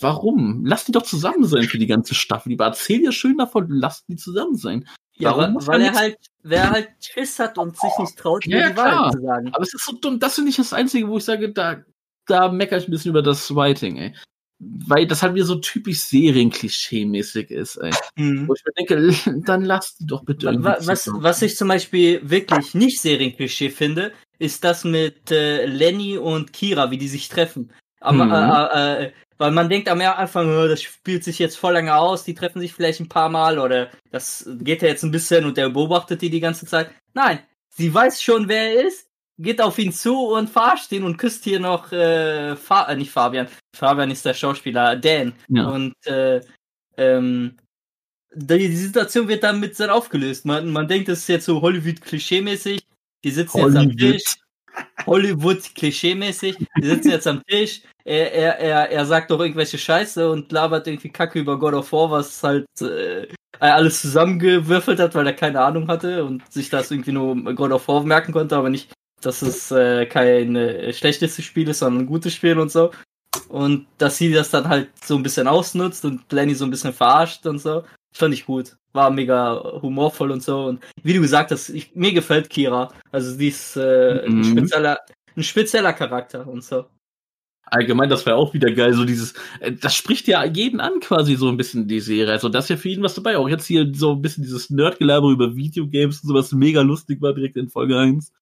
warum? 0.00 0.64
Lass 0.64 0.84
die 0.84 0.92
doch 0.92 1.02
zusammen 1.02 1.44
sein 1.44 1.64
für 1.64 1.78
die 1.78 1.86
ganze 1.86 2.14
Staffel. 2.14 2.50
Lieber 2.50 2.66
erzähl 2.66 3.00
dir 3.00 3.12
schön 3.12 3.38
davon, 3.38 3.66
lass 3.68 4.04
die 4.06 4.16
zusammen 4.16 4.56
sein. 4.56 4.88
Ja, 5.16 5.36
Warum 5.36 5.54
weil, 5.56 5.66
weil 5.66 5.80
er 5.82 5.94
halt, 5.94 6.18
wer 6.42 6.70
halt 6.70 6.88
Schiss 7.00 7.38
hat 7.38 7.56
und 7.58 7.76
sich 7.78 7.90
nicht 7.98 8.18
traut, 8.18 8.44
ja, 8.46 8.70
die 8.70 8.76
Wahrheit 8.76 9.12
zu 9.12 9.22
sagen. 9.22 9.48
Aber 9.52 9.62
es 9.62 9.74
ist 9.74 9.84
so 9.84 9.92
dumm, 9.92 10.18
das 10.18 10.34
finde 10.34 10.50
ich 10.50 10.56
das 10.56 10.72
Einzige, 10.72 11.08
wo 11.08 11.18
ich 11.18 11.24
sage, 11.24 11.52
da, 11.52 11.84
da 12.26 12.50
meckere 12.50 12.78
ich 12.78 12.88
ein 12.88 12.90
bisschen 12.90 13.10
über 13.10 13.22
das 13.22 13.54
Writing, 13.54 13.96
ey. 13.96 14.14
Weil 14.58 15.06
das 15.06 15.22
halt 15.22 15.34
wieder 15.34 15.44
so 15.44 15.56
typisch 15.56 15.98
Serienklischee-mäßig 15.98 17.50
ist, 17.50 17.76
ey. 17.76 17.92
Mhm. 18.16 18.48
Wo 18.48 18.54
ich 18.54 18.62
mir 18.64 18.72
denke, 18.72 19.14
dann 19.46 19.64
lass 19.64 19.96
die 19.96 20.06
doch 20.06 20.24
bitte 20.24 20.46
irgendwie. 20.46 20.68
Was, 20.86 21.08
was 21.12 21.42
ich 21.42 21.56
zum 21.56 21.68
Beispiel 21.68 22.20
wirklich 22.28 22.74
nicht 22.74 23.00
Serienklischee 23.00 23.70
finde, 23.70 24.12
ist 24.38 24.64
das 24.64 24.82
mit 24.82 25.30
äh, 25.30 25.66
Lenny 25.66 26.18
und 26.18 26.52
Kira, 26.52 26.90
wie 26.90 26.98
die 26.98 27.08
sich 27.08 27.28
treffen. 27.28 27.72
Aber 28.00 28.24
mhm. 28.24 28.32
äh, 28.32 29.04
äh, 29.06 29.12
weil 29.38 29.50
man 29.50 29.68
denkt 29.68 29.88
am 29.88 30.00
Anfang, 30.00 30.48
oh, 30.48 30.68
das 30.68 30.82
spielt 30.82 31.24
sich 31.24 31.38
jetzt 31.38 31.56
voll 31.56 31.72
lange 31.72 31.94
aus, 31.94 32.24
die 32.24 32.34
treffen 32.34 32.60
sich 32.60 32.72
vielleicht 32.72 33.00
ein 33.00 33.08
paar 33.08 33.28
Mal 33.28 33.58
oder 33.58 33.90
das 34.10 34.48
geht 34.60 34.82
ja 34.82 34.88
jetzt 34.88 35.02
ein 35.02 35.10
bisschen 35.10 35.44
und 35.44 35.56
der 35.56 35.70
beobachtet 35.70 36.22
die 36.22 36.30
die 36.30 36.40
ganze 36.40 36.66
Zeit. 36.66 36.90
Nein, 37.14 37.40
sie 37.70 37.92
weiß 37.92 38.22
schon, 38.22 38.48
wer 38.48 38.74
er 38.74 38.86
ist, 38.86 39.08
geht 39.38 39.60
auf 39.60 39.78
ihn 39.78 39.92
zu 39.92 40.28
und 40.28 40.50
verarscht 40.50 40.92
ihn 40.92 41.02
und 41.02 41.16
küsst 41.16 41.44
hier 41.44 41.58
noch, 41.58 41.90
äh, 41.92 42.54
Fa 42.56 42.84
äh, 42.84 42.96
nicht 42.96 43.10
Fabian, 43.10 43.48
Fabian 43.74 44.10
ist 44.10 44.24
der 44.24 44.34
Schauspieler, 44.34 44.96
Dan. 44.96 45.32
Ja. 45.48 45.68
Und 45.68 45.94
äh, 46.06 46.40
ähm, 46.96 47.56
die, 48.32 48.68
die 48.68 48.76
Situation 48.76 49.28
wird 49.28 49.42
dann 49.42 49.60
mit 49.60 49.78
dann 49.78 49.90
aufgelöst. 49.90 50.44
Man, 50.44 50.70
man 50.70 50.88
denkt, 50.88 51.08
das 51.08 51.20
ist 51.20 51.28
jetzt 51.28 51.46
so 51.46 51.60
Hollywood-Klischee-mäßig. 51.60 52.82
Die 53.24 53.30
sitzen 53.30 53.62
Hollywood. 53.62 54.00
jetzt 54.00 54.02
am 54.02 54.12
Tisch. 54.12 54.24
Hollywood-Klischee-mäßig. 55.06 56.56
Die 56.80 56.86
sitzen 56.86 57.10
jetzt 57.10 57.26
am 57.26 57.42
Tisch 57.46 57.82
er, 58.04 58.32
er, 58.32 58.58
er, 58.58 58.90
er 58.90 59.06
sagt 59.06 59.30
doch 59.30 59.40
irgendwelche 59.40 59.78
Scheiße 59.78 60.30
und 60.30 60.52
labert 60.52 60.86
irgendwie 60.86 61.08
Kacke 61.08 61.38
über 61.38 61.58
God 61.58 61.74
of 61.74 61.92
War, 61.92 62.10
was 62.10 62.42
halt 62.42 62.66
äh, 62.80 63.26
alles 63.60 64.02
zusammengewürfelt 64.02 65.00
hat, 65.00 65.14
weil 65.14 65.26
er 65.26 65.32
keine 65.32 65.60
Ahnung 65.60 65.88
hatte 65.88 66.24
und 66.24 66.42
sich 66.52 66.68
das 66.68 66.90
irgendwie 66.90 67.12
nur 67.12 67.34
God 67.54 67.72
of 67.72 67.88
War 67.88 68.04
merken 68.04 68.32
konnte, 68.32 68.56
aber 68.56 68.68
nicht, 68.68 68.92
dass 69.22 69.40
es 69.40 69.70
äh, 69.70 70.04
kein 70.06 70.54
äh, 70.54 70.92
schlechtes 70.92 71.42
Spiel 71.42 71.68
ist, 71.68 71.78
sondern 71.78 72.04
ein 72.04 72.06
gutes 72.06 72.34
Spiel 72.34 72.58
und 72.58 72.70
so. 72.70 72.90
Und 73.48 73.86
dass 73.98 74.18
sie 74.18 74.32
das 74.32 74.50
dann 74.50 74.68
halt 74.68 74.90
so 75.02 75.16
ein 75.16 75.22
bisschen 75.22 75.48
ausnutzt 75.48 76.04
und 76.04 76.30
Lenny 76.30 76.54
so 76.54 76.64
ein 76.64 76.70
bisschen 76.70 76.92
verarscht 76.92 77.46
und 77.46 77.58
so. 77.58 77.84
Fand 78.14 78.34
ich 78.34 78.46
gut. 78.46 78.76
War 78.92 79.10
mega 79.10 79.80
humorvoll 79.82 80.30
und 80.30 80.42
so. 80.42 80.66
Und 80.66 80.84
wie 81.02 81.14
du 81.14 81.20
gesagt 81.20 81.50
hast, 81.50 81.70
ich, 81.70 81.94
mir 81.94 82.12
gefällt 82.12 82.50
Kira. 82.50 82.92
Also 83.10 83.36
die 83.36 83.48
ist 83.48 83.76
äh, 83.76 84.28
mhm. 84.28 84.40
ein, 84.40 84.44
spezieller, 84.44 84.98
ein 85.36 85.42
spezieller 85.42 85.92
Charakter 85.92 86.46
und 86.46 86.62
so 86.62 86.84
allgemein, 87.66 88.08
das 88.08 88.26
wäre 88.26 88.36
auch 88.36 88.54
wieder 88.54 88.70
geil, 88.72 88.94
so 88.94 89.04
dieses, 89.04 89.34
äh, 89.60 89.72
das 89.72 89.94
spricht 89.94 90.28
ja 90.28 90.44
jeden 90.44 90.80
an 90.80 91.00
quasi 91.00 91.36
so 91.36 91.48
ein 91.48 91.56
bisschen 91.56 91.88
die 91.88 92.00
Serie. 92.00 92.32
Also 92.32 92.48
das 92.48 92.66
ist 92.66 92.70
ja 92.70 92.76
für 92.76 92.88
ihn 92.88 93.02
was 93.02 93.14
dabei. 93.14 93.36
Auch 93.36 93.48
jetzt 93.48 93.66
hier 93.66 93.90
so 93.94 94.12
ein 94.12 94.22
bisschen 94.22 94.42
dieses 94.42 94.70
Nerdgelaber 94.70 95.30
über 95.30 95.56
Videogames 95.56 96.20
und 96.20 96.28
sowas 96.28 96.52
mega 96.52 96.82
lustig 96.82 97.20
war 97.20 97.34
direkt 97.34 97.56
in 97.56 97.68
Folge 97.68 97.98
1. 97.98 98.32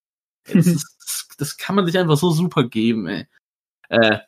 Das, 0.52 0.66
ist, 0.66 1.34
das 1.38 1.56
kann 1.56 1.76
man 1.76 1.86
sich 1.86 1.98
einfach 1.98 2.16
so 2.16 2.30
super 2.30 2.64
geben, 2.64 3.06
ey. 3.06 3.26
Äh, 3.88 4.18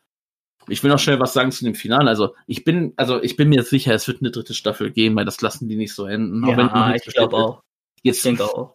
ich 0.68 0.82
will 0.82 0.90
noch 0.90 0.99
schnell 0.99 1.20
was 1.20 1.34
sagen 1.34 1.53
zu 1.53 1.64
dem 1.64 1.74
Finale. 1.74 2.09
Also 2.09 2.34
ich 2.47 2.64
bin, 2.64 2.95
also 2.97 3.22
ich 3.22 3.36
bin 3.36 3.49
mir 3.49 3.57
jetzt 3.57 3.70
sicher, 3.70 3.95
es 3.95 4.09
wird 4.09 4.22
eine 4.22 4.30
dritte 4.30 4.55
Staffel 4.55 4.90
geben, 4.90 5.16
weil 5.16 5.26
das 5.26 5.40
lassen 5.40 5.68
die 5.68 5.76
nicht 5.76 5.95
so 5.95 6.07
enden. 6.07 6.47
Ja, 6.47 6.95
ich 6.95 7.05
glaube 7.05 7.36
auch. 7.36 7.62
Jetzt, 8.03 8.18
ich 8.18 8.22
denke 8.22 8.45
auch. 8.45 8.74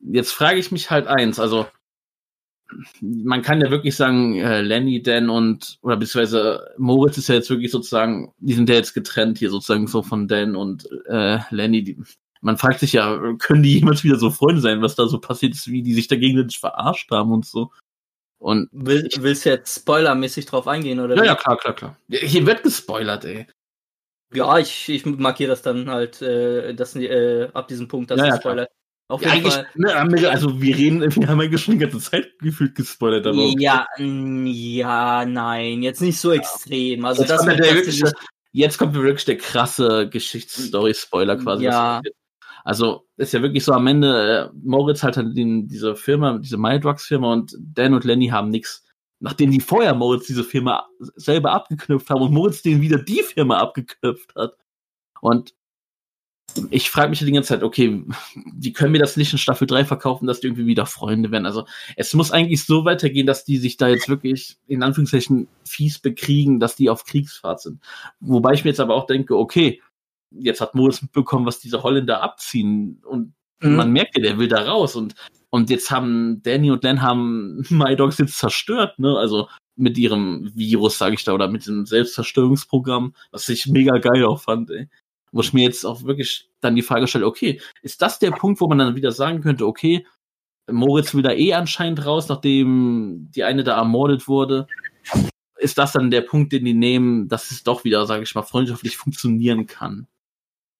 Jetzt 0.00 0.32
frage 0.32 0.58
ich 0.58 0.72
mich 0.72 0.90
halt 0.90 1.06
eins, 1.06 1.38
also 1.38 1.66
man 3.00 3.42
kann 3.42 3.60
ja 3.60 3.70
wirklich 3.70 3.96
sagen, 3.96 4.38
äh, 4.38 4.62
Lenny, 4.62 5.02
Dan 5.02 5.30
und, 5.30 5.78
oder 5.82 5.96
beziehungsweise 5.96 6.70
Moritz 6.78 7.18
ist 7.18 7.28
ja 7.28 7.34
jetzt 7.34 7.50
wirklich 7.50 7.70
sozusagen, 7.70 8.32
die 8.38 8.54
sind 8.54 8.68
ja 8.68 8.74
jetzt 8.74 8.94
getrennt 8.94 9.38
hier 9.38 9.50
sozusagen 9.50 9.86
so 9.86 10.02
von 10.02 10.28
Dan 10.28 10.56
und 10.56 10.88
äh, 11.08 11.38
Lenny. 11.50 11.84
Die, 11.84 12.02
man 12.40 12.58
fragt 12.58 12.80
sich 12.80 12.92
ja, 12.92 13.18
können 13.38 13.62
die 13.62 13.78
jemals 13.78 14.04
wieder 14.04 14.16
so 14.16 14.30
Freunde 14.30 14.60
sein, 14.60 14.82
was 14.82 14.96
da 14.96 15.06
so 15.06 15.20
passiert 15.20 15.54
ist, 15.54 15.68
wie 15.68 15.82
die 15.82 15.94
sich 15.94 16.08
dagegen 16.08 16.48
verarscht 16.50 17.10
haben 17.10 17.32
und 17.32 17.46
so. 17.46 17.70
Und 18.38 18.68
Will, 18.72 19.08
willst 19.20 19.46
du 19.46 19.50
jetzt 19.50 19.82
spoilermäßig 19.82 20.46
drauf 20.46 20.66
eingehen, 20.66 20.98
oder? 20.98 21.14
ja, 21.14 21.22
wie? 21.22 21.26
ja, 21.26 21.34
klar, 21.36 21.56
klar, 21.56 21.74
klar. 21.74 21.96
Hier 22.08 22.44
wird 22.44 22.64
gespoilert, 22.64 23.24
ey. 23.24 23.46
Ja, 24.34 24.58
ich, 24.58 24.88
ich 24.88 25.06
markiere 25.06 25.50
das 25.50 25.62
dann 25.62 25.88
halt, 25.88 26.20
äh, 26.22 26.74
das, 26.74 26.96
äh, 26.96 27.48
ab 27.52 27.68
diesem 27.68 27.86
Punkt, 27.86 28.10
das 28.10 28.18
Ja, 28.18 28.26
ja, 28.26 28.36
Spoiler. 28.36 28.68
Auf 29.12 29.22
Ja, 29.22 29.34
jeden 29.34 29.50
Fall. 29.50 29.66
ne, 29.74 30.30
also 30.30 30.58
wir 30.62 30.74
reden, 30.74 31.00
wir 31.02 31.28
haben 31.28 31.38
eigentlich 31.38 31.60
schon 31.60 31.74
die 31.74 31.80
ganze 31.80 31.98
Zeit 31.98 32.30
gefühlt 32.38 32.74
gespoilert, 32.74 33.26
aber. 33.26 33.52
Ja, 33.58 33.86
ja, 33.98 35.26
nein, 35.26 35.82
jetzt 35.82 36.00
nicht 36.00 36.18
so 36.18 36.32
extrem. 36.32 37.04
Also 37.04 37.20
jetzt, 37.20 37.30
das 37.30 37.40
kommt 37.40 37.52
ja 37.52 37.56
der 37.58 37.74
wirkliche, 37.74 38.10
jetzt 38.52 38.78
kommt 38.78 38.94
wirklich 38.94 39.26
der 39.26 39.36
krasse 39.36 40.08
Geschichtsstory-Spoiler 40.08 41.36
quasi. 41.36 41.64
Ja. 41.64 42.00
Also 42.64 43.06
ist 43.18 43.34
ja 43.34 43.42
wirklich 43.42 43.62
so 43.66 43.72
am 43.74 43.86
Ende, 43.86 44.50
äh, 44.50 44.56
Moritz 44.64 45.02
hat 45.02 45.18
halt 45.18 45.36
den, 45.36 45.68
diese 45.68 45.94
Firma, 45.94 46.38
diese 46.38 46.56
MyDrugs-Firma 46.56 47.30
und 47.34 47.54
Dan 47.60 47.92
und 47.92 48.04
Lenny 48.04 48.28
haben 48.28 48.48
nichts. 48.48 48.82
Nachdem 49.20 49.50
die 49.50 49.60
vorher 49.60 49.94
Moritz 49.94 50.26
diese 50.26 50.42
Firma 50.42 50.86
selber 51.16 51.52
abgeknüpft 51.52 52.08
haben 52.08 52.22
und 52.22 52.32
Moritz 52.32 52.62
denen 52.62 52.80
wieder 52.80 52.96
die 52.96 53.22
Firma 53.22 53.58
abgeknüpft 53.58 54.34
hat. 54.36 54.56
Und 55.20 55.52
ich 56.70 56.90
frage 56.90 57.10
mich 57.10 57.18
die 57.20 57.32
ganze 57.32 57.50
Zeit, 57.50 57.62
okay, 57.62 58.04
die 58.54 58.72
können 58.72 58.92
mir 58.92 58.98
das 58.98 59.16
nicht 59.16 59.32
in 59.32 59.38
Staffel 59.38 59.66
3 59.66 59.84
verkaufen, 59.84 60.26
dass 60.26 60.40
die 60.40 60.48
irgendwie 60.48 60.66
wieder 60.66 60.86
Freunde 60.86 61.30
werden. 61.30 61.46
Also 61.46 61.66
es 61.96 62.14
muss 62.14 62.30
eigentlich 62.30 62.64
so 62.64 62.84
weitergehen, 62.84 63.26
dass 63.26 63.44
die 63.44 63.58
sich 63.58 63.76
da 63.76 63.88
jetzt 63.88 64.08
wirklich 64.08 64.56
in 64.66 64.82
Anführungszeichen 64.82 65.48
fies 65.64 65.98
bekriegen, 65.98 66.60
dass 66.60 66.76
die 66.76 66.90
auf 66.90 67.04
Kriegsfahrt 67.04 67.60
sind. 67.60 67.80
Wobei 68.20 68.52
ich 68.52 68.64
mir 68.64 68.70
jetzt 68.70 68.80
aber 68.80 68.94
auch 68.94 69.06
denke, 69.06 69.36
okay, 69.36 69.80
jetzt 70.30 70.60
hat 70.60 70.74
Moritz 70.74 71.02
mitbekommen, 71.02 71.46
was 71.46 71.60
diese 71.60 71.82
Holländer 71.82 72.22
abziehen 72.22 73.02
und 73.04 73.34
Mhm. 73.62 73.76
man 73.76 73.92
merkt 73.92 74.16
ja, 74.16 74.22
der 74.22 74.38
will 74.38 74.48
da 74.48 74.62
raus 74.62 74.96
und 74.96 75.14
und 75.50 75.68
jetzt 75.68 75.90
haben 75.90 76.42
Danny 76.42 76.70
und 76.70 76.82
Len 76.82 77.02
haben 77.02 77.62
My 77.70 77.94
Dogs 77.94 78.18
jetzt 78.18 78.38
zerstört, 78.38 78.98
ne? 78.98 79.16
Also 79.16 79.48
mit 79.76 79.98
ihrem 79.98 80.50
Virus, 80.54 80.98
sage 80.98 81.14
ich 81.14 81.24
da, 81.24 81.32
oder 81.32 81.48
mit 81.48 81.66
dem 81.66 81.86
Selbstzerstörungsprogramm, 81.86 83.14
was 83.30 83.48
ich 83.48 83.66
mega 83.66 83.98
geil 83.98 84.24
auch 84.24 84.40
fand, 84.40 84.70
ey. 84.70 84.88
Wo 85.32 85.40
ich 85.40 85.52
mir 85.52 85.64
jetzt 85.64 85.84
auch 85.84 86.02
wirklich 86.04 86.50
dann 86.60 86.76
die 86.76 86.82
Frage 86.82 87.06
stelle, 87.06 87.26
okay, 87.26 87.60
ist 87.82 88.02
das 88.02 88.18
der 88.18 88.30
Punkt, 88.30 88.60
wo 88.60 88.68
man 88.68 88.78
dann 88.78 88.96
wieder 88.96 89.12
sagen 89.12 89.40
könnte, 89.40 89.66
okay, 89.66 90.06
Moritz 90.70 91.14
will 91.14 91.22
da 91.22 91.32
eh 91.32 91.54
anscheinend 91.54 92.04
raus, 92.04 92.28
nachdem 92.28 93.28
die 93.34 93.44
eine 93.44 93.64
da 93.64 93.76
ermordet 93.76 94.28
wurde. 94.28 94.66
Ist 95.58 95.78
das 95.78 95.92
dann 95.92 96.10
der 96.10 96.22
Punkt, 96.22 96.52
den 96.52 96.64
die 96.64 96.74
nehmen, 96.74 97.28
dass 97.28 97.50
es 97.50 97.62
doch 97.62 97.84
wieder, 97.84 98.06
sage 98.06 98.22
ich 98.22 98.34
mal, 98.34 98.42
freundschaftlich 98.42 98.96
funktionieren 98.96 99.66
kann? 99.66 100.06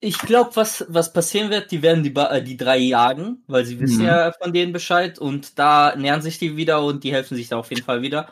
Ich 0.00 0.18
glaube, 0.18 0.50
was, 0.54 0.84
was 0.88 1.12
passieren 1.12 1.50
wird, 1.50 1.70
die 1.70 1.82
werden 1.82 2.02
die, 2.02 2.12
äh, 2.14 2.42
die 2.42 2.56
drei 2.56 2.78
jagen, 2.78 3.44
weil 3.46 3.64
sie 3.64 3.78
wissen 3.78 4.00
Mhm. 4.00 4.06
ja 4.06 4.32
von 4.32 4.52
denen 4.52 4.72
Bescheid 4.72 5.18
und 5.18 5.58
da 5.58 5.94
nähern 5.94 6.22
sich 6.22 6.38
die 6.38 6.56
wieder 6.56 6.84
und 6.84 7.04
die 7.04 7.12
helfen 7.12 7.36
sich 7.36 7.48
da 7.48 7.56
auf 7.56 7.70
jeden 7.70 7.84
Fall 7.84 8.02
wieder. 8.02 8.28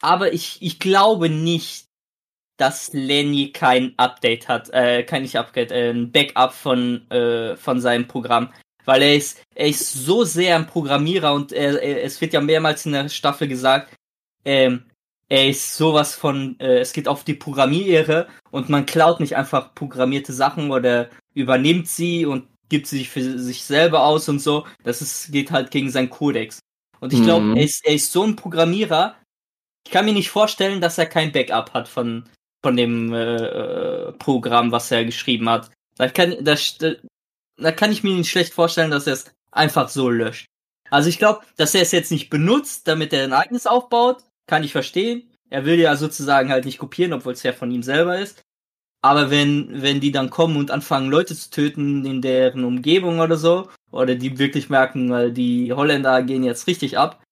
Aber 0.00 0.32
ich, 0.32 0.58
ich 0.60 0.78
glaube 0.78 1.28
nicht, 1.28 1.86
dass 2.56 2.92
Lenny 2.92 3.52
kein 3.52 3.94
Update 3.96 4.48
hat, 4.48 4.70
äh, 4.70 5.02
kein 5.04 5.22
nicht 5.22 5.36
Update, 5.36 5.72
äh, 5.72 5.90
ein 5.90 6.12
Backup 6.12 6.52
von, 6.52 7.10
äh, 7.10 7.56
von 7.56 7.80
seinem 7.80 8.06
Programm. 8.06 8.52
Weil 8.84 9.02
er 9.02 9.16
ist, 9.16 9.40
er 9.54 9.68
ist 9.68 9.92
so 9.92 10.24
sehr 10.24 10.56
ein 10.56 10.66
Programmierer 10.66 11.32
und 11.34 11.52
er, 11.52 11.80
er, 11.82 12.02
es 12.04 12.20
wird 12.20 12.32
ja 12.32 12.40
mehrmals 12.40 12.84
in 12.84 12.92
der 12.92 13.08
Staffel 13.08 13.46
gesagt, 13.48 13.94
ähm, 14.44 14.84
er 15.28 15.48
ist 15.48 15.76
sowas 15.76 16.14
von, 16.14 16.58
äh, 16.60 16.80
es 16.80 16.92
geht 16.92 17.08
auf 17.08 17.24
die 17.24 17.34
Programmierehre 17.34 18.28
und 18.50 18.68
man 18.68 18.84
klaut 18.84 19.20
nicht 19.20 19.36
einfach 19.36 19.74
programmierte 19.74 20.32
Sachen 20.32 20.70
oder 20.70 21.08
übernimmt 21.34 21.88
sie 21.88 22.26
und 22.26 22.48
gibt 22.68 22.86
sie 22.86 23.04
für 23.04 23.38
sich 23.38 23.64
selber 23.64 24.04
aus 24.04 24.28
und 24.28 24.40
so. 24.40 24.66
Das 24.82 25.00
ist, 25.00 25.32
geht 25.32 25.50
halt 25.52 25.70
gegen 25.70 25.90
seinen 25.90 26.10
Kodex. 26.10 26.58
Und 27.00 27.12
ich 27.12 27.22
glaube, 27.22 27.46
Mhm. 27.46 27.56
er, 27.56 27.62
ist, 27.64 27.84
er 27.86 27.94
ist 27.94 28.12
so 28.12 28.24
ein 28.24 28.36
Programmierer, 28.36 29.16
ich 29.86 29.92
kann 29.92 30.04
mir 30.04 30.12
nicht 30.12 30.30
vorstellen, 30.30 30.80
dass 30.80 30.98
er 30.98 31.06
kein 31.06 31.32
Backup 31.32 31.72
hat 31.74 31.88
von, 31.88 32.28
von 32.62 32.76
dem 32.76 33.12
äh, 33.12 33.36
äh, 33.36 34.12
Programm, 34.12 34.72
was 34.72 34.90
er 34.90 35.04
geschrieben 35.04 35.48
hat. 35.48 35.70
Da 35.96 36.08
kann, 36.08 36.36
da, 36.42 36.56
da 37.56 37.72
kann 37.72 37.92
ich 37.92 38.02
mir 38.02 38.14
nicht 38.14 38.30
schlecht 38.30 38.54
vorstellen, 38.54 38.90
dass 38.90 39.06
er 39.06 39.14
es 39.14 39.32
einfach 39.50 39.88
so 39.88 40.08
löscht. 40.08 40.46
Also 40.90 41.08
ich 41.08 41.18
glaube, 41.18 41.40
dass 41.56 41.74
er 41.74 41.82
es 41.82 41.92
jetzt 41.92 42.10
nicht 42.10 42.30
benutzt, 42.30 42.86
damit 42.86 43.12
er 43.12 43.24
ein 43.24 43.32
eigenes 43.32 43.66
aufbaut, 43.66 44.24
kann 44.46 44.64
ich 44.64 44.72
verstehen. 44.72 45.30
Er 45.50 45.64
will 45.64 45.78
ja 45.78 45.96
sozusagen 45.96 46.50
halt 46.50 46.64
nicht 46.64 46.78
kopieren, 46.78 47.12
obwohl 47.12 47.32
es 47.32 47.42
ja 47.42 47.52
von 47.52 47.70
ihm 47.70 47.82
selber 47.82 48.18
ist. 48.18 48.42
Aber 49.02 49.30
wenn, 49.30 49.82
wenn 49.82 50.00
die 50.00 50.12
dann 50.12 50.30
kommen 50.30 50.56
und 50.56 50.70
anfangen, 50.70 51.10
Leute 51.10 51.34
zu 51.34 51.50
töten 51.50 52.04
in 52.04 52.22
deren 52.22 52.64
Umgebung 52.64 53.18
oder 53.18 53.36
so, 53.36 53.68
oder 53.90 54.14
die 54.14 54.38
wirklich 54.38 54.70
merken, 54.70 55.10
weil 55.10 55.32
die 55.32 55.72
Holländer 55.72 56.22
gehen 56.22 56.44
jetzt 56.44 56.66
richtig 56.66 56.98
ab, 56.98 57.22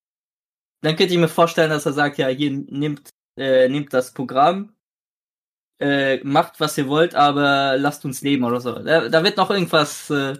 dann 0.82 0.96
könnte 0.96 1.14
ich 1.14 1.20
mir 1.20 1.28
vorstellen, 1.28 1.70
dass 1.70 1.86
er 1.86 1.92
sagt, 1.92 2.18
ja, 2.18 2.28
hier 2.28 2.50
nimmt, 2.50 3.10
äh, 3.38 3.68
nimmt 3.68 3.92
das 3.94 4.12
Programm, 4.12 4.74
äh, 5.80 6.22
macht 6.24 6.60
was 6.60 6.76
ihr 6.78 6.88
wollt, 6.88 7.14
aber 7.14 7.76
lasst 7.78 8.04
uns 8.04 8.22
leben 8.22 8.44
oder 8.44 8.60
so. 8.60 8.72
Da, 8.72 9.08
da 9.08 9.24
wird 9.24 9.36
noch 9.36 9.50
irgendwas 9.50 10.10
äh, 10.10 10.36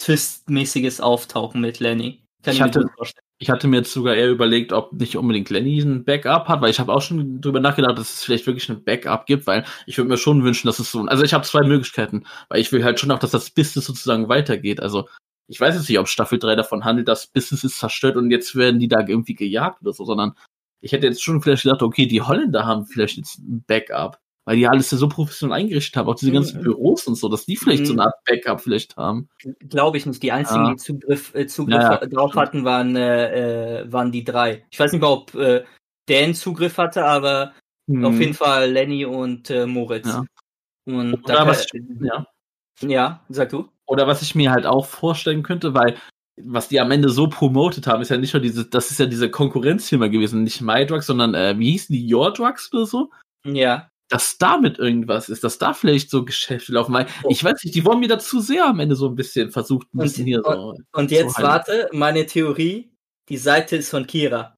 Twist-mäßiges 0.00 1.00
auftauchen 1.00 1.60
mit 1.60 1.80
Lenny. 1.80 2.22
Kann 2.42 2.54
Ich 2.54 2.60
ich, 2.60 2.60
mir 2.60 2.66
hatte-. 2.66 2.90
Ich 3.42 3.48
hatte 3.48 3.68
mir 3.68 3.78
jetzt 3.78 3.92
sogar 3.92 4.14
eher 4.16 4.28
überlegt, 4.28 4.72
ob 4.74 4.92
nicht 4.92 5.16
unbedingt 5.16 5.48
Lenny 5.48 5.80
ein 5.80 6.04
Backup 6.04 6.46
hat, 6.48 6.60
weil 6.60 6.70
ich 6.70 6.78
habe 6.78 6.92
auch 6.92 7.00
schon 7.00 7.40
drüber 7.40 7.60
nachgedacht, 7.60 7.96
dass 7.96 8.14
es 8.14 8.24
vielleicht 8.24 8.46
wirklich 8.46 8.68
ein 8.68 8.84
Backup 8.84 9.24
gibt, 9.24 9.46
weil 9.46 9.64
ich 9.86 9.96
würde 9.96 10.10
mir 10.10 10.18
schon 10.18 10.44
wünschen, 10.44 10.66
dass 10.66 10.78
es 10.78 10.92
so, 10.92 11.00
also 11.06 11.24
ich 11.24 11.32
habe 11.32 11.44
zwei 11.44 11.62
Möglichkeiten, 11.62 12.24
weil 12.50 12.60
ich 12.60 12.70
will 12.70 12.84
halt 12.84 13.00
schon 13.00 13.10
auch, 13.10 13.18
dass 13.18 13.30
das 13.30 13.48
Business 13.48 13.86
sozusagen 13.86 14.28
weitergeht. 14.28 14.80
Also 14.80 15.08
ich 15.48 15.58
weiß 15.58 15.74
jetzt 15.74 15.88
nicht, 15.88 15.98
ob 15.98 16.08
Staffel 16.08 16.38
3 16.38 16.54
davon 16.54 16.84
handelt, 16.84 17.08
dass 17.08 17.28
Business 17.28 17.64
ist 17.64 17.78
zerstört 17.78 18.16
und 18.16 18.30
jetzt 18.30 18.54
werden 18.56 18.78
die 18.78 18.88
da 18.88 19.00
irgendwie 19.00 19.34
gejagt 19.34 19.80
oder 19.80 19.94
so, 19.94 20.04
sondern 20.04 20.34
ich 20.82 20.92
hätte 20.92 21.06
jetzt 21.06 21.22
schon 21.22 21.40
vielleicht 21.40 21.62
gedacht, 21.62 21.82
okay, 21.82 22.06
die 22.06 22.20
Holländer 22.20 22.66
haben 22.66 22.86
vielleicht 22.86 23.16
jetzt 23.16 23.38
ein 23.38 23.64
Backup, 23.66 24.20
weil 24.50 24.56
die 24.56 24.66
alles 24.66 24.90
ja 24.90 24.98
so 24.98 25.08
professionell 25.08 25.56
eingerichtet 25.58 25.94
haben, 25.96 26.08
auch 26.08 26.16
diese 26.16 26.32
ganzen 26.32 26.58
Mhm. 26.58 26.64
Büros 26.64 27.06
und 27.06 27.14
so, 27.14 27.28
dass 27.28 27.46
die 27.46 27.56
vielleicht 27.56 27.86
so 27.86 27.92
Mhm. 27.92 28.00
eine 28.00 28.08
Art 28.08 28.24
Backup 28.24 28.60
vielleicht 28.60 28.96
haben. 28.96 29.28
Glaube 29.68 29.96
ich 29.96 30.06
nicht. 30.06 30.20
Die 30.24 30.32
einzigen, 30.32 30.64
Ja. 30.64 30.70
die 30.72 30.76
Zugriff, 30.76 31.32
äh, 31.36 31.46
Zugriff 31.46 31.76
Ja, 31.80 31.98
drauf 31.98 32.30
stimmt. 32.32 32.46
hatten, 32.46 32.64
waren, 32.64 32.96
äh, 32.96 33.82
äh, 33.82 33.92
waren 33.92 34.10
die 34.10 34.24
drei. 34.24 34.64
Ich 34.72 34.80
weiß 34.80 34.90
nicht 34.92 35.02
mal, 35.02 35.06
ob 35.12 35.32
äh, 35.36 35.62
Dan 36.08 36.34
Zugriff 36.34 36.78
hatte, 36.78 37.04
aber 37.04 37.52
auf 38.02 38.18
jeden 38.18 38.34
Fall 38.34 38.70
Lenny 38.72 39.04
und 39.04 39.50
äh, 39.50 39.66
Moritz. 39.66 40.06
Ja. 40.08 40.24
Und 40.86 41.14
Oder 41.24 41.34
da 41.34 41.46
was, 41.46 41.68
kann- 41.68 41.98
ja. 42.02 42.26
ja, 42.80 43.20
sag 43.28 43.50
du. 43.50 43.68
Oder 43.86 44.08
was 44.08 44.20
ich 44.22 44.34
mir 44.34 44.50
halt 44.50 44.66
auch 44.66 44.86
vorstellen 44.86 45.44
könnte, 45.44 45.74
weil 45.74 45.96
was 46.42 46.68
die 46.68 46.80
am 46.80 46.90
Ende 46.90 47.10
so 47.10 47.28
promotet 47.28 47.86
haben, 47.86 48.00
ist 48.02 48.08
ja 48.08 48.16
nicht 48.16 48.32
nur 48.32 48.40
diese, 48.40 48.64
das 48.64 48.90
ist 48.90 48.98
ja 48.98 49.06
diese 49.06 49.30
Konkurrenzfirma 49.30 50.06
gewesen, 50.08 50.42
nicht 50.42 50.60
My 50.60 50.86
Drugs, 50.86 51.06
sondern 51.06 51.34
äh, 51.34 51.56
wie 51.58 51.70
hießen 51.72 51.92
die 51.94 52.12
Your 52.12 52.32
Drugs 52.32 52.72
oder 52.72 52.86
so? 52.86 53.10
Ja. 53.44 53.88
Dass 54.10 54.36
damit 54.38 54.78
irgendwas 54.78 55.28
ist, 55.28 55.44
dass 55.44 55.56
da 55.58 55.72
vielleicht 55.72 56.10
so 56.10 56.24
Geschäfte 56.24 56.72
laufen, 56.72 56.92
weil 56.92 57.06
ich 57.28 57.42
weiß 57.42 57.62
nicht, 57.64 57.74
die 57.74 57.84
wollen 57.84 58.00
mir 58.00 58.08
da 58.08 58.18
zu 58.18 58.40
sehr 58.40 58.66
am 58.66 58.80
Ende 58.80 58.96
so 58.96 59.06
ein 59.08 59.14
bisschen 59.14 59.50
versucht, 59.50 59.86
ein 59.94 59.98
Und- 60.00 60.04
bisschen 60.04 60.26
hier 60.26 60.42
so. 60.44 60.74
Und 60.92 61.10
jetzt 61.10 61.36
So 61.36 61.42
warte, 61.42 61.88
meine 61.92 62.26
Theorie, 62.26 62.90
die 63.28 63.36
Seite 63.38 63.76
ist 63.76 63.90
von 63.90 64.06
Kira. 64.06 64.56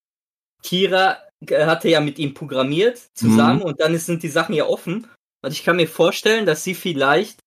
Kira 0.62 1.18
äh, 1.46 1.66
hatte 1.66 1.88
ja 1.88 2.00
mit 2.00 2.18
ihm 2.18 2.34
programmiert 2.34 2.98
zusammen 3.14 3.58
Mhm. 3.60 3.64
und 3.64 3.80
dann 3.80 3.96
sind 3.98 4.22
die 4.22 4.28
Sachen 4.28 4.54
ja 4.54 4.66
offen. 4.66 5.06
Und 5.44 5.52
ich 5.52 5.64
kann 5.64 5.76
mir 5.76 5.88
vorstellen, 5.88 6.46
dass 6.46 6.64
sie 6.64 6.74
vielleicht 6.74 7.40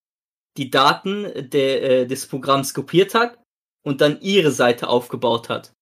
die 0.56 0.70
Daten 0.70 1.24
der, 1.50 1.82
äh, 1.82 2.06
des 2.06 2.26
Programms 2.28 2.72
kopiert 2.74 3.14
hat 3.14 3.38
und 3.84 4.00
dann 4.00 4.20
ihre 4.20 4.52
Seite 4.52 4.88
aufgebaut 4.88 5.48
hat. 5.48 5.72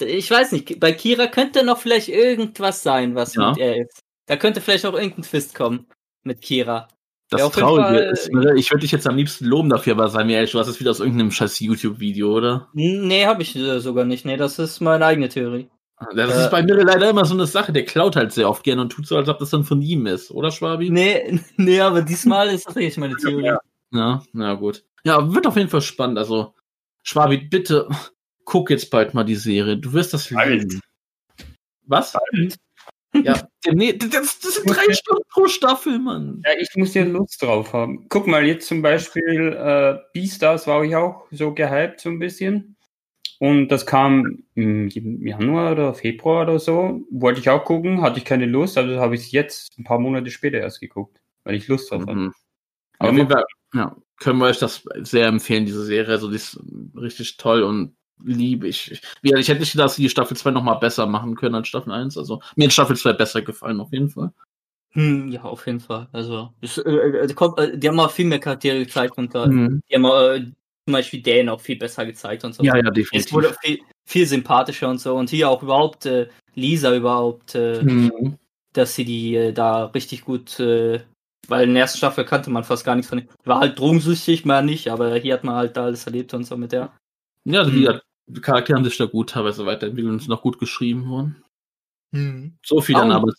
Ich 0.00 0.30
weiß 0.30 0.52
nicht, 0.52 0.78
bei 0.80 0.92
Kira 0.92 1.26
könnte 1.26 1.64
noch 1.64 1.78
vielleicht 1.78 2.08
irgendwas 2.08 2.82
sein, 2.82 3.14
was 3.14 3.34
Ja. 3.34 3.50
mit 3.50 3.58
er 3.58 3.76
ist. 3.82 4.00
Da 4.26 4.36
könnte 4.36 4.60
vielleicht 4.60 4.86
auch 4.86 4.94
irgendein 4.94 5.22
Twist 5.22 5.54
kommen 5.54 5.86
mit 6.24 6.40
Kira. 6.42 6.88
Das 7.30 7.40
Ja, 7.40 7.48
Traurige 7.48 7.82
Fall- 7.82 8.10
ist, 8.12 8.28
ich 8.56 8.70
würde 8.70 8.82
dich 8.82 8.92
jetzt 8.92 9.06
am 9.06 9.16
liebsten 9.16 9.46
loben 9.46 9.68
dafür, 9.68 9.94
aber 9.94 10.08
sei 10.08 10.22
mir 10.24 10.36
ehrlich, 10.36 10.52
du 10.52 10.58
hast 10.60 10.68
es 10.68 10.78
wieder 10.78 10.92
aus 10.92 11.00
irgendeinem 11.00 11.32
scheiß 11.32 11.58
YouTube-Video, 11.60 12.32
oder? 12.32 12.68
Nee, 12.72 13.26
habe 13.26 13.42
ich 13.42 13.56
äh, 13.56 13.80
sogar 13.80 14.04
nicht. 14.04 14.24
Nee, 14.24 14.36
das 14.36 14.58
ist 14.60 14.80
meine 14.80 15.04
eigene 15.06 15.28
Theorie. 15.28 15.68
Das 16.14 16.30
Äh, 16.36 16.44
ist 16.44 16.50
bei 16.50 16.62
mir 16.62 16.74
leider 16.84 17.08
immer 17.10 17.24
so 17.24 17.34
eine 17.34 17.46
Sache, 17.46 17.72
der 17.72 17.84
klaut 17.84 18.14
halt 18.16 18.30
sehr 18.32 18.48
oft 18.48 18.62
gerne 18.62 18.82
und 18.82 18.90
tut 18.90 19.06
so, 19.08 19.16
als 19.16 19.28
ob 19.28 19.38
das 19.38 19.50
dann 19.50 19.64
von 19.64 19.80
ihm 19.82 20.06
ist, 20.06 20.30
oder 20.30 20.50
Schwabi? 20.52 20.90
Nee, 20.90 21.40
nee, 21.56 21.80
aber 21.80 22.02
diesmal 22.02 22.48
ist 22.50 22.66
das 22.68 22.76
richtig 22.76 22.98
meine 22.98 23.16
Theorie. 23.16 23.54
Ja, 23.92 24.22
na 24.32 24.54
gut. 24.54 24.84
Ja, 25.04 25.32
wird 25.34 25.46
auf 25.46 25.56
jeden 25.56 25.70
Fall 25.70 25.80
spannend. 25.82 26.18
Also, 26.18 26.54
Schwabi, 27.02 27.38
bitte 27.38 27.88
guck 28.44 28.70
jetzt 28.70 28.90
bald 28.90 29.14
mal 29.14 29.24
die 29.24 29.34
Serie. 29.36 29.76
Du 29.78 29.92
wirst 29.92 30.12
das 30.14 30.28
Bald. 30.30 30.62
lieben. 30.62 30.80
Was? 31.86 32.14
Ja, 33.24 33.40
nee, 33.72 33.92
das, 33.92 34.38
das 34.38 34.54
sind 34.56 34.68
drei 34.68 34.92
Stunden 34.92 35.22
pro 35.30 35.46
Staffel, 35.48 35.98
Mann. 35.98 36.42
Ja, 36.44 36.52
ich 36.58 36.68
muss 36.76 36.94
ja 36.94 37.04
Lust 37.04 37.42
drauf 37.42 37.72
haben. 37.72 38.06
Guck 38.08 38.26
mal, 38.26 38.44
jetzt 38.44 38.68
zum 38.68 38.82
Beispiel 38.82 39.52
äh, 39.52 39.98
Beastars 40.12 40.66
war 40.66 40.84
ich 40.84 40.94
auch 40.96 41.26
so 41.30 41.52
gehypt 41.54 42.00
so 42.00 42.10
ein 42.10 42.18
bisschen. 42.18 42.76
Und 43.38 43.68
das 43.68 43.84
kam 43.84 44.44
im 44.54 44.88
Januar 44.88 45.72
oder 45.72 45.94
Februar 45.94 46.42
oder 46.42 46.58
so. 46.58 47.04
Wollte 47.10 47.40
ich 47.40 47.50
auch 47.50 47.64
gucken, 47.64 48.00
hatte 48.00 48.18
ich 48.18 48.24
keine 48.24 48.46
Lust, 48.46 48.78
also 48.78 48.98
habe 48.98 49.14
ich 49.14 49.22
es 49.22 49.32
jetzt 49.32 49.78
ein 49.78 49.84
paar 49.84 49.98
Monate 49.98 50.30
später 50.30 50.58
erst 50.58 50.80
geguckt, 50.80 51.20
weil 51.44 51.54
ich 51.54 51.68
Lust 51.68 51.90
drauf 51.90 52.02
hatte. 52.02 52.14
Mhm. 52.14 52.32
Aber 52.98 53.10
Auf 53.10 53.16
jeden 53.16 53.30
Fall, 53.30 53.44
ja, 53.74 53.96
können 54.18 54.38
wir 54.38 54.46
euch 54.46 54.58
das 54.58 54.84
sehr 55.00 55.26
empfehlen, 55.26 55.66
diese 55.66 55.84
Serie. 55.84 56.12
Also, 56.12 56.30
die 56.30 56.36
ist 56.36 56.58
richtig 56.96 57.36
toll 57.36 57.62
und 57.62 57.94
liebe 58.24 58.68
ich. 58.68 58.92
ich. 59.22 59.48
Hätte 59.48 59.60
nicht 59.60 59.72
gedacht, 59.72 59.86
dass 59.86 59.96
sie 59.96 60.02
die 60.02 60.08
Staffel 60.08 60.36
2 60.36 60.50
nochmal 60.50 60.78
besser 60.78 61.06
machen 61.06 61.36
können 61.36 61.54
als 61.54 61.68
Staffel 61.68 61.92
1. 61.92 62.16
Also 62.16 62.40
mir 62.56 62.66
hat 62.66 62.72
Staffel 62.72 62.96
2 62.96 63.12
besser 63.12 63.42
gefallen, 63.42 63.80
auf 63.80 63.92
jeden 63.92 64.08
Fall. 64.08 64.32
Hm, 64.96 65.30
ja, 65.30 65.42
auf 65.42 65.66
jeden 65.66 65.80
Fall. 65.80 66.08
Also, 66.12 66.54
es, 66.62 66.78
äh, 66.78 66.90
äh, 66.90 67.34
kommt, 67.34 67.58
äh, 67.58 67.76
die 67.76 67.86
haben 67.86 68.00
auch 68.00 68.10
viel 68.10 68.24
mehr 68.24 68.38
Charaktere 68.38 68.78
gezeigt 68.78 69.18
und 69.18 69.34
äh, 69.34 69.46
mhm. 69.46 69.82
die 69.90 69.94
haben 69.94 70.04
äh, 70.06 70.40
zum 70.86 70.92
Beispiel 70.92 71.20
Dan 71.20 71.50
auch 71.50 71.60
viel 71.60 71.76
besser 71.76 72.06
gezeigt 72.06 72.44
und 72.44 72.54
so. 72.54 72.64
Ja, 72.64 72.76
ja, 72.76 72.90
definitiv. 72.90 73.26
Es 73.26 73.32
wurde 73.32 73.54
viel, 73.62 73.80
viel 74.06 74.26
sympathischer 74.26 74.88
und 74.88 74.98
so. 74.98 75.14
Und 75.14 75.28
hier 75.28 75.50
auch 75.50 75.62
überhaupt 75.62 76.06
äh, 76.06 76.28
Lisa 76.54 76.96
überhaupt, 76.96 77.54
äh, 77.54 77.82
mhm. 77.82 78.38
dass 78.72 78.94
sie 78.94 79.04
die 79.04 79.36
äh, 79.36 79.52
da 79.52 79.84
richtig 79.86 80.24
gut, 80.24 80.58
weil 80.58 81.64
in 81.64 81.74
der 81.74 81.82
ersten 81.82 81.98
Staffel 81.98 82.24
kannte 82.24 82.48
man 82.48 82.64
fast 82.64 82.84
gar 82.84 82.94
nichts 82.94 83.10
von 83.10 83.18
ihr. 83.18 83.26
War 83.44 83.60
halt 83.60 83.78
drogensüchtig, 83.78 84.46
mehr 84.46 84.62
nicht, 84.62 84.88
aber 84.88 85.14
hier 85.16 85.34
hat 85.34 85.44
man 85.44 85.56
halt 85.56 85.76
alles 85.76 86.06
erlebt 86.06 86.32
und 86.32 86.44
so 86.44 86.56
mit 86.56 86.72
der. 86.72 86.92
Ja, 87.44 87.60
also 87.60 87.70
mhm. 87.70 87.76
die 87.76 87.88
Charaktere 88.40 88.76
haben 88.76 88.84
sich 88.84 88.96
da 88.96 89.06
gut 89.06 89.30
teilweise 89.30 89.66
weiterentwickelt 89.66 90.12
und 90.12 90.18
sind 90.20 90.30
noch 90.30 90.42
gut 90.42 90.58
geschrieben 90.58 91.08
worden. 91.08 91.44
Mhm. 92.12 92.58
So 92.64 92.80
viel 92.80 92.94
dann, 92.94 93.12
aber 93.12 93.32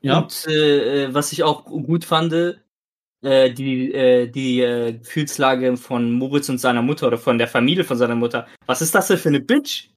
ja. 0.00 0.18
Und 0.18 0.46
äh, 0.48 1.04
äh, 1.04 1.14
was 1.14 1.32
ich 1.32 1.42
auch 1.42 1.64
gut 1.64 2.04
fand, 2.04 2.32
äh, 2.32 3.52
die, 3.52 3.92
äh, 3.92 4.28
die 4.28 4.60
äh, 4.60 4.92
Gefühlslage 4.92 5.76
von 5.76 6.12
Moritz 6.12 6.48
und 6.48 6.58
seiner 6.58 6.82
Mutter 6.82 7.08
oder 7.08 7.18
von 7.18 7.38
der 7.38 7.48
Familie 7.48 7.84
von 7.84 7.96
seiner 7.96 8.14
Mutter. 8.14 8.46
Was 8.66 8.80
ist 8.80 8.94
das 8.94 9.08
denn 9.08 9.18
für 9.18 9.28
eine 9.28 9.40
Bitch? 9.40 9.88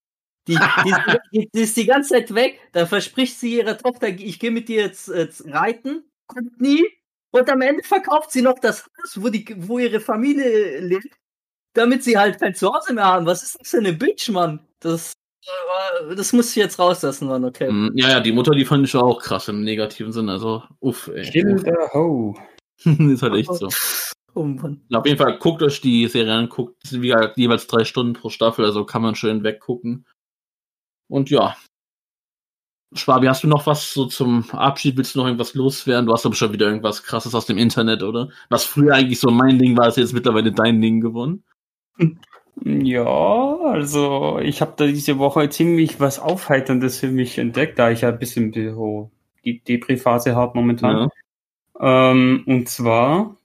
Die, 0.48 0.56
die, 0.56 0.60
die, 1.34 1.50
die 1.54 1.62
ist 1.62 1.78
die 1.78 1.86
ganze 1.86 2.16
Zeit 2.16 2.34
weg, 2.34 2.60
da 2.72 2.88
verspricht 2.88 3.40
sie 3.40 3.58
ihrer 3.58 3.78
Tochter, 3.78 4.08
ich 4.08 4.40
gehe 4.40 4.50
mit 4.50 4.70
dir 4.70 4.82
jetzt, 4.82 5.08
jetzt 5.08 5.46
reiten, 5.46 6.04
kommt 6.26 6.60
nie. 6.60 6.84
Und 7.34 7.50
am 7.50 7.62
Ende 7.62 7.84
verkauft 7.84 8.32
sie 8.32 8.42
noch 8.42 8.60
das 8.60 8.84
Haus, 8.84 9.22
wo, 9.22 9.30
die, 9.30 9.46
wo 9.56 9.80
ihre 9.80 10.00
Familie 10.00 10.80
lebt, 10.82 11.16
damit 11.74 12.04
sie 12.04 12.18
halt 12.18 12.40
kein 12.40 12.56
Zuhause 12.56 12.94
mehr 12.94 13.06
haben. 13.06 13.26
Was 13.26 13.44
ist 13.44 13.60
das 13.60 13.70
für 13.70 13.78
eine 13.78 13.94
Bitch, 13.94 14.30
Mann? 14.30 14.60
Das 14.80 15.14
das 16.16 16.34
muss 16.34 16.52
ich 16.52 16.56
jetzt 16.56 16.78
rauslassen, 16.80 17.28
Mann, 17.28 17.46
okay. 17.46 17.72
Mm, 17.72 17.92
ja, 17.96 18.10
ja, 18.10 18.20
die 18.20 18.32
Mutter, 18.32 18.52
die 18.52 18.66
fand 18.66 18.86
ich 18.86 18.96
auch 18.96 19.20
krass 19.20 19.48
im 19.48 19.64
negativen 19.64 20.12
Sinne. 20.12 20.34
Also, 20.34 20.64
uff, 20.80 21.08
ey. 21.08 21.30
Kinder 21.30 21.90
ho. 21.94 22.36
ist 22.84 23.24
halt 23.24 23.36
echt 23.36 23.54
so. 23.54 23.70
Oh 24.34 24.44
Mann. 24.44 24.82
auf 24.94 25.06
jeden 25.06 25.18
Fall, 25.18 25.38
guckt 25.40 25.62
euch 25.62 25.82
die 25.82 26.08
Serie 26.08 26.34
an, 26.34 26.48
guckt, 26.48 26.76
sind 26.88 27.02
wie 27.02 27.10
gesagt 27.10 27.38
jeweils 27.38 27.68
drei 27.68 27.84
Stunden 27.84 28.14
pro 28.14 28.30
Staffel, 28.30 28.64
also 28.64 28.86
kann 28.86 29.02
man 29.02 29.16
schön 29.16 29.44
weggucken. 29.44 30.06
Und 31.10 31.30
ja. 31.30 31.58
Schwabi, 32.94 33.28
hast 33.28 33.44
du 33.44 33.48
noch 33.48 33.66
was 33.66 33.94
so 33.94 34.06
zum 34.06 34.50
Abschied? 34.52 34.98
Willst 34.98 35.16
du 35.16 35.20
noch 35.20 35.26
irgendwas 35.26 35.54
loswerden? 35.54 36.06
Du 36.06 36.14
hast 36.14 36.26
aber 36.26 36.36
schon 36.36 36.54
wieder 36.54 36.68
irgendwas 36.68 37.04
krasses 37.04 37.36
aus 37.36 37.46
dem 37.46 37.58
Internet, 37.58 38.04
oder? 38.04 38.30
Was 38.50 38.66
früher 38.66 38.96
eigentlich 38.96 39.20
so 39.20 39.32
mein 39.32 39.60
Ding 39.60 39.78
war, 39.78 39.88
ist 39.88 39.98
jetzt 39.98 40.14
mittlerweile 40.14 40.52
dein 40.52 40.82
Ding 40.82 41.00
geworden. 41.00 41.44
Ja, 42.64 43.58
also 43.64 44.40
ich 44.40 44.62
habe 44.62 44.74
da 44.78 44.86
diese 44.86 45.18
Woche 45.18 45.50
ziemlich 45.50 46.00
was 46.00 46.20
Aufheiterndes 46.20 47.00
für 47.00 47.08
mich 47.08 47.38
entdeckt, 47.38 47.80
da 47.80 47.90
ich 47.90 48.02
ja 48.02 48.10
ein 48.10 48.20
bisschen 48.20 48.54
so 48.54 49.10
die 49.44 49.64
Depri-Phase 49.64 50.36
habe 50.36 50.58
momentan. 50.58 51.10
Ja. 51.80 52.12
Ähm, 52.12 52.44
und 52.46 52.70
zwar 52.70 53.38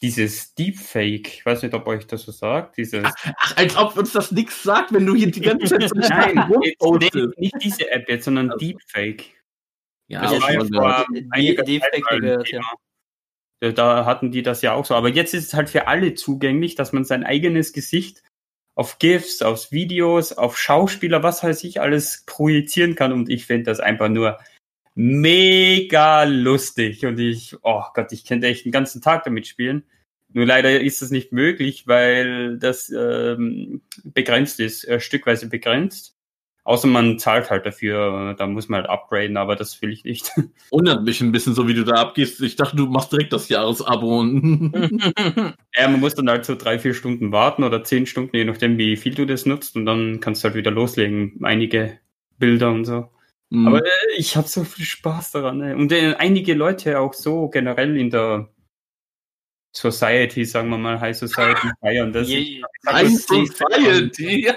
dieses 0.00 0.54
Deepfake, 0.54 1.28
ich 1.28 1.46
weiß 1.46 1.62
nicht, 1.62 1.74
ob 1.74 1.86
euch 1.86 2.06
das 2.06 2.22
so 2.22 2.32
sagt, 2.32 2.76
dieses... 2.76 3.04
Ach, 3.04 3.56
als 3.56 3.76
ob 3.76 3.96
uns 3.96 4.12
das 4.12 4.32
nichts 4.32 4.62
sagt, 4.62 4.92
wenn 4.92 5.06
du 5.06 5.14
hier 5.14 5.30
die 5.30 5.40
ganze 5.40 5.66
Zeit 5.66 5.88
so 5.88 5.94
Nein, 5.94 6.50
jetzt, 6.62 7.14
nee, 7.14 7.28
nicht 7.36 7.54
diese 7.62 7.90
App 7.90 8.08
jetzt, 8.08 8.24
sondern 8.24 8.50
also. 8.50 8.64
Deepfake. 8.64 9.26
Ja, 10.08 10.22
das 10.22 10.40
war 10.42 10.52
ja 10.52 10.64
vor 10.64 11.06
Deepfake 11.64 12.02
gehört, 12.20 12.48
ja. 12.48 12.60
Äh, 13.62 13.72
da 13.72 14.04
hatten 14.04 14.30
die 14.30 14.42
das 14.42 14.60
ja 14.60 14.74
auch 14.74 14.84
so. 14.84 14.94
Aber 14.94 15.08
jetzt 15.08 15.32
ist 15.32 15.48
es 15.48 15.54
halt 15.54 15.70
für 15.70 15.86
alle 15.86 16.14
zugänglich, 16.14 16.74
dass 16.74 16.92
man 16.92 17.04
sein 17.04 17.24
eigenes 17.24 17.72
Gesicht 17.72 18.22
auf 18.74 18.98
GIFs, 18.98 19.42
auf 19.42 19.70
Videos, 19.70 20.32
auf 20.32 20.58
Schauspieler, 20.58 21.22
was 21.22 21.42
weiß 21.42 21.62
ich, 21.64 21.80
alles 21.80 22.24
projizieren 22.26 22.94
kann. 22.94 23.12
Und 23.12 23.30
ich 23.30 23.46
finde 23.46 23.64
das 23.64 23.80
einfach 23.80 24.08
nur 24.08 24.38
mega 24.94 26.24
lustig. 26.24 27.06
Und 27.06 27.18
ich, 27.18 27.56
oh 27.62 27.84
Gott, 27.94 28.12
ich 28.12 28.24
könnte 28.24 28.48
echt 28.48 28.64
den 28.64 28.72
ganzen 28.72 29.00
Tag 29.00 29.24
damit 29.24 29.46
spielen. 29.46 29.84
Nur 30.34 30.46
leider 30.46 30.80
ist 30.80 31.02
das 31.02 31.10
nicht 31.10 31.32
möglich, 31.32 31.86
weil 31.86 32.58
das 32.58 32.88
ähm, 32.90 33.82
begrenzt 34.02 34.60
ist, 34.60 34.84
äh, 34.88 34.98
stückweise 34.98 35.48
begrenzt. 35.48 36.11
Außer 36.64 36.86
man 36.86 37.18
zahlt 37.18 37.50
halt 37.50 37.66
dafür, 37.66 38.34
da 38.38 38.46
muss 38.46 38.68
man 38.68 38.82
halt 38.82 38.90
upgraden, 38.90 39.36
aber 39.36 39.56
das 39.56 39.82
will 39.82 39.90
ich 39.90 40.04
nicht. 40.04 40.30
Wundert 40.70 41.02
mich 41.02 41.20
ein 41.20 41.32
bisschen 41.32 41.54
so, 41.54 41.66
wie 41.66 41.74
du 41.74 41.84
da 41.84 41.94
abgehst. 41.94 42.40
Ich 42.40 42.54
dachte, 42.54 42.76
du 42.76 42.86
machst 42.86 43.10
direkt 43.10 43.32
das 43.32 43.48
Jahresabo. 43.48 44.22
ja, 45.76 45.88
man 45.88 45.98
muss 45.98 46.14
dann 46.14 46.30
halt 46.30 46.44
so 46.44 46.54
drei, 46.54 46.78
vier 46.78 46.94
Stunden 46.94 47.32
warten 47.32 47.64
oder 47.64 47.82
zehn 47.82 48.06
Stunden, 48.06 48.36
je 48.36 48.44
nachdem, 48.44 48.78
wie 48.78 48.96
viel 48.96 49.14
du 49.14 49.26
das 49.26 49.44
nutzt. 49.44 49.74
Und 49.74 49.86
dann 49.86 50.20
kannst 50.20 50.44
du 50.44 50.48
halt 50.48 50.54
wieder 50.54 50.70
loslegen. 50.70 51.40
Einige 51.42 51.98
Bilder 52.38 52.70
und 52.70 52.84
so. 52.84 53.10
Mhm. 53.50 53.66
Aber 53.66 53.84
äh, 53.84 53.90
ich 54.16 54.36
habe 54.36 54.46
so 54.46 54.62
viel 54.62 54.84
Spaß 54.84 55.32
daran. 55.32 55.60
Ey. 55.62 55.74
Und 55.74 55.90
äh, 55.90 56.14
einige 56.14 56.54
Leute 56.54 57.00
auch 57.00 57.12
so 57.12 57.48
generell 57.48 57.96
in 57.96 58.10
der 58.10 58.48
Society, 59.74 60.44
sagen 60.44 60.70
wir 60.70 60.78
mal, 60.78 61.00
High 61.00 61.16
Society 61.16 61.68
feiern 61.80 62.12
das. 62.12 62.28
Yeah. 62.28 62.66
High 62.86 63.10
Society, 63.10 64.50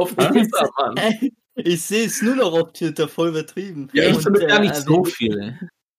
auf 0.00 0.14
Twitter, 0.14 0.70
Mann. 0.76 0.94
Ich 1.56 1.82
sehe 1.82 2.06
es 2.06 2.22
nur 2.22 2.36
noch 2.36 2.52
auf 2.52 2.72
Twitter, 2.72 3.06
voll 3.08 3.30
übertrieben. 3.30 3.88
Ja, 3.92 4.08
ich 4.08 4.16
finde 4.18 4.46
gar 4.46 4.60
nicht 4.60 4.72
äh, 4.72 4.80
so 4.80 5.04
viel. 5.04 5.58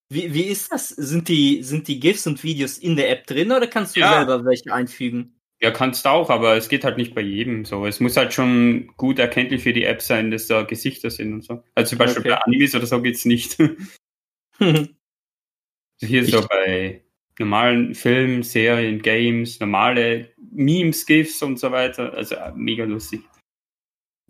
Wie, 0.09 0.33
wie 0.33 0.43
ist 0.43 0.71
das? 0.71 0.89
Sind 0.89 1.27
die, 1.27 1.61
sind 1.61 1.87
die 1.87 1.99
GIFs 1.99 2.25
und 2.25 2.43
Videos 2.43 2.77
in 2.77 2.95
der 2.95 3.11
App 3.11 3.27
drin 3.27 3.51
oder 3.51 3.67
kannst 3.67 3.95
du 3.95 3.99
ja. 3.99 4.13
selber 4.13 4.43
welche 4.43 4.73
einfügen? 4.73 5.35
Ja, 5.61 5.69
kannst 5.69 6.05
du 6.05 6.09
auch, 6.09 6.31
aber 6.31 6.57
es 6.57 6.67
geht 6.69 6.83
halt 6.83 6.97
nicht 6.97 7.13
bei 7.13 7.21
jedem 7.21 7.65
so. 7.65 7.85
Es 7.85 7.99
muss 7.99 8.17
halt 8.17 8.33
schon 8.33 8.87
gut 8.97 9.19
erkenntlich 9.19 9.61
für 9.61 9.73
die 9.73 9.83
App 9.83 10.01
sein, 10.01 10.31
dass 10.31 10.47
da 10.47 10.63
Gesichter 10.63 11.11
sind 11.11 11.33
und 11.33 11.43
so. 11.43 11.63
Also 11.75 11.89
zum 11.89 11.99
Beispiel 11.99 12.21
okay. 12.21 12.29
bei 12.29 12.41
Animes 12.41 12.73
oder 12.73 12.87
so 12.87 13.01
geht's 13.01 13.25
nicht. 13.25 13.57
Hier 14.59 14.89
ich 16.01 16.31
so 16.31 16.41
bei 16.47 17.03
normalen 17.37 17.93
Filmen, 17.93 18.41
Serien, 18.41 19.01
Games, 19.01 19.59
normale 19.59 20.31
Memes, 20.51 21.05
GIFs 21.05 21.43
und 21.43 21.59
so 21.59 21.71
weiter. 21.71 22.11
Also 22.13 22.35
mega 22.55 22.83
lustig. 22.83 23.21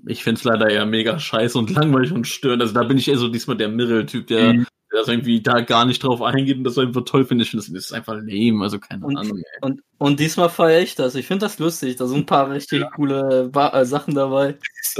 Ich 0.08 0.24
finde 0.24 0.40
es 0.40 0.44
leider 0.44 0.70
eher 0.70 0.86
mega 0.86 1.20
scheiße 1.20 1.58
und 1.58 1.70
langweilig 1.70 2.12
und 2.12 2.28
störend. 2.28 2.62
Also 2.62 2.74
da 2.74 2.84
bin 2.84 2.98
ich 2.98 3.08
eher 3.08 3.18
so 3.18 3.28
diesmal 3.28 3.58
der 3.58 3.70
Mirrell-Typ, 3.70 4.28
der, 4.28 4.54
mhm. 4.54 4.66
der 4.92 5.00
das 5.00 5.08
irgendwie 5.08 5.42
da 5.42 5.62
gar 5.62 5.86
nicht 5.86 6.04
drauf 6.04 6.22
eingeht 6.22 6.58
und 6.58 6.64
das 6.64 6.78
einfach 6.78 7.04
toll 7.06 7.26
findet. 7.26 7.46
Ich 7.48 7.52
finde, 7.52 7.64
das 7.76 7.86
ist 7.86 7.94
einfach 7.94 8.16
lame, 8.16 8.64
also 8.64 8.80
keine 8.80 9.06
und, 9.06 9.18
Ahnung. 9.18 9.38
Ey. 9.38 9.60
Und, 9.62 9.82
und 9.98 10.20
diesmal 10.20 10.50
feiere 10.50 10.82
ich 10.82 10.96
das. 10.96 11.16
Ich 11.16 11.28
finde 11.28 11.46
das 11.46 11.60
lustig. 11.60 11.96
Da 11.98 12.08
sind 12.08 12.20
ein 12.20 12.26
paar 12.26 12.50
richtig 12.50 12.82
ja. 12.82 12.90
coole 12.90 13.50
ba 13.50 13.70
äh, 13.70 13.86
Sachen 13.86 14.16
dabei. 14.16 14.58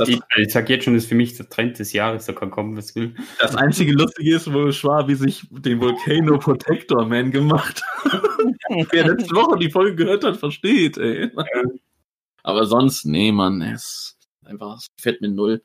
Die, 0.08 0.20
ich 0.38 0.54
sag 0.54 0.70
jetzt 0.70 0.86
schon, 0.86 0.94
das 0.94 1.04
ist 1.04 1.10
für 1.10 1.16
mich 1.16 1.36
der 1.36 1.50
Trend 1.50 1.80
des 1.80 1.94
Jahres, 1.94 2.26
da 2.26 2.34
kann 2.34 2.52
kommen, 2.52 2.78
was 2.78 2.96
will. 2.96 3.16
Das 3.40 3.56
einzige 3.56 3.94
Lustige 3.94 4.36
ist, 4.36 4.52
wo 4.54 4.72
Schwabi 4.72 5.16
sich 5.16 5.46
den 5.50 5.82
Volcano 5.82 6.38
Protector 6.38 7.06
Man 7.06 7.32
gemacht 7.32 7.84
hat. 8.06 8.22
Wer 8.92 9.08
letzte 9.08 9.36
Woche 9.36 9.60
die 9.60 9.70
Folge 9.70 9.96
gehört 9.96 10.24
hat, 10.24 10.38
versteht, 10.38 10.98
ey. 10.98 11.32
Ja. 11.36 11.44
Aber 12.44 12.66
sonst, 12.66 13.06
nee, 13.06 13.32
Mann, 13.32 13.62
es 13.62 14.18
einfach, 14.46 14.78
es 14.78 14.88
gefällt 14.96 15.22
mir 15.22 15.30
null. 15.30 15.64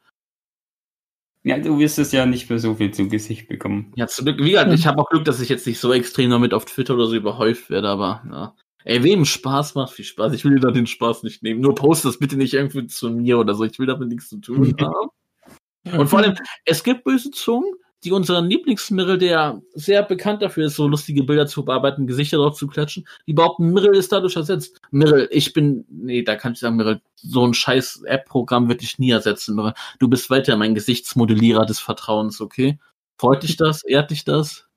Ja, 1.42 1.58
du 1.58 1.78
wirst 1.78 1.98
es 2.00 2.10
ja 2.10 2.26
nicht 2.26 2.50
mehr 2.50 2.58
so 2.58 2.74
viel 2.74 2.92
zu 2.92 3.08
Gesicht 3.08 3.46
bekommen. 3.46 3.92
Ja, 3.94 4.08
zum 4.08 4.24
Glück, 4.24 4.40
wie 4.40 4.50
gesagt, 4.50 4.72
ich 4.72 4.86
habe 4.86 5.00
auch 5.00 5.08
Glück, 5.08 5.24
dass 5.24 5.40
ich 5.40 5.48
jetzt 5.48 5.66
nicht 5.66 5.78
so 5.78 5.92
extrem 5.92 6.30
damit 6.30 6.52
auf 6.52 6.64
Twitter 6.64 6.94
oder 6.94 7.06
so 7.06 7.14
überhäuft 7.14 7.70
werde, 7.70 7.88
aber 7.88 8.24
ja. 8.28 8.56
Ey, 8.84 9.02
wem 9.02 9.24
Spaß 9.24 9.74
macht, 9.74 9.92
viel 9.92 10.04
Spaß. 10.04 10.32
Ich 10.32 10.44
will 10.44 10.54
dir 10.54 10.60
da 10.60 10.70
den 10.70 10.86
Spaß 10.86 11.24
nicht 11.24 11.42
nehmen. 11.42 11.60
Nur 11.60 11.74
post 11.74 12.04
das 12.04 12.18
bitte 12.18 12.36
nicht 12.36 12.54
irgendwie 12.54 12.86
zu 12.86 13.10
mir 13.10 13.38
oder 13.38 13.54
so. 13.54 13.64
Ich 13.64 13.78
will 13.80 13.86
damit 13.86 14.08
nichts 14.08 14.28
zu 14.28 14.38
tun 14.38 14.74
haben. 14.80 15.98
Und 15.98 16.08
vor 16.08 16.20
allem, 16.20 16.34
es 16.64 16.84
gibt 16.84 17.04
böse 17.04 17.30
Zungen, 17.30 17.72
die 18.04 18.12
unseren 18.12 18.48
Lieblingsmirrell, 18.48 19.18
der 19.18 19.62
sehr 19.74 20.02
bekannt 20.02 20.42
dafür 20.42 20.66
ist, 20.66 20.76
so 20.76 20.86
lustige 20.86 21.24
Bilder 21.24 21.46
zu 21.46 21.64
bearbeiten, 21.64 22.06
Gesichter 22.06 22.36
drauf 22.36 22.56
zu 22.56 22.66
klatschen, 22.66 23.06
die 23.26 23.32
behaupten, 23.32 23.72
Mirrell 23.72 23.96
ist 23.96 24.12
dadurch 24.12 24.36
ersetzt. 24.36 24.80
Mirrell, 24.90 25.28
ich 25.30 25.52
bin, 25.52 25.84
nee, 25.88 26.22
da 26.22 26.36
kann 26.36 26.52
ich 26.52 26.60
sagen, 26.60 26.76
Mirrell, 26.76 27.00
so 27.16 27.46
ein 27.46 27.54
scheiß 27.54 28.02
App-Programm 28.04 28.68
wird 28.68 28.82
dich 28.82 28.98
nie 28.98 29.10
ersetzen, 29.10 29.56
Mirrell. 29.56 29.74
Du 29.98 30.08
bist 30.08 30.30
weiter 30.30 30.56
mein 30.56 30.74
Gesichtsmodellierer 30.74 31.66
des 31.66 31.80
Vertrauens, 31.80 32.40
okay? 32.40 32.78
Freut 33.18 33.42
dich 33.42 33.56
das? 33.56 33.82
Ehrt 33.82 34.10
dich 34.10 34.24
das? 34.24 34.68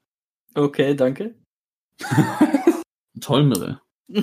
Okay, 0.56 0.96
danke. 0.96 1.36
Toll, 3.22 3.44
Mirrell. 3.44 3.80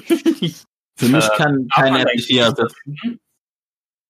Für 0.96 1.08
mich 1.08 1.24
äh, 1.26 1.36
kann 1.36 1.68
keine 1.74 2.00
App 2.00 2.12
dich 2.12 2.30
eher 2.30 2.46
ersetzen. 2.46 3.20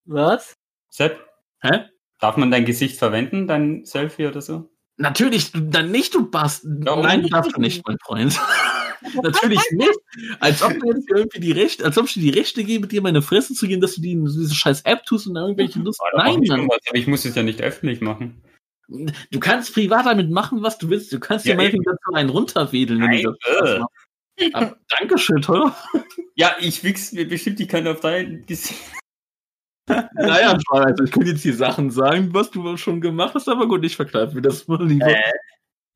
Was? 0.04 0.54
Sepp? 0.88 1.18
Hä? 1.60 1.86
Darf 2.20 2.36
man 2.36 2.50
dein 2.50 2.64
Gesicht 2.64 2.96
verwenden, 2.96 3.46
dein 3.48 3.84
Selfie 3.84 4.26
oder 4.26 4.40
so? 4.40 4.70
Natürlich, 4.98 5.50
dann 5.52 5.90
nicht, 5.90 6.14
du 6.14 6.30
Bast. 6.30 6.64
No. 6.64 7.02
Nein, 7.02 7.26
darfst 7.28 7.54
du 7.54 7.60
nicht, 7.60 7.86
mein 7.86 7.98
Freund. 7.98 8.38
Natürlich 9.22 9.60
nicht. 9.72 9.98
Als 10.40 10.62
ob 10.62 10.78
du 10.78 10.88
jetzt 10.88 11.08
irgendwie 11.10 11.40
die 11.40 11.52
Rechte, 11.52 11.84
als 11.84 11.98
ob 11.98 12.06
ich 12.06 12.14
dir 12.14 12.32
die 12.32 12.38
Rechte 12.38 12.64
gebe, 12.64 12.86
dir 12.86 13.02
meine 13.02 13.20
Fresse 13.20 13.54
zu 13.54 13.68
gehen, 13.68 13.80
dass 13.80 13.94
du 13.94 14.00
die 14.00 14.12
in 14.12 14.24
diese 14.24 14.54
scheiß 14.54 14.82
App 14.82 15.04
tust 15.04 15.26
und 15.26 15.34
da 15.34 15.42
irgendwelche 15.42 15.78
Lust. 15.80 16.00
Nein, 16.16 16.40
Mann. 16.46 16.68
Ich 16.94 17.06
muss 17.06 17.24
es 17.24 17.34
ja 17.34 17.42
nicht 17.42 17.60
öffentlich 17.60 18.00
machen. 18.00 18.42
Du 18.88 19.40
kannst 19.40 19.74
privat 19.74 20.06
damit 20.06 20.30
machen, 20.30 20.62
was 20.62 20.78
du 20.78 20.88
willst. 20.88 21.12
Du 21.12 21.20
kannst 21.20 21.44
ja, 21.44 21.52
dir 21.52 21.56
meinetwegen 21.56 21.84
dazu 21.84 22.14
einen 22.14 22.30
runterwedeln, 22.30 23.00
wenn 23.02 23.22
du 23.22 23.36
das 23.42 23.80
äh. 24.38 24.50
Aber, 24.52 24.76
Dankeschön, 24.88 25.40
teuer. 25.40 25.74
Ja, 26.34 26.56
ich 26.60 26.84
wichs 26.84 27.12
mir 27.12 27.26
bestimmt, 27.26 27.58
ich 27.60 27.68
kann 27.68 27.86
auf 27.88 28.00
dein 28.00 28.44
Gesicht. 28.46 28.80
Naja, 29.88 30.58
also 30.70 31.04
ich 31.04 31.10
könnte 31.10 31.30
jetzt 31.30 31.42
hier 31.42 31.54
Sachen 31.54 31.90
sagen, 31.90 32.34
was 32.34 32.50
du 32.50 32.76
schon 32.76 33.00
gemacht 33.00 33.34
hast, 33.34 33.48
aber 33.48 33.68
gut, 33.68 33.84
ich 33.84 33.96
verkneife 33.96 34.34
mir 34.34 34.42
das 34.42 34.66
mal 34.66 34.84
lieber. 34.84 35.06
Äh. 35.06 35.32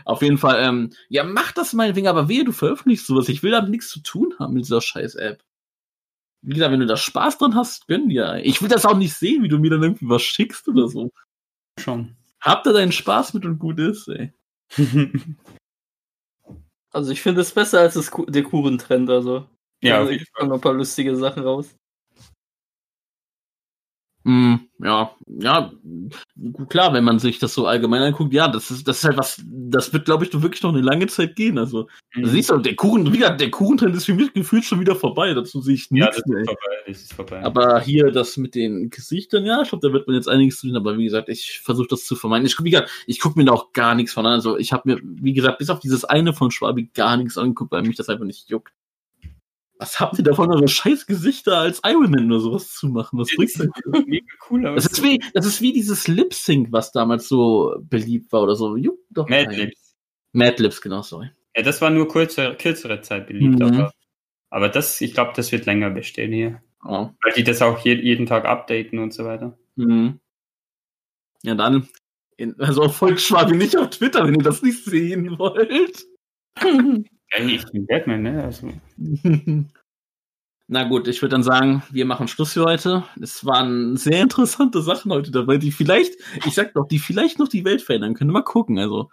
Auf 0.05 0.23
jeden 0.23 0.39
Fall, 0.39 0.63
ähm, 0.65 0.91
ja, 1.09 1.25
mach 1.25 1.53
das 1.53 1.73
meinetwegen, 1.73 2.09
aber 2.09 2.29
wehe, 2.29 2.45
du 2.45 2.53
veröffentlichst 2.53 3.07
sowas. 3.07 3.29
Ich 3.29 3.43
will 3.43 3.51
damit 3.51 3.71
nichts 3.71 3.89
zu 3.89 4.01
tun 4.01 4.35
haben 4.39 4.55
mit 4.55 4.65
dieser 4.65 4.81
scheiß 4.81 5.15
App. 5.17 5.43
Wie 6.43 6.55
gesagt, 6.55 6.73
wenn 6.73 6.81
du 6.81 6.87
da 6.87 6.97
Spaß 6.97 7.39
dran 7.39 7.55
hast, 7.55 7.87
gönn 7.87 8.09
dir. 8.09 8.41
Ich 8.43 8.63
will 8.63 8.69
das 8.69 8.87
auch 8.87 8.97
nicht 8.97 9.15
sehen, 9.15 9.43
wie 9.43 9.49
du 9.49 9.59
mir 9.59 9.71
dann 9.71 9.83
irgendwie 9.83 10.09
was 10.09 10.23
schickst 10.23 10.67
oder 10.69 10.89
so. 10.89 11.11
Schon. 11.79 12.17
Hab 12.41 12.65
da 12.65 12.73
deinen 12.73 12.93
Spaß 12.93 13.35
mit 13.35 13.45
und 13.45 13.59
gut 13.59 13.79
ist, 13.79 14.09
ey. 14.09 14.33
also 16.93 17.13
ich 17.13 17.21
finde 17.21 17.43
es 17.43 17.53
besser 17.53 17.81
als 17.81 17.95
das, 17.95 18.11
der 18.29 18.43
Kurentrend, 18.43 19.11
also. 19.11 19.47
Ja, 19.83 19.99
also 19.99 20.11
ich 20.11 20.27
noch 20.41 20.53
ein 20.53 20.61
paar 20.61 20.73
lustige 20.73 21.15
Sachen 21.17 21.43
raus. 21.43 21.75
Mm, 24.31 24.61
ja, 24.79 25.11
ja, 25.27 25.73
klar, 26.69 26.93
wenn 26.93 27.03
man 27.03 27.19
sich 27.19 27.41
das 27.41 27.53
so 27.53 27.67
allgemein 27.67 28.03
anguckt, 28.03 28.33
ja, 28.33 28.47
das 28.47 28.71
ist, 28.71 28.87
das 28.87 28.99
ist 28.99 29.05
halt 29.05 29.17
was, 29.17 29.43
das 29.45 29.93
wird, 29.93 30.05
glaube 30.05 30.25
ich, 30.25 30.33
wirklich 30.41 30.63
noch 30.63 30.73
eine 30.73 30.83
lange 30.83 31.09
Zeit 31.09 31.35
gehen. 31.35 31.59
Also, 31.59 31.89
mhm. 32.15 32.27
siehst 32.27 32.51
du, 32.51 32.59
der 32.59 32.77
Kuchen, 32.77 33.13
wie 33.13 33.19
gesagt, 33.19 33.41
der 33.41 33.51
Kuchentrend 33.51 33.97
ist 33.97 34.05
für 34.05 34.15
mich 34.15 34.33
gefühlt 34.33 34.65
schon 34.65 34.79
wieder 34.79 34.95
vorbei. 34.95 35.35
Dazu 35.35 35.61
sehe 35.61 35.75
ich 35.75 35.91
nichts. 35.91 36.17
Ja, 36.17 36.23
das 36.23 36.43
ist 36.43 36.47
vorbei, 36.47 36.77
das 36.87 37.03
ist 37.03 37.13
vorbei. 37.13 37.43
Aber 37.43 37.81
hier 37.81 38.13
das 38.13 38.37
mit 38.37 38.55
den 38.55 38.89
Gesichtern, 38.91 39.45
ja, 39.47 39.63
ich 39.63 39.71
glaube, 39.71 39.89
da 39.89 39.93
wird 39.93 40.07
man 40.07 40.15
jetzt 40.15 40.29
einiges 40.29 40.61
zu 40.61 40.69
tun. 40.69 40.77
Aber 40.77 40.97
wie 40.97 41.05
gesagt, 41.05 41.29
ich 41.29 41.61
versuche 41.65 41.89
das 41.89 42.05
zu 42.05 42.15
vermeiden. 42.15 42.47
Ich, 42.47 42.63
wie 42.63 42.71
gesagt, 42.71 42.91
ich 43.09 43.19
gucke 43.19 43.37
mir 43.37 43.47
da 43.47 43.53
auch 43.53 43.73
gar 43.73 43.97
nichts 43.97 44.13
von 44.13 44.27
an. 44.27 44.35
Also, 44.35 44.57
ich 44.59 44.73
habe 44.73 44.89
mir, 44.89 45.01
wie 45.03 45.33
gesagt, 45.33 45.59
bis 45.59 45.71
auf 45.71 45.81
dieses 45.81 46.05
eine 46.05 46.33
von 46.35 46.53
Schwabi 46.53 46.89
gar 46.95 47.17
nichts 47.17 47.37
angeguckt, 47.37 47.73
weil 47.73 47.83
mich 47.83 47.97
das 47.97 48.09
einfach 48.09 48.27
nicht 48.27 48.49
juckt. 48.49 48.73
Was 49.81 49.99
habt 49.99 50.19
ihr 50.19 50.25
davon, 50.25 50.53
eure 50.53 50.69
scheiß 50.69 51.07
Gesichter 51.07 51.57
als 51.57 51.81
Iron 51.87 52.11
Man 52.11 52.31
oder 52.31 52.41
sowas 52.41 52.75
zu 52.75 52.87
machen? 52.89 53.19
Was 53.19 53.35
bringt 53.35 53.59
das? 53.59 53.67
Mega 54.07 54.27
cool 54.51 54.67
aus. 54.67 54.85
Das 54.85 54.93
ist 54.93 55.03
wie, 55.03 55.19
das 55.33 55.47
ist 55.47 55.63
wie 55.63 55.73
dieses 55.73 56.07
Lip 56.07 56.35
Sync, 56.35 56.71
was 56.71 56.93
damals 56.93 57.29
so 57.29 57.75
beliebt 57.81 58.31
war 58.31 58.43
oder 58.43 58.57
so. 58.57 58.77
Jupp, 58.77 58.99
doch. 59.09 59.27
Mad 59.31 59.57
Lips. 59.57 59.97
Mad 60.33 60.63
Lips, 60.63 60.83
genau, 60.83 61.01
sorry. 61.01 61.31
Ja, 61.57 61.63
das 61.63 61.81
war 61.81 61.89
nur 61.89 62.09
kurze, 62.09 62.55
kürzere 62.57 63.01
Zeit 63.01 63.27
beliebt, 63.27 63.59
mhm. 63.59 63.63
aber, 63.63 63.93
aber 64.51 64.69
das, 64.69 65.01
ich 65.01 65.15
glaube, 65.15 65.33
das 65.35 65.51
wird 65.51 65.65
länger 65.65 65.89
bestehen 65.89 66.33
hier. 66.33 66.63
Oh. 66.85 67.09
Weil 67.23 67.33
die 67.35 67.45
das 67.45 67.63
auch 67.63 67.79
je, 67.79 67.95
jeden 67.95 68.27
Tag 68.27 68.45
updaten 68.45 68.99
und 68.99 69.15
so 69.15 69.25
weiter. 69.25 69.57
Mhm. 69.77 70.21
Ja, 71.43 71.55
dann, 71.55 71.89
in, 72.37 72.55
also 72.61 72.87
folgt 72.91 73.23
Schwabi 73.23 73.57
nicht 73.57 73.79
auf 73.79 73.89
Twitter, 73.89 74.27
wenn 74.27 74.35
ihr 74.35 74.43
das 74.43 74.61
nicht 74.61 74.85
sehen 74.85 75.39
wollt. 75.39 76.05
ich 77.39 77.65
bin 77.67 77.87
Batman, 77.87 78.23
ne? 78.23 78.45
Also. 78.45 78.73
Na 80.73 80.85
gut, 80.85 81.09
ich 81.09 81.21
würde 81.21 81.33
dann 81.33 81.43
sagen, 81.43 81.83
wir 81.91 82.05
machen 82.05 82.29
Schluss 82.29 82.53
für 82.53 82.65
heute. 82.65 83.05
Es 83.21 83.45
waren 83.45 83.97
sehr 83.97 84.23
interessante 84.23 84.83
Sachen 84.83 85.11
heute 85.11 85.33
dabei, 85.33 85.57
die 85.57 85.73
vielleicht, 85.73 86.15
ich 86.47 86.55
sag 86.55 86.75
doch, 86.75 86.87
die 86.87 87.01
vielleicht 87.01 87.41
noch 87.41 87.49
die 87.49 87.65
Welt 87.65 87.83
verändern 87.83 88.15
können. 88.15 88.31
Mal 88.31 88.45
gucken, 88.45 88.79
also. 88.79 89.11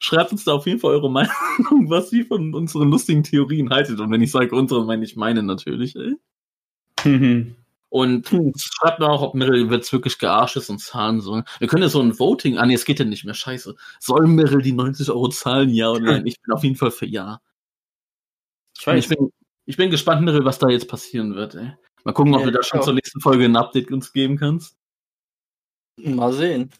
Schreibt 0.00 0.30
uns 0.30 0.44
da 0.44 0.52
auf 0.52 0.66
jeden 0.66 0.78
Fall 0.78 0.92
eure 0.92 1.10
Meinung, 1.10 1.90
was 1.90 2.12
ihr 2.12 2.26
von 2.26 2.54
unseren 2.54 2.90
lustigen 2.90 3.24
Theorien 3.24 3.70
haltet. 3.70 3.98
Und 3.98 4.12
wenn 4.12 4.22
ich 4.22 4.30
sage 4.30 4.54
unsere, 4.54 4.84
meine 4.84 5.04
ich 5.04 5.16
meine 5.16 5.42
natürlich, 5.42 5.96
ey. 5.96 6.14
Und 7.90 8.28
schreibt 8.56 8.98
mir 8.98 9.08
auch, 9.08 9.22
ob 9.22 9.34
Meryl 9.34 9.72
jetzt 9.72 9.92
wirklich 9.92 10.18
gearscht 10.18 10.56
ist 10.56 10.68
und 10.68 10.78
zahlen 10.78 11.20
soll. 11.22 11.44
Wir 11.58 11.68
können 11.68 11.82
ja 11.82 11.88
so 11.88 12.02
ein 12.02 12.18
Voting, 12.18 12.58
ah 12.58 12.66
nee, 12.66 12.74
es 12.74 12.84
geht 12.84 12.98
ja 12.98 13.04
nicht 13.06 13.24
mehr, 13.24 13.34
scheiße. 13.34 13.74
Soll 13.98 14.26
Meryl 14.26 14.60
die 14.60 14.72
90 14.72 15.10
Euro 15.10 15.28
zahlen, 15.28 15.70
ja 15.70 15.90
oder 15.90 16.00
nein? 16.00 16.26
Ich 16.26 16.40
bin 16.40 16.54
auf 16.54 16.64
jeden 16.64 16.76
Fall 16.76 16.90
für 16.90 17.06
ja. 17.06 17.40
Ich, 18.78 18.86
weiß. 18.86 19.04
ich, 19.04 19.08
bin, 19.08 19.32
ich 19.64 19.76
bin 19.78 19.90
gespannt, 19.90 20.22
Meryl, 20.22 20.44
was 20.44 20.58
da 20.58 20.68
jetzt 20.68 20.88
passieren 20.88 21.34
wird, 21.34 21.54
ey. 21.54 21.72
Mal 22.04 22.12
gucken, 22.12 22.34
ob 22.34 22.40
ja, 22.40 22.46
du 22.46 22.52
da 22.52 22.62
schon 22.62 22.82
zur 22.82 22.92
nächsten 22.92 23.20
Folge 23.20 23.46
ein 23.46 23.56
Update 23.56 23.90
uns 23.90 24.12
geben 24.12 24.36
kannst. 24.36 24.76
Mal 25.96 26.32
sehen. 26.32 26.70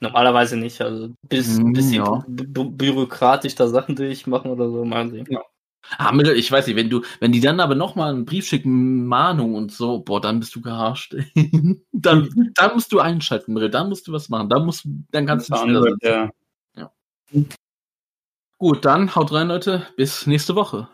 Normalerweise 0.00 0.56
nicht, 0.56 0.80
also 0.80 1.10
bis, 1.22 1.58
mm, 1.58 1.72
bisschen 1.72 2.04
ja. 2.04 2.24
bürokratisch 2.26 3.54
da 3.54 3.66
Sachen 3.66 3.96
durchmachen 3.96 4.50
oder 4.50 4.70
so, 4.70 4.84
mal 4.84 5.10
sehen. 5.10 5.26
Ja. 5.28 5.40
Ah, 5.98 6.12
ich 6.14 6.50
weiß 6.50 6.66
nicht, 6.66 6.76
wenn 6.76 6.90
du, 6.90 7.02
wenn 7.20 7.32
die 7.32 7.40
dann 7.40 7.60
aber 7.60 7.74
nochmal 7.74 8.12
einen 8.12 8.24
Brief 8.24 8.46
schicken, 8.46 9.06
Mahnung 9.06 9.54
und 9.54 9.72
so, 9.72 10.00
boah, 10.00 10.20
dann 10.20 10.40
bist 10.40 10.54
du 10.54 10.60
geharscht. 10.60 11.16
dann, 11.92 12.52
dann 12.54 12.74
musst 12.74 12.92
du 12.92 13.00
einschalten, 13.00 13.54
Mirre, 13.54 13.70
dann 13.70 13.88
musst 13.88 14.08
du 14.08 14.12
was 14.12 14.28
machen. 14.28 14.48
Dann 14.48 14.64
musst 14.64 14.86
dann 15.10 15.26
kannst 15.26 15.50
du 15.50 15.66
nicht 15.66 16.02
ja. 16.02 16.30
ja. 16.76 16.92
Gut, 18.58 18.84
dann 18.84 19.14
haut 19.14 19.32
rein, 19.32 19.48
Leute. 19.48 19.86
Bis 19.96 20.26
nächste 20.26 20.54
Woche. 20.54 20.88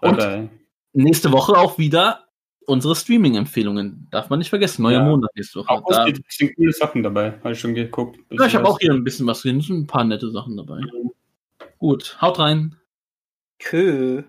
Und 0.00 0.14
okay. 0.14 0.50
nächste 0.92 1.32
Woche 1.32 1.56
auch 1.56 1.78
wieder 1.78 2.26
unsere 2.66 2.96
Streaming-Empfehlungen. 2.96 4.08
Darf 4.10 4.28
man 4.28 4.40
nicht 4.40 4.50
vergessen. 4.50 4.82
Neuer 4.82 5.00
ja. 5.00 5.04
Monat 5.04 5.30
nächste 5.34 5.60
Woche. 5.60 5.70
Auch 5.70 5.82
da, 5.88 6.06
sind 6.28 6.56
coole 6.56 6.72
Sachen 6.72 7.02
dabei. 7.02 7.38
Habe 7.38 7.52
ich 7.52 7.60
schon 7.60 7.74
geguckt. 7.74 8.18
Ja, 8.30 8.46
ich 8.46 8.54
habe 8.54 8.66
auch 8.66 8.78
hier 8.78 8.92
ein 8.92 9.04
bisschen 9.04 9.26
was 9.26 9.42
drin. 9.42 9.64
ein 9.68 9.86
paar 9.86 10.04
nette 10.04 10.30
Sachen 10.30 10.56
dabei. 10.56 10.80
Mhm. 10.80 11.12
Gut, 11.78 12.18
haut 12.20 12.38
rein. 12.38 12.76
Kö. 13.58 14.22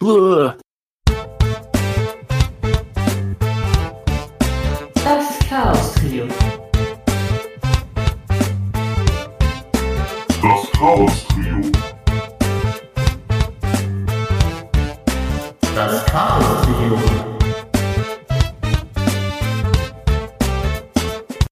Buh. 0.00 0.54
Das 5.04 5.38
Chaos 5.48 5.94
Trio. 5.94 6.26
Das 10.42 10.72
Chaos 10.72 11.21